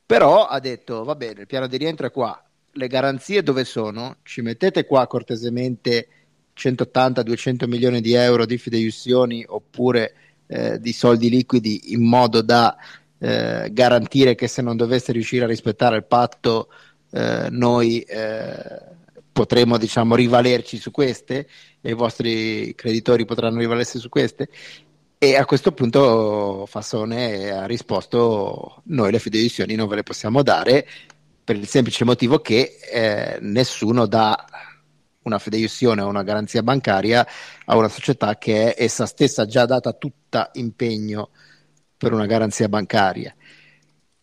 però 0.06 0.46
ha 0.46 0.60
detto 0.60 1.04
va 1.04 1.14
bene, 1.14 1.42
il 1.42 1.46
piano 1.46 1.66
di 1.66 1.76
rientro 1.76 2.06
è 2.06 2.10
qua, 2.10 2.42
le 2.72 2.86
garanzie 2.86 3.42
dove 3.42 3.64
sono? 3.64 4.18
Ci 4.22 4.40
mettete 4.40 4.86
qua 4.86 5.06
cortesemente 5.06 6.08
180-200 6.56 7.68
milioni 7.68 8.00
di 8.00 8.12
euro 8.14 8.46
di 8.46 8.58
fideiussioni 8.58 9.44
oppure 9.46 10.14
eh, 10.46 10.80
di 10.80 10.92
soldi 10.92 11.30
liquidi 11.30 11.92
in 11.92 12.06
modo 12.06 12.42
da 12.42 12.76
eh, 13.18 13.70
garantire 13.72 14.34
che 14.34 14.48
se 14.48 14.62
non 14.62 14.76
dovesse 14.76 15.12
riuscire 15.12 15.44
a 15.44 15.48
rispettare 15.48 15.96
il 15.96 16.04
patto 16.04 16.68
eh, 17.10 17.48
noi 17.50 18.00
eh, 18.00 18.90
potremo 19.32 19.78
diciamo 19.78 20.14
rivalerci 20.14 20.76
su 20.76 20.90
queste 20.90 21.48
e 21.80 21.90
i 21.90 21.94
vostri 21.94 22.74
creditori 22.74 23.24
potranno 23.24 23.58
rivalersi 23.58 23.98
su 23.98 24.08
queste. 24.08 24.48
E 25.18 25.36
a 25.36 25.44
questo 25.44 25.70
punto 25.72 26.66
Fassone 26.66 27.50
ha 27.50 27.64
risposto 27.64 28.82
noi 28.86 29.12
le 29.12 29.20
fideiussioni 29.20 29.76
non 29.76 29.86
ve 29.86 29.96
le 29.96 30.02
possiamo 30.02 30.42
dare 30.42 30.84
per 31.44 31.56
il 31.56 31.68
semplice 31.68 32.04
motivo 32.04 32.40
che 32.40 32.78
eh, 32.90 33.38
nessuno 33.40 34.06
dà 34.06 34.44
una 35.22 35.38
fideiussione 35.38 36.02
o 36.02 36.08
una 36.08 36.22
garanzia 36.22 36.62
bancaria 36.62 37.26
a 37.64 37.76
una 37.76 37.88
società 37.88 38.36
che 38.36 38.74
è 38.74 38.82
essa 38.82 39.06
stessa 39.06 39.46
già 39.46 39.66
data 39.66 39.92
tutta 39.92 40.50
impegno 40.54 41.30
per 41.96 42.12
una 42.12 42.26
garanzia 42.26 42.68
bancaria. 42.68 43.34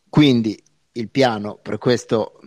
Quindi 0.09 0.61
il 0.93 1.09
piano 1.09 1.59
per 1.61 1.77
questo 1.77 2.39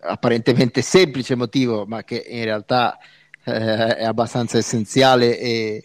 apparentemente 0.00 0.82
semplice 0.82 1.34
motivo, 1.34 1.86
ma 1.86 2.04
che 2.04 2.24
in 2.28 2.44
realtà 2.44 2.98
eh, 3.44 3.96
è 3.96 4.04
abbastanza 4.04 4.58
essenziale 4.58 5.38
e, 5.38 5.82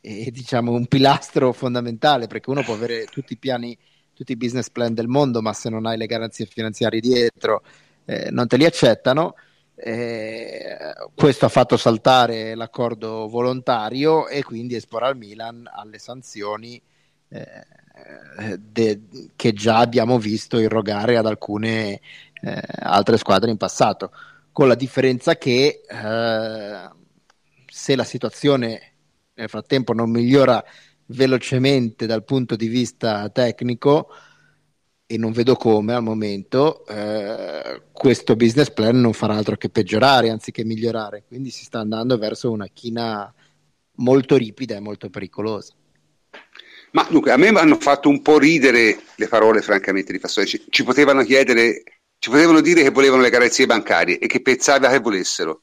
e, 0.00 0.30
diciamo 0.30 0.72
un 0.72 0.86
pilastro 0.86 1.52
fondamentale 1.52 2.26
perché 2.26 2.50
uno 2.50 2.62
può 2.62 2.74
avere 2.74 3.06
tutti 3.06 3.32
i 3.32 3.38
piani, 3.38 3.76
tutti 4.12 4.32
i 4.32 4.36
business 4.36 4.68
plan 4.68 4.92
del 4.92 5.08
mondo, 5.08 5.40
ma 5.40 5.52
se 5.52 5.70
non 5.70 5.86
hai 5.86 5.96
le 5.96 6.06
garanzie 6.06 6.46
finanziarie 6.46 7.00
dietro 7.00 7.62
eh, 8.04 8.30
non 8.30 8.46
te 8.46 8.56
li 8.56 8.64
accettano 8.64 9.34
eh, 9.82 10.76
questo 11.14 11.46
ha 11.46 11.48
fatto 11.48 11.76
saltare 11.76 12.54
l'accordo 12.54 13.28
volontario 13.28 14.28
e 14.28 14.42
quindi 14.42 14.74
esporre 14.74 15.06
al 15.06 15.16
Milan 15.16 15.68
alle 15.72 15.98
sanzioni 15.98 16.80
eh, 17.28 18.58
de, 18.58 19.00
che 19.36 19.52
già 19.52 19.78
abbiamo 19.78 20.18
visto 20.18 20.58
irrogare 20.58 21.16
ad 21.16 21.26
alcune 21.26 22.00
eh, 22.42 22.62
altre 22.80 23.16
squadre 23.16 23.50
in 23.50 23.56
passato, 23.56 24.12
con 24.52 24.68
la 24.68 24.74
differenza 24.74 25.36
che 25.36 25.82
eh, 25.88 26.90
se 27.66 27.96
la 27.96 28.04
situazione 28.04 28.92
nel 29.34 29.48
frattempo 29.48 29.92
non 29.92 30.10
migliora 30.10 30.62
velocemente 31.06 32.06
dal 32.06 32.24
punto 32.24 32.56
di 32.56 32.68
vista 32.68 33.28
tecnico, 33.30 34.08
e 35.12 35.18
non 35.18 35.32
vedo 35.32 35.56
come 35.56 35.92
al 35.92 36.04
momento 36.04 36.86
eh, 36.86 37.82
questo 37.90 38.36
business 38.36 38.70
plan 38.70 39.00
non 39.00 39.12
farà 39.12 39.34
altro 39.34 39.56
che 39.56 39.68
peggiorare 39.68 40.30
anziché 40.30 40.64
migliorare, 40.64 41.24
quindi 41.26 41.50
si 41.50 41.64
sta 41.64 41.80
andando 41.80 42.16
verso 42.16 42.48
una 42.52 42.68
china 42.72 43.34
molto 43.96 44.36
ripida 44.36 44.76
e 44.76 44.80
molto 44.80 45.10
pericolosa. 45.10 45.74
Ma 46.92 47.04
dunque, 47.10 47.32
a 47.32 47.36
me 47.36 47.48
hanno 47.48 47.74
fatto 47.80 48.08
un 48.08 48.22
po' 48.22 48.38
ridere 48.38 49.00
le 49.16 49.26
parole, 49.26 49.62
francamente, 49.62 50.12
di 50.12 50.20
Fassone. 50.20 50.46
Ci, 50.46 50.66
ci, 50.68 50.84
potevano 50.84 51.24
chiedere, 51.24 51.82
ci 52.20 52.30
potevano 52.30 52.60
dire 52.60 52.82
che 52.82 52.90
volevano 52.90 53.22
le 53.22 53.30
garanzie 53.30 53.66
bancarie 53.66 54.16
e 54.16 54.28
che 54.28 54.40
pensava 54.42 54.90
che 54.90 55.00
volessero 55.00 55.62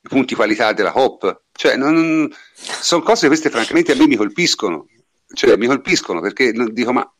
i 0.00 0.08
punti 0.08 0.36
qualità 0.36 0.72
della 0.72 0.92
COP. 0.92 1.42
Cioè, 1.50 1.76
sono 1.76 3.02
cose 3.02 3.26
queste, 3.26 3.50
francamente, 3.50 3.90
a 3.90 3.96
me 3.96 4.06
mi 4.06 4.16
colpiscono. 4.16 4.86
Cioè, 5.32 5.56
mi 5.56 5.66
colpiscono 5.66 6.20
perché 6.20 6.52
dico, 6.52 6.92
ma 6.92 7.12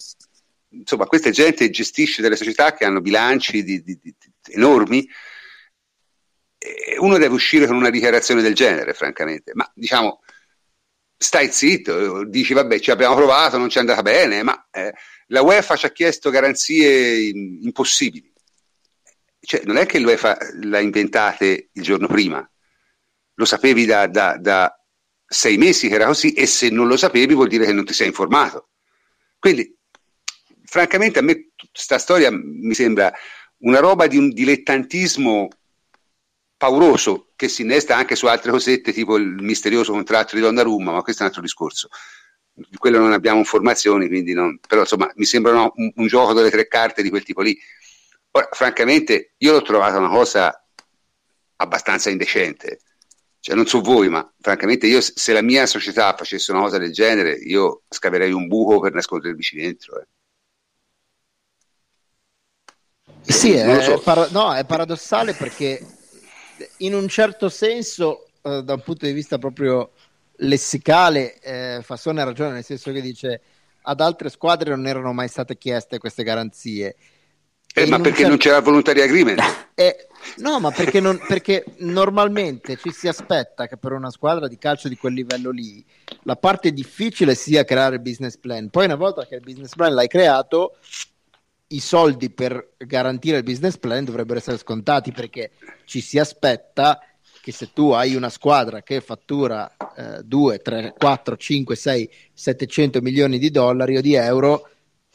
insomma, 0.73 1.07
questa 1.07 1.31
gente 1.31 1.70
gestisce 1.70 2.23
delle 2.23 2.37
società 2.37 2.73
che 2.73 2.85
hanno 2.85 3.01
bilanci 3.01 3.62
di, 3.62 3.83
di, 3.83 3.99
di, 4.01 4.14
enormi. 4.49 5.09
Uno 6.99 7.18
deve 7.18 7.35
uscire 7.35 7.66
con 7.66 7.77
una 7.77 7.91
dichiarazione 7.91 8.43
del 8.43 8.55
genere, 8.55 8.95
francamente, 8.95 9.53
ma 9.55 9.70
diciamo, 9.75 10.20
stai 11.16 11.51
zitto, 11.53 12.25
dici 12.25 12.53
vabbè, 12.53 12.81
ci 12.81 12.91
abbiamo 12.91 13.14
provato, 13.14 13.59
non 13.59 13.68
ci 13.68 13.79
è 13.79 13.81
andata 13.81 14.03
bene, 14.03 14.43
ma 14.43 14.68
eh, 14.70 14.93
la 15.29 15.43
UEFA 15.43 15.77
ci 15.77 15.87
ha 15.87 15.91
chiesto 15.91 16.31
garanzie 16.31 17.31
impossibili. 17.62 18.31
Cioè, 19.41 19.62
non 19.64 19.77
è 19.77 19.87
che 19.87 19.99
l'UEFA 19.99 20.39
l'ha 20.61 20.79
inventate 20.79 21.70
il 21.73 21.83
giorno 21.83 22.07
prima, 22.07 22.49
lo 23.35 23.45
sapevi 23.45 23.85
da, 23.87 24.07
da, 24.07 24.37
da 24.39 24.77
sei 25.27 25.57
mesi 25.57 25.89
che 25.89 25.95
era 25.95 26.07
così 26.07 26.33
e 26.33 26.47
se 26.47 26.70
non 26.70 26.87
lo 26.87 26.97
sapevi 26.97 27.35
vuol 27.35 27.49
dire 27.49 27.66
che 27.66 27.73
non 27.73 27.85
ti 27.85 27.93
sei 27.93 28.07
informato. 28.09 28.68
Quindi 29.39 29.77
francamente 30.73 31.18
a 31.18 31.23
me 31.23 31.51
questa 31.70 31.99
storia 31.99 32.31
mi 32.33 32.73
sembra 32.73 33.12
una 33.59 33.79
roba 33.79 34.07
di 34.07 34.16
un 34.16 34.31
dilettantismo 34.31 35.49
pauroso 36.57 37.33
che 37.37 37.49
si 37.49 37.61
innesta 37.61 37.95
anche 37.95 38.16
su 38.16 38.25
altre 38.25 38.51
cosette 38.51 38.91
tipo 38.95 39.18
il 39.18 39.35
misterioso 39.43 39.93
contratto 39.93 40.35
di 40.35 40.41
Donnarumma, 40.41 40.93
ma 40.93 41.03
questo 41.03 41.20
è 41.20 41.25
un 41.25 41.29
altro 41.29 41.43
discorso. 41.43 41.89
Di 42.55 42.79
quello 42.79 42.99
non 42.99 43.12
abbiamo 43.12 43.39
informazioni, 43.39 44.09
quindi 44.09 44.33
non, 44.33 44.59
però 44.66 44.81
insomma 44.81 45.12
mi 45.16 45.27
sembra 45.27 45.70
un, 45.75 45.93
un 45.95 46.07
gioco 46.07 46.33
delle 46.33 46.51
tre 46.51 46.66
carte 46.68 47.03
di 47.03 47.11
quel 47.11 47.23
tipo 47.23 47.43
lì. 47.43 47.55
Ora, 48.31 48.49
francamente, 48.51 49.35
io 49.37 49.53
l'ho 49.53 49.62
trovata 49.62 49.99
una 49.99 50.09
cosa 50.09 50.66
abbastanza 51.57 52.09
indecente. 52.09 52.81
Cioè, 53.41 53.55
non 53.55 53.66
so 53.66 53.83
voi, 53.83 54.09
ma 54.09 54.27
francamente 54.41 54.87
io 54.87 55.03
se 55.03 55.35
la 55.35 55.43
mia 55.43 55.66
società 55.66 56.14
facesse 56.16 56.51
una 56.51 56.62
cosa 56.62 56.79
del 56.79 56.93
genere, 56.93 57.35
io 57.35 57.83
scaverei 57.91 58.33
un 58.33 58.47
buco 58.47 58.81
per 58.81 58.95
nascondermici 58.95 59.57
dentro. 59.57 60.01
Eh. 60.01 60.07
Sì, 63.23 63.53
è, 63.55 63.83
so. 63.83 64.01
para- 64.01 64.29
no, 64.31 64.55
è 64.55 64.64
paradossale 64.64 65.35
perché 65.35 65.85
in 66.79 66.95
un 66.95 67.09
certo 67.09 67.49
senso, 67.49 68.27
eh, 68.43 68.62
da 68.62 68.75
un 68.75 68.83
punto 68.83 69.07
di 69.07 69.12
vista 69.12 69.39
proprio 69.39 69.91
lessicale, 70.37 71.39
eh, 71.41 71.81
Fassone 71.83 72.20
ha 72.20 72.25
ragione, 72.25 72.53
nel 72.53 72.64
senso 72.64 72.93
che 72.93 73.01
dice 73.01 73.41
ad 73.83 74.01
altre 74.01 74.31
squadre 74.31 74.70
non 74.70 74.87
erano 74.87 75.12
mai 75.12 75.29
state 75.29 75.57
chieste 75.59 75.99
queste 75.99 76.23
garanzie. 76.23 76.97
Eh, 77.75 77.87
ma 77.87 77.99
perché 78.01 78.27
non 78.27 78.37
c'era 78.37 78.59
il 78.59 78.62
voluntary 78.62 79.01
agreement? 79.01 79.41
Eh, 79.75 80.07
no, 80.37 80.61
ma 80.61 80.70
perché, 80.70 81.01
non, 81.01 81.18
perché 81.27 81.64
normalmente 81.79 82.77
ci 82.77 82.93
si 82.93 83.09
aspetta 83.09 83.66
che 83.66 83.79
per 83.79 83.93
una 83.93 84.11
squadra 84.11 84.47
di 84.47 84.59
calcio 84.59 84.87
di 84.87 84.97
quel 84.97 85.14
livello 85.14 85.51
lì 85.51 85.83
la 86.25 86.37
parte 86.37 86.73
difficile 86.73 87.35
sia 87.35 87.64
creare 87.64 87.95
il 87.95 88.03
business 88.03 88.37
plan. 88.37 88.68
Poi 88.68 88.85
una 88.85 88.95
volta 88.97 89.27
che 89.27 89.37
il 89.37 89.41
business 89.41 89.75
plan 89.75 89.95
l'hai 89.95 90.09
creato, 90.09 90.77
i 91.75 91.81
soldi 91.81 92.31
per 92.31 92.75
garantire 92.79 93.39
il 93.39 93.43
business 93.43 93.77
plan 93.77 94.05
dovrebbero 94.05 94.39
essere 94.39 94.59
scontati 94.59 95.12
perché 95.12 95.53
ci 95.85 96.01
si 96.01 96.18
aspetta 96.18 97.01
che 97.43 97.51
se 97.53 97.73
tu 97.73 97.91
hai 97.91 98.14
una 98.14 98.29
squadra 98.29 98.83
che 98.83 99.01
fattura 99.01 99.75
eh, 99.97 100.23
2, 100.23 100.59
3, 100.59 100.95
4, 100.97 101.37
5, 101.37 101.75
6, 101.75 102.11
700 102.33 103.01
milioni 103.01 103.39
di 103.39 103.51
dollari 103.51 103.97
o 103.97 104.01
di 104.01 104.14
euro, 104.14 104.68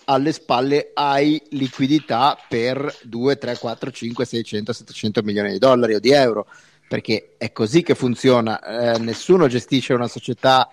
alle 0.05 0.33
spalle 0.33 0.91
hai 0.93 1.41
liquidità 1.51 2.37
per 2.49 2.93
2, 3.03 3.37
3, 3.37 3.57
4, 3.57 3.91
5, 3.91 4.25
600, 4.25 4.73
700 4.73 5.21
milioni 5.23 5.51
di 5.53 5.57
dollari 5.57 5.95
o 5.95 5.99
di 5.99 6.11
euro, 6.11 6.47
perché 6.89 7.35
è 7.37 7.53
così 7.53 7.81
che 7.81 7.95
funziona. 7.95 8.59
Eh, 8.61 8.99
nessuno 8.99 9.47
gestisce 9.47 9.93
una 9.93 10.07
società 10.07 10.69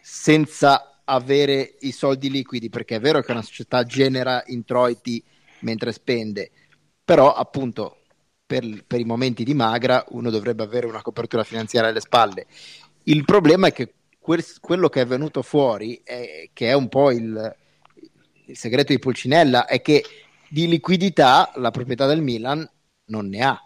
senza 0.00 0.91
avere 1.04 1.76
i 1.80 1.92
soldi 1.92 2.30
liquidi, 2.30 2.68
perché 2.68 2.96
è 2.96 3.00
vero 3.00 3.20
che 3.20 3.32
una 3.32 3.42
società 3.42 3.84
genera 3.84 4.42
introiti 4.46 5.22
mentre 5.60 5.92
spende, 5.92 6.50
però 7.04 7.32
appunto 7.32 8.02
per, 8.46 8.84
per 8.86 9.00
i 9.00 9.04
momenti 9.04 9.44
di 9.44 9.54
magra 9.54 10.04
uno 10.10 10.30
dovrebbe 10.30 10.62
avere 10.62 10.86
una 10.86 11.02
copertura 11.02 11.44
finanziaria 11.44 11.90
alle 11.90 12.00
spalle. 12.00 12.46
Il 13.04 13.24
problema 13.24 13.68
è 13.68 13.72
che 13.72 13.94
quel, 14.18 14.44
quello 14.60 14.88
che 14.88 15.00
è 15.00 15.06
venuto 15.06 15.42
fuori, 15.42 16.00
è, 16.04 16.50
che 16.52 16.68
è 16.68 16.72
un 16.74 16.88
po' 16.88 17.10
il, 17.10 17.56
il 18.46 18.56
segreto 18.56 18.92
di 18.92 18.98
Pulcinella 18.98 19.66
è 19.66 19.82
che 19.82 20.04
di 20.48 20.68
liquidità 20.68 21.50
la 21.56 21.70
proprietà 21.70 22.06
del 22.06 22.22
Milan 22.22 22.68
non 23.06 23.28
ne 23.28 23.40
ha. 23.40 23.60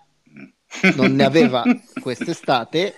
Non 0.95 1.15
ne 1.15 1.25
aveva 1.25 1.65
quest'estate, 2.01 2.95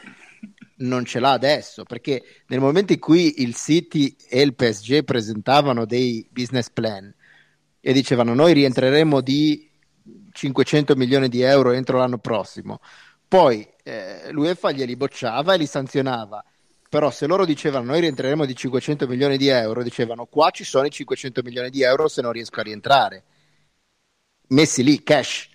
non 0.78 1.04
ce 1.04 1.20
l'ha 1.20 1.32
adesso, 1.32 1.84
perché 1.84 2.22
nel 2.46 2.60
momento 2.60 2.92
in 2.92 2.98
cui 2.98 3.42
il 3.42 3.54
City 3.54 4.16
e 4.28 4.40
il 4.40 4.54
PSG 4.54 5.04
presentavano 5.04 5.84
dei 5.84 6.26
business 6.30 6.70
plan 6.70 7.12
e 7.80 7.92
dicevano 7.92 8.34
noi 8.34 8.52
rientreremo 8.52 9.20
di 9.20 9.70
500 10.32 10.94
milioni 10.96 11.28
di 11.28 11.40
euro 11.42 11.72
entro 11.72 11.98
l'anno 11.98 12.18
prossimo, 12.18 12.80
poi 13.26 13.66
eh, 13.82 14.30
l'UEFA 14.30 14.72
glieli 14.72 14.96
bocciava 14.96 15.54
e 15.54 15.58
li 15.58 15.66
sanzionava 15.66 16.44
però 16.88 17.10
se 17.10 17.26
loro 17.26 17.44
dicevano 17.44 17.84
noi 17.86 18.00
rientreremo 18.00 18.46
di 18.46 18.56
500 18.56 19.06
milioni 19.06 19.36
di 19.36 19.48
euro, 19.48 19.82
dicevano 19.82 20.24
qua 20.24 20.50
ci 20.50 20.64
sono 20.64 20.86
i 20.86 20.90
500 20.90 21.42
milioni 21.42 21.68
di 21.68 21.82
euro 21.82 22.08
se 22.08 22.22
non 22.22 22.32
riesco 22.32 22.60
a 22.60 22.62
rientrare. 22.62 23.24
Messi 24.48 24.82
lì, 24.82 25.02
cash. 25.02 25.50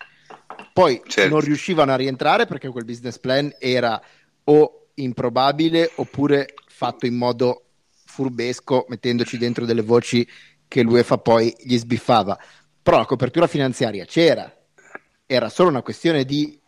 Poi 0.72 1.02
certo. 1.06 1.34
non 1.34 1.40
riuscivano 1.40 1.92
a 1.92 1.96
rientrare 1.96 2.46
perché 2.46 2.68
quel 2.68 2.84
business 2.84 3.18
plan 3.18 3.52
era 3.58 4.00
o 4.44 4.83
improbabile 4.94 5.90
oppure 5.96 6.54
fatto 6.66 7.06
in 7.06 7.16
modo 7.16 7.64
furbesco, 8.04 8.86
mettendoci 8.88 9.38
dentro 9.38 9.64
delle 9.64 9.82
voci 9.82 10.26
che 10.68 10.82
l'UEFA 10.82 11.18
poi 11.18 11.54
gli 11.58 11.76
sbiffava. 11.76 12.38
Però 12.82 12.98
la 12.98 13.06
copertura 13.06 13.46
finanziaria 13.46 14.04
c'era, 14.04 14.52
era 15.26 15.48
solo 15.48 15.70
una 15.70 15.82
questione 15.82 16.24
di 16.24 16.60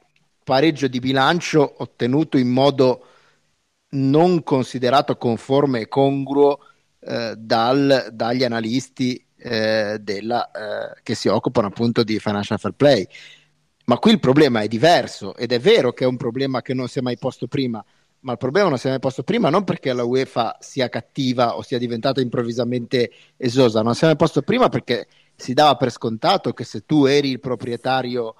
pareggio 0.42 0.86
di 0.88 0.98
bilancio 0.98 1.74
ottenuto 1.78 2.38
in 2.38 2.48
modo 2.48 3.06
non 3.90 4.42
considerato 4.42 5.16
conforme 5.16 5.80
e 5.80 5.88
congruo 5.88 6.58
eh, 7.00 7.34
dal, 7.36 8.08
dagli 8.12 8.44
analisti 8.44 9.24
eh, 9.36 9.98
della, 10.00 10.50
eh, 10.50 11.00
che 11.02 11.14
si 11.14 11.28
occupano 11.28 11.68
appunto 11.68 12.02
di 12.02 12.18
financial 12.18 12.58
fair 12.58 12.74
play. 12.74 13.06
Ma 13.86 13.98
qui 13.98 14.12
il 14.12 14.18
problema 14.18 14.60
è 14.60 14.68
diverso 14.68 15.36
ed 15.36 15.52
è 15.52 15.60
vero 15.60 15.92
che 15.92 16.04
è 16.04 16.08
un 16.08 16.16
problema 16.16 16.62
che 16.62 16.74
non 16.74 16.88
si 16.88 16.98
è 16.98 17.02
mai 17.02 17.16
posto 17.18 17.46
prima, 17.46 17.84
ma 18.26 18.32
il 18.32 18.38
problema 18.38 18.68
non 18.68 18.76
si 18.76 18.88
è 18.88 18.90
mai 18.90 18.98
posto 18.98 19.22
prima 19.22 19.50
non 19.50 19.62
perché 19.62 19.92
la 19.92 20.02
UEFA 20.02 20.56
sia 20.58 20.88
cattiva 20.88 21.56
o 21.56 21.62
sia 21.62 21.78
diventata 21.78 22.20
improvvisamente 22.20 23.12
esosa, 23.36 23.82
non 23.82 23.94
si 23.94 24.02
è 24.02 24.08
mai 24.08 24.16
posto 24.16 24.42
prima 24.42 24.68
perché 24.68 25.06
si 25.36 25.54
dava 25.54 25.76
per 25.76 25.92
scontato 25.92 26.52
che 26.52 26.64
se 26.64 26.84
tu 26.84 27.04
eri 27.04 27.30
il 27.30 27.38
proprietario 27.38 28.34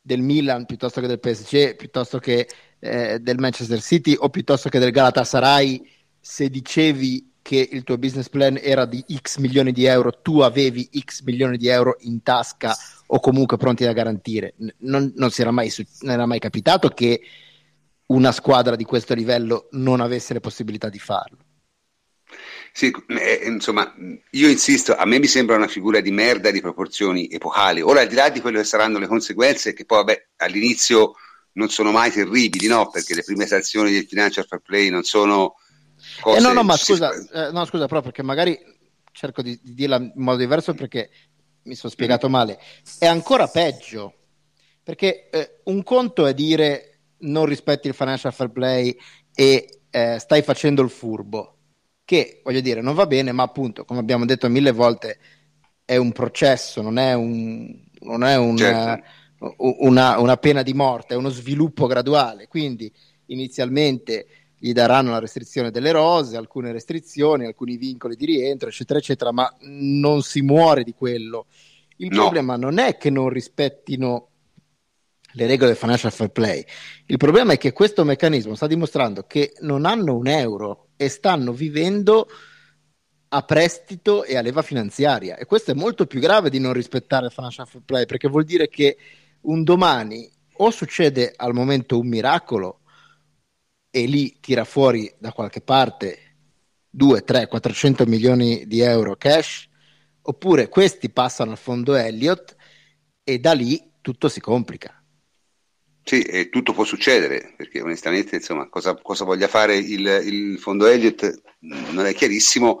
del 0.00 0.22
Milan 0.22 0.66
piuttosto 0.66 1.00
che 1.00 1.06
del 1.06 1.20
PSG, 1.20 1.76
piuttosto 1.76 2.18
che 2.18 2.48
eh, 2.80 3.20
del 3.20 3.38
Manchester 3.38 3.80
City 3.80 4.16
o 4.18 4.28
piuttosto 4.28 4.68
che 4.68 4.80
del 4.80 4.90
Galatasaray, 4.90 5.88
se 6.18 6.48
dicevi 6.48 7.34
che 7.42 7.68
il 7.70 7.84
tuo 7.84 7.98
business 7.98 8.28
plan 8.28 8.58
era 8.60 8.86
di 8.86 9.04
X 9.20 9.38
milioni 9.38 9.70
di 9.70 9.84
euro, 9.84 10.20
tu 10.20 10.40
avevi 10.40 10.90
X 10.98 11.22
milioni 11.22 11.56
di 11.56 11.68
euro 11.68 11.96
in 12.00 12.24
tasca 12.24 12.76
o 13.06 13.20
comunque 13.20 13.56
pronti 13.56 13.84
da 13.84 13.92
garantire. 13.92 14.54
Non, 14.78 15.12
non, 15.14 15.30
era 15.36 15.52
mai, 15.52 15.72
non 16.00 16.12
era 16.12 16.26
mai 16.26 16.40
capitato 16.40 16.88
che 16.88 17.20
una 18.06 18.32
squadra 18.32 18.76
di 18.76 18.84
questo 18.84 19.14
livello 19.14 19.68
non 19.72 20.00
avesse 20.00 20.32
le 20.32 20.40
possibilità 20.40 20.88
di 20.88 20.98
farlo. 20.98 21.38
Sì, 22.72 22.94
eh, 23.08 23.42
insomma, 23.46 23.94
io 24.30 24.48
insisto, 24.48 24.94
a 24.94 25.06
me 25.06 25.18
mi 25.18 25.26
sembra 25.26 25.56
una 25.56 25.66
figura 25.66 26.00
di 26.00 26.10
merda 26.10 26.50
di 26.50 26.60
proporzioni 26.60 27.26
epocali. 27.28 27.80
Ora, 27.80 28.02
al 28.02 28.08
di 28.08 28.14
là 28.14 28.28
di 28.28 28.40
quelle 28.40 28.58
che 28.58 28.64
saranno 28.64 28.98
le 28.98 29.06
conseguenze, 29.06 29.72
che 29.72 29.86
poi, 29.86 29.98
vabbè, 29.98 30.26
all'inizio 30.36 31.14
non 31.52 31.70
sono 31.70 31.90
mai 31.90 32.10
terribili, 32.10 32.66
no? 32.66 32.90
Perché 32.90 33.14
le 33.14 33.22
prime 33.22 33.46
sanzioni 33.46 33.92
del 33.92 34.06
financial 34.06 34.46
fair 34.46 34.60
play 34.60 34.90
non 34.90 35.04
sono 35.04 35.54
cose... 36.20 36.38
Eh 36.38 36.42
no, 36.42 36.52
no, 36.52 36.62
ma 36.62 36.76
scusa, 36.76 37.10
eh, 37.14 37.50
no, 37.50 37.64
scusa, 37.64 37.86
però 37.86 38.02
perché 38.02 38.22
magari 38.22 38.58
cerco 39.10 39.40
di, 39.40 39.58
di, 39.62 39.72
dirla 39.72 39.96
in 39.96 40.12
modo 40.16 40.36
diverso 40.36 40.74
perché 40.74 41.08
mi 41.62 41.74
sono 41.74 41.90
spiegato 41.90 42.28
male. 42.28 42.60
È 42.98 43.06
ancora 43.06 43.48
peggio, 43.48 44.14
perché 44.82 45.30
eh, 45.30 45.60
un 45.64 45.82
conto 45.82 46.26
è 46.26 46.34
dire 46.34 46.95
non 47.18 47.46
rispetti 47.46 47.88
il 47.88 47.94
financial 47.94 48.32
fair 48.32 48.50
play 48.50 48.96
e 49.34 49.80
eh, 49.90 50.18
stai 50.18 50.42
facendo 50.42 50.82
il 50.82 50.90
furbo, 50.90 51.56
che 52.04 52.40
voglio 52.44 52.60
dire 52.60 52.80
non 52.80 52.94
va 52.94 53.06
bene, 53.06 53.32
ma 53.32 53.42
appunto, 53.42 53.84
come 53.84 54.00
abbiamo 54.00 54.24
detto 54.24 54.48
mille 54.48 54.72
volte, 54.72 55.18
è 55.84 55.96
un 55.96 56.12
processo, 56.12 56.82
non 56.82 56.98
è 56.98 57.14
un... 57.14 57.84
Non 57.98 58.22
è 58.22 58.36
un 58.36 58.56
certo 58.56 59.02
una, 59.38 60.18
una 60.18 60.36
pena 60.36 60.62
di 60.62 60.72
morte, 60.72 61.14
è 61.14 61.16
uno 61.16 61.28
sviluppo 61.28 61.86
graduale, 61.86 62.48
quindi 62.48 62.90
inizialmente 63.26 64.26
gli 64.58 64.72
daranno 64.72 65.10
la 65.10 65.18
restrizione 65.18 65.70
delle 65.70 65.92
rose, 65.92 66.36
alcune 66.36 66.72
restrizioni, 66.72 67.44
alcuni 67.44 67.76
vincoli 67.76 68.16
di 68.16 68.24
rientro, 68.24 68.68
eccetera, 68.68 68.98
eccetera, 68.98 69.32
ma 69.32 69.54
non 69.60 70.22
si 70.22 70.40
muore 70.40 70.82
di 70.82 70.94
quello. 70.94 71.46
Il 71.96 72.08
no. 72.10 72.22
problema 72.22 72.56
non 72.56 72.78
è 72.78 72.96
che 72.96 73.10
non 73.10 73.28
rispettino 73.28 74.28
le 75.36 75.46
regole 75.46 75.68
del 75.68 75.78
financial 75.78 76.10
fair 76.10 76.30
play, 76.30 76.64
il 77.06 77.18
problema 77.18 77.52
è 77.52 77.58
che 77.58 77.72
questo 77.72 78.04
meccanismo 78.04 78.54
sta 78.54 78.66
dimostrando 78.66 79.24
che 79.26 79.52
non 79.60 79.84
hanno 79.84 80.16
un 80.16 80.26
euro 80.26 80.88
e 80.96 81.08
stanno 81.08 81.52
vivendo 81.52 82.26
a 83.28 83.42
prestito 83.42 84.24
e 84.24 84.36
a 84.36 84.40
leva 84.40 84.62
finanziaria 84.62 85.36
e 85.36 85.44
questo 85.44 85.72
è 85.72 85.74
molto 85.74 86.06
più 86.06 86.20
grave 86.20 86.48
di 86.48 86.58
non 86.58 86.72
rispettare 86.72 87.26
il 87.26 87.32
financial 87.32 87.66
fair 87.66 87.84
play 87.84 88.06
perché 88.06 88.28
vuol 88.28 88.44
dire 88.44 88.68
che 88.68 88.96
un 89.42 89.62
domani 89.62 90.30
o 90.58 90.70
succede 90.70 91.34
al 91.36 91.52
momento 91.52 91.98
un 91.98 92.08
miracolo 92.08 92.80
e 93.90 94.06
lì 94.06 94.38
tira 94.40 94.64
fuori 94.64 95.12
da 95.18 95.32
qualche 95.32 95.60
parte 95.60 96.18
2, 96.88 97.24
3, 97.24 97.46
400 97.46 98.06
milioni 98.06 98.66
di 98.66 98.80
euro 98.80 99.16
cash, 99.16 99.68
oppure 100.22 100.68
questi 100.68 101.10
passano 101.10 101.50
al 101.50 101.58
fondo 101.58 101.94
Elliott 101.94 102.56
e 103.22 103.38
da 103.38 103.52
lì 103.52 103.92
tutto 104.00 104.28
si 104.28 104.40
complica. 104.40 104.96
Sì, 106.08 106.22
e 106.22 106.50
tutto 106.50 106.72
può 106.72 106.84
succedere, 106.84 107.52
perché 107.56 107.80
onestamente 107.80 108.36
insomma, 108.36 108.68
cosa, 108.68 108.94
cosa 108.94 109.24
voglia 109.24 109.48
fare 109.48 109.76
il, 109.76 110.06
il, 110.24 110.56
fondo 110.60 110.86
Elliott 110.86 111.42
non 111.58 112.06
è 112.06 112.14
chiarissimo. 112.14 112.78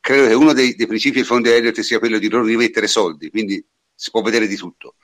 Credo 0.00 0.26
che 0.26 0.32
uno 0.32 0.54
dei, 0.54 0.74
dei 0.74 0.86
principi 0.86 1.16
del 1.16 1.26
fondo 1.26 1.50
Elliott 1.50 1.78
sia 1.80 1.98
quello 1.98 2.18
di 2.18 2.28
non 2.28 2.44
rimettere 2.44 2.86
soldi, 2.86 3.28
quindi 3.28 3.62
si 3.94 4.10
può 4.10 4.22
vedere 4.22 4.46
di 4.46 4.56
tutto. 4.56 4.94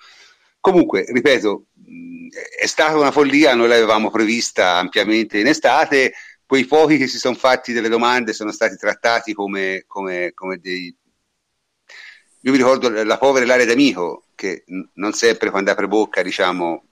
Comunque, 0.60 1.04
ripeto, 1.12 1.66
è 2.58 2.64
stata 2.64 2.96
una 2.96 3.10
follia, 3.10 3.54
noi 3.54 3.68
l'avevamo 3.68 4.10
prevista 4.10 4.76
ampiamente 4.76 5.38
in 5.38 5.46
estate, 5.46 6.14
quei 6.46 6.64
pochi 6.64 6.96
che 6.96 7.06
si 7.06 7.18
sono 7.18 7.34
fatti 7.34 7.74
delle 7.74 7.90
domande 7.90 8.32
sono 8.32 8.50
stati 8.50 8.76
trattati 8.76 9.34
come, 9.34 9.84
come, 9.86 10.32
come 10.32 10.56
dei... 10.58 10.96
Io 12.42 12.50
mi 12.50 12.56
ricordo 12.56 12.88
la 12.88 13.18
povera 13.18 13.44
Ilaria 13.44 13.66
D'Amico, 13.66 14.28
che 14.34 14.64
non 14.94 15.12
sempre 15.12 15.50
quando 15.50 15.70
apre 15.70 15.86
bocca, 15.86 16.22
diciamo, 16.22 16.87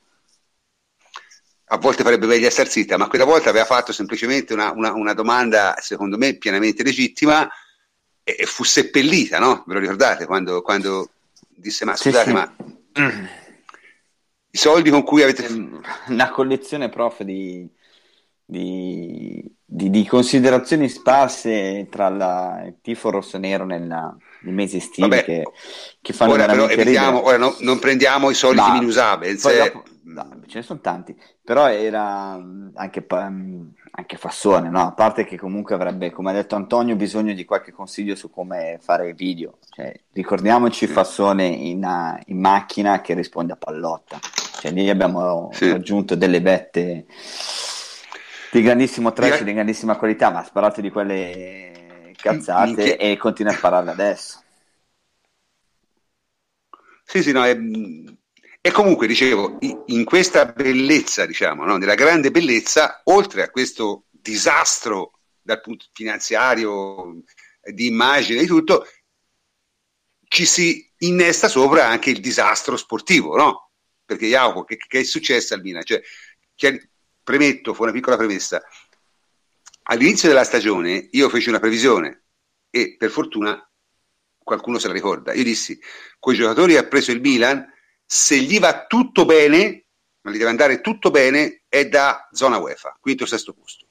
a 1.68 1.78
volte 1.78 2.04
farebbe 2.04 2.26
meglio 2.26 2.46
essere 2.46 2.68
zitta, 2.68 2.96
ma 2.96 3.08
quella 3.08 3.24
volta 3.24 3.50
aveva 3.50 3.64
fatto 3.64 3.92
semplicemente 3.92 4.52
una, 4.52 4.70
una, 4.72 4.92
una 4.92 5.14
domanda, 5.14 5.74
secondo 5.80 6.16
me, 6.16 6.34
pienamente 6.34 6.84
legittima 6.84 7.48
e, 8.22 8.36
e, 8.38 8.46
fu 8.46 8.62
seppellita, 8.62 9.38
no? 9.38 9.64
Ve 9.66 9.74
lo 9.74 9.80
ricordate? 9.80 10.26
Quando, 10.26 10.62
quando 10.62 11.10
disse, 11.48 11.84
ma 11.84 11.96
scusate, 11.96 12.24
sì, 12.24 12.28
sì. 12.28 12.32
ma 12.34 12.54
i 14.50 14.56
soldi 14.56 14.90
con 14.90 15.02
cui 15.02 15.22
avete... 15.22 15.46
Una 16.06 16.30
collezione, 16.30 16.88
prof, 16.88 17.22
di, 17.22 17.68
di, 18.44 19.44
di, 19.64 19.90
di 19.90 20.06
considerazioni 20.06 20.88
sparse 20.88 21.88
tra 21.90 22.08
la, 22.08 22.62
il 22.64 22.76
tifo 22.80 23.10
rosso-nero 23.10 23.64
nella, 23.64 24.16
nei 24.42 24.54
mesi 24.54 24.76
estivi 24.76 25.08
Vabbè, 25.08 25.24
che, 25.24 25.42
che 26.00 26.12
fanno 26.12 26.32
ora 26.34 26.46
però 26.46 26.68
evitiamo, 26.68 27.24
ora 27.24 27.38
no, 27.38 27.56
non 27.60 27.80
prendiamo 27.80 28.30
i 28.30 28.34
soliti 28.34 28.68
no, 28.68 28.72
minusabels 28.74 29.56
dopo, 29.56 29.84
no, 30.06 30.40
ce 30.46 30.58
ne 30.58 30.62
sono 30.62 30.80
tanti 30.80 31.16
però 31.42 31.68
era 31.68 32.32
anche, 32.74 33.06
anche 33.08 34.16
Fassone 34.16 34.68
no? 34.68 34.86
a 34.86 34.92
parte 34.92 35.24
che 35.24 35.36
comunque 35.36 35.74
avrebbe 35.74 36.10
come 36.10 36.30
ha 36.30 36.34
detto 36.34 36.56
Antonio 36.56 36.96
bisogno 36.96 37.32
di 37.32 37.44
qualche 37.44 37.72
consiglio 37.72 38.14
su 38.14 38.30
come 38.30 38.78
fare 38.80 39.14
video 39.14 39.58
cioè, 39.70 39.94
ricordiamoci 40.12 40.86
Fassone 40.86 41.46
in, 41.46 42.18
in, 42.26 42.40
macchina 42.40 43.00
che 43.00 43.14
risponde 43.14 43.52
a 43.52 43.56
pallotta 43.56 44.18
cioè 44.60 44.72
lì 44.72 44.88
abbiamo 44.90 45.50
sì. 45.52 45.70
raggiunto 45.70 46.14
delle 46.14 46.40
vette 46.40 47.06
di 48.56 48.62
grandissimo 48.62 49.12
trash, 49.12 49.42
di 49.42 49.52
grandissima 49.52 49.96
qualità, 49.96 50.30
ma 50.30 50.40
ha 50.40 50.44
sparato 50.44 50.80
di 50.80 50.90
quelle 50.90 52.12
cazzate 52.16 52.66
Minchia. 52.66 52.96
e 52.96 53.16
continua 53.16 53.52
a 53.52 53.56
spararle 53.56 53.90
adesso. 53.90 54.40
Sì, 57.04 57.22
sì, 57.22 57.32
no, 57.32 57.44
è, 57.44 57.56
e 58.66 58.72
comunque 58.72 59.06
dicevo, 59.06 59.58
in 59.60 60.04
questa 60.04 60.46
bellezza, 60.46 61.24
diciamo, 61.24 61.64
no, 61.64 61.76
nella 61.76 61.94
grande 61.94 62.32
bellezza, 62.32 63.00
oltre 63.04 63.44
a 63.44 63.48
questo 63.48 64.06
disastro 64.10 65.20
dal 65.40 65.60
punto 65.60 65.86
finanziario, 65.92 67.22
di 67.62 67.86
immagine, 67.86 68.40
di 68.40 68.46
tutto, 68.48 68.84
ci 70.26 70.44
si 70.44 70.92
innesta 70.98 71.46
sopra 71.46 71.86
anche 71.86 72.10
il 72.10 72.18
disastro 72.18 72.76
sportivo, 72.76 73.36
no? 73.36 73.70
Perché 74.04 74.26
Jacopo, 74.26 74.64
che, 74.64 74.78
che 74.78 74.98
è 74.98 75.04
successo 75.04 75.54
al 75.54 75.60
Milan? 75.62 75.84
Cioè, 75.84 76.02
premetto, 77.22 77.72
fa 77.72 77.84
una 77.84 77.92
piccola 77.92 78.16
premessa. 78.16 78.60
All'inizio 79.82 80.26
della 80.26 80.42
stagione 80.42 81.08
io 81.12 81.28
feci 81.28 81.50
una 81.50 81.60
previsione 81.60 82.24
e 82.68 82.96
per 82.98 83.10
fortuna 83.10 83.64
qualcuno 84.36 84.80
se 84.80 84.88
la 84.88 84.92
ricorda. 84.92 85.32
Io 85.34 85.44
dissi, 85.44 85.78
con 86.18 86.34
i 86.34 86.36
giocatori 86.36 86.76
ha 86.76 86.84
preso 86.84 87.12
il 87.12 87.20
Milan, 87.20 87.74
se 88.06 88.38
gli 88.38 88.58
va 88.60 88.86
tutto 88.86 89.24
bene, 89.24 89.86
ma 90.22 90.30
gli 90.30 90.38
deve 90.38 90.50
andare 90.50 90.80
tutto 90.80 91.10
bene, 91.10 91.64
è 91.68 91.86
da 91.88 92.28
zona 92.30 92.58
UEFA, 92.58 92.96
quinto 93.00 93.24
o 93.24 93.26
sesto 93.26 93.52
posto. 93.52 93.86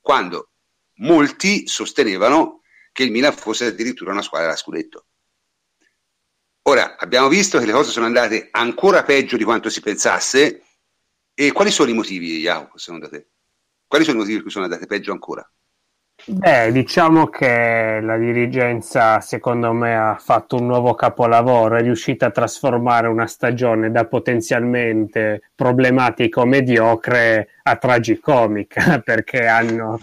Quando 0.00 0.50
molti 0.96 1.66
sostenevano 1.68 2.62
che 2.92 3.04
il 3.04 3.10
Milan 3.10 3.32
fosse 3.32 3.66
addirittura 3.66 4.12
una 4.12 4.22
squadra 4.22 4.48
da 4.48 4.56
scudetto. 4.56 5.06
Ora, 6.62 6.96
abbiamo 6.96 7.28
visto 7.28 7.58
che 7.58 7.66
le 7.66 7.72
cose 7.72 7.90
sono 7.90 8.06
andate 8.06 8.48
ancora 8.50 9.02
peggio 9.02 9.36
di 9.36 9.44
quanto 9.44 9.68
si 9.68 9.80
pensasse 9.80 10.62
e 11.34 11.52
quali 11.52 11.70
sono 11.70 11.90
i 11.90 11.94
motivi, 11.94 12.40
Jacopo, 12.40 12.78
secondo 12.78 13.08
te? 13.08 13.28
Quali 13.86 14.04
sono 14.04 14.16
i 14.16 14.20
motivi 14.20 14.36
per 14.36 14.44
cui 14.44 14.52
sono 14.52 14.64
andate 14.64 14.86
peggio 14.86 15.12
ancora? 15.12 15.48
Beh, 16.24 16.70
diciamo 16.70 17.26
che 17.26 17.98
la 18.00 18.16
dirigenza, 18.16 19.20
secondo 19.20 19.72
me, 19.72 19.96
ha 19.96 20.16
fatto 20.20 20.56
un 20.56 20.66
nuovo 20.66 20.94
capolavoro, 20.94 21.76
è 21.76 21.82
riuscita 21.82 22.26
a 22.26 22.30
trasformare 22.30 23.08
una 23.08 23.26
stagione 23.26 23.90
da 23.90 24.06
potenzialmente 24.06 25.50
problematica 25.54 26.40
o 26.40 26.44
mediocre 26.46 27.48
a 27.64 27.74
tragicomica, 27.76 29.00
perché 29.04 29.48
hanno, 29.48 29.98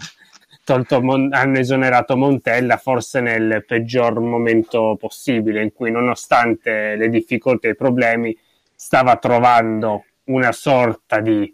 tolto, 0.62 0.96
hanno 0.96 1.58
esonerato 1.58 2.18
Montella 2.18 2.76
forse 2.76 3.20
nel 3.20 3.64
peggior 3.66 4.20
momento 4.20 4.96
possibile, 5.00 5.62
in 5.62 5.72
cui 5.72 5.90
nonostante 5.90 6.96
le 6.96 7.08
difficoltà 7.08 7.68
e 7.68 7.70
i 7.70 7.76
problemi 7.76 8.36
stava 8.74 9.16
trovando 9.16 10.04
una 10.24 10.52
sorta 10.52 11.20
di 11.20 11.50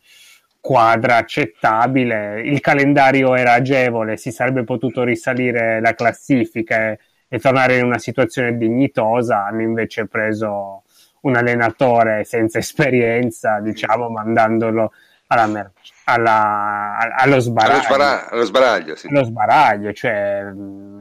quadra 0.66 1.18
accettabile. 1.18 2.40
Il 2.40 2.58
calendario 2.60 3.36
era 3.36 3.52
agevole, 3.52 4.16
si 4.16 4.32
sarebbe 4.32 4.64
potuto 4.64 5.04
risalire 5.04 5.80
la 5.80 5.94
classifica 5.94 6.90
e, 6.90 6.98
e 7.28 7.38
tornare 7.38 7.76
in 7.78 7.84
una 7.84 7.98
situazione 7.98 8.56
dignitosa. 8.56 9.44
Hanno 9.46 9.62
invece 9.62 10.08
preso 10.08 10.82
un 11.20 11.36
allenatore 11.36 12.24
senza 12.24 12.58
esperienza, 12.58 13.60
diciamo, 13.60 14.08
mandandolo 14.08 14.90
alla 15.28 15.46
mer- 15.46 15.70
alla, 16.06 16.96
allo 17.16 17.38
sbaraglio. 17.38 17.74
Allo, 17.74 17.84
sbara- 17.84 18.28
allo 18.28 18.44
sbaraglio, 18.44 18.96
sì. 18.96 19.06
allo 19.06 19.22
sbaraglio, 19.22 19.92
cioè, 19.92 20.46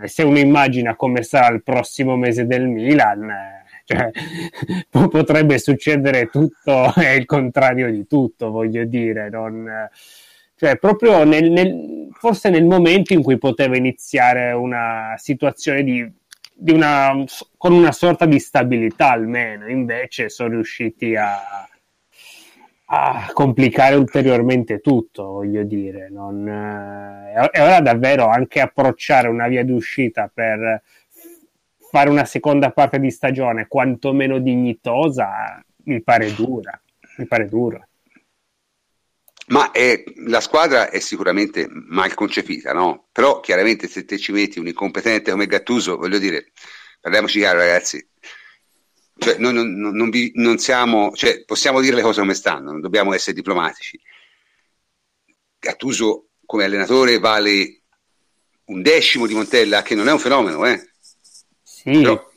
se 0.03 0.21
uno 0.21 0.37
immagina 0.37 0.95
come 0.95 1.23
sarà 1.23 1.47
il 1.47 1.63
prossimo 1.63 2.15
mese 2.15 2.45
del 2.45 2.67
Milan, 2.67 3.54
cioè, 3.85 4.09
potrebbe 4.89 5.59
succedere 5.59 6.27
tutto 6.27 6.93
e 6.97 7.15
il 7.15 7.25
contrario 7.25 7.91
di 7.91 8.05
tutto, 8.07 8.49
voglio 8.49 8.83
dire, 8.85 9.29
non, 9.29 9.89
cioè, 10.57 10.77
proprio 10.77 11.23
nel, 11.23 11.51
nel, 11.51 12.07
forse 12.11 12.49
nel 12.49 12.65
momento 12.65 13.13
in 13.13 13.21
cui 13.21 13.37
poteva 13.37 13.77
iniziare 13.77 14.51
una 14.53 15.13
situazione 15.17 15.83
di, 15.83 16.11
di 16.53 16.71
una, 16.71 17.23
con 17.57 17.73
una 17.73 17.91
sorta 17.91 18.25
di 18.25 18.39
stabilità 18.39 19.11
almeno, 19.11 19.67
invece 19.69 20.29
sono 20.29 20.49
riusciti 20.49 21.15
a, 21.15 21.67
a 22.85 23.29
complicare 23.33 23.95
ulteriormente 23.95 24.79
tutto, 24.79 25.25
voglio 25.25 25.63
dire. 25.63 26.09
Non, 26.09 26.47
eh, 26.47 27.49
e 27.51 27.61
ora 27.61 27.81
davvero 27.81 28.27
anche 28.27 28.61
approcciare 28.61 29.27
una 29.27 29.47
via 29.47 29.63
d'uscita 29.63 30.31
per 30.33 30.81
fare 31.95 32.09
una 32.09 32.25
seconda 32.25 32.71
parte 32.71 32.99
di 32.99 33.09
stagione 33.09 33.67
quantomeno 33.69 34.39
dignitosa 34.39 35.63
mi 35.85 36.03
pare 36.03 36.33
dura, 36.35 36.77
mi 37.15 37.25
pare 37.25 37.47
duro. 37.47 37.87
Ma 39.47 39.71
è, 39.71 40.03
la 40.25 40.41
squadra 40.41 40.89
è 40.89 40.99
sicuramente 40.99 41.69
mal 41.69 42.13
concepita, 42.13 42.73
no? 42.73 43.07
Però 43.13 43.39
chiaramente 43.39 43.87
se 43.87 44.03
te 44.03 44.17
ci 44.17 44.33
metti 44.33 44.59
un 44.59 44.67
incompetente 44.67 45.31
come 45.31 45.45
Gattuso, 45.47 45.95
voglio 45.95 46.17
dire, 46.17 46.51
parliamoci 46.99 47.39
chiaro 47.39 47.59
ragazzi, 47.59 48.05
cioè, 49.17 49.37
noi 49.37 49.53
non, 49.53 49.71
non, 49.71 50.09
vi, 50.09 50.33
non, 50.35 50.57
siamo, 50.57 51.11
cioè, 51.13 51.45
possiamo 51.45 51.79
dire 51.79 51.95
le 51.95 52.01
cose 52.01 52.19
come 52.19 52.33
stanno, 52.33 52.71
non 52.71 52.81
dobbiamo 52.81 53.13
essere 53.13 53.37
diplomatici. 53.37 53.97
Gattuso 55.59 56.31
come 56.45 56.65
allenatore 56.65 57.19
vale 57.19 57.83
un 58.65 58.81
decimo 58.81 59.27
di 59.27 59.33
Montella, 59.33 59.81
che 59.81 59.95
non 59.95 60.09
è 60.09 60.11
un 60.11 60.19
fenomeno, 60.19 60.65
eh? 60.65 60.89
Sì, 61.85 62.01
Però, 62.01 62.31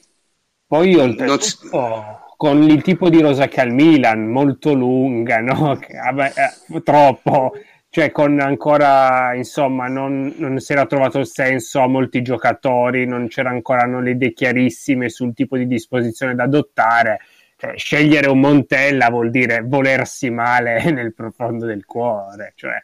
poi 0.66 0.94
oltretutto 0.94 1.78
non... 1.78 2.16
con 2.36 2.62
il 2.62 2.82
tipo 2.82 3.08
di 3.08 3.22
rosa 3.22 3.48
che 3.48 3.62
ha 3.62 3.64
il 3.64 3.72
Milan, 3.72 4.26
molto 4.26 4.74
lunga, 4.74 5.40
no? 5.40 5.78
Vabbè, 5.88 6.32
eh, 6.36 6.82
troppo, 6.82 7.54
cioè 7.88 8.10
con 8.10 8.40
ancora, 8.40 9.32
insomma, 9.32 9.88
non, 9.88 10.34
non, 10.36 10.58
si 10.60 10.72
era 10.72 10.84
trovato 10.84 11.18
il 11.18 11.26
senso 11.26 11.80
a 11.80 11.88
molti 11.88 12.20
giocatori, 12.20 13.06
non 13.06 13.28
c'erano 13.28 13.54
ancora 13.54 13.86
le 13.86 14.10
idee 14.10 14.34
chiarissime 14.34 15.08
sul 15.08 15.32
tipo 15.32 15.56
di 15.56 15.66
disposizione 15.66 16.34
da 16.34 16.42
adottare. 16.42 17.20
Cioè, 17.56 17.74
scegliere 17.78 18.28
un 18.28 18.40
Montella 18.40 19.08
vuol 19.08 19.30
dire 19.30 19.62
volersi 19.64 20.28
male 20.28 20.84
nel 20.92 21.14
profondo 21.14 21.64
del 21.64 21.86
cuore. 21.86 22.52
Cioè. 22.54 22.76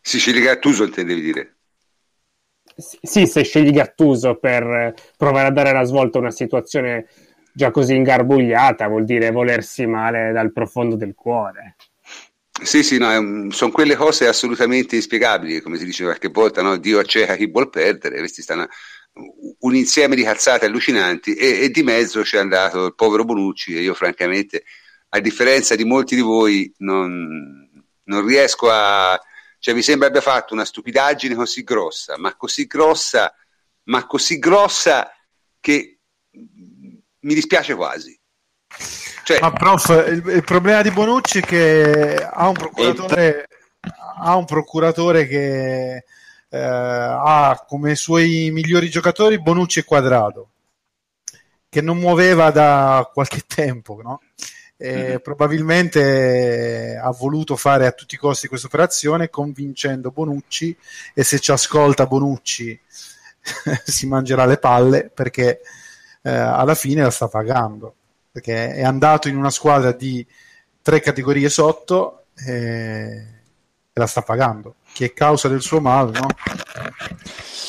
Sicilia 0.00 0.40
Gattuso 0.40 0.84
intendevi 0.84 1.20
dire? 1.20 1.51
Sì, 2.76 3.26
se 3.26 3.42
scegli 3.42 3.70
Gattuso 3.70 4.36
per 4.36 4.94
provare 5.16 5.48
a 5.48 5.52
dare 5.52 5.72
la 5.72 5.84
svolta 5.84 6.18
a 6.18 6.22
una 6.22 6.30
situazione 6.30 7.06
già 7.52 7.70
così 7.70 7.94
ingarbugliata, 7.94 8.88
vuol 8.88 9.04
dire 9.04 9.30
volersi 9.30 9.86
male 9.86 10.32
dal 10.32 10.52
profondo 10.52 10.96
del 10.96 11.14
cuore. 11.14 11.76
Sì, 12.62 12.82
sì, 12.82 12.98
no, 12.98 13.50
sono 13.50 13.72
quelle 13.72 13.96
cose 13.96 14.28
assolutamente 14.28 14.94
inspiegabili, 14.94 15.60
come 15.60 15.78
si 15.78 15.84
dice 15.84 16.04
qualche 16.04 16.28
volta, 16.28 16.62
no? 16.62 16.76
Dio 16.76 16.98
acceca 16.98 17.34
chi 17.34 17.50
vuol 17.50 17.70
perdere, 17.70 18.18
questi 18.18 18.42
stanno 18.42 18.68
un 19.60 19.74
insieme 19.74 20.14
di 20.14 20.22
cazzate 20.22 20.66
allucinanti 20.66 21.34
e, 21.34 21.64
e, 21.64 21.70
di 21.70 21.82
mezzo 21.82 22.22
c'è 22.22 22.38
andato 22.38 22.86
il 22.86 22.94
povero 22.94 23.24
Bonucci 23.24 23.76
e 23.76 23.80
io 23.80 23.94
francamente, 23.94 24.64
a 25.10 25.20
differenza 25.20 25.74
di 25.74 25.84
molti 25.84 26.14
di 26.14 26.22
voi, 26.22 26.72
non, 26.78 27.68
non 28.04 28.26
riesco 28.26 28.70
a, 28.70 29.20
cioè, 29.62 29.74
mi 29.74 29.82
sembra 29.82 30.08
abbia 30.08 30.20
fatto 30.20 30.54
una 30.54 30.64
stupidaggine 30.64 31.36
così 31.36 31.62
grossa, 31.62 32.18
ma 32.18 32.34
così 32.34 32.66
grossa, 32.66 33.32
ma 33.84 34.08
così 34.08 34.40
grossa 34.40 35.08
che 35.60 36.00
mi 36.32 37.34
dispiace 37.34 37.76
quasi. 37.76 38.18
Cioè, 39.22 39.38
ma 39.38 39.52
prof, 39.52 39.88
il, 40.08 40.26
il, 40.34 40.42
problema 40.42 40.82
di 40.82 40.90
Bonucci 40.90 41.38
è 41.38 41.42
che 41.42 42.16
ha 42.16 42.48
un 42.48 42.54
procuratore, 42.54 43.46
ha 44.18 44.34
un 44.34 44.46
procuratore 44.46 45.28
che 45.28 46.04
eh, 46.48 46.58
ha 46.58 47.64
come 47.64 47.94
suoi 47.94 48.50
migliori 48.50 48.90
giocatori 48.90 49.40
Bonucci 49.40 49.78
e 49.78 49.84
Quadrato, 49.84 50.50
che 51.68 51.80
non 51.80 51.98
muoveva 51.98 52.50
da 52.50 53.08
qualche 53.14 53.42
tempo, 53.46 54.00
no? 54.02 54.22
Mm-hmm. 54.84 55.16
probabilmente 55.22 56.98
ha 57.00 57.10
voluto 57.10 57.56
fare 57.56 57.86
a 57.86 57.92
tutti 57.92 58.14
i 58.14 58.18
costi 58.18 58.48
questa 58.48 58.66
operazione 58.66 59.30
convincendo 59.30 60.10
Bonucci 60.10 60.76
e 61.14 61.22
se 61.24 61.38
ci 61.38 61.50
ascolta 61.52 62.06
Bonucci 62.06 62.78
si 63.84 64.06
mangerà 64.06 64.46
le 64.46 64.58
palle 64.58 65.10
perché 65.12 65.60
eh, 66.22 66.30
alla 66.30 66.74
fine 66.74 67.02
la 67.02 67.10
sta 67.10 67.28
pagando 67.28 67.94
perché 68.32 68.74
è 68.74 68.82
andato 68.82 69.28
in 69.28 69.36
una 69.36 69.50
squadra 69.50 69.92
di 69.92 70.26
tre 70.80 71.00
categorie 71.00 71.50
sotto 71.50 72.24
eh, 72.46 73.26
e 73.92 74.00
la 74.00 74.06
sta 74.06 74.22
pagando. 74.22 74.76
Chi 74.92 75.04
è 75.04 75.12
causa 75.12 75.48
del 75.48 75.62
suo 75.62 75.80
male, 75.80 76.18
no? 76.18 76.26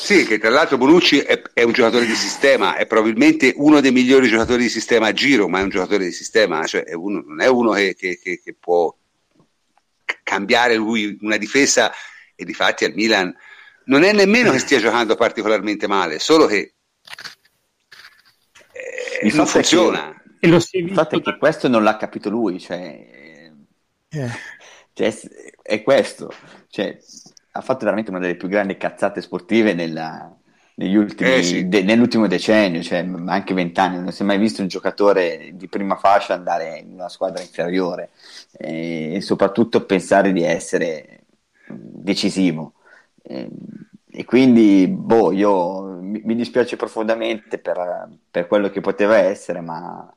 Sì, 0.04 0.26
che 0.26 0.38
tra 0.38 0.50
l'altro 0.50 0.76
Bonucci 0.76 1.20
è, 1.20 1.40
è, 1.54 1.62
un 1.62 1.72
giocatore 1.72 2.04
di 2.04 2.14
sistema, 2.14 2.76
è 2.76 2.86
probabilmente 2.86 3.54
uno 3.56 3.80
dei 3.80 3.90
migliori 3.90 4.28
giocatori 4.28 4.64
di 4.64 4.68
sistema 4.68 5.06
a 5.06 5.12
giro, 5.12 5.48
ma 5.48 5.60
è 5.60 5.62
un 5.62 5.70
giocatore 5.70 6.04
di 6.04 6.12
sistema, 6.12 6.66
cioè 6.66 6.82
è 6.84 6.92
uno, 6.92 7.22
non 7.26 7.40
è 7.40 7.46
uno 7.46 7.72
che, 7.72 7.94
che, 7.94 8.18
che, 8.22 8.40
che, 8.42 8.54
può 8.58 8.94
cambiare 10.22 10.74
lui 10.74 11.16
una 11.22 11.38
difesa 11.38 11.90
e 12.34 12.44
di 12.44 12.52
fatti 12.52 12.84
al 12.84 12.92
Milan 12.94 13.34
non 13.84 14.02
è 14.02 14.12
nemmeno 14.12 14.50
che 14.50 14.58
stia 14.58 14.78
giocando 14.78 15.14
particolarmente 15.14 15.86
male, 15.86 16.18
solo 16.18 16.46
che 16.46 16.74
eh, 18.72 19.32
non 19.32 19.46
funziona. 19.46 20.22
Che, 20.38 20.46
il 20.46 20.92
fatto 20.92 21.16
è 21.16 21.22
che 21.22 21.38
questo 21.38 21.68
non 21.68 21.82
l'ha 21.82 21.96
capito 21.96 22.28
lui, 22.28 22.60
cioè, 22.60 23.50
eh. 24.10 24.28
Cioè 24.94 25.12
è 25.60 25.82
questo, 25.82 26.32
cioè, 26.68 26.96
ha 27.52 27.60
fatto 27.60 27.84
veramente 27.84 28.10
una 28.10 28.20
delle 28.20 28.36
più 28.36 28.48
grandi 28.48 28.76
cazzate 28.76 29.20
sportive 29.20 29.74
nella, 29.74 30.34
ultimi, 30.76 31.34
eh 31.34 31.42
sì. 31.42 31.68
de, 31.68 31.82
nell'ultimo 31.82 32.26
decennio, 32.26 32.82
cioè 32.82 33.06
anche 33.26 33.54
vent'anni, 33.54 34.00
non 34.00 34.12
si 34.12 34.22
è 34.22 34.24
mai 34.24 34.38
visto 34.38 34.62
un 34.62 34.68
giocatore 34.68 35.50
di 35.54 35.68
prima 35.68 35.96
fascia 35.96 36.34
andare 36.34 36.78
in 36.78 36.92
una 36.92 37.08
squadra 37.08 37.42
inferiore 37.42 38.10
e, 38.52 39.14
e 39.14 39.20
soprattutto 39.20 39.84
pensare 39.84 40.32
di 40.32 40.42
essere 40.42 41.24
decisivo. 41.66 42.74
E, 43.22 43.48
e 44.10 44.24
quindi, 44.24 44.86
boh, 44.88 45.32
io 45.32 45.82
mi, 46.00 46.22
mi 46.24 46.36
dispiace 46.36 46.76
profondamente 46.76 47.58
per, 47.58 48.08
per, 48.30 48.46
quello 48.46 48.70
che 48.70 48.80
poteva 48.80 49.16
essere, 49.16 49.60
ma 49.60 50.14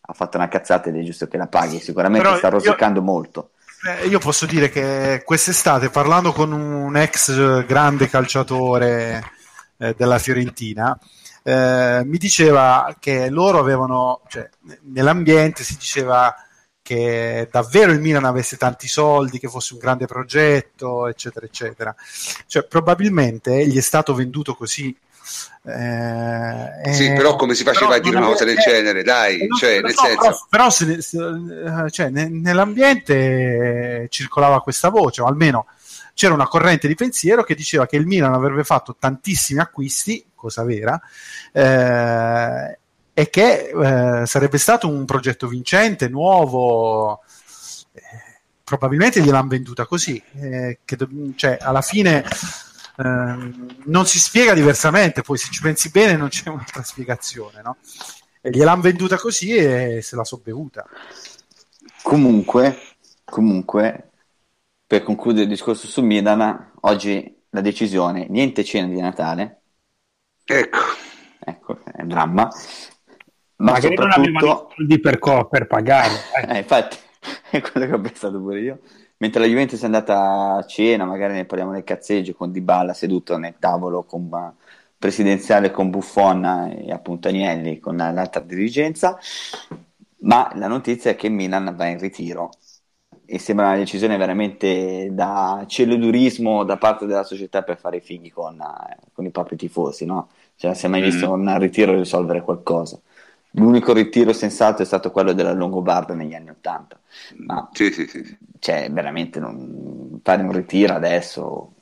ha 0.00 0.12
fatto 0.12 0.36
una 0.36 0.48
cazzata 0.48 0.88
ed 0.88 0.96
è 0.96 1.02
giusto 1.02 1.28
che 1.28 1.36
la 1.36 1.46
paghi. 1.46 1.78
Sicuramente 1.78 2.26
Però 2.26 2.38
sta 2.38 2.48
rosicando 2.48 2.98
io... 2.98 3.04
molto. 3.04 3.50
Eh, 3.84 4.06
io 4.06 4.18
posso 4.18 4.46
dire 4.46 4.70
che 4.70 5.22
quest'estate, 5.24 5.90
parlando 5.90 6.32
con 6.32 6.52
un 6.52 6.96
ex 6.96 7.64
grande 7.66 8.08
calciatore 8.08 9.30
eh, 9.78 9.94
della 9.96 10.18
Fiorentina, 10.18 10.98
eh, 11.42 12.02
mi 12.04 12.18
diceva 12.18 12.96
che 12.98 13.28
loro 13.28 13.58
avevano, 13.58 14.22
cioè, 14.28 14.48
nell'ambiente 14.92 15.62
si 15.62 15.76
diceva 15.76 16.34
che 16.82 17.48
davvero 17.50 17.92
il 17.92 18.00
Milan 18.00 18.24
avesse 18.24 18.56
tanti 18.56 18.88
soldi, 18.88 19.38
che 19.38 19.48
fosse 19.48 19.74
un 19.74 19.80
grande 19.80 20.06
progetto, 20.06 21.06
eccetera, 21.08 21.44
eccetera. 21.44 21.94
Cioè, 22.46 22.64
probabilmente 22.64 23.66
gli 23.66 23.76
è 23.76 23.80
stato 23.80 24.14
venduto 24.14 24.54
così. 24.54 24.96
Eh, 25.68 26.92
sì, 26.92 27.12
però 27.12 27.34
come 27.34 27.54
si 27.54 27.64
faceva 27.64 27.96
a 27.96 27.98
dire 27.98 28.16
una 28.16 28.26
cosa 28.26 28.44
del 28.44 28.56
genere, 28.56 29.02
dai, 29.02 29.40
eh, 29.40 29.48
cioè, 29.58 29.80
nel 29.80 29.94
no, 29.96 30.02
senso... 30.02 30.18
Però, 30.20 30.36
però 30.48 30.70
se, 30.70 30.92
eh, 30.92 31.90
cioè, 31.90 32.08
nell'ambiente 32.10 34.06
circolava 34.08 34.60
questa 34.60 34.90
voce, 34.90 35.22
o 35.22 35.26
almeno 35.26 35.66
c'era 36.14 36.34
una 36.34 36.46
corrente 36.46 36.86
di 36.86 36.94
pensiero 36.94 37.42
che 37.42 37.54
diceva 37.54 37.86
che 37.86 37.96
il 37.96 38.06
Milan 38.06 38.32
avrebbe 38.32 38.64
fatto 38.64 38.96
tantissimi 38.98 39.58
acquisti, 39.60 40.24
cosa 40.34 40.62
vera, 40.62 41.00
eh, 41.52 42.78
e 43.12 43.30
che 43.30 43.70
eh, 43.70 44.26
sarebbe 44.26 44.58
stato 44.58 44.88
un 44.88 45.04
progetto 45.04 45.48
vincente, 45.48 46.08
nuovo. 46.08 47.22
Eh, 47.92 48.02
probabilmente 48.62 49.20
gliel'hanno 49.20 49.48
venduta 49.48 49.86
così, 49.86 50.20
eh, 50.40 50.78
che, 50.84 50.96
cioè, 51.36 51.56
alla 51.60 51.82
fine 51.82 52.24
non 53.02 54.06
si 54.06 54.18
spiega 54.18 54.54
diversamente, 54.54 55.22
poi 55.22 55.36
se 55.36 55.48
ci 55.50 55.60
pensi 55.60 55.90
bene 55.90 56.16
non 56.16 56.28
c'è 56.28 56.48
un'altra 56.48 56.82
spiegazione, 56.82 57.60
no? 57.62 57.76
E 58.40 58.50
gliel'hanno 58.50 58.82
venduta 58.82 59.16
così 59.16 59.54
e 59.54 60.00
se 60.02 60.16
la 60.16 60.24
so 60.24 60.40
bevuta. 60.42 60.86
Comunque, 62.02 62.78
comunque, 63.24 64.10
per 64.86 65.02
concludere 65.02 65.44
il 65.44 65.50
discorso 65.50 65.86
su 65.86 66.02
Milan, 66.02 66.72
oggi 66.82 67.42
la 67.50 67.60
decisione, 67.60 68.26
niente 68.28 68.64
cena 68.64 68.86
di 68.86 69.00
Natale. 69.00 69.60
Ecco. 70.44 70.78
Ecco, 71.48 71.78
è 71.84 72.02
un 72.02 72.08
dramma. 72.08 72.48
Ma 73.58 73.72
Magari 73.72 73.96
soprattutto... 73.96 74.30
non 74.30 74.34
i 74.34 74.74
soldi 74.76 75.00
per, 75.00 75.18
co- 75.18 75.48
per 75.48 75.66
pagare. 75.66 76.12
Eh. 76.34 76.54
eh, 76.54 76.58
infatti, 76.58 76.96
è 77.50 77.60
quello 77.60 77.86
che 77.86 77.92
ho 77.92 78.00
pensato 78.00 78.40
pure 78.40 78.60
io. 78.60 78.80
Mentre 79.18 79.40
la 79.40 79.46
Juventus 79.46 79.80
è 79.80 79.86
andata 79.86 80.56
a 80.56 80.66
cena, 80.66 81.04
magari 81.04 81.34
ne 81.34 81.46
parliamo 81.46 81.72
nel 81.72 81.84
cazzeggio 81.84 82.34
con 82.34 82.52
Dybala 82.52 82.92
seduto 82.92 83.38
nel 83.38 83.54
tavolo 83.58 84.04
con, 84.04 84.28
presidenziale 84.98 85.70
con 85.70 85.90
Buffon 85.90 86.44
e 86.84 86.92
appunto 86.92 87.28
Agnelli 87.28 87.78
con 87.78 87.96
l'altra 87.96 88.40
dirigenza, 88.40 89.18
ma 90.20 90.50
la 90.54 90.66
notizia 90.68 91.12
è 91.12 91.16
che 91.16 91.28
Milan 91.28 91.74
va 91.76 91.86
in 91.86 91.98
ritiro 91.98 92.50
e 93.28 93.38
sembra 93.38 93.66
una 93.66 93.76
decisione 93.76 94.16
veramente 94.16 95.08
da 95.10 95.64
celodurismo 95.66 96.62
da 96.64 96.76
parte 96.76 97.06
della 97.06 97.24
società 97.24 97.62
per 97.62 97.76
fare 97.76 97.96
i 97.96 98.00
figli 98.00 98.30
con, 98.32 98.62
con 99.12 99.24
i 99.24 99.30
propri 99.30 99.56
tifosi, 99.56 100.04
no? 100.04 100.28
Cioè, 100.54 100.74
si 100.74 100.86
è 100.86 100.88
mai 100.88 101.02
visto 101.02 101.28
mm. 101.28 101.40
un 101.40 101.58
ritiro 101.58 101.94
risolvere 101.94 102.42
qualcosa. 102.42 103.00
L'unico 103.56 103.92
ritiro 103.92 104.32
sensato 104.32 104.82
è 104.82 104.84
stato 104.84 105.10
quello 105.10 105.32
della 105.32 105.52
Longobarda 105.52 106.14
negli 106.14 106.34
anni 106.34 106.50
Ottanta. 106.50 106.98
Ma 107.36 107.68
sì, 107.72 107.90
sì, 107.90 108.06
sì. 108.06 108.36
Cioè, 108.58 108.90
veramente 108.90 109.40
non... 109.40 110.20
fare 110.22 110.42
un 110.42 110.52
ritiro 110.52 110.94
adesso 110.94 111.72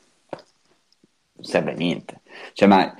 non 1.32 1.44
serve 1.44 1.72
a 1.72 1.74
niente. 1.74 2.20
Cioè, 2.52 2.68
ma 2.68 2.94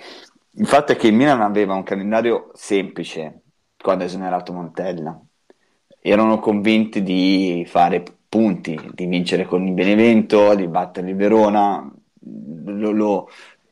il 0.57 0.66
fatto 0.66 0.93
è 0.93 0.97
che 0.97 1.07
il 1.07 1.14
Milan 1.14 1.41
aveva 1.41 1.75
un 1.75 1.85
calendario 1.85 2.51
semplice 2.55 3.43
quando 3.77 4.05
ha 4.05 4.07
esonerato 4.07 4.53
Montella. 4.53 5.20
Erano 6.01 6.39
convinti 6.41 7.03
di 7.03 7.64
fare 7.66 8.03
punti, 8.29 8.79
di 8.93 9.07
vincere 9.07 9.47
con 9.47 9.66
il 9.66 9.72
Benevento, 9.72 10.55
di 10.55 10.66
battere 10.66 11.11
il 11.11 11.16
Verona. 11.16 11.89
Lo, 12.66 12.91
lo, 12.91 13.29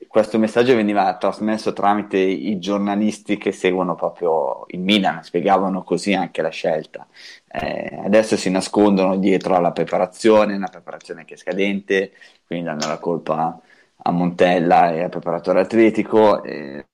questo 0.09 0.39
messaggio 0.39 0.75
veniva 0.75 1.17
trasmesso 1.17 1.73
tramite 1.73 2.19
i 2.19 2.59
giornalisti 2.59 3.37
che 3.39 3.53
seguono 3.53 3.95
proprio 3.95 4.65
il 4.69 4.81
Milan, 4.81 5.23
spiegavano 5.23 5.83
così 5.83 6.15
anche 6.15 6.43
la 6.43 6.51
scelta. 6.51 7.07
Eh, 7.49 8.01
adesso 8.05 8.37
si 8.37 8.51
nascondono 8.51 9.17
dietro 9.17 9.55
alla 9.55 9.73
preparazione, 9.73 10.55
una 10.55 10.69
preparazione 10.69 11.25
che 11.25 11.35
è 11.35 11.37
scadente, 11.37 12.13
quindi 12.47 12.67
danno 12.67 12.87
la 12.87 12.99
colpa 12.99 13.61
a 13.97 14.11
Montella 14.11 14.93
e 14.93 15.03
al 15.03 15.11
preparatore 15.11 15.61
atletico. 15.61 16.43
Eh, 16.43 16.87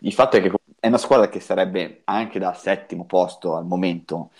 il 0.00 0.12
fatto 0.12 0.36
è 0.36 0.40
che 0.42 0.52
è 0.78 0.86
una 0.86 0.98
squadra 0.98 1.28
che 1.28 1.40
sarebbe 1.40 2.02
anche 2.04 2.38
da 2.38 2.54
settimo 2.54 3.04
posto 3.04 3.56
al 3.56 3.66
momento 3.66 4.30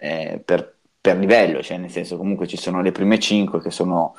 eh, 0.00 0.40
per, 0.44 0.76
per 1.00 1.16
livello, 1.18 1.62
cioè 1.62 1.76
nel 1.78 1.90
senso 1.90 2.16
comunque 2.16 2.46
ci 2.46 2.56
sono 2.56 2.80
le 2.80 2.92
prime 2.92 3.18
cinque 3.18 3.60
che 3.60 3.70
sono 3.70 4.16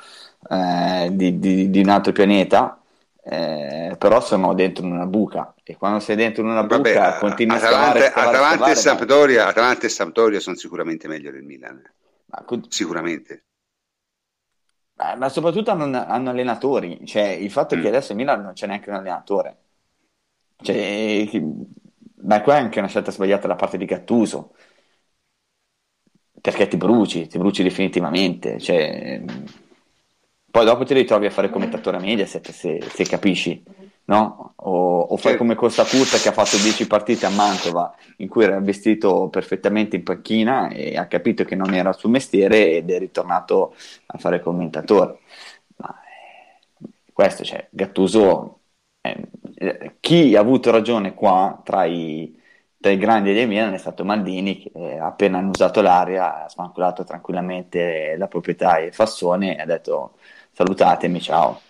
eh, 0.48 1.08
di, 1.12 1.38
di, 1.38 1.70
di, 1.70 1.80
un 1.80 1.88
altro 1.88 2.12
pianeta, 2.12 2.80
eh, 3.22 3.96
però 3.98 4.20
sono 4.20 4.54
dentro 4.54 4.84
una 4.84 5.06
buca 5.06 5.54
e 5.62 5.76
quando 5.76 5.98
sei 5.98 6.16
dentro 6.16 6.44
una 6.44 6.62
buca 6.62 6.76
Vabbè, 6.76 7.18
continui 7.18 7.56
Atalante, 7.56 8.06
a 8.06 8.10
scavare, 8.10 8.28
Atalante, 8.28 8.56
scavare, 8.56 8.72
e 9.80 9.88
Sampdoria, 9.88 10.36
e 10.38 10.40
sono 10.40 10.56
sicuramente 10.56 11.08
meglio 11.08 11.30
del 11.30 11.42
Milan. 11.42 11.82
Ma, 12.26 12.44
sicuramente. 12.68 13.44
Ma 15.18 15.28
soprattutto 15.28 15.70
hanno, 15.70 16.04
hanno, 16.06 16.30
allenatori, 16.30 17.04
cioè 17.04 17.24
il 17.24 17.50
fatto 17.50 17.74
è 17.74 17.78
che 17.78 17.84
mm. 17.84 17.88
adesso 17.88 18.12
in 18.12 18.18
Milan 18.18 18.42
non 18.42 18.52
c'è 18.54 18.66
neanche 18.66 18.88
un 18.88 18.96
allenatore. 18.96 19.56
Cioè, 20.62 21.28
beh, 21.32 22.40
qua 22.40 22.56
è 22.56 22.60
anche 22.60 22.78
una 22.78 22.88
scelta 22.88 23.10
sbagliata 23.10 23.46
da 23.46 23.56
parte 23.56 23.76
di 23.76 23.84
Gattuso 23.84 24.54
perché 26.40 26.68
ti 26.68 26.76
bruci, 26.76 27.26
ti 27.26 27.38
bruci 27.38 27.62
definitivamente. 27.62 28.58
Cioè, 28.58 29.22
poi 30.56 30.64
dopo 30.64 30.84
ti 30.84 30.94
ritrovi 30.94 31.26
a 31.26 31.30
fare 31.30 31.50
commentatore 31.50 31.98
a 31.98 32.00
Mediaset 32.00 32.50
se, 32.50 32.80
se 32.80 33.04
capisci, 33.04 33.62
no? 34.04 34.54
O, 34.56 35.00
o 35.00 35.16
fai 35.18 35.36
come 35.36 35.54
Costa 35.54 35.84
Curta 35.84 36.16
che 36.16 36.30
ha 36.30 36.32
fatto 36.32 36.56
10 36.56 36.86
partite 36.86 37.26
a 37.26 37.28
Mantova 37.28 37.94
in 38.18 38.28
cui 38.28 38.44
era 38.44 38.58
vestito 38.58 39.28
perfettamente 39.28 39.96
in 39.96 40.02
panchina 40.02 40.68
e 40.68 40.96
ha 40.96 41.08
capito 41.08 41.44
che 41.44 41.56
non 41.56 41.74
era 41.74 41.90
il 41.90 41.96
suo 41.96 42.08
mestiere 42.08 42.70
ed 42.70 42.90
è 42.90 42.98
ritornato 42.98 43.74
a 44.06 44.16
fare 44.16 44.40
commentatore. 44.40 45.18
Ma, 45.76 45.94
eh, 46.00 46.88
questo, 47.12 47.44
cioè, 47.44 47.66
Gattuso, 47.68 48.60
eh, 49.02 49.96
chi 50.00 50.36
ha 50.36 50.40
avuto 50.40 50.70
ragione 50.70 51.12
qua 51.12 51.60
tra 51.62 51.84
i, 51.84 52.34
tra 52.80 52.90
i 52.90 52.96
grandi 52.96 53.34
dei 53.34 53.46
Milan 53.46 53.74
è 53.74 53.78
stato 53.78 54.06
Maldini 54.06 54.56
che 54.56 54.70
eh, 54.74 54.98
appena 54.98 55.36
hanno 55.36 55.50
usato 55.50 55.82
l'aria 55.82 56.44
ha 56.44 56.48
smanculato 56.48 57.04
tranquillamente 57.04 58.16
la 58.16 58.26
proprietà 58.26 58.78
e 58.78 58.90
Fassone 58.92 59.56
e 59.56 59.60
ha 59.60 59.66
detto 59.66 60.14
salutatemi, 60.56 61.20
ciao. 61.20 61.60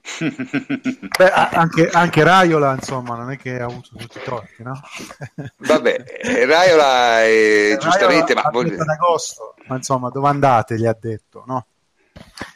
Beh, 1.18 1.30
anche, 1.30 1.88
anche, 1.90 2.22
Raiola, 2.22 2.74
insomma, 2.74 3.16
non 3.16 3.32
è 3.32 3.36
che 3.36 3.58
ha 3.58 3.64
avuto 3.64 3.88
tutti 3.96 4.18
i 4.18 4.22
torti, 4.22 4.62
no? 4.62 4.80
Vabbè, 5.58 6.04
eh, 6.20 6.46
Raiola, 6.46 7.24
è, 7.24 7.74
Raiola 7.74 7.76
giustamente, 7.78 8.34
ma... 8.34 8.48
Voglio... 8.52 8.80
agosto, 8.80 9.56
ma 9.66 9.74
insomma, 9.74 10.08
dove 10.10 10.28
andate, 10.28 10.76
gli 10.76 10.86
ha 10.86 10.96
detto, 10.98 11.42
no? 11.46 11.66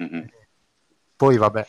Mm-hmm. 0.05 0.25
Poi, 1.17 1.37
vabbè. 1.37 1.67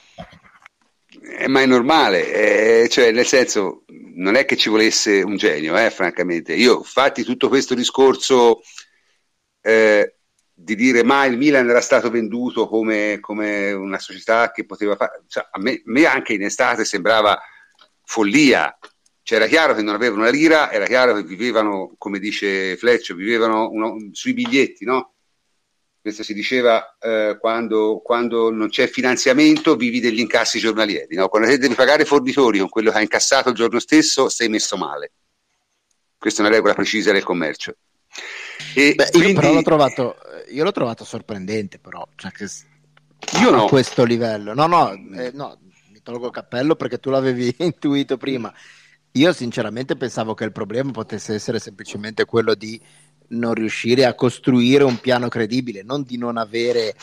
Eh, 1.40 1.48
ma 1.48 1.62
è 1.62 1.66
normale, 1.66 2.84
eh, 2.84 2.90
cioè, 2.90 3.12
nel 3.12 3.26
senso, 3.26 3.84
non 4.14 4.36
è 4.36 4.46
che 4.46 4.58
ci 4.58 4.70
volesse 4.70 5.24
un 5.24 5.38
genio, 5.38 5.76
eh, 5.76 5.90
francamente. 5.90 6.54
Io, 6.54 6.84
fatti 6.84 7.24
tutto 7.24 7.48
questo 7.48 7.74
discorso... 7.74 8.62
Eh, 9.60 10.18
di 10.54 10.76
dire 10.76 11.04
ma 11.04 11.26
il 11.26 11.38
Milan 11.38 11.68
era 11.68 11.82
stato 11.82 12.10
venduto 12.10 12.68
come, 12.68 13.18
come 13.20 13.72
una 13.72 14.00
società 14.00 14.52
che 14.52 14.66
poteva 14.66 14.96
fare, 14.96 15.24
cioè, 15.28 15.48
a 15.50 15.60
me, 15.60 15.82
me, 15.86 16.06
anche 16.06 16.34
in 16.34 16.44
estate 16.44 16.86
sembrava 16.86 17.42
follia, 18.04 18.78
cioè 19.24 19.40
era 19.40 19.48
chiaro 19.48 19.74
che 19.74 19.82
non 19.82 19.96
avevano 19.96 20.22
una 20.22 20.30
lira, 20.30 20.72
era 20.72 20.86
chiaro 20.86 21.16
che 21.16 21.24
vivevano, 21.24 21.96
come 21.98 22.20
dice 22.20 22.78
Fleccio, 22.78 23.16
vivevano 23.16 23.70
uno, 23.70 24.10
sui 24.12 24.34
biglietti, 24.34 24.86
no? 24.86 25.14
Questo 26.04 26.24
si 26.24 26.34
diceva 26.34 26.98
eh, 27.00 27.38
quando, 27.40 28.02
quando, 28.04 28.52
non 28.52 28.68
c'è 28.68 28.88
finanziamento, 28.88 29.78
vivi 29.78 30.02
degli 30.02 30.20
incassi 30.20 30.60
giornalieri. 30.60 31.16
No? 31.16 31.30
Quando 31.30 31.48
devi 31.48 31.74
pagare 31.76 32.04
fornitori 32.04 32.60
con 32.60 32.68
quello 32.68 32.92
che 32.92 32.98
hai 32.98 33.04
incassato 33.04 33.48
il 33.48 33.56
giorno 33.56 33.80
stesso, 33.80 34.28
sei 34.28 34.50
messo 34.50 34.76
male. 34.76 35.14
Questa 36.18 36.42
è 36.42 36.46
una 36.46 36.54
regola 36.54 36.74
precisa 36.74 37.14
del 37.14 37.24
commercio. 37.24 37.78
E 38.74 38.96
Beh, 38.96 39.10
quindi... 39.12 39.32
io, 39.32 39.40
però 39.40 39.54
l'ho 39.54 39.62
trovato, 39.62 40.16
io 40.52 40.64
l'ho 40.64 40.72
trovato 40.72 41.04
sorprendente, 41.04 41.80
però. 41.80 42.08
Cioè 42.16 42.32
che 42.32 42.48
io 43.40 43.50
no. 43.50 43.66
A 43.66 43.68
questo 43.68 44.04
livello. 44.04 44.54
No, 44.54 44.68
no, 44.68 44.92
eh, 44.92 45.32
no, 45.34 45.58
mi 45.92 46.02
tolgo 46.02 46.28
il 46.28 46.32
cappello 46.32 46.76
perché 46.76 47.00
tu 47.00 47.10
l'avevi 47.10 47.54
intuito 47.60 48.18
prima. 48.18 48.54
Io 49.14 49.32
sinceramente 49.34 49.96
pensavo 49.96 50.34
che 50.34 50.44
il 50.44 50.52
problema 50.52 50.92
potesse 50.92 51.36
essere 51.36 51.60
semplicemente 51.60 52.26
quello 52.26 52.56
di 52.56 52.82
non 53.30 53.54
riuscire 53.54 54.06
a 54.06 54.16
costruire 54.16 54.84
un 54.84 55.00
piano 55.00 55.28
credibile, 55.28 55.84
non 55.84 56.04
di 56.04 56.18
non 56.18 56.38
avere 56.38 56.96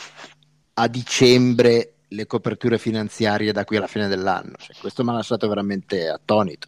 a 0.73 0.87
dicembre 0.87 1.93
le 2.09 2.25
coperture 2.27 2.77
finanziarie 2.77 3.53
da 3.53 3.63
qui 3.63 3.77
alla 3.77 3.87
fine 3.87 4.07
dell'anno. 4.07 4.55
Cioè, 4.57 4.75
questo 4.79 5.03
mi 5.03 5.11
ha 5.11 5.13
lasciato 5.13 5.47
veramente 5.47 6.09
attonito. 6.09 6.67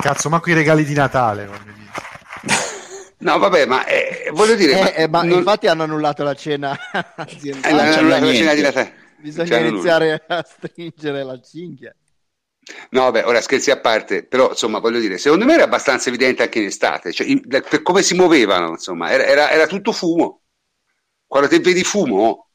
Cazzo, 0.00 0.28
ma 0.28 0.40
qui 0.40 0.52
i 0.52 0.56
regali 0.56 0.84
di 0.84 0.94
Natale. 0.94 1.50
No, 3.18 3.38
vabbè, 3.38 3.66
ma 3.66 3.86
eh, 3.86 4.30
voglio 4.32 4.54
dire. 4.54 4.72
Eh, 4.72 4.82
ma, 4.82 4.92
eh, 4.94 5.08
ma 5.08 5.22
non... 5.22 5.38
infatti 5.38 5.66
hanno 5.66 5.84
annullato 5.84 6.22
la 6.22 6.34
cena 6.34 6.76
aziendale. 7.16 7.74
Eh, 7.74 7.80
hanno 7.80 7.96
annullato 7.96 8.24
la 8.26 8.34
cena 8.34 8.54
di 8.54 8.62
Natale. 8.62 9.02
Bisogna 9.24 9.58
iniziare 9.58 10.24
a 10.26 10.44
stringere 10.46 11.24
la 11.24 11.40
cinghia. 11.40 11.94
No, 12.90 13.10
beh, 13.10 13.22
ora 13.22 13.40
scherzi 13.40 13.70
a 13.70 13.80
parte, 13.80 14.24
però 14.24 14.50
insomma, 14.50 14.78
voglio 14.78 14.98
dire, 14.98 15.18
secondo 15.18 15.44
me 15.44 15.54
era 15.54 15.64
abbastanza 15.64 16.08
evidente 16.08 16.42
anche 16.42 16.58
in 16.58 16.66
estate, 16.66 17.12
cioè, 17.12 17.26
in, 17.26 17.46
per 17.46 17.82
come 17.82 18.02
si 18.02 18.14
muovevano, 18.14 18.70
insomma, 18.70 19.10
era, 19.10 19.24
era, 19.24 19.50
era, 19.50 19.66
tutto 19.66 19.92
fumo. 19.92 20.42
Quando 21.26 21.48
te 21.48 21.58
vedi 21.60 21.84
fumo, 21.84 22.50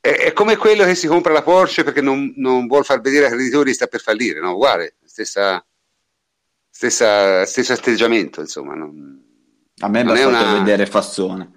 è, 0.00 0.08
è, 0.08 0.32
come 0.32 0.56
quello 0.56 0.84
che 0.84 0.94
si 0.94 1.06
compra 1.06 1.32
la 1.32 1.42
Porsche 1.42 1.84
perché 1.84 2.00
non, 2.00 2.32
non 2.36 2.66
vuol 2.66 2.84
far 2.84 3.00
vedere 3.00 3.26
ai 3.26 3.32
creditori 3.32 3.74
sta 3.74 3.86
per 3.86 4.00
fallire, 4.00 4.40
no? 4.40 4.52
Uguale, 4.52 4.96
stessa, 5.04 5.64
stessa, 6.70 7.44
stesso 7.44 7.72
atteggiamento, 7.72 8.40
insomma. 8.40 8.74
Non, 8.74 9.25
a 9.80 9.88
me 9.88 10.04
basta 10.04 10.26
una... 10.26 10.58
vedere 10.58 10.86
Fassone. 10.86 11.52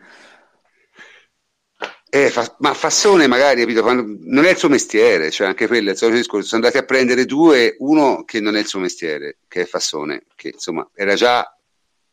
Eh, 2.12 2.30
fa, 2.32 2.56
ma 2.60 2.74
Fassone 2.74 3.28
magari, 3.28 3.62
capito, 3.62 3.84
non 3.92 4.44
è 4.44 4.50
il 4.50 4.58
suo 4.58 4.68
mestiere, 4.68 5.30
cioè 5.30 5.48
anche 5.48 5.68
quello 5.68 5.90
è 5.90 5.92
il 5.92 5.98
solito 5.98 6.18
discorso. 6.18 6.48
Sono 6.48 6.64
andati 6.64 6.82
a 6.82 6.86
prendere 6.86 7.26
due, 7.26 7.76
uno 7.80 8.24
che 8.24 8.40
non 8.40 8.56
è 8.56 8.60
il 8.60 8.66
suo 8.66 8.80
mestiere, 8.80 9.38
che 9.48 9.62
è 9.62 9.66
Fassone, 9.66 10.24
che 10.36 10.50
insomma 10.50 10.90
era 10.96 11.14
già, 11.14 11.46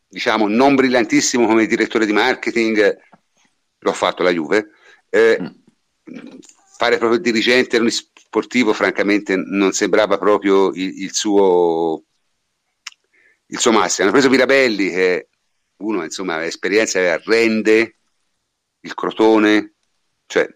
diciamo, 0.07 0.47
non 0.47 0.75
brillantissimo 0.75 1.47
come 1.47 1.65
direttore 1.65 2.05
di 2.05 2.13
marketing, 2.13 2.97
l'ho 3.79 3.93
fatto 3.93 4.23
la 4.23 4.31
Juve. 4.31 4.69
Eh, 5.09 5.37
mm. 5.41 6.27
Fare 6.77 6.97
proprio 6.97 7.17
il 7.17 7.23
dirigente 7.23 7.81
sportivo, 7.89 8.71
francamente, 8.73 9.35
non 9.35 9.71
sembrava 9.71 10.19
proprio 10.19 10.69
il, 10.73 11.01
il, 11.01 11.13
suo, 11.13 12.03
il 13.47 13.57
suo 13.57 13.71
massimo. 13.71 14.03
Hanno 14.03 14.15
preso 14.15 14.29
Mirabelli, 14.29 14.91
che 14.91 15.27
uno, 15.77 16.03
insomma, 16.03 16.43
esperienza 16.45 17.17
rende 17.17 17.95
il 18.81 18.93
Crotone 18.93 19.73
cioè, 20.27 20.47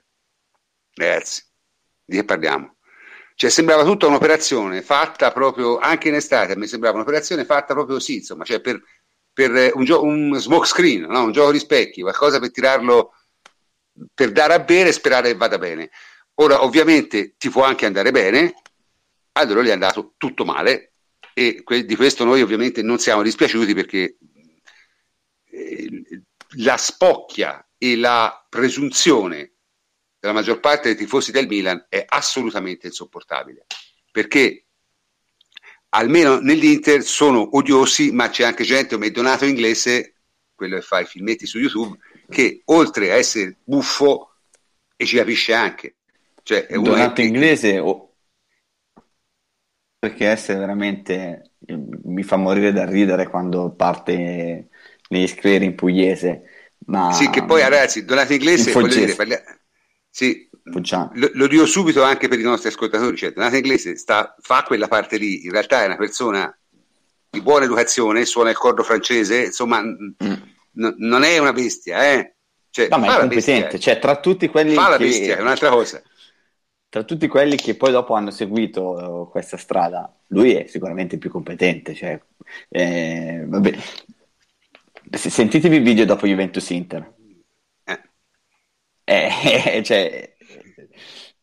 ragazzi, 0.96 1.44
di 2.04 2.18
che 2.18 2.26
parliamo? 2.26 2.76
Cioè, 3.36 3.50
sembrava 3.50 3.84
tutta 3.84 4.08
un'operazione 4.08 4.82
fatta 4.82 5.32
proprio, 5.32 5.78
anche 5.80 6.10
in 6.10 6.16
estate, 6.16 6.56
mi 6.56 6.68
sembrava 6.68 6.96
un'operazione 6.98 7.46
fatta 7.46 7.74
proprio 7.74 7.96
così, 7.96 8.18
insomma, 8.18 8.44
cioè 8.44 8.60
per, 8.60 8.82
per 9.34 9.72
un, 9.74 9.84
gio- 9.84 10.04
un 10.04 10.38
smoke 10.38 10.68
screen, 10.68 11.04
no? 11.04 11.24
un 11.24 11.32
gioco 11.32 11.52
di 11.52 11.60
specchi, 11.60 12.02
qualcosa 12.02 12.40
per 12.40 12.52
tirarlo, 12.52 13.14
per 14.14 14.32
dare 14.32 14.54
a 14.54 14.60
bere 14.60 14.90
e 14.90 14.92
sperare 14.92 15.32
che 15.32 15.38
vada 15.38 15.58
bene. 15.58 15.90
Ora, 16.36 16.64
ovviamente, 16.64 17.36
ti 17.38 17.50
può 17.50 17.64
anche 17.64 17.86
andare 17.86 18.12
bene, 18.12 18.54
allora 19.34 19.62
gli 19.64 19.68
è 19.70 19.72
andato 19.72 20.14
tutto 20.18 20.44
male 20.44 20.94
e 21.34 21.64
que- 21.64 21.86
di 21.86 21.96
questo 21.96 22.26
noi 22.26 22.42
ovviamente 22.42 22.82
non 22.82 23.00
siamo 23.00 23.22
dispiaciuti 23.22 23.74
perché 23.74 24.00
eh, 24.02 24.18
la 26.58 26.78
spocchia 26.78 27.66
e 27.78 27.96
la 27.96 28.46
presunzione 28.50 29.54
della 30.20 30.34
maggior 30.34 30.60
parte 30.60 30.90
dei 30.90 30.98
tifosi 30.98 31.32
del 31.32 31.48
Milan 31.48 31.86
è 31.90 32.06
assolutamente 32.08 32.88
insopportabile 32.88 33.66
perché 34.12 34.66
almeno 35.90 36.40
nell'Inter 36.40 37.02
sono 37.04 37.56
odiosi 37.56 38.12
ma 38.12 38.30
c'è 38.30 38.44
anche 38.44 38.64
gente 38.64 38.96
come 38.96 39.12
Donato 39.12 39.46
inglese 39.46 40.16
quello 40.54 40.76
che 40.76 40.82
fa 40.82 41.00
i 41.00 41.06
filmetti 41.06 41.46
su 41.46 41.58
YouTube 41.58 41.98
che 42.30 42.62
oltre 42.66 43.12
a 43.12 43.16
essere 43.16 43.58
buffo 43.64 44.32
e 44.96 45.06
ci 45.06 45.18
capisce 45.18 45.54
anche. 45.54 45.96
Cioè, 46.44 46.68
è 46.68 46.78
Donato 46.78 47.14
che... 47.14 47.24
inglese 47.24 47.80
o... 47.80 48.14
perché 49.98 50.28
essere 50.28 50.60
veramente 50.60 51.54
mi 52.04 52.24
fa 52.24 52.38
morire 52.38 52.72
da 52.72 52.86
ridere 52.86 53.28
quando 53.28 53.72
parte 53.72 54.70
negli 55.12 55.28
scleri 55.28 55.66
in 55.66 55.76
pugliese 55.76 56.42
ma... 56.86 57.12
sì 57.14 57.30
che 57.30 57.46
poi 57.46 57.62
ragazzi 57.62 58.04
Donato 58.04 58.34
inglese 58.34 58.72
voglio 58.72 58.88
dire, 58.88 59.16
parli... 59.16 59.36
Sì, 60.14 60.50
lo, 60.64 61.30
lo, 61.34 61.48
dico 61.48 61.66
subito 61.66 62.04
anche 62.04 62.28
per 62.28 62.38
i 62.38 62.44
nostri 62.44 62.68
ascoltatori, 62.68 63.16
cioè 63.16 63.32
Donato 63.32 63.56
Inglese 63.56 63.96
sta, 63.96 64.36
fa 64.40 64.64
quella 64.64 64.90
parte 64.90 65.18
lì, 65.18 65.46
in 65.46 65.52
realtà 65.52 65.84
è 65.84 65.86
una 65.86 65.96
persona 65.96 66.54
di 67.30 67.42
buona 67.42 67.64
educazione, 67.64 68.26
suona 68.26 68.50
il 68.50 68.58
cordo 68.58 68.84
francese, 68.84 69.46
insomma 69.46 69.82
mm. 69.82 70.12
n- 70.74 70.96
non 70.98 71.24
è 71.24 71.38
una 71.38 71.54
bestia, 71.54 72.12
eh? 72.12 72.36
Cioè, 72.70 72.90
no, 72.90 72.98
ma 72.98 73.16
è 73.16 73.20
competente, 73.20 73.62
bestia, 73.62 73.80
cioè 73.80 74.00
tra 74.00 74.20
tutti 74.20 74.50
quelli 74.50 74.74
fa 74.74 74.86
che... 74.86 74.90
la 74.90 74.98
bestia, 74.98 75.38
è 75.38 75.42
un'altra 75.42 75.70
cosa. 75.70 76.02
Tra 76.90 77.04
tutti 77.04 77.28
quelli 77.30 77.56
che 77.56 77.76
poi 77.76 77.92
dopo 77.92 78.14
hanno 78.14 78.32
seguito 78.32 79.30
questa 79.32 79.56
strada, 79.56 80.14
lui 80.28 80.54
è 80.56 80.68
sicuramente 80.68 81.18
più 81.18 81.30
competente, 81.30 81.94
cioè, 81.96 82.22
eh, 82.68 83.46
vabbè. 83.48 83.78
Sentitevi 85.12 85.78
il 85.78 85.84
video 85.84 86.06
dopo 86.06 86.28
Juventus 86.28 86.70
Inter 86.70 87.20
eh, 89.12 89.82
cioè, 89.84 90.36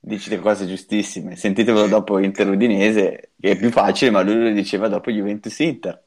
dici 0.00 0.30
le 0.30 0.40
cose 0.40 0.66
giustissime. 0.66 1.36
Sentitelo 1.36 1.86
dopo 1.86 2.18
Inter 2.18 2.48
Udinese, 2.48 3.32
che 3.38 3.50
è 3.50 3.56
più 3.56 3.70
facile, 3.70 4.10
ma 4.10 4.22
lui 4.22 4.42
lo 4.42 4.50
diceva 4.50 4.88
dopo 4.88 5.10
Juventus 5.10 5.58
Inter. 5.58 6.02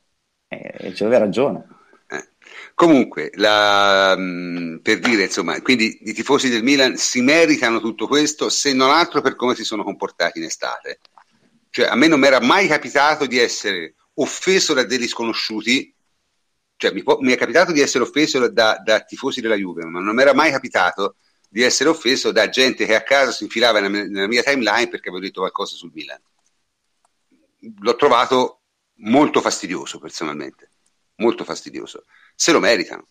E 0.48 0.74
eh, 0.78 0.92
c'aveva 0.94 1.20
ragione. 1.20 1.68
Eh. 2.10 2.30
Comunque, 2.74 3.32
la, 3.36 4.16
mm, 4.18 4.78
per 4.78 5.00
dire, 5.00 5.24
insomma, 5.24 5.62
quindi 5.62 6.00
i 6.04 6.14
tifosi 6.14 6.50
del 6.50 6.64
Milan 6.64 6.98
si 6.98 7.22
meritano 7.22 7.80
tutto 7.80 8.08
questo, 8.08 8.50
se 8.50 8.74
non 8.74 8.90
altro 8.90 9.22
per 9.22 9.36
come 9.36 9.56
si 9.56 9.64
sono 9.64 9.84
comportati 9.84 10.40
in 10.40 10.46
estate. 10.46 11.00
Cioè, 11.70 11.86
a 11.88 11.96
me 11.96 12.08
non 12.08 12.20
mi 12.20 12.28
era 12.28 12.42
mai 12.42 12.68
capitato 12.68 13.26
di 13.28 13.38
essere 13.38 13.96
offeso 14.16 14.74
da 14.74 14.84
degli 14.84 15.08
sconosciuti, 15.08 15.94
cioè 16.82 16.94
mi, 16.94 17.04
può, 17.04 17.20
mi 17.20 17.32
è 17.32 17.38
capitato 17.38 17.72
di 17.72 17.80
essere 17.80 18.04
offeso 18.04 18.50
da, 18.50 18.82
da 18.84 19.02
tifosi 19.02 19.40
della 19.40 19.54
Juve, 19.54 19.86
ma 19.86 20.00
non 20.00 20.16
mi 20.16 20.24
era 20.24 20.34
mai 20.34 20.50
capitato 20.50 21.18
di 21.48 21.62
essere 21.62 21.90
offeso 21.90 22.32
da 22.32 22.50
gente 22.50 22.88
che 22.88 22.96
a 22.96 23.04
caso 23.04 23.32
si 23.32 23.44
infilava 23.44 23.80
nella, 23.80 24.04
nella 24.08 24.28
mia 24.28 24.42
timeline 24.42 24.90
perché 24.90 25.10
avevo 25.10 25.24
detto 25.24 25.42
qualcosa 25.42 25.76
sul 25.76 25.92
Milan. 25.94 26.20
L'ho 27.82 27.96
trovato 27.96 28.62
molto 29.02 29.42
fastidioso 29.42 30.00
personalmente, 30.00 30.72
molto 31.18 31.44
fastidioso. 31.44 32.06
Se 32.34 32.52
lo 32.52 32.60
meritano, 32.60 33.10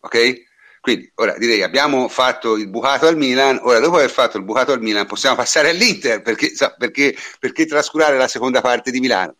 ok? 0.00 0.50
Quindi 0.80 1.08
ora 1.14 1.38
direi 1.38 1.62
abbiamo 1.62 2.08
fatto 2.08 2.56
il 2.56 2.68
bucato 2.68 3.06
al 3.06 3.16
Milan, 3.16 3.60
ora 3.62 3.78
dopo 3.78 3.94
aver 3.94 4.10
fatto 4.10 4.38
il 4.38 4.42
bucato 4.42 4.72
al 4.72 4.82
Milan 4.82 5.06
possiamo 5.06 5.36
passare 5.36 5.68
all'Inter 5.68 6.20
perché, 6.20 6.50
perché, 6.76 7.16
perché 7.38 7.64
trascurare 7.64 8.16
la 8.16 8.26
seconda 8.26 8.60
parte 8.60 8.90
di 8.90 8.98
Milano. 8.98 9.36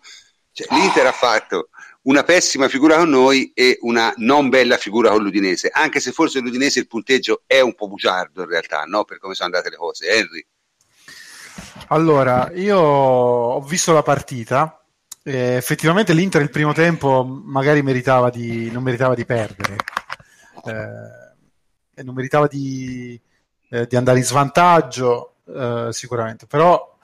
Cioè, 0.53 0.69
L'Inter 0.71 1.07
ha 1.07 1.13
fatto 1.13 1.71
una 2.03 2.25
pessima 2.25 2.69
figura 2.69 2.97
con 2.97 3.11
noi 3.11 3.53
e 3.55 3.79
una 3.83 4.13
non 4.17 4.49
bella 4.49 4.77
figura 4.77 5.11
con 5.11 5.23
l'Udinese, 5.23 5.71
anche 5.73 6.01
se 6.01 6.13
forse 6.13 6.41
l'Udinese 6.41 6.81
il 6.81 6.89
punteggio 6.89 7.43
è 7.47 7.61
un 7.61 7.75
po' 7.75 7.89
bugiardo 7.89 8.43
in 8.43 8.49
realtà, 8.49 8.83
no? 8.85 9.05
per 9.05 9.19
come 9.19 9.35
sono 9.35 9.51
andate 9.53 9.71
le 9.71 9.77
cose. 9.77 10.09
Henry. 10.09 10.47
Allora, 11.89 12.51
io 12.55 12.79
ho 12.79 13.61
visto 13.61 13.93
la 13.93 14.03
partita, 14.03 14.83
eh, 15.23 15.55
effettivamente 15.55 16.13
l'Inter 16.13 16.43
il 16.43 16.51
primo 16.51 16.73
tempo 16.73 17.25
magari 17.25 17.83
meritava 17.83 18.31
di, 18.31 18.71
non 18.71 18.83
meritava 18.83 19.15
di 19.15 19.25
perdere, 19.25 19.77
eh, 20.65 22.03
non 22.03 22.15
meritava 22.15 22.49
di, 22.49 23.21
eh, 23.71 23.87
di, 23.87 23.97
andare 23.97 24.19
in 24.19 24.25
svantaggio 24.25 25.37
eh, 25.47 25.89
sicuramente, 25.91 26.47
però 26.47 26.99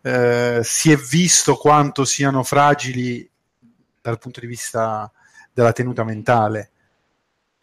eh, 0.00 0.60
si 0.62 0.92
è 0.92 0.96
visto 0.96 1.56
quanto 1.56 2.04
siano 2.04 2.42
fragili 2.42 3.28
dal 4.08 4.18
punto 4.18 4.40
di 4.40 4.46
vista 4.46 5.10
della 5.52 5.72
tenuta 5.72 6.04
mentale. 6.04 6.70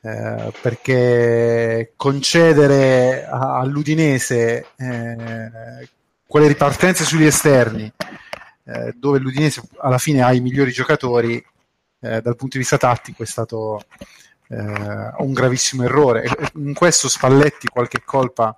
eh, 0.05 0.53
perché 0.61 1.93
concedere 1.95 3.25
all'Udinese 3.25 4.67
eh, 4.75 5.89
quelle 6.27 6.47
ripartenze 6.47 7.03
sugli 7.03 7.25
esterni, 7.25 7.91
eh, 8.65 8.93
dove 8.95 9.17
l'Udinese 9.17 9.63
alla 9.79 9.97
fine 9.97 10.21
ha 10.21 10.31
i 10.31 10.41
migliori 10.41 10.71
giocatori, 10.71 11.43
eh, 12.01 12.21
dal 12.21 12.35
punto 12.35 12.49
di 12.49 12.59
vista 12.59 12.77
tattico 12.77 13.23
è 13.23 13.25
stato 13.25 13.81
eh, 14.49 14.55
un 14.57 15.33
gravissimo 15.33 15.83
errore. 15.83 16.29
In 16.53 16.75
questo 16.75 17.09
Spalletti 17.09 17.67
qualche 17.67 18.03
colpa 18.05 18.55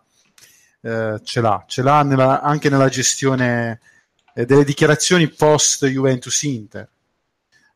eh, 0.81 1.21
ce 1.23 1.39
l'ha, 1.39 1.63
ce 1.65 1.81
l'ha 1.81 2.03
nella, 2.03 2.41
anche 2.41 2.69
nella 2.69 2.89
gestione 2.89 3.79
delle 4.33 4.65
dichiarazioni 4.65 5.29
post 5.29 5.85
Juventus 5.87 6.43
Inter. 6.43 6.87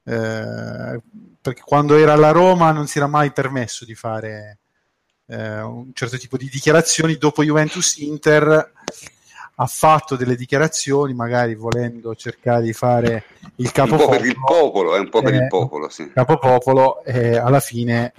Eh, 0.04 1.00
perché 1.42 1.62
quando 1.64 1.96
era 1.96 2.14
alla 2.14 2.32
Roma 2.32 2.72
non 2.72 2.88
si 2.88 2.98
era 2.98 3.08
mai 3.08 3.32
permesso 3.32 3.86
di 3.86 3.96
fare 3.96 4.60
eh, 5.28 5.62
un 5.62 5.92
certo 5.94 6.18
tipo 6.18 6.38
di 6.38 6.50
dichiarazioni. 6.50 7.18
Dopo 7.18 7.44
Juventus 7.44 7.98
Inter 7.98 8.72
ha 9.56 9.68
fatto 9.68 10.16
delle 10.16 10.36
dichiarazioni, 10.36 11.14
magari 11.14 11.56
volendo 11.56 12.16
cercare 12.16 12.64
di 12.64 12.74
fare 12.74 13.26
il 13.58 13.72
capopopolo. 13.72 14.10
Un 14.10 14.12
po' 14.12 14.18
per 14.18 14.26
il 14.26 14.40
popolo, 14.44 14.96
è 14.96 15.00
un 15.00 15.10
po' 15.10 15.22
per 15.22 15.34
il 15.34 15.48
popolo, 15.48 15.90
sì. 15.90 16.12
Capopopolo, 16.12 17.04
e 17.04 17.38
alla 17.38 17.60
fine 17.60 18.14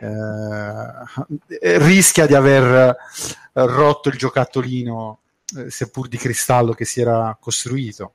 eh, 0.00 1.78
rischia 1.78 2.26
di 2.26 2.34
aver 2.34 2.96
rotto 3.52 4.08
il 4.08 4.16
giocattolino, 4.16 5.18
eh, 5.56 5.70
seppur 5.70 6.08
di 6.08 6.16
cristallo, 6.16 6.72
che 6.72 6.84
si 6.84 7.00
era 7.00 7.36
costruito. 7.40 8.14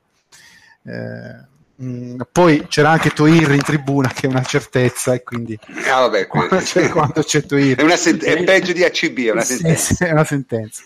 Eh, 0.84 1.56
Mm, 1.80 2.20
poi 2.32 2.66
c'era 2.66 2.90
anche 2.90 3.10
Toir 3.10 3.52
in 3.52 3.62
tribuna 3.62 4.08
che 4.08 4.26
è 4.26 4.30
una 4.30 4.42
certezza 4.42 5.14
e 5.14 5.22
quindi 5.22 5.56
ah, 5.88 6.00
vabbè, 6.00 6.26
quando, 6.28 6.56
c'è, 6.56 6.88
quando 6.88 7.22
c'è 7.22 7.46
Toir 7.46 7.76
è, 7.76 7.96
sen- 7.96 8.20
è, 8.20 8.42
peggio 8.42 8.72
di 8.72 8.82
ACB 8.82 9.18
è 9.18 9.30
una 9.30 9.42
sentenza, 9.42 9.94
sì, 9.94 10.04
è 10.04 10.10
una 10.10 10.24
sentenza. 10.24 10.82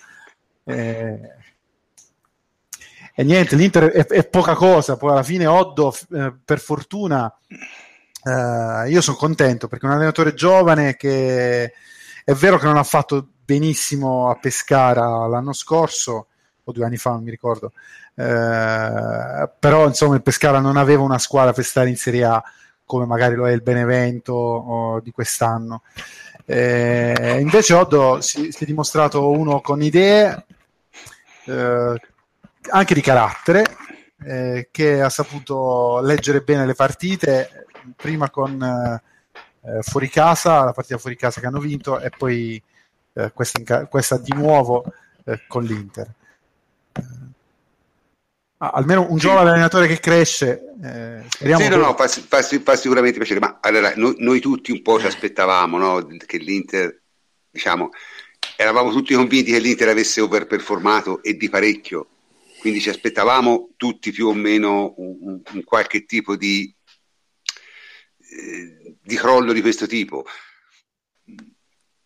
Eh, 0.64 1.18
e 3.14 3.24
niente 3.24 3.56
l'Inter 3.56 3.84
è, 3.84 4.06
è, 4.06 4.28
poca 4.28 4.54
cosa 4.54 4.98
poi 4.98 5.12
alla 5.12 5.22
fine 5.22 5.46
Oddo 5.46 5.96
eh, 6.12 6.34
per 6.44 6.60
fortuna 6.60 7.34
eh, 7.48 8.90
io 8.90 9.00
sono 9.00 9.16
contento 9.16 9.68
perché 9.68 9.86
è 9.86 9.88
un 9.88 9.94
allenatore 9.94 10.34
giovane 10.34 10.96
che 10.96 11.72
è 12.22 12.32
vero 12.34 12.58
che 12.58 12.66
non 12.66 12.76
ha 12.76 12.84
fatto 12.84 13.28
benissimo 13.44 14.28
a 14.28 14.36
Pescara 14.36 15.26
l'anno 15.26 15.54
scorso 15.54 16.26
o 16.64 16.72
due 16.72 16.84
anni 16.84 16.98
fa 16.98 17.10
non 17.10 17.22
mi 17.22 17.30
ricordo 17.30 17.72
eh, 18.14 19.50
però 19.58 19.86
insomma 19.86 20.14
il 20.14 20.22
Pescara 20.22 20.60
non 20.60 20.76
aveva 20.76 21.02
una 21.02 21.18
squadra 21.18 21.52
per 21.52 21.64
stare 21.64 21.88
in 21.88 21.96
Serie 21.96 22.24
A 22.24 22.42
come 22.84 23.06
magari 23.06 23.34
lo 23.34 23.48
è 23.48 23.52
il 23.52 23.62
Benevento 23.62 25.00
di 25.02 25.10
quest'anno. 25.12 25.82
Eh, 26.44 27.38
invece 27.40 27.72
Oddo 27.72 28.20
si, 28.20 28.52
si, 28.52 28.64
è 28.64 28.66
dimostrato 28.66 29.30
uno 29.30 29.62
con 29.62 29.82
idee, 29.82 30.44
eh, 31.46 32.00
anche 32.68 32.94
di 32.94 33.00
carattere, 33.00 33.64
eh, 34.24 34.68
che 34.70 35.00
ha 35.00 35.08
saputo 35.08 36.00
leggere 36.02 36.42
bene 36.42 36.66
le 36.66 36.74
partite, 36.74 37.66
prima 37.96 38.28
con 38.28 38.60
eh, 38.60 39.80
fuori 39.80 40.10
casa, 40.10 40.64
la 40.64 40.72
partita 40.72 40.98
fuori 40.98 41.16
casa 41.16 41.40
che 41.40 41.46
hanno 41.46 41.60
vinto, 41.60 41.98
e 41.98 42.10
poi 42.10 42.62
eh, 43.14 43.32
questa, 43.32 43.86
questa, 43.86 44.18
di 44.18 44.34
nuovo 44.34 44.84
con 45.48 45.62
l'Inter 45.62 46.12
ah, 48.62 48.70
almeno 48.74 49.06
un 49.10 49.16
giovane 49.16 49.50
allenatore 49.50 49.86
che 49.88 49.98
cresce. 49.98 50.74
Eh, 50.82 51.22
sì, 51.28 51.68
no, 51.68 51.76
no, 51.76 51.96
fa, 51.96 52.06
fa, 52.06 52.42
fa, 52.42 52.76
sicuramente 52.76 53.18
piacere, 53.18 53.40
ma 53.40 53.58
allora, 53.60 53.92
noi, 53.96 54.14
noi, 54.18 54.40
tutti 54.40 54.70
un 54.70 54.82
po' 54.82 55.00
ci 55.00 55.06
aspettavamo 55.06 55.78
no, 55.78 56.06
che 56.24 56.38
l'Inter, 56.38 57.02
diciamo, 57.50 57.90
eravamo 58.56 58.92
tutti 58.92 59.14
convinti 59.14 59.50
che 59.50 59.58
l'Inter 59.58 59.88
avesse 59.88 60.20
overperformato 60.20 61.22
e 61.22 61.36
di 61.36 61.48
parecchio, 61.48 62.08
quindi 62.60 62.80
ci 62.80 62.88
aspettavamo 62.88 63.70
tutti 63.76 64.12
più 64.12 64.28
o 64.28 64.34
meno 64.34 64.94
un, 64.96 65.16
un, 65.20 65.40
un 65.52 65.64
qualche 65.64 66.04
tipo 66.04 66.36
di, 66.36 66.72
eh, 68.18 68.96
di 69.02 69.16
crollo 69.16 69.52
di 69.52 69.60
questo 69.60 69.86
tipo. 69.86 70.24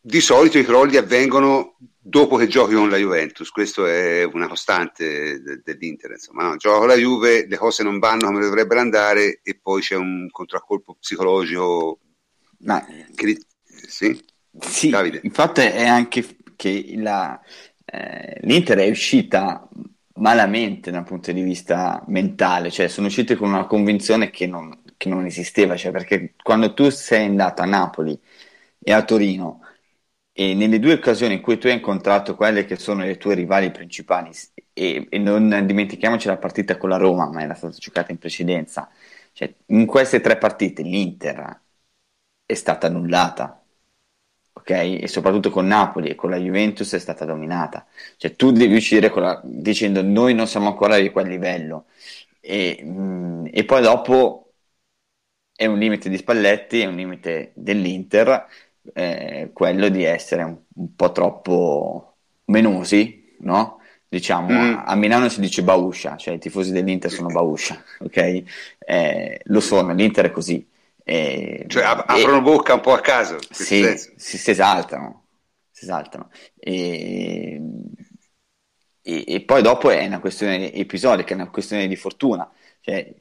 Di 0.01 0.21
solito 0.21 0.57
i 0.57 0.65
crolli 0.65 0.97
avvengono 0.97 1.77
dopo 2.09 2.37
che 2.37 2.47
giochi 2.47 2.75
con 2.75 2.89
la 2.89 2.99
Juventus, 2.99 3.51
questo 3.51 3.85
è 3.85 4.23
una 4.23 4.47
costante 4.47 5.43
de- 5.43 5.61
dell'Inter, 5.65 6.13
insomma, 6.13 6.45
no? 6.45 6.57
gioco 6.57 6.79
con 6.79 6.87
la 6.87 6.95
Juve, 6.95 7.47
le 7.49 7.57
cose 7.57 7.83
non 7.83 7.99
vanno 7.99 8.27
come 8.27 8.41
dovrebbero 8.41 8.79
andare 8.79 9.41
e 9.43 9.59
poi 9.61 9.81
c'è 9.83 9.97
un 9.97 10.29
contraccolpo 10.31 10.97
psicologico. 11.01 11.99
Ma... 12.59 12.85
Che... 13.13 13.41
Sì, 13.65 14.25
sì 14.61 14.89
il 14.89 15.31
fatto 15.33 15.61
è 15.61 15.87
anche 15.87 16.25
che 16.55 16.95
la, 16.97 17.41
eh, 17.85 18.39
l'Inter 18.43 18.79
è 18.79 18.89
uscita 18.89 19.69
malamente 20.15 20.93
dal 20.93 21.05
punto 21.05 21.33
di 21.33 21.43
vista 21.43 22.03
mentale, 22.07 22.71
cioè 22.71 22.87
sono 22.87 23.09
uscite 23.09 23.35
con 23.35 23.49
una 23.49 23.67
convinzione 23.67 24.31
che 24.31 24.47
non, 24.47 24.83
che 24.97 25.09
non 25.09 25.27
esisteva, 25.27 25.77
cioè 25.77 25.91
perché 25.91 26.35
quando 26.41 26.73
tu 26.73 26.89
sei 26.89 27.27
andato 27.27 27.63
a 27.63 27.67
Napoli 27.67 28.19
e 28.79 28.93
a 28.93 29.05
Torino 29.05 29.66
e 30.39 30.53
nelle 30.53 30.79
due 30.79 30.93
occasioni 30.93 31.33
in 31.35 31.41
cui 31.41 31.57
tu 31.57 31.67
hai 31.67 31.73
incontrato 31.73 32.37
quelle 32.37 32.67
che 32.67 32.77
sono 32.77 33.03
le 33.03 33.17
tue 33.17 33.35
rivali 33.35 33.71
principali, 33.71 34.31
e, 34.75 35.07
e 35.09 35.19
non 35.19 35.65
dimentichiamoci 35.65 36.27
la 36.27 36.37
partita 36.37 36.77
con 36.77 36.91
la 36.91 36.99
Roma, 36.99 37.27
ma 37.31 37.43
era 37.43 37.55
stata 37.55 37.75
giocata 37.79 38.13
in 38.13 38.19
precedenza, 38.19 38.91
cioè, 39.33 39.51
in 39.69 39.87
queste 39.87 40.21
tre 40.21 40.37
partite 40.37 40.83
l'Inter 40.83 41.61
è 42.45 42.53
stata 42.55 42.87
annullata, 42.89 43.65
ok? 44.53 44.71
E 44.71 45.09
soprattutto 45.09 45.49
con 45.51 45.67
Napoli 45.67 46.11
e 46.11 46.15
con 46.15 46.29
la 46.31 46.37
Juventus 46.37 46.93
è 46.95 46.99
stata 46.99 47.25
dominata. 47.25 47.87
Cioè, 48.19 48.37
tu 48.37 48.51
devi 48.53 48.77
uscire 48.77 49.11
la, 49.15 49.41
dicendo 49.43 50.03
noi 50.03 50.35
non 50.35 50.47
siamo 50.47 50.69
ancora 50.69 50.99
di 50.99 51.11
quel 51.11 51.29
livello. 51.29 51.87
E, 52.41 52.79
mh, 52.83 52.89
mm, 52.89 53.47
e 53.53 53.65
poi 53.65 53.83
dopo 53.83 54.53
è 55.55 55.67
un 55.67 55.79
limite 55.79 56.09
di 56.11 56.19
Spalletti, 56.19 56.81
è 56.81 56.87
un 56.87 56.97
limite 56.97 57.53
dell'Inter 57.55 58.47
eh, 58.95 59.51
quello 59.53 59.89
di 59.89 60.05
essere 60.05 60.43
un, 60.43 60.57
un, 60.75 60.95
po' 60.95 61.13
troppo 61.13 62.15
menosi, 62.47 63.35
no? 63.41 63.81
Diciamo, 64.09 64.49
mm. 64.49 64.83
a, 64.85 64.95
Milano 64.95 65.29
si 65.29 65.41
dice 65.41 65.63
bauscia, 65.63 66.17
cioè 66.17 66.35
i 66.35 66.39
tifosi 66.39 66.73
dell'Inter 66.73 67.11
sono 67.11 67.29
bauscia, 67.29 67.83
ok? 68.01 68.43
Eh, 68.79 69.41
lo 69.45 69.61
sono, 69.61 69.93
l'Inter 69.93 70.27
è 70.27 70.31
così. 70.31 70.67
Eh, 71.05 71.67
cioè 71.69 71.85
ap- 71.85 72.09
aprono 72.09 72.43
bocca 72.43 72.75
un 72.75 72.81
po' 72.81 72.93
a 72.93 73.01
caso. 73.01 73.39
Sì, 73.51 73.97
si, 73.97 74.39
si, 74.39 74.51
esaltano, 74.51 75.27
si 75.71 75.85
esaltano. 75.85 76.31
E, 76.59 77.61
e, 79.03 79.25
e, 79.27 79.41
poi 79.43 79.63
dopo 79.63 79.91
è 79.91 80.05
una 80.07 80.21
questione 80.21 80.73
episodica, 80.73 81.33
è 81.33 81.35
una 81.35 81.51
questione 81.51 81.87
di 81.87 81.97
fortuna. 81.97 82.51
Cioè, 82.81 83.15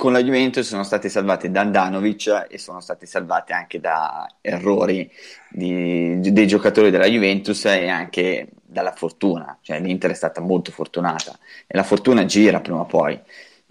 con 0.00 0.12
la 0.12 0.22
Juventus 0.22 0.66
sono 0.66 0.82
state 0.82 1.10
salvate 1.10 1.50
da 1.50 1.60
Andanovic 1.60 2.46
e 2.48 2.56
sono 2.56 2.80
state 2.80 3.04
salvate 3.04 3.52
anche 3.52 3.80
da 3.80 4.26
errori 4.40 5.12
di, 5.50 6.18
dei 6.20 6.46
giocatori 6.46 6.90
della 6.90 7.04
Juventus 7.04 7.66
e 7.66 7.86
anche 7.86 8.48
dalla 8.62 8.92
fortuna, 8.92 9.58
cioè 9.60 9.78
l'Inter 9.78 10.12
è 10.12 10.14
stata 10.14 10.40
molto 10.40 10.72
fortunata 10.72 11.38
e 11.66 11.76
la 11.76 11.82
fortuna 11.82 12.24
gira 12.24 12.60
prima 12.60 12.80
o 12.80 12.86
poi. 12.86 13.20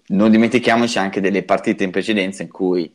Non 0.10 0.30
dimentichiamoci 0.30 1.00
anche 1.00 1.20
delle 1.20 1.42
partite 1.42 1.84
in 1.84 1.90
precedenza 1.90 2.44
in 2.44 2.50
cui 2.50 2.94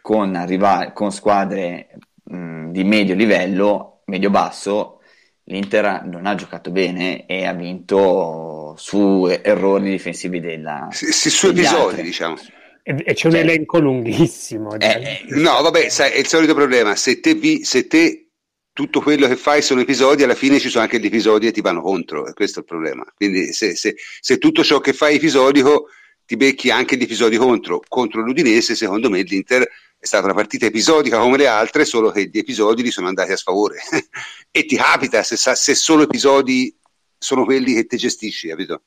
con, 0.00 0.44
rival- 0.44 0.92
con 0.92 1.12
squadre 1.12 1.90
mh, 2.24 2.72
di 2.72 2.82
medio 2.82 3.14
livello, 3.14 4.00
medio-basso, 4.06 5.02
l'Inter 5.44 6.02
non 6.06 6.26
ha 6.26 6.34
giocato 6.34 6.72
bene 6.72 7.26
e 7.26 7.46
ha 7.46 7.52
vinto 7.52 8.74
su 8.76 9.28
errori 9.40 9.88
difensivi 9.88 10.40
della... 10.40 10.88
Sì, 10.90 11.12
sì 11.12 11.30
su 11.30 11.46
episodi, 11.46 11.76
altri. 11.76 12.02
diciamo. 12.02 12.34
E, 12.82 13.14
c'è 13.14 13.26
un 13.26 13.32
cioè, 13.32 13.40
elenco 13.40 13.78
lunghissimo. 13.78 14.74
Eh, 14.78 14.86
eh, 14.86 15.24
no, 15.28 15.62
vabbè, 15.62 15.88
sai, 15.88 16.12
è 16.12 16.18
il 16.18 16.26
solito 16.26 16.54
problema. 16.54 16.96
Se 16.96 17.20
te, 17.20 17.34
vi, 17.34 17.64
se 17.64 17.86
te 17.86 18.28
tutto 18.72 19.00
quello 19.00 19.28
che 19.28 19.36
fai 19.36 19.62
sono 19.62 19.80
episodi, 19.80 20.22
alla 20.22 20.34
fine 20.34 20.58
ci 20.58 20.68
sono 20.68 20.82
anche 20.82 20.98
gli 20.98 21.06
episodi 21.06 21.46
che 21.46 21.52
ti 21.52 21.60
vanno 21.60 21.82
contro, 21.82 22.26
e 22.26 22.32
questo 22.32 22.58
è 22.58 22.62
il 22.62 22.68
problema. 22.68 23.04
Quindi 23.14 23.52
se, 23.52 23.76
se, 23.76 23.94
se 24.20 24.38
tutto 24.38 24.64
ciò 24.64 24.80
che 24.80 24.92
fai 24.92 25.14
è 25.14 25.16
episodico, 25.16 25.88
ti 26.24 26.36
becchi 26.36 26.70
anche 26.70 26.96
gli 26.96 27.02
episodi 27.02 27.36
contro. 27.36 27.82
Contro 27.86 28.22
l'Udinese, 28.22 28.74
secondo 28.74 29.10
me, 29.10 29.22
l'Inter 29.22 29.62
è 29.62 30.06
stata 30.06 30.24
una 30.24 30.34
partita 30.34 30.66
episodica 30.66 31.18
come 31.18 31.36
le 31.36 31.46
altre, 31.46 31.84
solo 31.84 32.10
che 32.10 32.28
gli 32.28 32.38
episodi 32.38 32.82
gli 32.82 32.90
sono 32.90 33.06
andati 33.06 33.30
a 33.30 33.36
sfavore. 33.36 33.80
e 34.50 34.64
ti 34.64 34.74
capita 34.74 35.22
se, 35.22 35.36
se 35.36 35.74
solo 35.74 36.02
episodi 36.02 36.76
sono 37.16 37.44
quelli 37.44 37.74
che 37.74 37.86
ti 37.86 37.96
gestisci, 37.96 38.48
capito? 38.48 38.82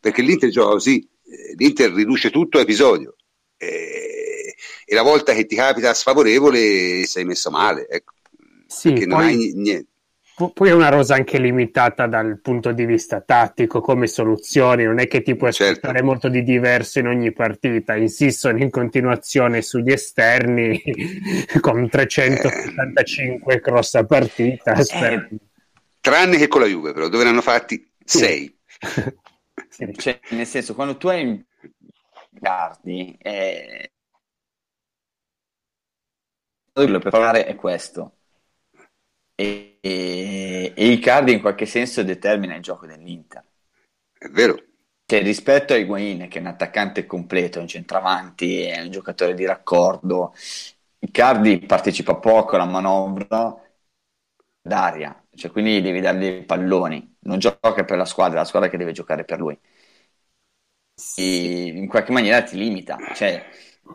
Perché 0.00 0.22
l'Inter 0.22 0.48
gioca 0.48 0.70
così, 0.70 1.06
l'Inter 1.56 1.92
riduce 1.92 2.30
tutto 2.30 2.58
a 2.58 2.62
episodio 2.62 3.16
e, 3.56 4.54
e, 4.84 4.94
la 4.94 5.02
volta 5.02 5.32
che 5.32 5.46
ti 5.46 5.54
capita 5.54 5.94
sfavorevole 5.94 7.04
sei 7.04 7.24
messo 7.24 7.50
male 7.50 7.86
ecco, 7.88 8.14
sì, 8.66 8.92
poi, 8.92 9.06
non 9.06 9.20
hai 9.20 9.52
niente 9.54 9.88
poi 10.48 10.70
è 10.70 10.72
una 10.72 10.88
rosa 10.88 11.14
anche 11.14 11.38
limitata 11.38 12.06
dal 12.06 12.40
punto 12.40 12.72
di 12.72 12.86
vista 12.86 13.20
tattico 13.20 13.80
come 13.80 14.06
soluzioni, 14.06 14.84
non 14.84 14.98
è 14.98 15.06
che 15.06 15.20
ti 15.20 15.36
puoi 15.36 15.52
certo. 15.52 15.72
aspettare 15.72 16.02
molto 16.02 16.28
di 16.28 16.42
diverso 16.42 16.98
in 16.98 17.08
ogni 17.08 17.32
partita, 17.32 17.94
insistono 17.94 18.58
in 18.58 18.70
continuazione 18.70 19.60
sugli 19.60 19.92
esterni 19.92 20.82
con 21.60 21.88
375 21.88 23.54
eh. 23.54 23.60
cross 23.60 23.94
a 23.94 24.04
partita. 24.04 24.72
Eh, 24.72 25.28
tranne 26.00 26.38
che 26.38 26.48
con 26.48 26.62
la 26.62 26.66
Juve 26.66 26.92
però, 26.92 27.08
dove 27.08 27.24
ne 27.24 27.30
hanno 27.30 27.42
fatti 27.42 27.86
6. 28.02 28.58
Cioè, 29.70 30.20
nel 30.30 30.46
senso, 30.46 30.74
quando 30.74 30.96
tu 30.96 31.08
hai 31.08 31.44
Cardi, 32.40 33.16
eh... 33.20 33.92
per 36.72 37.10
fare 37.10 37.44
è 37.44 37.54
questo 37.56 38.16
e, 39.34 39.78
e, 39.80 40.72
e 40.76 40.86
Icardi 40.86 41.32
in 41.32 41.40
qualche 41.40 41.66
senso 41.66 42.02
determina 42.02 42.54
il 42.54 42.62
gioco 42.62 42.86
dell'Inter. 42.86 43.44
È 44.16 44.28
vero. 44.28 44.64
Cioè, 45.06 45.22
rispetto 45.22 45.72
a 45.72 45.76
Higuain, 45.76 46.28
che 46.28 46.38
è 46.38 46.40
un 46.40 46.46
attaccante 46.46 47.04
completo, 47.04 47.58
è 47.58 47.62
un 47.62 47.66
centravanti, 47.68 48.62
è 48.62 48.80
un 48.80 48.90
giocatore 48.90 49.34
di 49.34 49.44
raccordo, 49.44 50.32
Icardi 51.00 51.58
partecipa 51.66 52.14
poco 52.16 52.54
alla 52.54 52.64
manovra 52.66 53.60
d'aria, 54.62 55.26
cioè 55.34 55.50
quindi 55.50 55.80
devi 55.80 56.00
dargli 56.00 56.24
i 56.24 56.44
palloni, 56.44 57.09
non 57.20 57.38
gioca 57.38 57.84
per 57.84 57.96
la 57.96 58.04
squadra, 58.04 58.36
è 58.38 58.40
la 58.40 58.46
squadra 58.46 58.68
che 58.68 58.76
deve 58.76 58.92
giocare 58.92 59.24
per 59.24 59.38
lui. 59.38 59.58
E 61.16 61.66
in 61.66 61.86
qualche 61.88 62.12
maniera 62.12 62.42
ti 62.42 62.56
limita, 62.56 62.98
cioè 63.14 63.42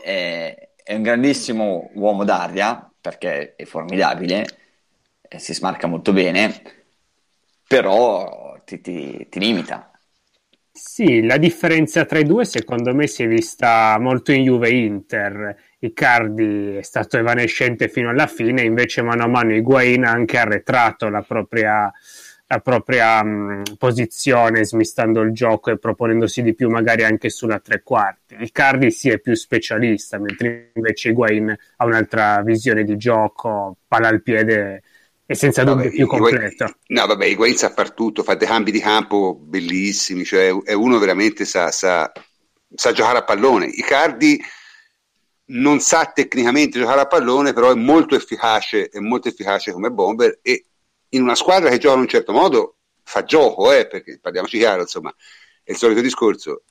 è, 0.02 0.70
è 0.84 0.94
un 0.96 1.02
grandissimo 1.04 1.90
uomo 1.94 2.24
d'aria 2.24 2.92
perché 3.00 3.56
è 3.56 3.66
formidabile, 3.66 4.46
eh, 5.22 5.40
si 5.40 5.54
smarca 5.54 5.88
molto 5.88 6.14
bene, 6.14 6.62
però 7.68 8.60
ti, 8.66 8.82
ti, 8.82 9.28
ti 9.30 9.40
limita. 9.40 9.92
Sì, 10.78 11.22
la 11.24 11.38
differenza 11.38 12.04
tra 12.06 12.20
i 12.20 12.24
due 12.26 12.44
secondo 12.46 12.94
me 12.94 13.08
si 13.08 13.24
è 13.24 13.28
vista 13.28 13.98
molto 14.00 14.32
in 14.34 14.44
Juve 14.44 14.70
Inter. 14.72 15.56
Icardi 15.80 16.76
è 16.78 16.82
stato 16.82 17.18
evanescente 17.18 17.88
fino 17.88 18.10
alla 18.10 18.28
fine, 18.28 18.62
invece 18.64 19.02
mano 19.02 19.24
a 19.24 19.28
mano 19.28 19.54
Higuain 19.56 20.04
ha 20.04 20.12
anche 20.12 20.38
arretrato 20.38 21.08
la 21.10 21.22
propria, 21.22 21.92
la 22.48 22.60
propria 22.60 23.24
mh, 23.24 23.76
posizione, 23.78 24.66
smistando 24.66 25.22
il 25.22 25.32
gioco 25.32 25.72
e 25.72 25.80
proponendosi 25.80 26.44
di 26.44 26.54
più 26.54 26.70
magari 26.70 27.04
anche 27.04 27.30
sulla 27.30 27.60
tre 27.60 27.82
quarti. 27.82 28.36
Icardi 28.40 28.92
si 28.92 29.10
è 29.10 29.20
più 29.20 29.34
specialista, 29.36 30.20
mentre 30.20 30.72
invece 30.76 31.10
Higuain 31.10 31.56
ha 31.78 31.86
un'altra 31.86 32.42
visione 32.42 32.84
di 32.84 32.98
gioco, 32.98 33.78
palla 33.88 34.10
al 34.10 34.22
piede 34.22 34.84
e 35.26 35.34
senza 35.34 35.64
dubbio 35.64 35.90
più 35.90 36.06
completo. 36.06 36.78
no, 36.88 37.06
vabbè, 37.08 37.26
Higuain 37.26 37.58
sa 37.58 37.72
far 37.72 37.94
tutto, 37.94 38.22
fa 38.22 38.36
dei 38.36 38.48
cambi 38.48 38.72
di 38.72 38.80
campo 38.80 39.34
bellissimi, 39.34 40.24
cioè 40.24 40.56
è 40.64 40.74
uno 40.74 41.00
veramente 41.00 41.46
sa, 41.46 41.72
sa, 41.72 42.12
sa 42.76 42.92
giocare 42.92 43.18
a 43.18 43.24
pallone. 43.24 43.66
Icardi 43.66 44.40
non 45.48 45.80
sa 45.80 46.12
tecnicamente 46.14 46.78
giocare 46.78 47.02
a 47.02 47.08
pallone, 47.08 47.54
però 47.54 47.72
è 47.72 47.76
molto 47.76 48.16
efficace, 48.16 48.88
è 48.90 49.00
molto 49.00 49.30
efficace 49.30 49.72
come 49.72 49.90
bomber 49.90 50.38
e 50.44 50.66
in 51.16 51.22
una 51.24 51.36
squadra 51.36 51.70
che 51.70 51.78
gioca 51.78 51.96
in 51.96 52.02
un 52.02 52.08
certo 52.08 52.32
modo 52.32 52.78
fa 53.04 53.24
gioco, 53.24 53.72
eh, 53.72 53.88
perché 53.88 54.20
parliamoci 54.20 54.58
chiaro, 54.58 54.82
insomma, 54.82 55.14
è 55.64 55.72
il 55.72 55.78
solito 55.78 56.02
discorso. 56.02 56.64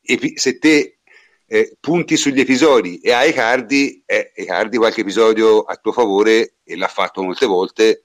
E 0.00 0.32
se 0.36 0.58
te 0.58 1.00
eh, 1.46 1.76
punti 1.80 2.16
sugli 2.16 2.40
episodi 2.40 2.98
e 2.98 3.12
hai 3.12 3.30
Icardi, 3.30 4.02
eh, 4.06 4.32
Icardi 4.36 4.76
qualche 4.76 5.00
episodio 5.02 5.62
a 5.62 5.76
tuo 5.76 5.92
favore 5.92 6.56
e 6.64 6.76
l'ha 6.76 6.88
fatto 6.88 7.22
molte 7.22 7.46
volte, 7.46 8.02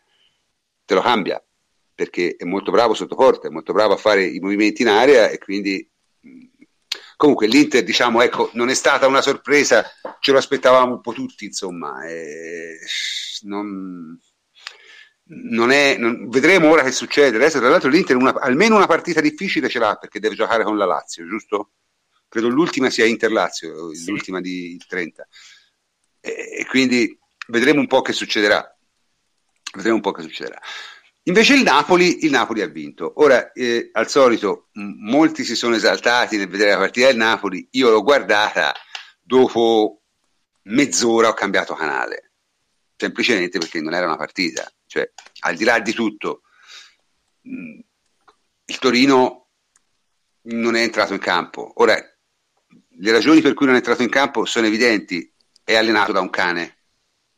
te 0.85 0.93
lo 0.93 1.01
cambia 1.01 1.43
perché 1.95 2.35
è 2.37 2.43
molto 2.45 2.71
bravo 2.71 2.93
sotto 2.93 3.15
porta, 3.15 3.47
è 3.47 3.51
molto 3.51 3.73
bravo 3.73 3.93
a 3.93 3.97
fare 3.97 4.25
i 4.25 4.39
movimenti 4.39 4.81
in 4.81 4.87
area 4.87 5.29
e 5.29 5.37
quindi 5.37 5.87
comunque 7.15 7.47
l'Inter 7.47 7.83
diciamo 7.83 8.21
ecco 8.21 8.49
non 8.53 8.69
è 8.69 8.73
stata 8.73 9.07
una 9.07 9.21
sorpresa, 9.21 9.85
ce 10.19 10.31
lo 10.31 10.37
aspettavamo 10.37 10.93
un 10.93 11.01
po' 11.01 11.13
tutti 11.13 11.45
insomma, 11.45 12.05
eh, 12.07 12.77
non, 13.41 14.19
non 15.25 15.71
è, 15.71 15.97
non, 15.97 16.29
vedremo 16.29 16.69
ora 16.69 16.83
che 16.83 16.91
succede. 16.91 17.37
Adesso, 17.37 17.59
tra 17.59 17.69
l'altro, 17.69 17.89
l'Inter 17.89 18.15
una, 18.15 18.33
almeno 18.33 18.75
una 18.75 18.87
partita 18.87 19.21
difficile 19.21 19.69
ce 19.69 19.79
l'ha 19.79 19.95
perché 19.95 20.19
deve 20.19 20.35
giocare 20.35 20.63
con 20.63 20.77
la 20.77 20.85
Lazio, 20.85 21.27
giusto? 21.27 21.71
credo 22.33 22.47
l'ultima 22.47 22.89
sia 22.89 23.05
Inter-Lazio, 23.05 23.93
sì. 23.93 24.09
l'ultima 24.09 24.41
di 24.41 24.75
30. 24.87 25.27
E, 26.19 26.31
e, 26.57 26.65
quindi 26.65 27.15
vedremo 27.49 27.79
un 27.79 27.85
po' 27.85 28.01
che 28.01 28.11
succederà. 28.11 28.75
Vedremo 29.75 29.97
un 29.97 30.01
po' 30.01 30.11
che 30.11 30.23
succederà. 30.23 30.59
Invece 31.25 31.53
il 31.53 31.61
Napoli, 31.61 32.25
il 32.25 32.31
Napoli 32.31 32.61
ha 32.61 32.67
vinto. 32.67 33.13
Ora, 33.17 33.51
eh, 33.51 33.91
al 33.93 34.09
solito, 34.09 34.69
m- 34.73 35.11
molti 35.11 35.43
si 35.43 35.55
sono 35.55 35.75
esaltati 35.75 36.37
nel 36.37 36.49
vedere 36.49 36.71
la 36.71 36.79
partita 36.79 37.05
del 37.05 37.17
Napoli. 37.17 37.67
Io 37.73 37.91
l'ho 37.91 38.01
guardata 38.01 38.73
dopo 39.21 40.01
mezz'ora, 40.63 41.27
ho 41.27 41.33
cambiato 41.33 41.75
canale. 41.75 42.31
Semplicemente 42.95 43.59
perché 43.59 43.79
non 43.79 43.93
era 43.93 44.07
una 44.07 44.17
partita. 44.17 44.67
Cioè, 44.93 45.11
al 45.39 45.55
di 45.55 45.63
là 45.63 45.79
di 45.79 45.91
tutto, 45.91 46.43
mh, 47.41 47.79
il 48.65 48.77
Torino 48.77 49.47
non 50.41 50.75
è 50.75 50.83
entrato 50.83 51.13
in 51.13 51.19
campo. 51.19 51.71
Ora, 51.77 51.95
le 51.95 53.11
ragioni 53.11 53.41
per 53.41 53.55
cui 53.55 53.65
non 53.65 53.73
è 53.73 53.79
entrato 53.79 54.03
in 54.03 54.09
campo 54.09 54.45
sono 54.45 54.67
evidenti, 54.67 55.33
è 55.63 55.73
allenato 55.75 56.11
da 56.11 56.19
un 56.19 56.29
cane, 56.29 56.83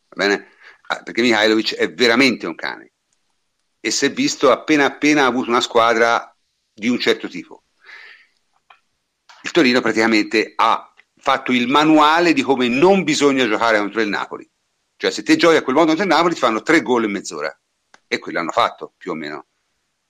va 0.09 0.25
bene? 0.25 0.49
Ah, 0.87 1.01
perché 1.01 1.21
Mihailovic 1.21 1.75
è 1.75 1.93
veramente 1.93 2.45
un 2.45 2.55
cane 2.55 2.91
e 3.79 3.89
si 3.89 4.05
è 4.05 4.11
visto 4.11 4.51
appena 4.51 4.83
appena 4.83 5.23
ha 5.23 5.27
avuto 5.27 5.49
una 5.49 5.61
squadra 5.61 6.37
di 6.73 6.89
un 6.89 6.99
certo 6.99 7.29
tipo. 7.29 7.63
Il 9.43 9.51
Torino 9.51 9.79
praticamente 9.79 10.51
ha 10.57 10.93
fatto 11.15 11.53
il 11.53 11.69
manuale 11.69 12.33
di 12.33 12.41
come 12.41 12.67
non 12.67 13.03
bisogna 13.03 13.47
giocare 13.47 13.77
contro 13.77 14.01
il 14.01 14.09
Napoli. 14.09 14.49
Cioè 15.05 15.13
se 15.13 15.21
te 15.21 15.35
giochi 15.35 15.57
a 15.57 15.61
quel 15.61 15.75
modo 15.75 15.89
contro 15.89 16.07
Napoli 16.07 16.33
ti 16.33 16.39
fanno 16.39 16.63
tre 16.63 16.81
gol 16.81 17.03
in 17.03 17.11
mezz'ora. 17.11 17.55
E 18.07 18.17
quello 18.17 18.39
hanno 18.39 18.51
fatto, 18.51 18.93
più 18.97 19.11
o 19.11 19.13
meno. 19.13 19.45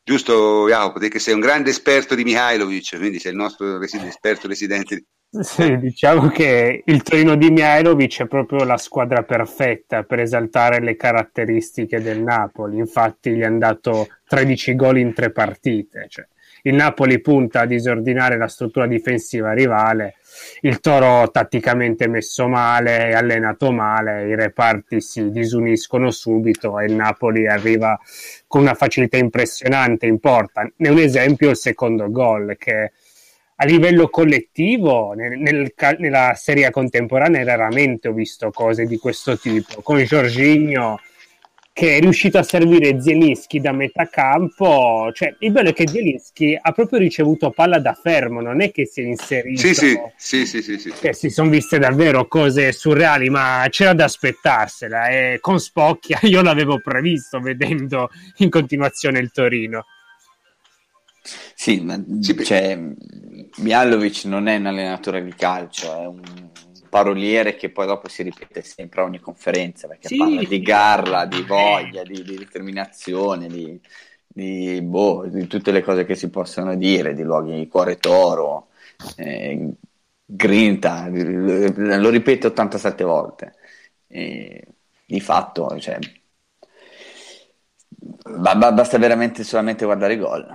Giusto 0.02 0.70
Jacopo, 0.70 1.00
te 1.00 1.10
che 1.10 1.20
sei 1.20 1.34
un 1.34 1.42
grande 1.42 1.72
esperto 1.72 2.16
di 2.16 2.24
Mihailovic, 2.24 2.98
quindi 2.98 3.20
sei 3.20 3.32
il 3.32 3.38
nostro 3.38 3.78
resi- 3.78 3.98
esperto 3.98 4.48
residente 4.48 5.08
sì, 5.44 5.78
diciamo 5.80 6.30
che 6.30 6.84
il 6.86 7.04
Torino 7.04 7.36
di 7.36 7.50
Mihailovic 7.50 8.22
è 8.22 8.28
proprio 8.28 8.64
la 8.64 8.78
squadra 8.78 9.24
perfetta 9.24 10.04
per 10.04 10.20
esaltare 10.20 10.80
le 10.80 10.96
caratteristiche 10.96 12.02
del 12.02 12.22
Napoli. 12.22 12.78
Infatti, 12.78 13.32
gli 13.32 13.44
hanno 13.44 13.58
dato 13.58 14.08
13 14.28 14.76
gol 14.76 15.00
in 15.00 15.14
tre 15.14 15.32
partite. 15.32 16.06
Cioè, 16.08 16.26
il 16.66 16.74
Napoli 16.74 17.20
punta 17.22 17.62
a 17.62 17.66
disordinare 17.66 18.38
la 18.38 18.48
struttura 18.48 18.88
difensiva 18.88 19.54
rivale. 19.54 20.16
Il 20.62 20.80
Toro 20.80 21.30
tatticamente 21.30 22.08
messo 22.08 22.48
male, 22.48 23.14
allenato 23.14 23.72
male, 23.72 24.28
i 24.28 24.36
reparti 24.36 25.00
si 25.00 25.30
disuniscono 25.30 26.12
subito 26.12 26.80
e 26.80 26.86
il 26.86 26.94
Napoli 26.94 27.48
arriva 27.48 28.00
con 28.48 28.62
una 28.62 28.74
facilità 28.74 29.18
impressionante 29.18 30.08
in 30.08 30.20
porta. 30.20 30.68
Ne 30.78 30.90
un 30.90 30.98
esempio 30.98 31.52
il 31.52 31.58
secondo 31.58 32.10
gol 32.10 32.56
che 32.58 32.92
a 33.58 33.66
livello 33.66 34.10
collettivo, 34.10 35.14
nel, 35.14 35.38
nel, 35.38 35.72
nella 36.00 36.34
serie 36.36 36.70
contemporanea, 36.72 37.44
raramente 37.44 38.10
ho 38.10 38.14
visto 38.14 38.52
cose 38.52 38.86
di 38.86 38.98
questo 38.98 39.38
tipo. 39.38 39.82
Con 39.82 40.04
Giorginio 40.04 41.00
che 41.76 41.98
è 41.98 42.00
riuscito 42.00 42.38
a 42.38 42.44
servire 42.44 43.02
Zielinski 43.02 43.60
da 43.60 43.74
metà 43.74 44.08
campo. 44.08 45.12
Cioè, 45.14 45.36
il 45.40 45.52
bello 45.52 45.72
è 45.72 45.74
che 45.74 45.86
Zielinski 45.86 46.58
ha 46.60 46.72
proprio 46.72 47.00
ricevuto 47.00 47.50
palla 47.50 47.80
da 47.80 47.94
fermo, 47.94 48.40
non 48.40 48.62
è 48.62 48.72
che 48.72 48.86
si 48.86 49.02
è 49.02 49.04
inserito. 49.04 49.60
Sì, 49.60 49.74
sì, 49.74 50.00
sì, 50.16 50.46
sì, 50.46 50.62
sì, 50.62 50.80
sì. 50.80 50.94
Cioè, 50.98 51.12
si 51.12 51.30
sono 51.30 51.50
viste 51.50 51.78
davvero 51.78 52.30
cose 52.30 52.72
surreali, 52.72 53.30
ma 53.30 53.68
c'era 53.70 53.94
da 53.94 54.06
aspettarsela. 54.06 55.10
E 55.10 55.40
con 55.42 55.60
Spocchia 55.60 56.18
io 56.24 56.42
l'avevo 56.42 56.80
previsto 56.80 57.42
vedendo 57.42 58.10
in 58.38 58.50
continuazione 58.50 59.20
il 59.20 59.32
Torino. 59.34 59.84
Sì, 61.56 61.82
ma 61.82 62.02
cioè, 62.42 62.80
Mialovic 63.58 64.24
non 64.24 64.48
è 64.48 64.56
un 64.56 64.68
allenatore 64.68 65.22
di 65.26 65.34
calcio, 65.36 65.94
è 65.94 66.06
un 66.06 66.22
paroliere 66.96 67.58
che 67.58 67.72
poi 67.72 67.88
dopo 67.88 68.08
si 68.08 68.24
ripete 68.24 68.62
sempre 68.62 69.02
a 69.02 69.04
ogni 69.04 69.20
conferenza 69.20 69.86
perché 69.86 70.08
sì. 70.08 70.16
parla 70.16 70.42
di 70.44 70.62
garra, 70.62 71.26
di 71.26 71.42
voglia, 71.42 72.04
di, 72.04 72.24
di 72.24 72.38
determinazione, 72.38 73.48
di, 73.48 73.78
di, 74.26 74.82
boh, 74.82 75.26
di, 75.28 75.46
tutte 75.46 75.74
le 75.74 75.84
cose 75.84 76.06
che 76.06 76.16
si 76.16 76.30
possono 76.30 76.74
dire, 76.78 77.14
di 77.14 77.24
luoghi 77.24 77.54
di 77.54 77.68
cuore 77.68 77.98
toro, 77.98 78.70
eh, 79.18 79.74
grinta, 80.24 81.10
lo 81.10 82.10
ripete 82.10 82.48
87 82.48 83.04
volte. 83.04 83.56
E, 84.08 84.66
di 85.06 85.20
fatto, 85.20 85.78
cioè, 85.78 86.00
basta 87.92 88.98
veramente 88.98 89.44
solamente 89.44 89.84
guardare 89.84 90.14
i 90.14 90.18
gol 90.18 90.48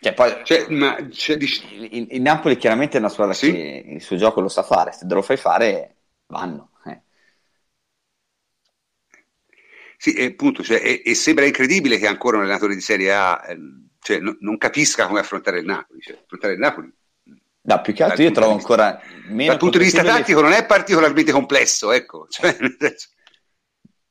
cioè, 0.00 0.14
poi, 0.14 0.40
cioè, 0.44 0.68
ma, 0.68 0.96
cioè, 1.10 1.36
il, 1.36 2.06
il, 2.10 2.20
Napoli 2.20 2.56
chiaramente 2.56 2.96
è 2.96 3.00
una 3.00 3.08
squadra 3.08 3.34
sì? 3.34 3.52
che 3.52 3.84
il 3.86 4.02
suo 4.02 4.16
gioco 4.16 4.40
lo 4.40 4.48
sa 4.48 4.62
fare, 4.62 4.92
se 4.92 5.06
te 5.06 5.14
lo 5.14 5.22
fai 5.22 5.36
fare 5.36 5.96
vanno. 6.26 6.70
Eh. 6.86 7.00
Sì, 9.96 10.12
e, 10.14 10.26
appunto, 10.26 10.62
cioè, 10.62 10.80
e, 10.82 11.02
e, 11.04 11.14
sembra 11.14 11.44
incredibile 11.44 11.98
che 11.98 12.06
ancora 12.06 12.36
un 12.36 12.44
allenatore 12.44 12.74
di 12.74 12.80
Serie 12.80 13.12
A 13.12 13.44
eh, 13.48 13.58
cioè, 14.00 14.20
no, 14.20 14.36
non 14.40 14.56
capisca 14.56 15.06
come 15.06 15.20
affrontare 15.20 15.58
il 15.58 15.64
Napoli. 15.64 16.00
Cioè, 16.00 16.18
affrontare 16.22 16.52
il 16.52 16.58
Napoli 16.60 16.92
No, 17.68 17.82
più 17.82 17.92
che 17.92 18.02
altro 18.02 18.22
io 18.22 18.30
trovo 18.30 18.52
ancora 18.52 18.98
meno. 19.26 19.50
Dal 19.50 19.58
punto 19.58 19.76
di 19.76 19.84
vista 19.84 20.02
tattico 20.02 20.40
non 20.40 20.52
è 20.52 20.64
particolarmente 20.64 21.32
complesso, 21.32 21.92
ecco. 21.92 22.26
Cioè, 22.30 22.56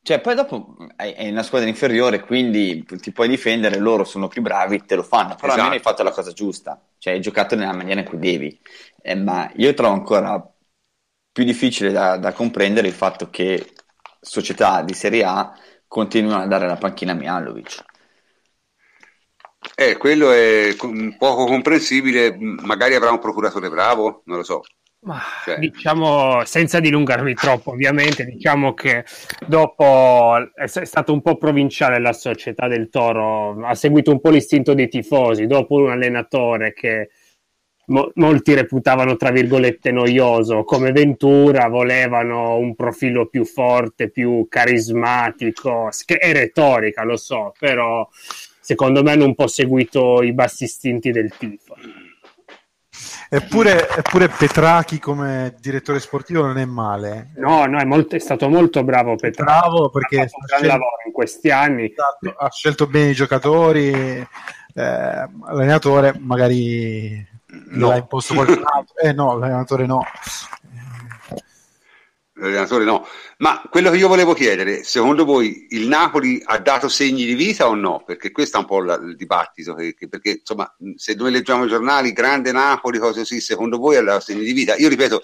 cioè, 0.08 0.22
poi 0.22 0.36
dopo 0.36 0.78
è 0.96 1.28
una 1.28 1.44
squadra 1.44 1.68
inferiore, 1.68 2.22
quindi 2.22 2.86
ti 2.86 3.12
puoi 3.12 3.28
difendere, 3.28 3.78
loro 3.78 4.06
sono 4.06 4.30
più 4.30 4.42
bravi, 4.42 4.86
te 4.86 4.96
lo 4.96 5.04
fanno, 5.04 5.36
però 5.36 5.48
esatto. 5.48 5.56
almeno 5.56 5.74
hai 5.74 5.82
fatto 5.82 6.02
la 6.02 6.12
cosa 6.12 6.32
giusta, 6.32 6.82
cioè 6.98 7.12
hai 7.12 7.20
giocato 7.20 7.58
nella 7.58 7.74
maniera 7.74 8.00
in 8.00 8.06
cui 8.06 8.18
devi. 8.18 8.58
Eh, 9.02 9.16
ma 9.16 9.52
io 9.58 9.74
trovo 9.74 9.96
ancora 9.96 10.42
più 11.30 11.44
difficile 11.44 11.92
da, 11.92 12.16
da, 12.16 12.32
comprendere 12.32 12.88
il 12.88 12.94
fatto 12.94 13.30
che 13.30 13.74
società 14.22 14.82
di 14.82 14.94
Serie 14.94 15.26
A 15.26 15.54
continuano 15.90 16.44
a 16.44 16.48
dare 16.48 16.68
la 16.68 16.78
panchina 16.78 17.12
a 17.12 17.16
Mialovic. 17.16 17.84
Eh, 19.76 19.98
quello 19.98 20.32
è 20.32 20.74
poco 21.18 21.44
comprensibile, 21.48 22.34
magari 22.40 22.96
avrà 22.96 23.12
un 23.12 23.20
procuratore 23.20 23.70
bravo, 23.70 24.22
non 24.24 24.38
lo 24.38 24.44
so. 24.44 24.62
Ma, 25.02 25.19
cioè. 25.45 25.57
Diciamo, 25.60 26.44
senza 26.44 26.80
dilungarmi 26.80 27.34
troppo, 27.34 27.72
ovviamente, 27.72 28.26
diciamo 28.26 28.74
che 28.74 29.06
dopo 29.45 30.36
è 30.53 30.65
stato 30.68 31.14
un 31.14 31.22
po' 31.22 31.38
provinciale 31.38 31.99
la 31.99 32.14
società 32.14 32.68
del 32.68 32.90
Toro, 32.90 33.65
ha 33.65 33.76
seguito 33.76 34.11
un 34.11 34.19
po' 34.19 34.30
l'istinto 34.30 34.74
dei 34.74 34.90
tifosi, 34.90 35.45
dopo 35.45 35.76
un 35.76 35.91
allenatore 35.91 36.74
che 36.74 37.10
mo- 37.88 38.11
molti 38.15 38.53
reputavano 38.53 39.15
tra 39.15 39.32
virgolette 39.32 39.91
noioso, 39.91 40.64
come 40.64 40.91
Ventura 40.91 41.68
volevano 41.68 42.57
un 42.57 42.76
profilo 42.76 43.28
più 43.28 43.45
forte, 43.45 44.10
più 44.10 44.48
carismatico, 44.49 45.90
è 46.06 46.32
retorica, 46.34 47.03
lo 47.03 47.18
so, 47.18 47.53
però 47.57 48.07
secondo 48.60 49.03
me 49.03 49.11
hanno 49.11 49.26
un 49.26 49.36
po' 49.36 49.48
seguito 49.48 50.22
i 50.24 50.34
bassi 50.34 50.65
istinti 50.65 51.11
del 51.11 51.32
tifo. 51.38 51.66
Eppure, 53.30 53.90
eppure, 53.90 54.30
Petrachi 54.30 54.99
come 54.99 55.56
direttore 55.60 55.99
sportivo 55.99 56.45
non 56.45 56.58
è 56.58 56.66
male. 56.66 57.32
No, 57.36 57.66
no, 57.66 57.80
è, 57.80 57.84
molto, 57.84 58.16
è 58.16 58.20
stato 58.20 58.48
molto 58.48 58.84
bravo 58.84 59.16
Petrachi. 59.16 59.52
Bravo 59.52 59.90
perché 59.90 60.22
ha 60.22 60.28
fatto 60.28 60.38
un 60.40 60.45
gran 60.45 60.68
lavoro 60.68 60.98
in 61.06 61.12
questi 61.12 61.49
anni. 61.49 61.91
Esatto, 61.91 62.36
ha 62.38 62.49
scelto 62.49 62.88
bene 62.88 63.10
i 63.10 63.14
giocatori, 63.14 63.91
eh, 63.91 64.28
l'allenatore 64.74 66.16
magari 66.20 67.26
no. 67.72 67.90
l'ha 67.90 67.98
imposto 67.98 68.34
qualcun 68.34 68.64
altro. 68.64 68.95
Eh 68.98 69.12
no, 69.12 69.38
l'allenatore 69.38 69.86
no 69.86 70.04
l'allenatore 72.38 72.84
no. 72.84 73.06
Ma 73.38 73.62
quello 73.70 73.90
che 73.90 73.98
io 73.98 74.08
volevo 74.08 74.34
chiedere, 74.34 74.84
secondo 74.84 75.26
voi 75.26 75.68
il 75.70 75.88
Napoli 75.88 76.42
ha 76.44 76.58
dato 76.60 76.88
segni 76.88 77.26
di 77.26 77.34
vita 77.34 77.68
o 77.68 77.76
no? 77.76 78.04
Perché 78.06 78.32
questo 78.32 78.58
è 78.58 78.60
un 78.62 78.66
po' 78.66 78.82
la, 78.82 78.96
il 78.96 79.16
dibattito, 79.16 79.74
che, 79.74 79.94
che, 79.94 80.08
perché 80.08 80.40
insomma, 80.40 80.74
se 80.96 81.14
noi 81.16 81.32
leggiamo 81.32 81.66
i 81.66 81.70
giornali, 81.70 82.14
grande 82.14 82.52
Napoli, 82.52 83.00
cose 83.00 83.20
così, 83.20 83.40
secondo 83.40 83.78
voi 83.78 83.98
ha 83.98 84.02
dato 84.02 84.22
segni 84.22 84.44
di 84.44 84.54
vita? 84.54 84.76
Io 84.76 84.90
ripeto, 84.90 85.22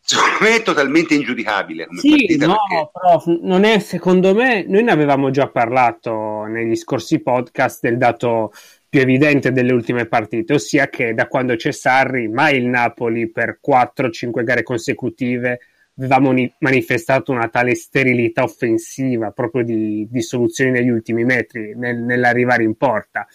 secondo 0.00 0.36
me 0.40 0.56
è 0.56 0.62
totalmente 0.62 1.14
ingiudicabile. 1.14 1.86
Come 1.86 2.00
sì, 2.00 2.10
partita 2.10 2.46
no, 2.46 2.56
perché... 2.68 2.90
però 2.92 3.38
non 3.48 3.64
è, 3.64 3.78
secondo 3.78 4.34
me, 4.34 4.64
noi 4.66 4.82
ne 4.82 4.90
avevamo 4.90 5.30
già 5.30 5.48
parlato 5.48 6.44
negli 6.44 6.76
scorsi 6.76 7.20
podcast 7.20 7.80
del 7.82 7.96
dato 7.96 8.52
più 8.88 9.00
evidente 9.00 9.52
delle 9.52 9.72
ultime 9.72 10.06
partite, 10.06 10.54
ossia 10.54 10.88
che 10.88 11.14
da 11.14 11.28
quando 11.28 11.54
c'è 11.54 11.70
Sarri, 11.70 12.26
mai 12.26 12.56
il 12.56 12.66
Napoli 12.66 13.30
per 13.30 13.60
4-5 13.64 14.42
gare 14.42 14.64
consecutive 14.64 15.60
avevamo 16.00 16.32
manifestato 16.58 17.30
una 17.30 17.48
tale 17.48 17.74
sterilità 17.74 18.42
offensiva 18.42 19.30
proprio 19.32 19.62
di, 19.62 20.08
di 20.10 20.22
soluzioni 20.22 20.70
negli 20.70 20.88
ultimi 20.88 21.24
metri 21.24 21.74
nel, 21.76 21.98
nell'arrivare 21.98 22.64
in 22.64 22.74
porta. 22.74 23.26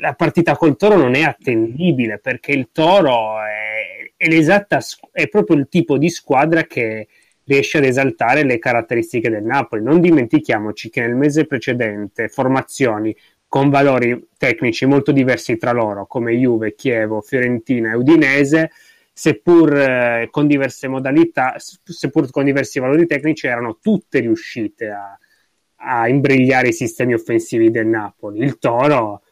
La 0.00 0.14
partita 0.14 0.56
col 0.56 0.76
Toro 0.76 0.96
non 0.96 1.14
è 1.14 1.22
attendibile 1.22 2.18
perché 2.18 2.52
il 2.52 2.70
Toro 2.72 3.40
è, 3.40 4.12
è, 4.16 4.28
l'esatta, 4.28 4.80
è 5.12 5.28
proprio 5.28 5.56
il 5.56 5.68
tipo 5.68 5.96
di 5.96 6.10
squadra 6.10 6.64
che 6.64 7.06
riesce 7.44 7.78
ad 7.78 7.84
esaltare 7.84 8.42
le 8.42 8.58
caratteristiche 8.58 9.30
del 9.30 9.44
Napoli. 9.44 9.82
Non 9.82 10.00
dimentichiamoci 10.00 10.90
che 10.90 11.00
nel 11.00 11.14
mese 11.14 11.46
precedente 11.46 12.28
formazioni 12.28 13.16
con 13.46 13.70
valori 13.70 14.28
tecnici 14.36 14.84
molto 14.84 15.10
diversi 15.10 15.56
tra 15.56 15.72
loro, 15.72 16.06
come 16.06 16.32
Juve, 16.32 16.74
Chievo, 16.74 17.22
Fiorentina 17.22 17.92
e 17.92 17.96
Udinese, 17.96 18.70
seppur 19.18 19.76
eh, 19.76 20.28
con 20.30 20.46
diverse 20.46 20.86
modalità, 20.86 21.56
seppur 21.58 22.30
con 22.30 22.44
diversi 22.44 22.78
valori 22.78 23.04
tecnici, 23.04 23.48
erano 23.48 23.78
tutte 23.82 24.20
riuscite 24.20 24.90
a, 24.90 25.18
a 25.78 26.06
imbrigliare 26.06 26.68
i 26.68 26.72
sistemi 26.72 27.14
offensivi 27.14 27.72
del 27.72 27.88
Napoli. 27.88 28.44
Il 28.44 28.58
Toro 28.58 29.22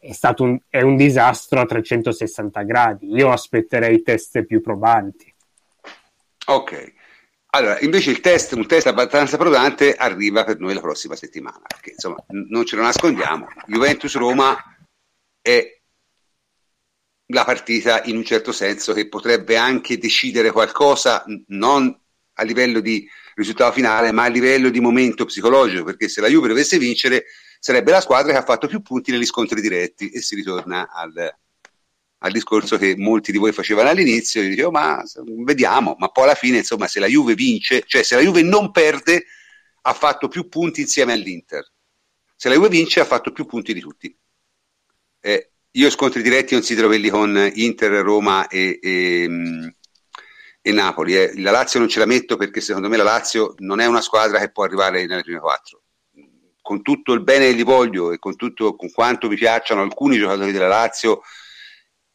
è 0.00 0.12
stato 0.12 0.44
un, 0.44 0.58
è 0.70 0.80
un 0.80 0.96
disastro 0.96 1.60
a 1.60 1.66
360 1.66 2.62
gradi. 2.62 3.12
Io 3.12 3.30
aspetterei 3.30 4.00
test 4.00 4.44
più 4.44 4.62
probanti. 4.62 5.30
Ok. 6.46 6.94
Allora, 7.50 7.78
invece 7.80 8.12
il 8.12 8.20
test, 8.20 8.52
un 8.52 8.66
test 8.66 8.86
abbastanza 8.86 9.36
probante, 9.36 9.94
arriva 9.94 10.44
per 10.44 10.58
noi 10.58 10.72
la 10.72 10.80
prossima 10.80 11.16
settimana, 11.16 11.60
perché 11.66 11.90
insomma 11.90 12.24
non 12.28 12.64
ce 12.64 12.76
lo 12.76 12.82
nascondiamo. 12.82 13.46
Juventus-Roma 13.66 14.56
è 15.42 15.77
la 17.30 17.44
partita 17.44 18.02
in 18.04 18.16
un 18.16 18.24
certo 18.24 18.52
senso 18.52 18.92
che 18.92 19.08
potrebbe 19.08 19.56
anche 19.56 19.98
decidere 19.98 20.50
qualcosa 20.50 21.24
non 21.48 21.94
a 22.34 22.42
livello 22.42 22.80
di 22.80 23.06
risultato 23.34 23.72
finale 23.72 24.12
ma 24.12 24.24
a 24.24 24.28
livello 24.28 24.70
di 24.70 24.80
momento 24.80 25.24
psicologico 25.24 25.84
perché 25.84 26.08
se 26.08 26.20
la 26.20 26.28
Juve 26.28 26.48
dovesse 26.48 26.78
vincere 26.78 27.26
sarebbe 27.58 27.90
la 27.90 28.00
squadra 28.00 28.32
che 28.32 28.38
ha 28.38 28.44
fatto 28.44 28.66
più 28.66 28.80
punti 28.80 29.10
negli 29.10 29.26
scontri 29.26 29.60
diretti. 29.60 30.10
E 30.10 30.22
si 30.22 30.34
ritorna 30.36 30.90
al, 30.90 31.36
al 32.18 32.32
discorso 32.32 32.78
che 32.78 32.96
molti 32.96 33.32
di 33.32 33.38
voi 33.38 33.52
facevano 33.52 33.88
all'inizio 33.88 34.42
io 34.42 34.48
dicevo 34.48 34.70
ma 34.70 35.02
vediamo. 35.44 35.96
Ma 35.98 36.08
poi 36.08 36.24
alla 36.24 36.34
fine 36.34 36.58
insomma 36.58 36.86
se 36.86 36.98
la 37.00 37.06
Juve 37.06 37.34
vince 37.34 37.84
cioè 37.86 38.02
se 38.02 38.14
la 38.14 38.22
Juve 38.22 38.42
non 38.42 38.70
perde 38.70 39.26
ha 39.82 39.92
fatto 39.92 40.28
più 40.28 40.48
punti 40.48 40.80
insieme 40.80 41.12
all'Inter. 41.12 41.70
Se 42.36 42.48
la 42.48 42.54
Juve 42.54 42.68
vince 42.68 43.00
ha 43.00 43.04
fatto 43.04 43.32
più 43.32 43.44
punti 43.44 43.74
di 43.74 43.80
tutti. 43.80 44.16
Eh, 45.20 45.50
io 45.78 45.90
scontri 45.90 46.22
diretti 46.22 46.54
considero 46.54 46.88
quelli 46.88 47.08
con 47.08 47.50
Inter, 47.54 48.02
Roma 48.02 48.48
e, 48.48 48.80
e, 48.82 49.28
e 50.60 50.72
Napoli. 50.72 51.16
Eh. 51.16 51.40
La 51.40 51.52
Lazio 51.52 51.78
non 51.78 51.88
ce 51.88 52.00
la 52.00 52.06
metto 52.06 52.36
perché 52.36 52.60
secondo 52.60 52.88
me 52.88 52.96
la 52.96 53.04
Lazio 53.04 53.54
non 53.58 53.78
è 53.78 53.86
una 53.86 54.00
squadra 54.00 54.40
che 54.40 54.50
può 54.50 54.64
arrivare 54.64 55.06
nelle 55.06 55.22
prime 55.22 55.38
quattro. 55.38 55.82
Con 56.60 56.82
tutto 56.82 57.12
il 57.12 57.22
bene 57.22 57.46
che 57.46 57.54
gli 57.54 57.62
voglio 57.62 58.10
e 58.10 58.18
con, 58.18 58.34
tutto, 58.34 58.74
con 58.74 58.90
quanto 58.90 59.28
mi 59.28 59.36
piacciono 59.36 59.80
alcuni 59.82 60.18
giocatori 60.18 60.50
della 60.50 60.66
Lazio, 60.66 61.22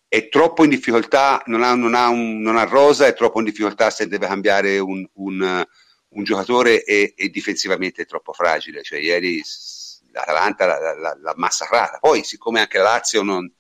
è 0.09 0.27
troppo 0.27 0.65
in 0.65 0.69
difficoltà, 0.69 1.41
non 1.45 1.63
ha, 1.63 1.73
non 1.73 1.95
ha, 1.95 2.09
un, 2.09 2.41
non 2.41 2.57
ha 2.57 2.65
rosa, 2.65 3.07
è 3.07 3.15
troppo 3.15 3.39
in 3.39 3.45
difficoltà 3.45 3.89
se 3.89 4.07
deve 4.07 4.27
cambiare 4.27 4.77
un, 4.77 5.07
un, 5.13 5.65
un 6.09 6.23
giocatore 6.23 6.83
e, 6.83 7.13
e, 7.15 7.29
difensivamente 7.29 8.01
è 8.01 8.05
troppo 8.05 8.33
fragile. 8.33 8.83
Cioè, 8.83 8.99
ieri 8.99 9.41
l'Atalanta 10.13 10.65
l'ha, 10.65 10.93
l'ha, 10.95 11.17
l'ha 11.19 11.33
massacrata. 11.35 11.97
Poi, 11.99 12.23
siccome 12.23 12.61
anche 12.61 12.77
la 12.77 12.83
Lazio 12.83 13.21
non, 13.23 13.51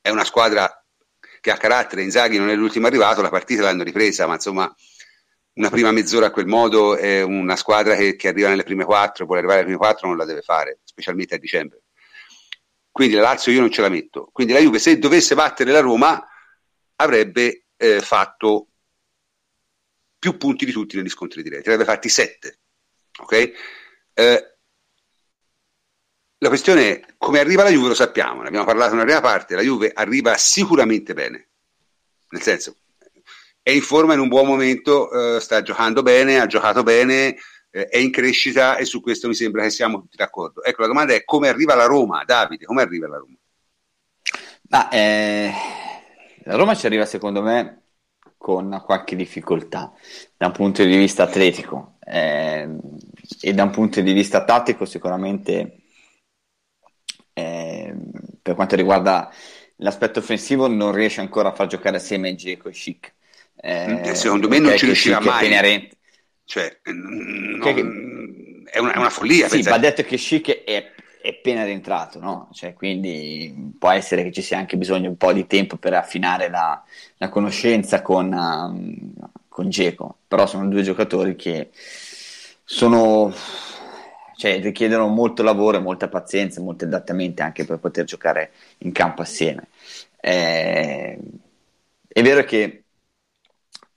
è 0.00 0.10
una 0.10 0.24
squadra 0.24 0.84
che 1.40 1.50
ha 1.50 1.56
carattere, 1.56 2.02
Inzaghi 2.02 2.38
non 2.38 2.50
è 2.50 2.54
l'ultimo 2.54 2.86
arrivato, 2.86 3.22
la 3.22 3.30
partita 3.30 3.62
l'hanno 3.62 3.82
ripresa, 3.82 4.26
ma 4.26 4.34
insomma 4.34 4.74
una 5.54 5.70
prima 5.70 5.92
mezz'ora 5.92 6.26
a 6.26 6.30
quel 6.30 6.46
modo 6.46 6.96
è 6.96 7.22
una 7.22 7.56
squadra 7.56 7.94
che, 7.94 8.16
che 8.16 8.28
arriva 8.28 8.48
nelle 8.48 8.64
prime 8.64 8.84
quattro, 8.84 9.24
vuole 9.24 9.40
arrivare 9.40 9.60
alle 9.60 9.70
prime 9.70 9.84
quattro, 9.84 10.08
non 10.08 10.16
la 10.16 10.24
deve 10.24 10.42
fare, 10.42 10.80
specialmente 10.84 11.34
a 11.34 11.38
dicembre. 11.38 11.82
Quindi 12.90 13.14
la 13.14 13.22
Lazio 13.22 13.52
io 13.52 13.60
non 13.60 13.70
ce 13.70 13.80
la 13.80 13.88
metto. 13.88 14.28
Quindi 14.32 14.52
la 14.52 14.60
Juve 14.60 14.78
se 14.78 14.98
dovesse 14.98 15.34
battere 15.34 15.70
la 15.70 15.80
Roma 15.80 16.22
avrebbe 16.96 17.66
eh, 17.76 18.00
fatto 18.00 18.68
più 20.18 20.36
punti 20.36 20.64
di 20.64 20.72
tutti 20.72 20.96
negli 20.96 21.08
scontri 21.08 21.42
diretti, 21.42 21.68
avrebbe 21.68 21.84
fatti 21.84 22.08
sette. 22.08 22.60
Ok? 23.20 23.52
Eh, 24.12 24.53
la 26.44 26.50
questione 26.50 26.90
è 26.90 27.00
come 27.16 27.38
arriva 27.38 27.62
la 27.62 27.70
Juve, 27.70 27.88
lo 27.88 27.94
sappiamo, 27.94 28.42
ne 28.42 28.48
abbiamo 28.48 28.66
parlato 28.66 28.92
nella 28.92 29.06
prima 29.06 29.22
parte, 29.22 29.54
la 29.54 29.62
Juve 29.62 29.90
arriva 29.94 30.36
sicuramente 30.36 31.14
bene, 31.14 31.48
nel 32.28 32.42
senso 32.42 32.76
è 33.62 33.70
in 33.70 33.80
forma 33.80 34.12
in 34.12 34.20
un 34.20 34.28
buon 34.28 34.46
momento, 34.46 35.36
eh, 35.36 35.40
sta 35.40 35.62
giocando 35.62 36.02
bene, 36.02 36.38
ha 36.38 36.44
giocato 36.44 36.82
bene, 36.82 37.34
eh, 37.70 37.86
è 37.86 37.96
in 37.96 38.10
crescita 38.10 38.76
e 38.76 38.84
su 38.84 39.00
questo 39.00 39.26
mi 39.26 39.32
sembra 39.34 39.62
che 39.62 39.70
siamo 39.70 40.00
tutti 40.00 40.18
d'accordo. 40.18 40.62
Ecco, 40.62 40.82
la 40.82 40.86
domanda 40.86 41.14
è 41.14 41.24
come 41.24 41.48
arriva 41.48 41.74
la 41.74 41.86
Roma, 41.86 42.24
Davide, 42.26 42.66
come 42.66 42.82
arriva 42.82 43.08
la 43.08 43.16
Roma? 43.16 43.38
Ma, 44.68 44.90
eh, 44.90 45.50
la 46.42 46.56
Roma 46.56 46.74
ci 46.74 46.84
arriva 46.84 47.06
secondo 47.06 47.40
me 47.40 47.84
con 48.36 48.82
qualche 48.84 49.16
difficoltà 49.16 49.94
da 50.36 50.48
un 50.48 50.52
punto 50.52 50.84
di 50.84 50.94
vista 50.94 51.22
atletico 51.22 51.96
eh, 52.04 52.68
e 53.40 53.54
da 53.54 53.62
un 53.62 53.70
punto 53.70 54.02
di 54.02 54.12
vista 54.12 54.44
tattico 54.44 54.84
sicuramente 54.84 55.83
eh, 57.34 57.94
per 58.40 58.54
quanto 58.54 58.76
riguarda 58.76 59.30
l'aspetto 59.76 60.20
offensivo 60.20 60.66
non 60.68 60.92
riesce 60.92 61.20
ancora 61.20 61.50
a 61.50 61.54
far 61.54 61.66
giocare 61.66 61.96
assieme 61.96 62.34
Geco 62.34 62.68
e 62.68 62.72
Chic. 62.72 63.12
Eh, 63.56 64.14
Secondo 64.14 64.48
me 64.48 64.58
non 64.58 64.76
ci 64.76 64.86
riuscirà 64.86 65.20
mai. 65.20 65.90
Cioè, 66.44 66.78
non, 66.84 68.64
è, 68.70 68.78
una, 68.78 68.92
è 68.92 68.98
una 68.98 69.10
follia. 69.10 69.48
Sì, 69.48 69.62
va 69.62 69.78
detto 69.78 70.02
che 70.02 70.16
Chic 70.16 70.64
è, 70.64 70.92
è 71.22 71.28
appena 71.28 71.64
rientrato, 71.64 72.20
no? 72.20 72.50
Cioè, 72.52 72.74
quindi 72.74 73.72
può 73.78 73.90
essere 73.90 74.22
che 74.22 74.32
ci 74.32 74.42
sia 74.42 74.58
anche 74.58 74.76
bisogno 74.76 75.08
un 75.08 75.16
po' 75.16 75.32
di 75.32 75.46
tempo 75.46 75.76
per 75.76 75.94
affinare 75.94 76.50
la, 76.50 76.82
la 77.16 77.28
conoscenza 77.30 78.02
con, 78.02 78.32
um, 78.32 79.12
con 79.48 79.70
Geco, 79.70 80.18
però 80.28 80.46
sono 80.46 80.68
due 80.68 80.82
giocatori 80.82 81.34
che 81.34 81.70
sono 82.64 83.32
cioè, 84.36 84.60
richiedono 84.60 85.06
molto 85.08 85.42
lavoro, 85.42 85.80
molta 85.80 86.08
pazienza, 86.08 86.60
molti 86.60 86.84
adattamenti 86.84 87.42
anche 87.42 87.64
per 87.64 87.78
poter 87.78 88.04
giocare 88.04 88.52
in 88.78 88.92
campo 88.92 89.22
assieme. 89.22 89.68
Eh, 90.20 91.18
è 92.08 92.22
vero 92.22 92.44
che 92.44 92.84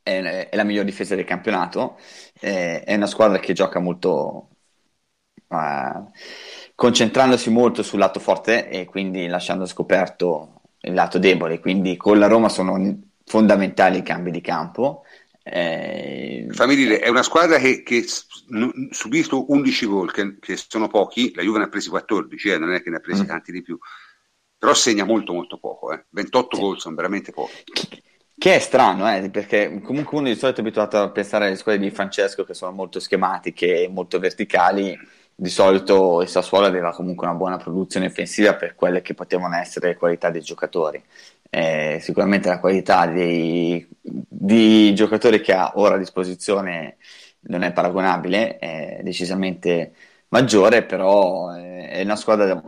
è, 0.03 0.49
è, 0.49 0.55
la 0.55 0.63
miglior 0.63 0.85
difesa 0.85 1.15
del 1.15 1.25
campionato, 1.25 1.97
eh, 2.39 2.83
è 2.83 2.95
una 2.95 3.07
squadra 3.07 3.39
che 3.39 3.53
gioca 3.53 3.79
molto 3.79 4.49
uh, 5.47 6.11
concentrandosi 6.75 7.49
molto 7.49 7.83
sul 7.83 7.99
lato 7.99 8.19
forte 8.19 8.69
e 8.69 8.85
quindi 8.85 9.27
lasciando 9.27 9.65
scoperto 9.65 10.61
il 10.81 10.93
lato 10.93 11.19
debole. 11.19 11.59
Quindi 11.59 11.97
con 11.97 12.19
la 12.19 12.27
Roma 12.27 12.49
sono 12.49 12.99
fondamentali 13.25 13.99
i 13.99 14.03
cambi 14.03 14.31
di 14.31 14.41
campo. 14.41 15.03
Eh, 15.49 16.47
Fammi 16.49 16.75
dire, 16.75 16.99
è 16.99 17.09
una 17.09 17.23
squadra 17.23 17.57
che, 17.57 17.83
che 17.83 18.05
subito 18.91 19.51
11 19.51 19.85
gol, 19.85 20.11
che, 20.11 20.37
che, 20.39 20.57
sono 20.57 20.87
pochi, 20.87 21.33
la 21.35 21.43
Juve 21.43 21.59
ne 21.59 21.65
ha 21.65 21.69
presi 21.69 21.89
14, 21.89 22.49
eh, 22.49 22.57
non 22.57 22.73
è 22.73 22.81
che 22.81 22.89
ne 22.89 22.97
ha 22.97 22.99
presi 22.99 23.23
mm. 23.23 23.27
tanti 23.27 23.51
di 23.51 23.61
più, 23.61 23.77
però 24.57 24.73
segna 24.73 25.03
molto 25.03 25.33
molto 25.33 25.57
poco, 25.57 25.93
eh. 25.93 26.05
28 26.09 26.55
sì. 26.55 26.61
gol 26.61 26.79
sono 26.79 26.95
veramente 26.95 27.31
pochi. 27.31 27.63
Che 28.39 28.55
è 28.55 28.59
strano, 28.59 29.11
eh, 29.11 29.29
perché 29.31 29.81
comunque 29.81 30.17
uno 30.17 30.27
di 30.27 30.35
solito 30.35 30.59
è 30.59 30.63
abituato 30.63 30.99
a 30.99 31.09
pensare 31.09 31.47
alle 31.47 31.55
squadre 31.55 31.81
di 31.81 31.89
Francesco 31.89 32.43
che 32.43 32.53
sono 32.53 32.71
molto 32.71 32.99
schematiche, 32.99 33.89
molto 33.91 34.19
verticali. 34.19 34.95
Di 35.39 35.49
solito 35.49 36.21
il 36.21 36.27
Sassuolo 36.27 36.65
aveva 36.65 36.91
comunque 36.91 37.27
una 37.27 37.35
buona 37.35 37.57
produzione 37.57 38.07
offensiva 38.07 38.55
per 38.55 38.75
quelle 38.75 39.01
che 39.01 39.13
potevano 39.13 39.55
essere 39.55 39.89
le 39.89 39.95
qualità 39.95 40.29
dei 40.29 40.41
giocatori. 40.41 41.03
Eh, 41.49 41.99
sicuramente 42.01 42.49
la 42.49 42.59
qualità 42.59 43.05
dei, 43.07 43.87
di 44.01 44.93
giocatori 44.93 45.41
che 45.41 45.53
ha 45.53 45.73
ora 45.75 45.95
a 45.95 45.97
disposizione 45.97 46.97
non 47.41 47.63
è 47.63 47.71
paragonabile, 47.71 48.57
è 48.57 48.99
decisamente 49.03 49.93
maggiore, 50.29 50.83
però 50.85 51.49
è 51.51 52.01
una 52.01 52.15
squadra 52.15 52.61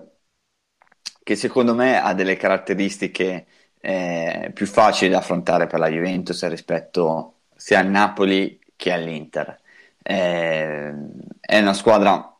che 1.23 1.35
secondo 1.35 1.76
me 1.76 2.01
ha 2.01 2.14
delle 2.14 2.38
caratteristiche 2.38 3.45
eh, 3.80 4.51
più 4.53 4.65
facili 4.65 5.11
da 5.11 5.19
affrontare 5.19 5.68
per 5.68 5.80
la 5.80 5.88
Juventus 5.89 6.45
rispetto 6.47 7.41
sia 7.56 7.80
al 7.80 7.88
Napoli 7.88 8.60
che 8.76 8.91
all'Inter. 8.91 9.60
Eh, 10.01 10.93
è 11.39 11.60
una 11.60 11.73
squadra 11.73 12.35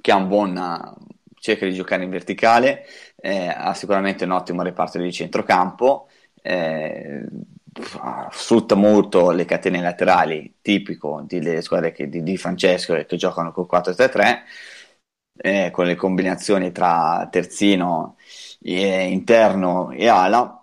che 0.00 0.10
ha 0.12 0.16
un 0.16 0.28
buon 0.28 0.96
cerca 1.40 1.66
di 1.66 1.74
giocare 1.74 2.04
in 2.04 2.10
verticale, 2.10 2.84
eh, 3.20 3.48
ha 3.48 3.74
sicuramente 3.74 4.24
un 4.24 4.32
ottimo 4.32 4.62
reparto 4.62 4.98
di 4.98 5.12
centrocampo, 5.12 6.08
eh, 6.42 7.24
sfrutta 8.30 8.74
molto 8.74 9.30
le 9.30 9.44
catene 9.44 9.80
laterali, 9.80 10.56
tipico 10.60 11.22
delle 11.26 11.62
squadre 11.62 11.92
che, 11.92 12.08
di, 12.08 12.22
di, 12.22 12.36
Francesco 12.36 12.94
che 12.94 13.16
giocano 13.16 13.52
col 13.52 13.66
4-3-3, 13.70 14.42
eh, 15.42 15.70
con 15.70 15.86
le 15.86 15.94
combinazioni 15.94 16.72
tra 16.72 17.28
terzino 17.30 18.16
eh, 18.62 19.04
interno 19.08 19.90
e 19.92 20.08
ala. 20.08 20.56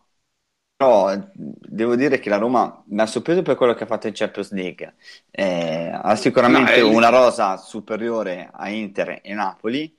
Però 0.75 1.11
devo 1.35 1.95
dire 1.95 2.19
che 2.19 2.29
la 2.29 2.37
Roma 2.37 2.83
mi 2.89 3.01
ha 3.01 3.07
sorpreso 3.07 3.41
per 3.41 3.55
quello 3.55 3.73
che 3.73 3.83
ha 3.83 3.87
fatto 3.87 4.07
in 4.07 4.13
Champions 4.13 4.51
League. 4.51 4.95
Eh, 5.31 5.89
ha 5.91 6.15
sicuramente 6.15 6.79
no, 6.81 6.89
una 6.89 7.09
rosa 7.09 7.57
superiore 7.57 8.47
a 8.53 8.69
Inter 8.69 9.21
e 9.23 9.33
Napoli, 9.33 9.96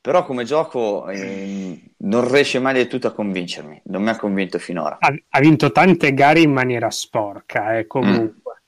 però 0.00 0.24
come 0.24 0.44
gioco 0.44 1.08
eh, 1.08 1.92
non 1.98 2.30
riesce 2.30 2.58
mai 2.58 2.74
del 2.74 2.86
tutto 2.86 3.08
a 3.08 3.12
convincermi, 3.12 3.82
non 3.84 4.02
mi 4.02 4.10
ha 4.10 4.16
convinto 4.16 4.58
finora. 4.58 4.98
Ha, 5.00 5.14
ha 5.28 5.40
vinto 5.40 5.70
tante 5.72 6.14
gare 6.14 6.40
in 6.40 6.52
maniera 6.52 6.90
sporca, 6.90 7.76
eh, 7.76 7.86
comunque. 7.86 8.52
Mm. 8.52 8.62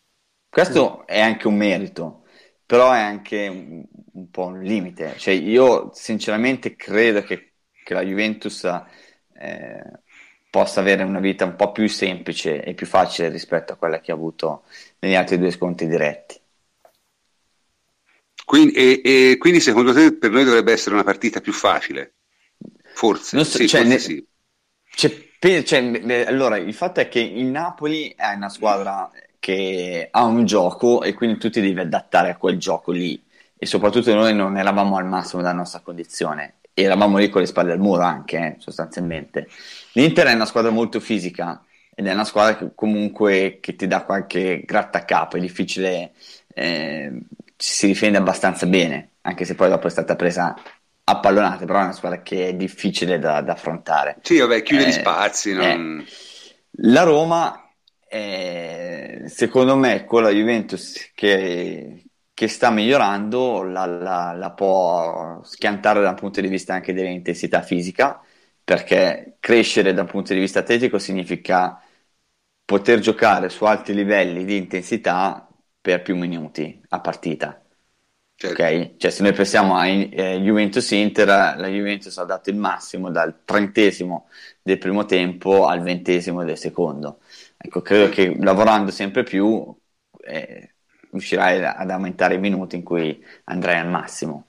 Questo 0.48 0.98
mm. 1.00 1.04
è 1.06 1.20
anche 1.20 1.46
un 1.46 1.56
merito, 1.56 2.24
però 2.66 2.92
è 2.92 3.00
anche 3.00 3.48
un, 3.48 3.84
un 4.12 4.30
po' 4.30 4.46
un 4.46 4.62
limite. 4.62 5.14
Cioè, 5.16 5.34
io 5.34 5.90
sinceramente 5.92 6.76
credo 6.76 7.22
che 7.22 7.52
che 7.82 7.94
la 7.94 8.02
Juventus 8.02 8.64
eh, 8.64 9.82
possa 10.50 10.80
avere 10.80 11.02
una 11.02 11.20
vita 11.20 11.44
un 11.44 11.56
po' 11.56 11.72
più 11.72 11.88
semplice 11.88 12.62
e 12.62 12.74
più 12.74 12.86
facile 12.86 13.28
rispetto 13.28 13.72
a 13.72 13.76
quella 13.76 14.00
che 14.00 14.12
ha 14.12 14.14
avuto 14.14 14.64
negli 15.00 15.14
altri 15.14 15.38
due 15.38 15.50
sconti 15.50 15.86
diretti. 15.86 16.40
Quindi, 18.44 18.72
e, 18.72 19.00
e, 19.04 19.36
quindi 19.38 19.60
secondo 19.60 19.92
te 19.92 20.14
per 20.14 20.30
noi 20.30 20.44
dovrebbe 20.44 20.72
essere 20.72 20.94
una 20.94 21.04
partita 21.04 21.40
più 21.40 21.52
facile? 21.52 22.14
Forse, 22.94 23.38
so, 23.38 23.44
sì, 23.44 23.68
cioè, 23.68 23.80
forse 23.80 23.84
ne, 23.84 23.98
sì. 23.98 24.26
Cioè, 24.94 25.62
cioè, 25.64 26.24
allora, 26.26 26.56
il 26.56 26.74
fatto 26.74 27.00
è 27.00 27.08
che 27.08 27.20
il 27.20 27.46
Napoli 27.46 28.14
è 28.16 28.32
una 28.34 28.48
squadra 28.48 29.10
che 29.38 30.08
ha 30.10 30.24
un 30.24 30.44
gioco 30.44 31.02
e 31.02 31.14
quindi 31.14 31.38
tu 31.38 31.50
ti 31.50 31.60
devi 31.60 31.80
adattare 31.80 32.30
a 32.30 32.36
quel 32.36 32.58
gioco 32.58 32.92
lì 32.92 33.20
e 33.56 33.66
soprattutto 33.66 34.14
noi 34.14 34.34
non 34.34 34.56
eravamo 34.56 34.96
al 34.96 35.06
massimo 35.06 35.42
della 35.42 35.54
nostra 35.54 35.80
condizione 35.80 36.56
eravamo 36.74 37.18
lì 37.18 37.28
con 37.28 37.40
le 37.40 37.46
spalle 37.46 37.72
al 37.72 37.78
muro 37.78 38.02
anche, 38.02 38.36
eh, 38.38 38.54
sostanzialmente. 38.58 39.48
L'Inter 39.92 40.26
è 40.28 40.34
una 40.34 40.46
squadra 40.46 40.70
molto 40.70 41.00
fisica 41.00 41.62
ed 41.94 42.06
è 42.06 42.12
una 42.12 42.24
squadra 42.24 42.56
che 42.56 42.70
comunque 42.74 43.58
che 43.60 43.76
ti 43.76 43.86
dà 43.86 44.04
qualche 44.04 44.62
grattacapo, 44.64 45.36
è 45.36 45.40
difficile, 45.40 46.12
eh, 46.54 47.12
si 47.62 47.86
difende 47.86 48.18
abbastanza 48.18 48.66
bene, 48.66 49.12
anche 49.20 49.44
se 49.44 49.54
poi 49.54 49.68
dopo 49.68 49.86
è 49.86 49.90
stata 49.90 50.16
presa 50.16 50.52
a 51.04 51.20
pallonate, 51.20 51.64
però 51.64 51.78
è 51.78 51.84
una 51.84 51.92
squadra 51.92 52.20
che 52.20 52.48
è 52.48 52.54
difficile 52.54 53.20
da, 53.20 53.40
da 53.40 53.52
affrontare. 53.52 54.16
Sì, 54.22 54.38
vabbè, 54.38 54.62
chiude 54.62 54.82
eh, 54.82 54.88
gli 54.88 54.92
spazi. 54.92 55.52
Non... 55.52 56.04
Eh, 56.04 56.04
la 56.88 57.02
Roma, 57.04 57.72
secondo 59.26 59.76
me, 59.76 60.04
con 60.04 60.24
la 60.24 60.30
Juventus 60.30 61.12
che, 61.14 62.04
che 62.34 62.48
sta 62.48 62.70
migliorando 62.70 63.62
la, 63.62 63.86
la, 63.86 64.32
la, 64.32 64.50
può 64.50 65.40
schiantare 65.44 66.00
dal 66.00 66.16
punto 66.16 66.40
di 66.40 66.48
vista 66.48 66.74
anche 66.74 66.92
dell'intensità 66.92 67.62
fisica, 67.62 68.20
perché 68.64 69.36
crescere 69.38 69.94
dal 69.94 70.06
punto 70.06 70.34
di 70.34 70.40
vista 70.40 70.58
atletico 70.58 70.98
significa 70.98 71.80
poter 72.64 72.98
giocare 72.98 73.48
su 73.50 73.64
alti 73.66 73.94
livelli 73.94 74.44
di 74.44 74.56
intensità 74.56 75.46
per 75.82 76.00
più 76.02 76.16
minuti 76.16 76.80
a 76.90 77.00
partita. 77.00 77.60
Certo. 78.34 78.60
Okay? 78.60 78.94
Cioè, 78.96 79.10
se 79.10 79.22
noi 79.22 79.32
pensiamo 79.32 79.76
a 79.76 79.86
eh, 79.86 80.40
Juventus-Inter, 80.40 81.26
la 81.28 81.68
Juventus 81.68 82.16
ha 82.18 82.24
dato 82.24 82.50
il 82.50 82.56
massimo 82.56 83.10
dal 83.10 83.44
trentesimo 83.44 84.28
del 84.62 84.78
primo 84.78 85.04
tempo 85.04 85.66
al 85.66 85.82
ventesimo 85.82 86.42
del 86.44 86.56
secondo. 86.56 87.20
Ecco, 87.56 87.82
credo 87.82 88.08
che 88.08 88.34
lavorando 88.40 88.90
sempre 88.90 89.22
più 89.22 89.74
eh, 90.24 90.74
riuscirai 91.10 91.64
ad 91.64 91.90
aumentare 91.90 92.34
i 92.34 92.38
minuti 92.38 92.76
in 92.76 92.82
cui 92.82 93.22
andrai 93.44 93.78
al 93.78 93.88
massimo. 93.88 94.46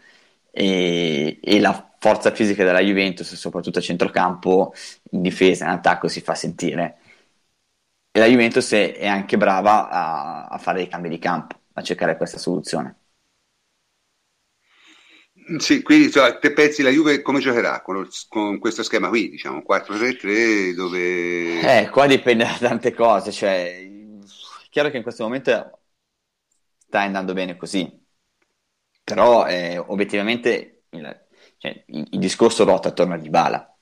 E, 0.50 1.40
e, 1.42 1.60
la 1.60 1.92
forza 2.00 2.32
fisica 2.32 2.64
della 2.64 2.80
Juventus, 2.80 3.34
soprattutto 3.36 3.80
a 3.80 3.82
centrocampo, 3.82 4.74
in 5.12 5.22
difesa, 5.22 5.66
in 5.66 5.72
attacco, 5.72 6.08
si 6.08 6.22
fa 6.22 6.36
sentire. 6.36 6.98
E 8.16 8.20
la 8.20 8.28
Juventus 8.28 8.72
è, 8.74 8.96
è 8.96 9.08
anche 9.08 9.38
brava 9.38 9.90
a, 9.90 10.46
a, 10.46 10.58
fare 10.60 10.78
dei 10.78 10.88
cambi 10.88 11.10
di 11.10 11.18
campo, 11.18 11.60
a 11.74 11.82
cercare 11.82 12.16
questa 12.16 12.38
soluzione. 12.38 13.00
Sì, 15.58 15.82
quindi 15.82 16.12
cioè, 16.12 16.38
te 16.38 16.54
pensi 16.54 16.84
la 16.84 16.92
Juve 16.92 17.24
come 17.24 17.40
giocherà 17.40 17.82
con, 17.82 18.08
con 18.30 18.60
questo 18.60 18.84
schema 18.84 19.10
qui, 19.10 19.32
diciamo 19.32 19.64
4-3-3 19.68 20.76
dove... 20.76 21.80
Eh, 21.80 21.90
qua 21.90 22.06
dipende 22.06 22.44
da 22.44 22.56
tante 22.60 22.94
cose, 22.94 23.32
cioè, 23.32 23.80
è 23.80 24.70
chiaro 24.70 24.92
che 24.92 24.98
in 24.98 25.04
questo 25.04 25.24
momento 25.24 25.80
sta 26.78 27.02
andando 27.02 27.34
bene 27.34 27.58
così. 27.58 28.02
Però 29.04 29.48
eh, 29.48 29.80
obiettivamente 29.80 30.84
il, 30.90 31.26
cioè, 31.58 31.84
il, 31.88 32.08
il, 32.12 32.20
discorso 32.20 32.64
ruota 32.64 32.90
attorno 32.90 33.16
a 33.16 33.18
Dybala. 33.18 33.73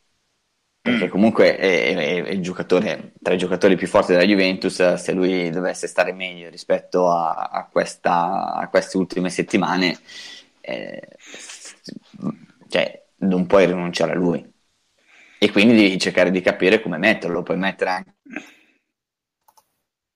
Perché 0.81 1.09
comunque 1.09 1.57
è, 1.57 1.95
è, 1.95 2.23
è, 2.23 2.29
il 2.31 2.41
giocatore, 2.41 3.13
tra 3.21 3.35
i 3.35 3.37
giocatori 3.37 3.75
più 3.75 3.87
forti 3.87 4.13
della 4.13 4.25
Juventus, 4.25 4.95
se 4.95 5.11
lui 5.11 5.51
dovesse 5.51 5.85
stare 5.87 6.11
meglio 6.11 6.49
rispetto 6.49 7.11
a, 7.11 7.49
a, 7.51 7.67
questa, 7.71 8.55
a 8.55 8.67
queste 8.67 8.97
ultime 8.97 9.29
settimane, 9.29 9.99
eh, 10.59 11.07
cioè, 12.67 13.03
non 13.17 13.45
puoi 13.45 13.67
rinunciare 13.67 14.13
a 14.13 14.15
lui. 14.15 14.43
E 15.37 15.51
quindi 15.51 15.75
devi 15.75 15.99
cercare 15.99 16.31
di 16.31 16.41
capire 16.41 16.81
come 16.81 16.97
metterlo. 16.97 17.43
Puoi 17.43 17.57
mettere 17.57 17.89
anche 17.89 18.13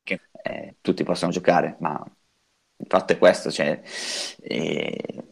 che 0.04 0.20
eh, 0.44 0.76
tutti 0.82 1.04
possono 1.04 1.32
giocare, 1.32 1.78
ma 1.80 2.04
il 2.78 2.86
fatto 2.88 3.14
è 3.14 3.18
questo, 3.18 3.52
cioè, 3.52 3.82
eh, 4.42 5.24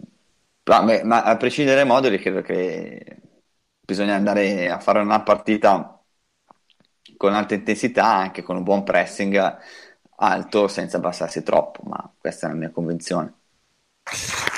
ma, 0.65 1.01
ma, 1.03 1.23
a 1.23 1.37
prescindere 1.37 1.77
dai 1.77 1.85
moduli 1.85 2.19
credo 2.19 2.41
che 2.41 3.17
bisogna 3.85 4.15
andare 4.15 4.69
a 4.69 4.79
fare 4.79 4.99
una 4.99 5.21
partita 5.21 5.99
con 7.17 7.33
alta 7.33 7.53
intensità, 7.53 8.13
anche 8.15 8.41
con 8.41 8.55
un 8.55 8.63
buon 8.63 8.83
pressing 8.83 9.57
alto 10.15 10.67
senza 10.67 10.97
abbassarsi 10.97 11.43
troppo, 11.43 11.81
ma 11.85 12.11
questa 12.17 12.47
è 12.47 12.49
la 12.49 12.55
mia 12.55 12.71
convinzione. 12.71 13.33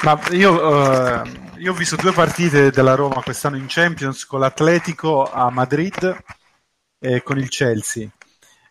Ma 0.04 0.20
io, 0.32 0.52
uh, 0.52 1.28
io, 1.58 1.72
ho 1.72 1.76
visto 1.76 1.96
due 1.96 2.12
partite 2.12 2.72
della 2.72 2.96
Roma 2.96 3.22
quest'anno 3.22 3.58
in 3.58 3.66
Champions 3.68 4.26
con 4.26 4.40
l'Atletico 4.40 5.30
a 5.32 5.50
Madrid 5.50 6.24
e 7.00 7.22
con 7.24 7.38
il 7.38 7.50
Chelsea. 7.50 8.10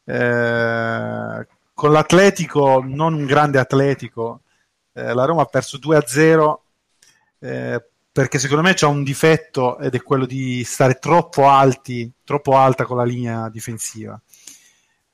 Eh, 0.05 1.47
con 1.73 1.93
l'Atletico, 1.93 2.83
non 2.85 3.15
un 3.15 3.25
grande 3.25 3.59
Atletico, 3.59 4.43
eh, 4.93 5.13
la 5.13 5.25
Roma 5.25 5.43
ha 5.43 5.47
perso 5.47 5.79
2-0 5.79 6.59
eh, 7.41 7.89
perché 8.15 8.39
secondo 8.39 8.63
me 8.63 8.75
c'è 8.75 8.87
un 8.87 9.03
difetto 9.03 9.77
ed 9.81 9.93
è 9.97 10.01
quello 10.01 10.25
di 10.25 10.63
stare 10.63 11.01
troppo 11.01 11.49
alti, 11.49 12.09
troppo 12.23 12.57
alta 12.57 12.85
con 12.85 12.97
la 12.97 13.03
linea 13.03 13.49
difensiva. 13.49 14.17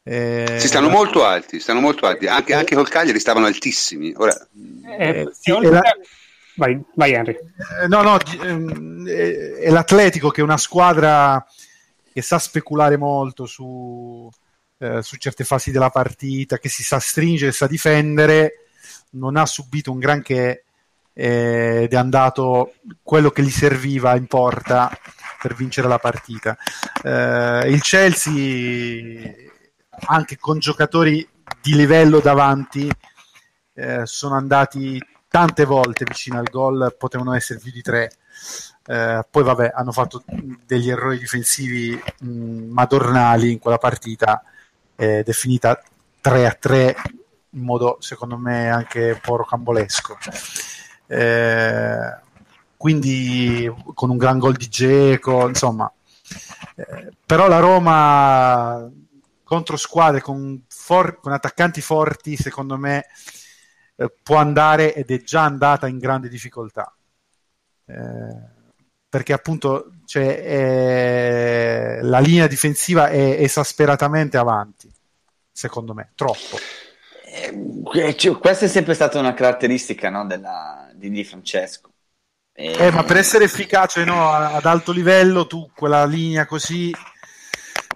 Eh, 0.02 0.56
si 0.58 0.66
stanno 0.66 0.90
molto 0.90 1.24
alti, 1.24 1.60
stanno 1.60 1.80
molto 1.80 2.04
alti. 2.04 2.26
Anche, 2.26 2.52
anche 2.52 2.74
col 2.74 2.90
Cagliari 2.90 3.18
stavano 3.18 3.46
altissimi. 3.46 4.12
Ora, 4.14 4.36
eh, 4.98 5.08
eh 5.08 5.28
sì, 5.32 5.50
la... 5.62 5.80
vai, 6.56 6.78
vai 6.94 7.14
Henry. 7.14 7.38
Eh, 7.82 7.86
no, 7.88 8.02
no, 8.02 8.18
ehm, 8.42 9.08
è 9.08 9.70
l'Atletico 9.70 10.28
che 10.28 10.42
è 10.42 10.44
una 10.44 10.58
squadra 10.58 11.42
che 12.12 12.20
sa 12.20 12.38
speculare 12.38 12.98
molto 12.98 13.46
su, 13.46 14.28
eh, 14.76 15.00
su 15.00 15.16
certe 15.16 15.44
fasi 15.44 15.70
della 15.70 15.88
partita, 15.88 16.58
che 16.58 16.68
si 16.68 16.82
sa 16.82 16.98
stringere, 16.98 17.52
sa 17.52 17.66
difendere, 17.66 18.66
non 19.12 19.38
ha 19.38 19.46
subito 19.46 19.90
un 19.90 19.98
granché 19.98 20.64
ed 21.22 21.92
è 21.92 21.96
andato 21.96 22.76
quello 23.02 23.30
che 23.30 23.42
gli 23.42 23.50
serviva 23.50 24.16
in 24.16 24.26
porta 24.26 24.90
per 25.38 25.54
vincere 25.54 25.86
la 25.86 25.98
partita. 25.98 26.56
Eh, 27.02 27.68
il 27.68 27.82
Chelsea, 27.82 29.30
anche 30.06 30.38
con 30.38 30.58
giocatori 30.58 31.28
di 31.60 31.74
livello 31.74 32.20
davanti, 32.20 32.90
eh, 33.74 34.06
sono 34.06 34.36
andati 34.36 34.98
tante 35.28 35.66
volte 35.66 36.06
vicino 36.06 36.38
al 36.38 36.48
gol, 36.48 36.96
potevano 36.98 37.34
essere 37.34 37.58
più 37.58 37.70
di 37.70 37.82
tre. 37.82 38.12
Eh, 38.86 39.22
poi 39.30 39.42
vabbè, 39.42 39.72
hanno 39.74 39.92
fatto 39.92 40.24
degli 40.64 40.88
errori 40.88 41.18
difensivi 41.18 42.02
mh, 42.20 42.70
madornali 42.70 43.52
in 43.52 43.58
quella 43.58 43.76
partita 43.76 44.42
ed 44.96 45.28
è 45.28 45.32
finita 45.32 45.82
3 46.22 46.46
a 46.46 46.56
3 46.58 46.96
in 47.50 47.62
modo 47.62 47.98
secondo 48.00 48.38
me 48.38 48.70
anche 48.70 49.10
un 49.10 49.20
po' 49.20 49.36
rocambolesco. 49.36 50.16
Eh, 51.10 52.18
quindi 52.76 53.68
con 53.94 54.10
un 54.10 54.16
gran 54.16 54.38
gol 54.38 54.54
di 54.54 54.68
Geco, 54.68 55.48
insomma. 55.48 55.92
Eh, 56.76 57.10
però 57.26 57.48
la 57.48 57.58
Roma 57.58 58.88
contro 59.42 59.76
squadre 59.76 60.20
con, 60.20 60.62
for- 60.68 61.18
con 61.20 61.32
attaccanti 61.32 61.80
forti, 61.80 62.36
secondo 62.36 62.76
me, 62.76 63.06
eh, 63.96 64.12
può 64.22 64.36
andare 64.36 64.94
ed 64.94 65.10
è 65.10 65.20
già 65.22 65.42
andata 65.42 65.88
in 65.88 65.98
grande 65.98 66.28
difficoltà. 66.28 66.94
Eh, 67.86 68.58
perché 69.08 69.32
appunto 69.32 69.90
cioè, 70.04 71.98
la 72.02 72.20
linea 72.20 72.46
difensiva 72.46 73.08
è 73.08 73.42
esasperatamente 73.42 74.36
avanti, 74.36 74.88
secondo 75.50 75.92
me, 75.92 76.12
troppo. 76.14 76.56
Eh, 77.32 78.16
cioè, 78.16 78.38
questa 78.38 78.66
è 78.66 78.68
sempre 78.68 78.94
stata 78.94 79.18
una 79.18 79.34
caratteristica 79.34 80.10
no, 80.10 80.26
della, 80.26 80.79
di 81.00 81.10
Di 81.10 81.24
Francesco. 81.24 81.90
E... 82.52 82.76
Eh, 82.78 82.90
ma 82.92 83.02
per 83.04 83.16
essere 83.16 83.44
efficace 83.44 84.04
no, 84.04 84.30
ad 84.30 84.66
alto 84.66 84.92
livello, 84.92 85.46
tu 85.46 85.70
quella 85.74 86.04
linea 86.04 86.46
così, 86.46 86.94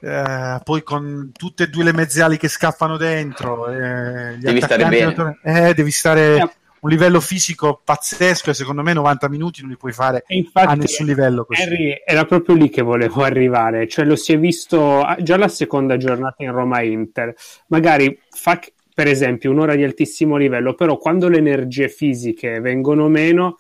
eh, 0.01 0.61
poi 0.65 0.83
con 0.83 1.31
tutte 1.33 1.65
e 1.65 1.69
due 1.69 1.85
le 1.85 1.93
mezziali 1.93 2.39
che 2.39 2.49
scappano 2.49 2.97
dentro, 2.97 3.69
eh, 3.69 4.37
devi 4.39 4.61
stare 4.63 4.87
bene. 4.87 5.39
Eh, 5.43 5.75
devi 5.75 5.91
stare 5.91 6.57
un 6.85 6.91
livello 6.91 7.19
fisico 7.21 7.81
pazzesco 7.83 8.51
e 8.51 8.55
secondo 8.55 8.83
me 8.83 8.93
90 8.93 9.29
minuti 9.31 9.63
non 9.63 9.71
li 9.71 9.77
puoi 9.77 9.93
fare 9.93 10.25
infatti, 10.29 10.67
a 10.67 10.75
nessun 10.75 11.07
livello 11.07 11.45
così. 11.45 11.63
Harry, 11.63 12.03
era 12.05 12.25
proprio 12.27 12.55
lì 12.55 12.69
che 12.69 12.83
volevo 12.83 13.23
arrivare, 13.23 13.89
cioè 13.89 14.05
lo 14.05 14.17
si 14.17 14.35
è 14.35 14.39
visto 14.39 15.01
ah, 15.01 15.17
già 15.21 15.37
la 15.37 15.49
seconda 15.49 15.97
giornata 15.97 16.43
in 16.43 16.53
Roma-Inter, 16.53 17.35
magari 17.69 18.19
fa 18.31 18.61
per 18.95 19.09
esempio 19.09 19.51
un'ora 19.51 19.75
di 19.75 19.83
altissimo 19.83 20.37
livello, 20.37 20.75
però 20.75 20.97
quando 20.97 21.29
le 21.29 21.39
energie 21.39 21.89
fisiche 21.89 22.61
vengono 22.61 23.09
meno, 23.09 23.57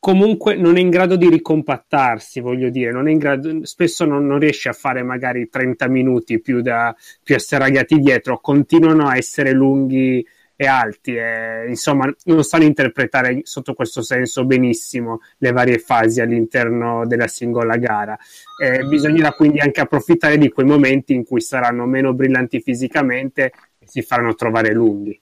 comunque 0.00 0.56
non 0.56 0.76
è 0.76 0.80
in 0.80 0.90
grado 0.90 1.14
di 1.14 1.28
ricompattarsi, 1.28 2.40
voglio 2.40 2.68
dire, 2.68 2.90
non 2.90 3.16
grado, 3.18 3.64
spesso 3.64 4.04
non, 4.04 4.26
non 4.26 4.40
riesce 4.40 4.68
a 4.68 4.72
fare 4.72 5.04
magari 5.04 5.48
30 5.48 5.88
minuti 5.88 6.40
più, 6.40 6.60
da, 6.60 6.94
più 7.22 7.36
asserragliati 7.36 8.00
dietro, 8.00 8.40
continuano 8.40 9.06
a 9.06 9.16
essere 9.16 9.52
lunghi 9.52 10.26
e 10.60 10.66
alti, 10.66 11.14
e, 11.14 11.66
insomma 11.68 12.12
non 12.24 12.42
sanno 12.42 12.64
interpretare 12.64 13.42
sotto 13.44 13.74
questo 13.74 14.02
senso 14.02 14.44
benissimo 14.44 15.20
le 15.38 15.52
varie 15.52 15.78
fasi 15.78 16.20
all'interno 16.20 17.06
della 17.06 17.28
singola 17.28 17.76
gara. 17.76 18.18
Eh, 18.60 18.82
bisognerà 18.84 19.32
quindi 19.34 19.60
anche 19.60 19.80
approfittare 19.80 20.36
di 20.36 20.48
quei 20.48 20.66
momenti 20.66 21.14
in 21.14 21.24
cui 21.24 21.40
saranno 21.40 21.86
meno 21.86 22.12
brillanti 22.12 22.60
fisicamente 22.60 23.52
si 23.88 24.02
faranno 24.02 24.34
trovare 24.34 24.72
lunghi. 24.72 25.20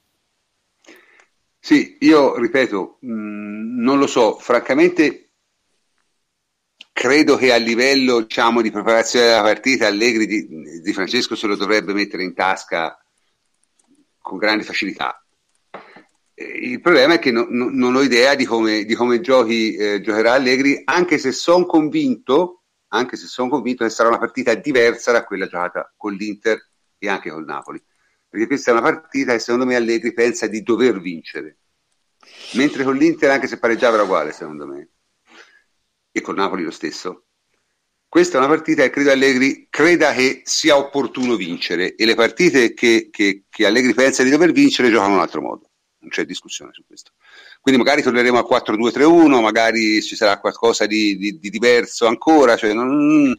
Sì, 1.58 1.96
io 2.00 2.36
ripeto, 2.36 2.98
mh, 3.00 3.12
mm, 3.12 3.80
non 3.80 3.98
lo 3.98 4.06
so, 4.06 4.38
francamente 4.38 5.30
credo 6.92 7.36
che 7.36 7.52
a 7.52 7.56
livello 7.56 8.20
diciamo, 8.20 8.62
di 8.62 8.70
preparazione 8.70 9.26
della 9.26 9.42
partita 9.42 9.86
Allegri 9.86 10.26
di, 10.26 10.80
di, 10.80 10.92
Francesco 10.92 11.34
se 11.34 11.46
lo 11.46 11.56
dovrebbe 11.56 11.92
mettere 11.92 12.22
in 12.22 12.34
tasca 12.34 12.98
con 14.18 14.38
grande 14.38 14.64
facilità. 14.64 15.20
Il 16.34 16.80
problema 16.80 17.14
è 17.14 17.18
che 17.18 17.30
no, 17.30 17.46
no, 17.48 17.68
non 17.70 17.96
ho 17.96 18.02
idea 18.02 18.34
di 18.34 18.44
come, 18.44 18.84
di 18.84 18.94
come 18.94 19.20
giochi, 19.20 19.74
eh, 19.74 20.00
giocherà 20.00 20.34
Allegri, 20.34 20.82
anche 20.84 21.18
se 21.18 21.32
sono 21.32 21.66
convinto, 21.66 22.62
sono 23.12 23.48
convinto 23.48 23.84
che 23.84 23.90
sarà 23.90 24.08
una 24.08 24.18
partita 24.18 24.54
diversa 24.54 25.12
da 25.12 25.24
quella 25.24 25.46
giocata 25.46 25.92
con 25.96 26.12
l'Inter 26.12 26.70
e 26.98 27.08
anche 27.08 27.30
col 27.30 27.44
Napoli 27.44 27.82
perché 28.36 28.48
questa 28.48 28.70
è 28.70 28.74
una 28.74 28.82
partita 28.82 29.32
che 29.32 29.38
secondo 29.38 29.64
me 29.64 29.76
Allegri 29.76 30.12
pensa 30.12 30.46
di 30.46 30.62
dover 30.62 31.00
vincere, 31.00 31.56
mentre 32.52 32.84
con 32.84 32.94
l'Inter 32.94 33.30
anche 33.30 33.46
se 33.46 33.58
pareggiava 33.58 33.94
era 33.94 34.02
uguale 34.02 34.32
secondo 34.32 34.66
me, 34.66 34.90
e 36.12 36.20
con 36.20 36.34
Napoli 36.34 36.62
lo 36.62 36.70
stesso. 36.70 37.24
Questa 38.06 38.36
è 38.36 38.38
una 38.38 38.48
partita 38.48 38.82
che 38.82 38.90
credo 38.90 39.10
Allegri 39.10 39.68
creda 39.70 40.12
che 40.12 40.42
sia 40.44 40.76
opportuno 40.76 41.34
vincere 41.34 41.94
e 41.94 42.04
le 42.04 42.14
partite 42.14 42.74
che, 42.74 43.08
che, 43.10 43.44
che 43.48 43.66
Allegri 43.66 43.94
pensa 43.94 44.22
di 44.22 44.30
dover 44.30 44.52
vincere 44.52 44.90
giocano 44.90 45.12
in 45.12 45.16
un 45.16 45.22
altro 45.22 45.40
modo, 45.40 45.70
non 46.00 46.10
c'è 46.10 46.26
discussione 46.26 46.72
su 46.74 46.84
questo. 46.86 47.12
Quindi 47.62 47.82
magari 47.82 48.02
torneremo 48.02 48.38
a 48.38 48.46
4-2-3-1, 48.46 49.40
magari 49.40 50.02
ci 50.02 50.14
sarà 50.14 50.38
qualcosa 50.40 50.84
di, 50.84 51.16
di, 51.16 51.38
di 51.38 51.48
diverso 51.48 52.06
ancora, 52.06 52.56
cioè 52.56 52.74
non, 52.74 53.34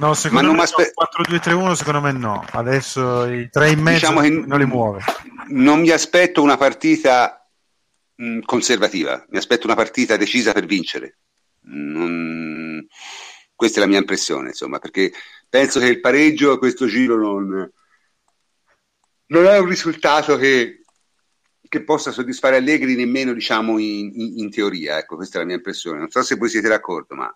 No, 0.00 0.12
secondo 0.14 0.52
me 0.52 0.62
aspe- 0.62 0.92
4-2-3-1 0.92 1.72
secondo 1.72 2.00
me 2.00 2.12
no. 2.12 2.44
Adesso 2.50 3.26
i 3.26 3.48
tre 3.48 3.70
in 3.70 3.80
mezzo 3.80 4.10
diciamo 4.10 4.46
non 4.46 4.58
li 4.58 4.66
muove. 4.66 5.02
Non 5.48 5.80
mi 5.80 5.90
aspetto 5.90 6.42
una 6.42 6.56
partita 6.56 7.48
mh, 8.16 8.40
conservativa, 8.40 9.24
mi 9.28 9.38
aspetto 9.38 9.66
una 9.66 9.76
partita 9.76 10.16
decisa 10.16 10.52
per 10.52 10.66
vincere. 10.66 11.18
Non... 11.62 12.86
Questa 13.54 13.78
è 13.78 13.82
la 13.82 13.88
mia 13.88 13.98
impressione, 13.98 14.48
insomma, 14.48 14.78
perché 14.78 15.12
penso 15.48 15.78
che 15.78 15.86
il 15.86 16.00
pareggio 16.00 16.52
a 16.52 16.58
questo 16.58 16.86
giro 16.86 17.16
non, 17.16 17.70
non 19.26 19.46
è 19.46 19.58
un 19.58 19.68
risultato 19.68 20.36
che, 20.36 20.80
che, 21.68 21.84
possa 21.84 22.10
soddisfare 22.10 22.56
Allegri 22.56 22.96
nemmeno 22.96 23.32
diciamo 23.32 23.78
in, 23.78 24.10
in, 24.12 24.38
in 24.40 24.50
teoria. 24.50 24.98
Ecco, 24.98 25.14
questa 25.14 25.36
è 25.36 25.40
la 25.40 25.46
mia 25.46 25.56
impressione. 25.56 25.98
Non 25.98 26.10
so 26.10 26.22
se 26.22 26.34
voi 26.34 26.48
siete 26.48 26.68
d'accordo, 26.68 27.14
ma 27.14 27.32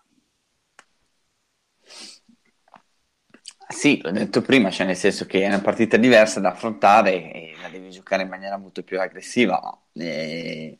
Sì, 3.71 3.99
l'ho 4.01 4.09
detto 4.09 4.41
prima, 4.41 4.71
cioè 4.71 4.87
nel 4.87 4.95
senso 4.95 5.27
che 5.27 5.43
è 5.43 5.47
una 5.47 5.61
partita 5.61 5.95
diversa 5.95 6.39
da 6.39 6.49
affrontare 6.49 7.31
e 7.31 7.53
la 7.61 7.69
devi 7.69 7.91
giocare 7.91 8.23
in 8.23 8.27
maniera 8.29 8.57
molto 8.57 8.81
più 8.81 8.99
aggressiva. 8.99 9.79
E... 9.93 10.79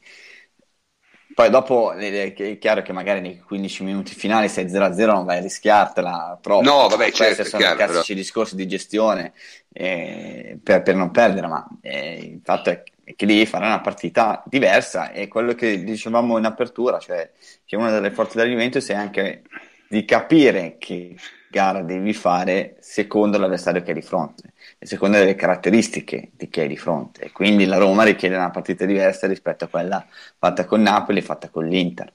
Poi 1.36 1.50
dopo 1.52 1.92
è 1.94 2.58
chiaro 2.60 2.82
che 2.82 2.92
magari 2.92 3.22
nei 3.22 3.38
15 3.38 3.84
minuti 3.84 4.16
finali, 4.16 4.50
se 4.50 4.64
è 4.64 4.66
0-0, 4.66 5.06
non 5.06 5.24
vai 5.24 5.38
a 5.38 5.42
rischiartela 5.42 6.40
troppo. 6.42 6.64
No, 6.64 6.88
vabbè, 6.88 7.12
certo, 7.12 7.44
sono 7.44 7.62
chiaro, 7.62 7.76
classici 7.76 8.14
però. 8.14 8.20
discorsi 8.20 8.56
di 8.56 8.68
gestione 8.68 9.34
eh, 9.72 10.58
per, 10.62 10.82
per, 10.82 10.96
non 10.96 11.12
perdere, 11.12 11.46
ma 11.46 11.68
eh, 11.82 12.16
il 12.16 12.42
fatto 12.44 12.72
è 12.72 12.84
che 13.16 13.26
devi 13.28 13.46
fare 13.46 13.68
una 13.68 13.82
partita 13.82 14.44
diversa 14.48 15.12
e 15.12 15.28
quello 15.28 15.54
che 15.54 15.84
dicevamo 15.84 16.40
in 16.40 16.46
apertura, 16.46 16.98
cioè 16.98 17.32
che 17.66 17.76
una 17.76 17.92
delle 17.92 18.10
forze 18.10 18.38
dell'alimento 18.40 18.80
è 18.80 18.94
anche 18.96 19.44
di 19.88 20.04
capire 20.06 20.78
che 20.80 21.16
gara 21.50 21.82
devi 21.82 22.14
fare 22.14 22.78
secondo 22.80 23.38
l'avversario 23.38 23.82
che 23.82 23.90
hai 23.90 23.96
di 23.96 24.06
fronte 24.06 24.54
e 24.78 24.86
secondo 24.86 25.18
le 25.18 25.36
caratteristiche 25.36 26.32
di 26.36 26.48
chi 26.48 26.62
hai 26.62 26.68
di 26.68 26.78
fronte. 26.78 27.22
E 27.22 27.32
quindi 27.32 27.66
la 27.66 27.78
Roma 27.78 28.04
richiede 28.04 28.36
una 28.36 28.52
partita 28.52 28.86
diversa 28.86 29.28
rispetto 29.28 29.66
a 29.66 29.68
quella 29.68 30.06
fatta 30.38 30.66
con 30.66 30.82
Napoli 30.82 31.20
e 31.20 31.24
fatta 31.24 31.50
con 31.50 31.66
l'Inter. 31.66 32.14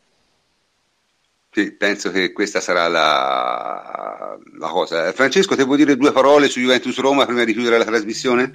Sì, 1.50 1.72
penso 1.72 2.10
che 2.10 2.32
questa 2.32 2.60
sarà 2.60 2.88
la, 2.88 4.36
la 4.58 4.68
cosa. 4.68 5.12
Francesco, 5.12 5.54
te 5.54 5.62
vuoi 5.62 5.76
dire 5.76 5.96
due 5.96 6.10
parole 6.10 6.48
su 6.48 6.58
Juventus 6.58 6.98
Roma 6.98 7.26
prima 7.26 7.44
di 7.44 7.52
chiudere 7.52 7.78
la 7.78 7.84
trasmissione? 7.84 8.52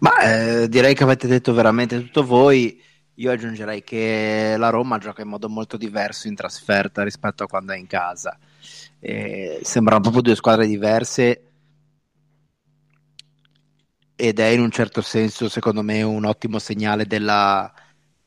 Ma 0.00 0.18
eh, 0.62 0.68
direi 0.68 0.94
che 0.94 1.02
avete 1.02 1.26
detto 1.26 1.52
veramente 1.52 2.00
tutto 2.00 2.24
voi. 2.24 2.80
Io 3.16 3.30
aggiungerei 3.30 3.84
che 3.84 4.54
la 4.56 4.70
Roma 4.70 4.96
gioca 4.96 5.20
in 5.20 5.28
modo 5.28 5.50
molto 5.50 5.76
diverso 5.76 6.28
in 6.28 6.34
trasferta 6.34 7.02
rispetto 7.02 7.44
a 7.44 7.46
quando 7.46 7.72
è 7.72 7.76
in 7.76 7.86
casa. 7.86 8.38
E 9.00 9.60
sembrano 9.62 10.00
proprio 10.00 10.22
due 10.22 10.36
squadre 10.36 10.66
diverse 10.66 11.52
ed 14.14 14.38
è 14.38 14.46
in 14.46 14.60
un 14.60 14.70
certo 14.70 15.00
senso, 15.02 15.48
secondo 15.48 15.82
me, 15.82 16.02
un 16.02 16.24
ottimo 16.24 16.60
segnale 16.60 17.06
della, 17.06 17.72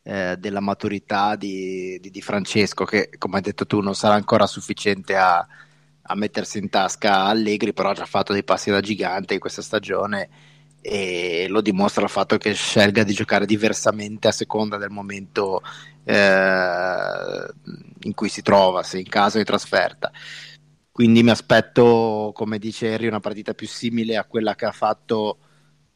eh, 0.03 0.35
della 0.37 0.59
maturità 0.59 1.35
di, 1.37 1.97
di, 2.01 2.09
di, 2.09 2.21
Francesco, 2.21 2.83
che 2.83 3.09
come 3.17 3.37
hai 3.37 3.41
detto 3.41 3.65
tu 3.65 3.79
non 3.79 3.95
sarà 3.95 4.15
ancora 4.15 4.45
sufficiente 4.45 5.15
a, 5.15 5.47
a 6.01 6.15
mettersi 6.15 6.57
in 6.57 6.69
tasca 6.69 7.23
Allegri, 7.23 7.71
però 7.71 7.91
ha 7.91 7.93
già 7.93 8.05
fatto 8.05 8.33
dei 8.33 8.43
passi 8.43 8.71
da 8.71 8.81
gigante 8.81 9.35
in 9.35 9.39
questa 9.39 9.61
stagione 9.61 10.29
e 10.87 11.47
lo 11.49 11.61
dimostra 11.61 12.03
il 12.03 12.09
fatto 12.09 12.37
che 12.37 12.53
scelga 12.53 13.01
di 13.01 13.13
giocare 13.13 13.47
diversamente 13.47 14.27
a 14.27 14.31
seconda 14.31 14.77
del 14.77 14.91
momento 14.91 15.63
eh, 16.03 17.45
in 18.01 18.13
cui 18.13 18.29
si 18.29 18.43
trova, 18.43 18.83
se 18.83 18.99
in 18.99 19.09
casa 19.09 19.37
o 19.37 19.39
in 19.39 19.45
trasferta. 19.45 20.11
Quindi 20.91 21.23
mi 21.23 21.31
aspetto, 21.31 22.31
come 22.35 22.59
dice 22.59 22.93
Harry, 22.93 23.07
una 23.07 23.19
partita 23.19 23.55
più 23.55 23.67
simile 23.67 24.15
a 24.15 24.25
quella 24.25 24.53
che 24.53 24.65
ha 24.65 24.71
fatto 24.71 25.39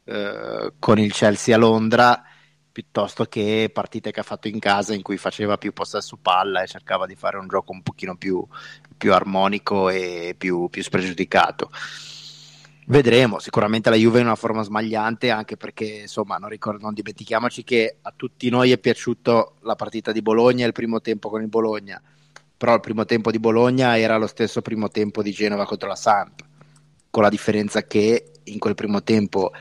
eh, 0.06 0.74
con 0.80 0.98
il 0.98 1.14
Chelsea 1.14 1.56
a 1.56 1.60
Londra 1.60 2.24
piuttosto 2.72 3.26
che 3.26 3.70
partite 3.72 4.12
che 4.12 4.22
ha 4.22 4.24
fatto 4.24 4.48
in 4.48 4.58
casa 4.58 4.94
in 4.94 5.02
cui 5.02 5.18
faceva 5.18 5.58
più 5.58 5.74
possesso 5.74 6.18
palla 6.22 6.64
e 6.64 6.68
cercava 6.68 7.06
di 7.06 7.16
fare 7.16 7.38
un 7.38 7.48
gioco 7.48 7.74
un 7.74 7.84
pochino 7.84 8.16
più, 8.16 8.46
più 8.98 9.14
armonico 9.14 9.90
e 9.90 10.34
più, 10.38 10.68
più, 10.70 10.82
spregiudicato. 10.82 11.70
Vedremo, 12.90 13.38
sicuramente 13.38 13.92
la 13.92 13.96
Juve 13.96 14.18
è 14.18 14.22
in 14.22 14.26
una 14.26 14.36
forma 14.36 14.64
smagliante 14.64 15.30
anche 15.30 15.58
perché 15.58 15.86
insomma 15.86 16.38
non, 16.38 16.50
ricordo, 16.50 16.82
non 16.82 16.96
dimentichiamoci 16.96 17.64
che 17.64 17.98
a 18.02 18.12
tutti 18.16 18.50
noi 18.50 18.72
è 18.72 18.80
piaciuto 18.80 19.58
la 19.62 19.76
partita 19.76 20.12
di 20.12 20.24
Bologna 20.24 20.64
e 20.64 20.68
il 20.68 20.74
primo 20.74 21.00
tempo 21.00 21.30
con 21.30 21.44
il 21.44 21.50
Bologna, 21.50 22.02
però 22.58 22.74
il 22.74 22.80
primo 22.80 23.06
tempo 23.06 23.30
di 23.30 23.38
Bologna 23.38 23.96
era 23.96 24.18
lo 24.18 24.26
stesso 24.26 24.64
primo 24.64 24.88
tempo 24.88 25.22
di 25.22 25.32
Genova 25.32 25.68
contro 25.68 25.88
la 25.88 25.96
Samp, 25.96 26.44
con 27.12 27.22
la 27.22 27.30
differenza 27.30 27.84
che 27.84 28.32
in 28.46 28.58
quel 28.58 28.74
primo 28.74 29.04
tempo 29.04 29.52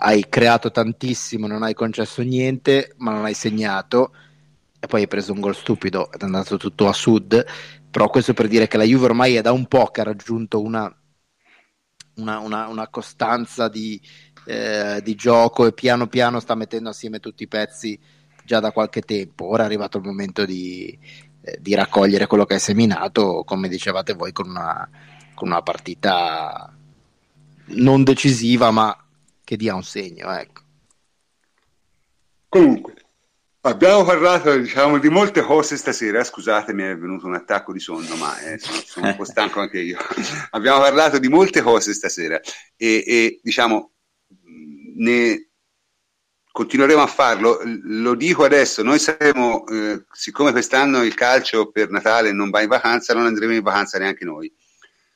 hai 0.00 0.28
creato 0.28 0.72
tantissimo, 0.72 1.46
non 1.46 1.62
hai 1.62 1.74
concesso 1.74 2.20
niente, 2.22 2.94
ma 2.96 3.12
non 3.12 3.24
hai 3.24 3.34
segnato 3.34 4.10
e 4.80 4.88
poi 4.88 5.02
hai 5.02 5.06
preso 5.06 5.32
un 5.32 5.38
gol 5.38 5.54
stupido 5.54 6.10
ed 6.10 6.20
è 6.20 6.24
andato 6.24 6.56
tutto 6.56 6.88
a 6.88 6.92
sud. 6.92 7.46
Però 7.88 8.08
questo 8.08 8.34
per 8.34 8.48
dire 8.48 8.66
che 8.66 8.76
la 8.76 8.82
Juve 8.82 9.04
ormai 9.04 9.36
è 9.36 9.40
da 9.40 9.52
un 9.52 9.66
po' 9.66 9.86
che 9.92 10.00
ha 10.00 10.04
raggiunto 10.04 10.60
una, 10.60 10.92
una, 12.16 12.38
una, 12.38 12.68
una 12.68 12.88
costanza 12.88 13.68
di, 13.68 14.00
eh, 14.44 15.00
di 15.02 15.14
gioco 15.14 15.66
e 15.66 15.72
piano 15.72 16.06
piano 16.06 16.40
sta 16.40 16.54
mettendo 16.54 16.90
assieme 16.90 17.20
tutti 17.20 17.44
i 17.44 17.48
pezzi 17.48 17.98
già 18.44 18.60
da 18.60 18.72
qualche 18.72 19.02
tempo. 19.02 19.46
Ora 19.46 19.62
è 19.62 19.66
arrivato 19.66 19.98
il 19.98 20.04
momento 20.04 20.44
di, 20.44 20.98
eh, 21.42 21.58
di 21.60 21.74
raccogliere 21.74 22.26
quello 22.26 22.44
che 22.44 22.54
hai 22.54 22.60
seminato, 22.60 23.42
come 23.44 23.68
dicevate 23.68 24.14
voi, 24.14 24.32
con 24.32 24.48
una, 24.48 24.88
con 25.34 25.48
una 25.48 25.62
partita 25.62 26.74
non 27.66 28.04
decisiva, 28.04 28.70
ma 28.70 28.96
che 29.44 29.56
dia 29.56 29.74
un 29.74 29.82
segno, 29.84 30.30
ecco. 30.32 30.60
Comunque, 32.48 32.91
abbiamo 33.62 34.04
parlato 34.04 34.56
diciamo, 34.56 34.98
di 34.98 35.08
molte 35.08 35.42
cose 35.42 35.76
stasera, 35.76 36.24
scusatemi 36.24 36.82
è 36.82 36.96
venuto 36.96 37.26
un 37.26 37.34
attacco 37.34 37.72
di 37.72 37.80
sonno, 37.80 38.16
ma 38.16 38.38
eh, 38.40 38.58
sono, 38.58 38.80
sono, 38.84 39.08
un 39.08 39.16
po' 39.16 39.24
stanco 39.24 39.60
anche 39.60 39.80
io. 39.80 39.98
abbiamo 40.50 40.80
parlato 40.80 41.18
di 41.18 41.28
molte 41.28 41.62
cose 41.62 41.94
stasera 41.94 42.40
e, 42.76 43.04
e 43.06 43.40
diciamo, 43.42 43.92
ne 44.96 45.48
continueremo 46.50 47.00
a 47.00 47.06
farlo. 47.06 47.60
Lo 47.64 48.14
dico 48.14 48.44
adesso, 48.44 48.82
noi 48.82 48.98
saremo, 48.98 49.66
eh, 49.66 50.04
siccome 50.12 50.52
quest'anno 50.52 51.02
il 51.02 51.14
calcio 51.14 51.70
per 51.70 51.90
Natale 51.90 52.32
non 52.32 52.50
va 52.50 52.62
in 52.62 52.68
vacanza, 52.68 53.14
non 53.14 53.26
andremo 53.26 53.54
in 53.54 53.62
vacanza 53.62 53.98
neanche 53.98 54.24
noi. 54.24 54.52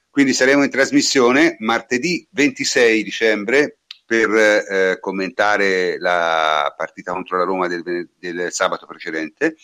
Quindi 0.09 0.33
saremo 0.33 0.63
in 0.63 0.71
trasmissione 0.71 1.57
martedì 1.59 2.27
26 2.31 3.03
dicembre 3.03 3.81
per 4.07 4.31
eh, 4.31 4.99
commentare 5.01 5.99
la 5.99 6.73
partita 6.77 7.13
contro 7.13 7.37
la 7.37 7.45
Roma 7.45 7.67
del, 7.67 8.09
del, 8.17 8.53
sabato 8.53 8.87
precedente. 8.87 9.57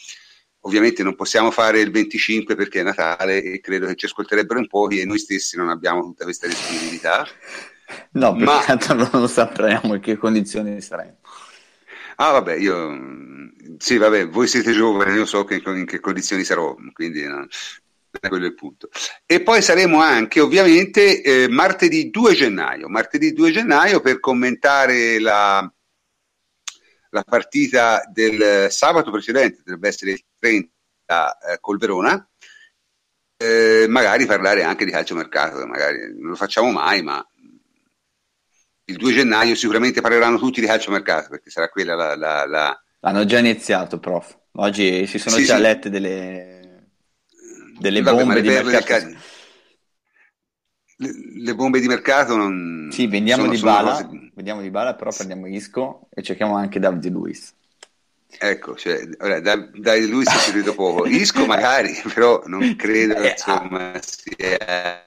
Ovviamente 0.65 1.03
non 1.03 1.15
possiamo 1.15 1.51
fare 1.51 1.81
il 1.81 1.91
25 1.91 2.55
perché 2.57 2.81
è 2.81 2.83
Natale 2.83 3.43
e 3.43 3.61
credo 3.61 3.87
che 3.87 3.95
ci 3.95 4.07
ascolterebbero 4.07 4.59
in 4.59 4.67
pochi 4.67 5.01
e 5.01 5.05
noi 5.05 5.19
stessi 5.19 5.57
non 5.57 5.69
abbiamo 5.69 6.03
tutta 6.03 6.25
questa 6.25 6.47
disponibilità. 6.47 7.27
No, 8.13 8.33
ma 8.33 8.63
tanto 8.65 9.09
non 9.13 9.29
sapremo 9.29 9.95
in 9.95 10.01
che 10.01 10.17
condizioni 10.17 10.81
saremo. 10.81 11.19
Ah, 12.17 12.31
vabbè, 12.33 12.55
io 12.55 12.91
sì, 13.79 13.97
vabbè, 13.97 14.29
voi 14.29 14.47
siete 14.47 14.73
giovani, 14.73 15.15
io 15.15 15.27
so 15.27 15.45
che 15.45 15.63
in, 15.65 15.87
che 15.87 16.01
condizioni 16.01 16.45
sarò, 16.45 16.77
quindi 16.93 17.25
no, 17.27 17.47
quello 18.21 18.45
è 18.45 18.49
il 18.49 18.55
punto. 18.55 18.89
E 19.27 19.43
poi 19.43 19.63
saremo 19.63 20.01
anche 20.01 20.41
ovviamente 20.41 21.23
eh, 21.23 21.49
martedì 21.49 22.11
2 22.11 22.35
gennaio, 22.35 22.89
martedì 22.89 23.33
2 23.33 23.51
gennaio 23.51 24.01
per 24.01 24.21
commentare 24.21 25.19
la, 25.19 25.73
la 27.11 27.23
partita 27.25 28.03
del 28.13 28.71
sabato 28.71 29.11
precedente, 29.11 29.63
dovrebbe 29.65 29.89
essere 29.89 30.13
il 30.13 30.25
30 30.39 30.69
eh, 31.39 31.59
col 31.61 31.79
Verona, 31.79 32.29
eh, 33.37 33.87
magari 33.89 34.27
parlare 34.27 34.63
anche 34.63 34.85
di 34.85 34.91
calciomercato, 34.91 35.67
magari 35.67 36.13
non 36.17 36.31
lo 36.31 36.37
facciamo 36.37 36.71
mai, 36.71 37.03
ma 37.03 37.27
il 38.85 38.97
2 38.97 39.13
gennaio 39.13 39.55
sicuramente 39.55 40.01
parleranno 40.01 40.39
tutti 40.39 40.61
di 40.61 40.67
calciomercato 40.67 41.29
perché 41.31 41.51
sarà 41.51 41.69
quella 41.69 41.95
la, 41.95 42.15
la, 42.15 42.47
la... 42.47 42.83
Hanno 43.01 43.25
già 43.25 43.39
iniziato, 43.39 43.99
prof. 43.99 44.39
Oggi 44.57 45.07
si 45.07 45.19
sono 45.19 45.37
sì, 45.37 45.45
già 45.45 45.57
sì. 45.57 45.63
lette 45.63 45.89
delle 45.89 46.52
delle 47.83 48.01
Vabbè, 48.01 48.17
bombe 48.17 48.41
di 48.41 48.49
mercato. 48.49 49.07
Le, 50.97 51.11
le, 51.43 51.55
bombe 51.55 51.81
di 51.81 51.89
mercato 51.89 52.37
non... 52.37 52.89
Sì, 52.93 53.09
vendiamo, 53.09 53.43
sono, 53.43 53.55
di, 53.55 53.61
bala, 53.61 53.93
cose... 53.93 54.31
vendiamo 54.35 54.61
di 54.61 54.71
bala, 54.71 54.95
però 54.95 55.11
prendiamo 55.11 55.49
Isco 55.49 56.07
e 56.11 56.23
cerchiamo 56.23 56.57
anche 56.57 56.79
Davide 56.79 57.09
Luis. 57.09 57.53
Ecco, 58.39 58.77
cioè, 58.77 59.07
ora, 59.19 59.41
da, 59.41 59.57
Davide 59.57 60.07
Luis 60.07 60.31
ci 60.31 60.53
credo 60.53 60.75
poco. 60.75 61.07
Isco 61.07 61.45
magari, 61.45 61.93
però 62.15 62.43
non 62.47 62.77
credo 62.77 63.15
che 63.15 63.29
eh, 63.29 63.31
insomma 63.33 63.99
sia... 64.01 65.07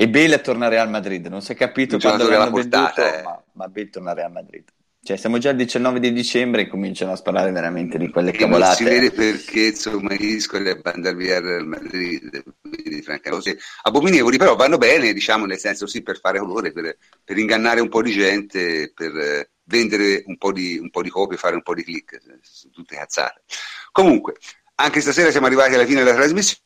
E 0.00 0.08
Bale 0.08 0.40
a 0.40 0.68
Real 0.68 0.88
Madrid, 0.88 1.26
non 1.26 1.42
si 1.42 1.52
è 1.52 1.56
capito 1.56 1.98
quando 1.98 2.28
l'hanno 2.28 2.52
venduto, 2.52 3.04
eh. 3.04 3.22
ma, 3.22 3.42
ma 3.54 3.66
Bale 3.66 3.90
torna 3.90 4.12
a 4.12 4.14
Real 4.14 4.30
Madrid. 4.30 4.64
Cioè, 5.08 5.16
siamo 5.16 5.38
già 5.38 5.48
il 5.48 5.56
19 5.56 6.00
di 6.00 6.12
dicembre 6.12 6.60
e 6.60 6.68
cominciano 6.68 7.12
a 7.12 7.16
sparare 7.16 7.50
veramente 7.50 7.96
di 7.96 8.10
quelle 8.10 8.30
cavolate. 8.30 8.82
Non 8.82 8.92
si 8.92 8.98
vede 9.00 9.10
perché 9.10 9.68
insomma 9.68 10.12
i 10.12 10.18
disco 10.18 10.58
debba 10.58 10.92
andare 10.92 11.16
via 11.16 11.38
al 11.38 11.66
Madrid, 11.66 12.42
quindi 12.60 13.00
francamente 13.00 13.56
abominevoli, 13.84 14.36
però 14.36 14.54
vanno 14.54 14.76
bene, 14.76 15.14
diciamo, 15.14 15.46
nel 15.46 15.56
senso 15.56 15.86
sì, 15.86 16.02
per 16.02 16.20
fare 16.20 16.40
colore, 16.40 16.72
per, 16.72 16.98
per 17.24 17.38
ingannare 17.38 17.80
un 17.80 17.88
po' 17.88 18.02
di 18.02 18.12
gente, 18.12 18.92
per 18.94 19.16
eh, 19.16 19.50
vendere 19.64 20.24
un 20.26 20.36
po' 20.36 20.52
di, 20.52 20.76
un 20.76 20.90
po' 20.90 21.00
di 21.00 21.08
copie, 21.08 21.38
fare 21.38 21.54
un 21.54 21.62
po' 21.62 21.72
di 21.72 21.84
click, 21.84 22.20
sono 22.42 22.74
tutte 22.74 22.96
cazzate. 22.96 23.44
Comunque, 23.90 24.34
anche 24.74 25.00
stasera 25.00 25.30
siamo 25.30 25.46
arrivati 25.46 25.72
alla 25.72 25.86
fine 25.86 26.04
della 26.04 26.16
trasmissione. 26.16 26.60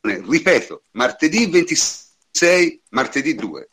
Ripeto, 0.00 0.82
martedì 0.90 1.46
26, 1.46 2.82
martedì 2.88 3.36
2 3.36 3.68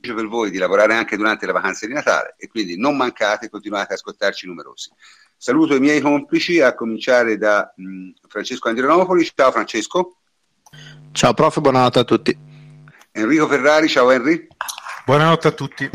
per 0.00 0.26
voi 0.26 0.50
di 0.50 0.58
lavorare 0.58 0.94
anche 0.94 1.16
durante 1.16 1.46
le 1.46 1.52
vacanze 1.52 1.86
di 1.86 1.92
Natale 1.92 2.34
e 2.38 2.48
quindi 2.48 2.78
non 2.78 2.96
mancate, 2.96 3.48
continuate 3.48 3.92
ad 3.92 3.98
ascoltarci 3.98 4.46
numerosi. 4.46 4.90
Saluto 5.36 5.74
i 5.74 5.80
miei 5.80 6.00
complici, 6.00 6.60
a 6.60 6.74
cominciare 6.74 7.38
da 7.38 7.72
mh, 7.74 8.10
Francesco 8.28 8.68
Andrianopoli. 8.68 9.30
Ciao 9.34 9.50
Francesco. 9.50 10.16
Ciao 11.12 11.34
prof, 11.34 11.60
buonanotte 11.60 11.98
a 11.98 12.04
tutti. 12.04 12.38
Enrico 13.12 13.48
Ferrari, 13.48 13.88
ciao 13.88 14.10
Henry. 14.10 14.46
Buonanotte 15.04 15.48
a 15.48 15.52
tutti. 15.52 15.90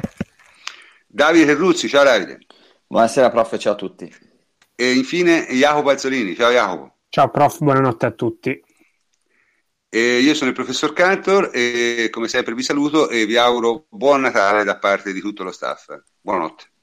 Davide 1.08 1.46
Terruzzi, 1.46 1.88
ciao 1.88 2.04
Davide. 2.04 2.40
Buonasera 2.88 3.30
prof, 3.30 3.58
ciao 3.58 3.74
a 3.74 3.76
tutti. 3.76 4.14
E 4.76 4.94
infine 4.94 5.46
Jacopo 5.52 5.90
Alzolini, 5.90 6.36
ciao 6.36 6.52
Jacopo. 6.52 6.96
Ciao 7.10 7.30
prof, 7.30 7.60
buonanotte 7.60 8.06
a 8.06 8.12
tutti. 8.12 8.64
E 9.96 10.20
io 10.20 10.34
sono 10.34 10.50
il 10.50 10.56
professor 10.58 10.92
Cantor 10.92 11.52
e 11.54 12.10
come 12.12 12.28
sempre 12.28 12.54
vi 12.54 12.64
saluto 12.64 13.08
e 13.08 13.26
vi 13.26 13.38
auguro 13.38 13.86
buon 13.90 14.20
Natale 14.20 14.66
da 14.66 14.78
parte 14.78 15.14
di 15.14 15.22
tutto 15.22 15.44
lo 15.44 15.54
staff. 15.54 15.98
Buonanotte. 16.20 16.75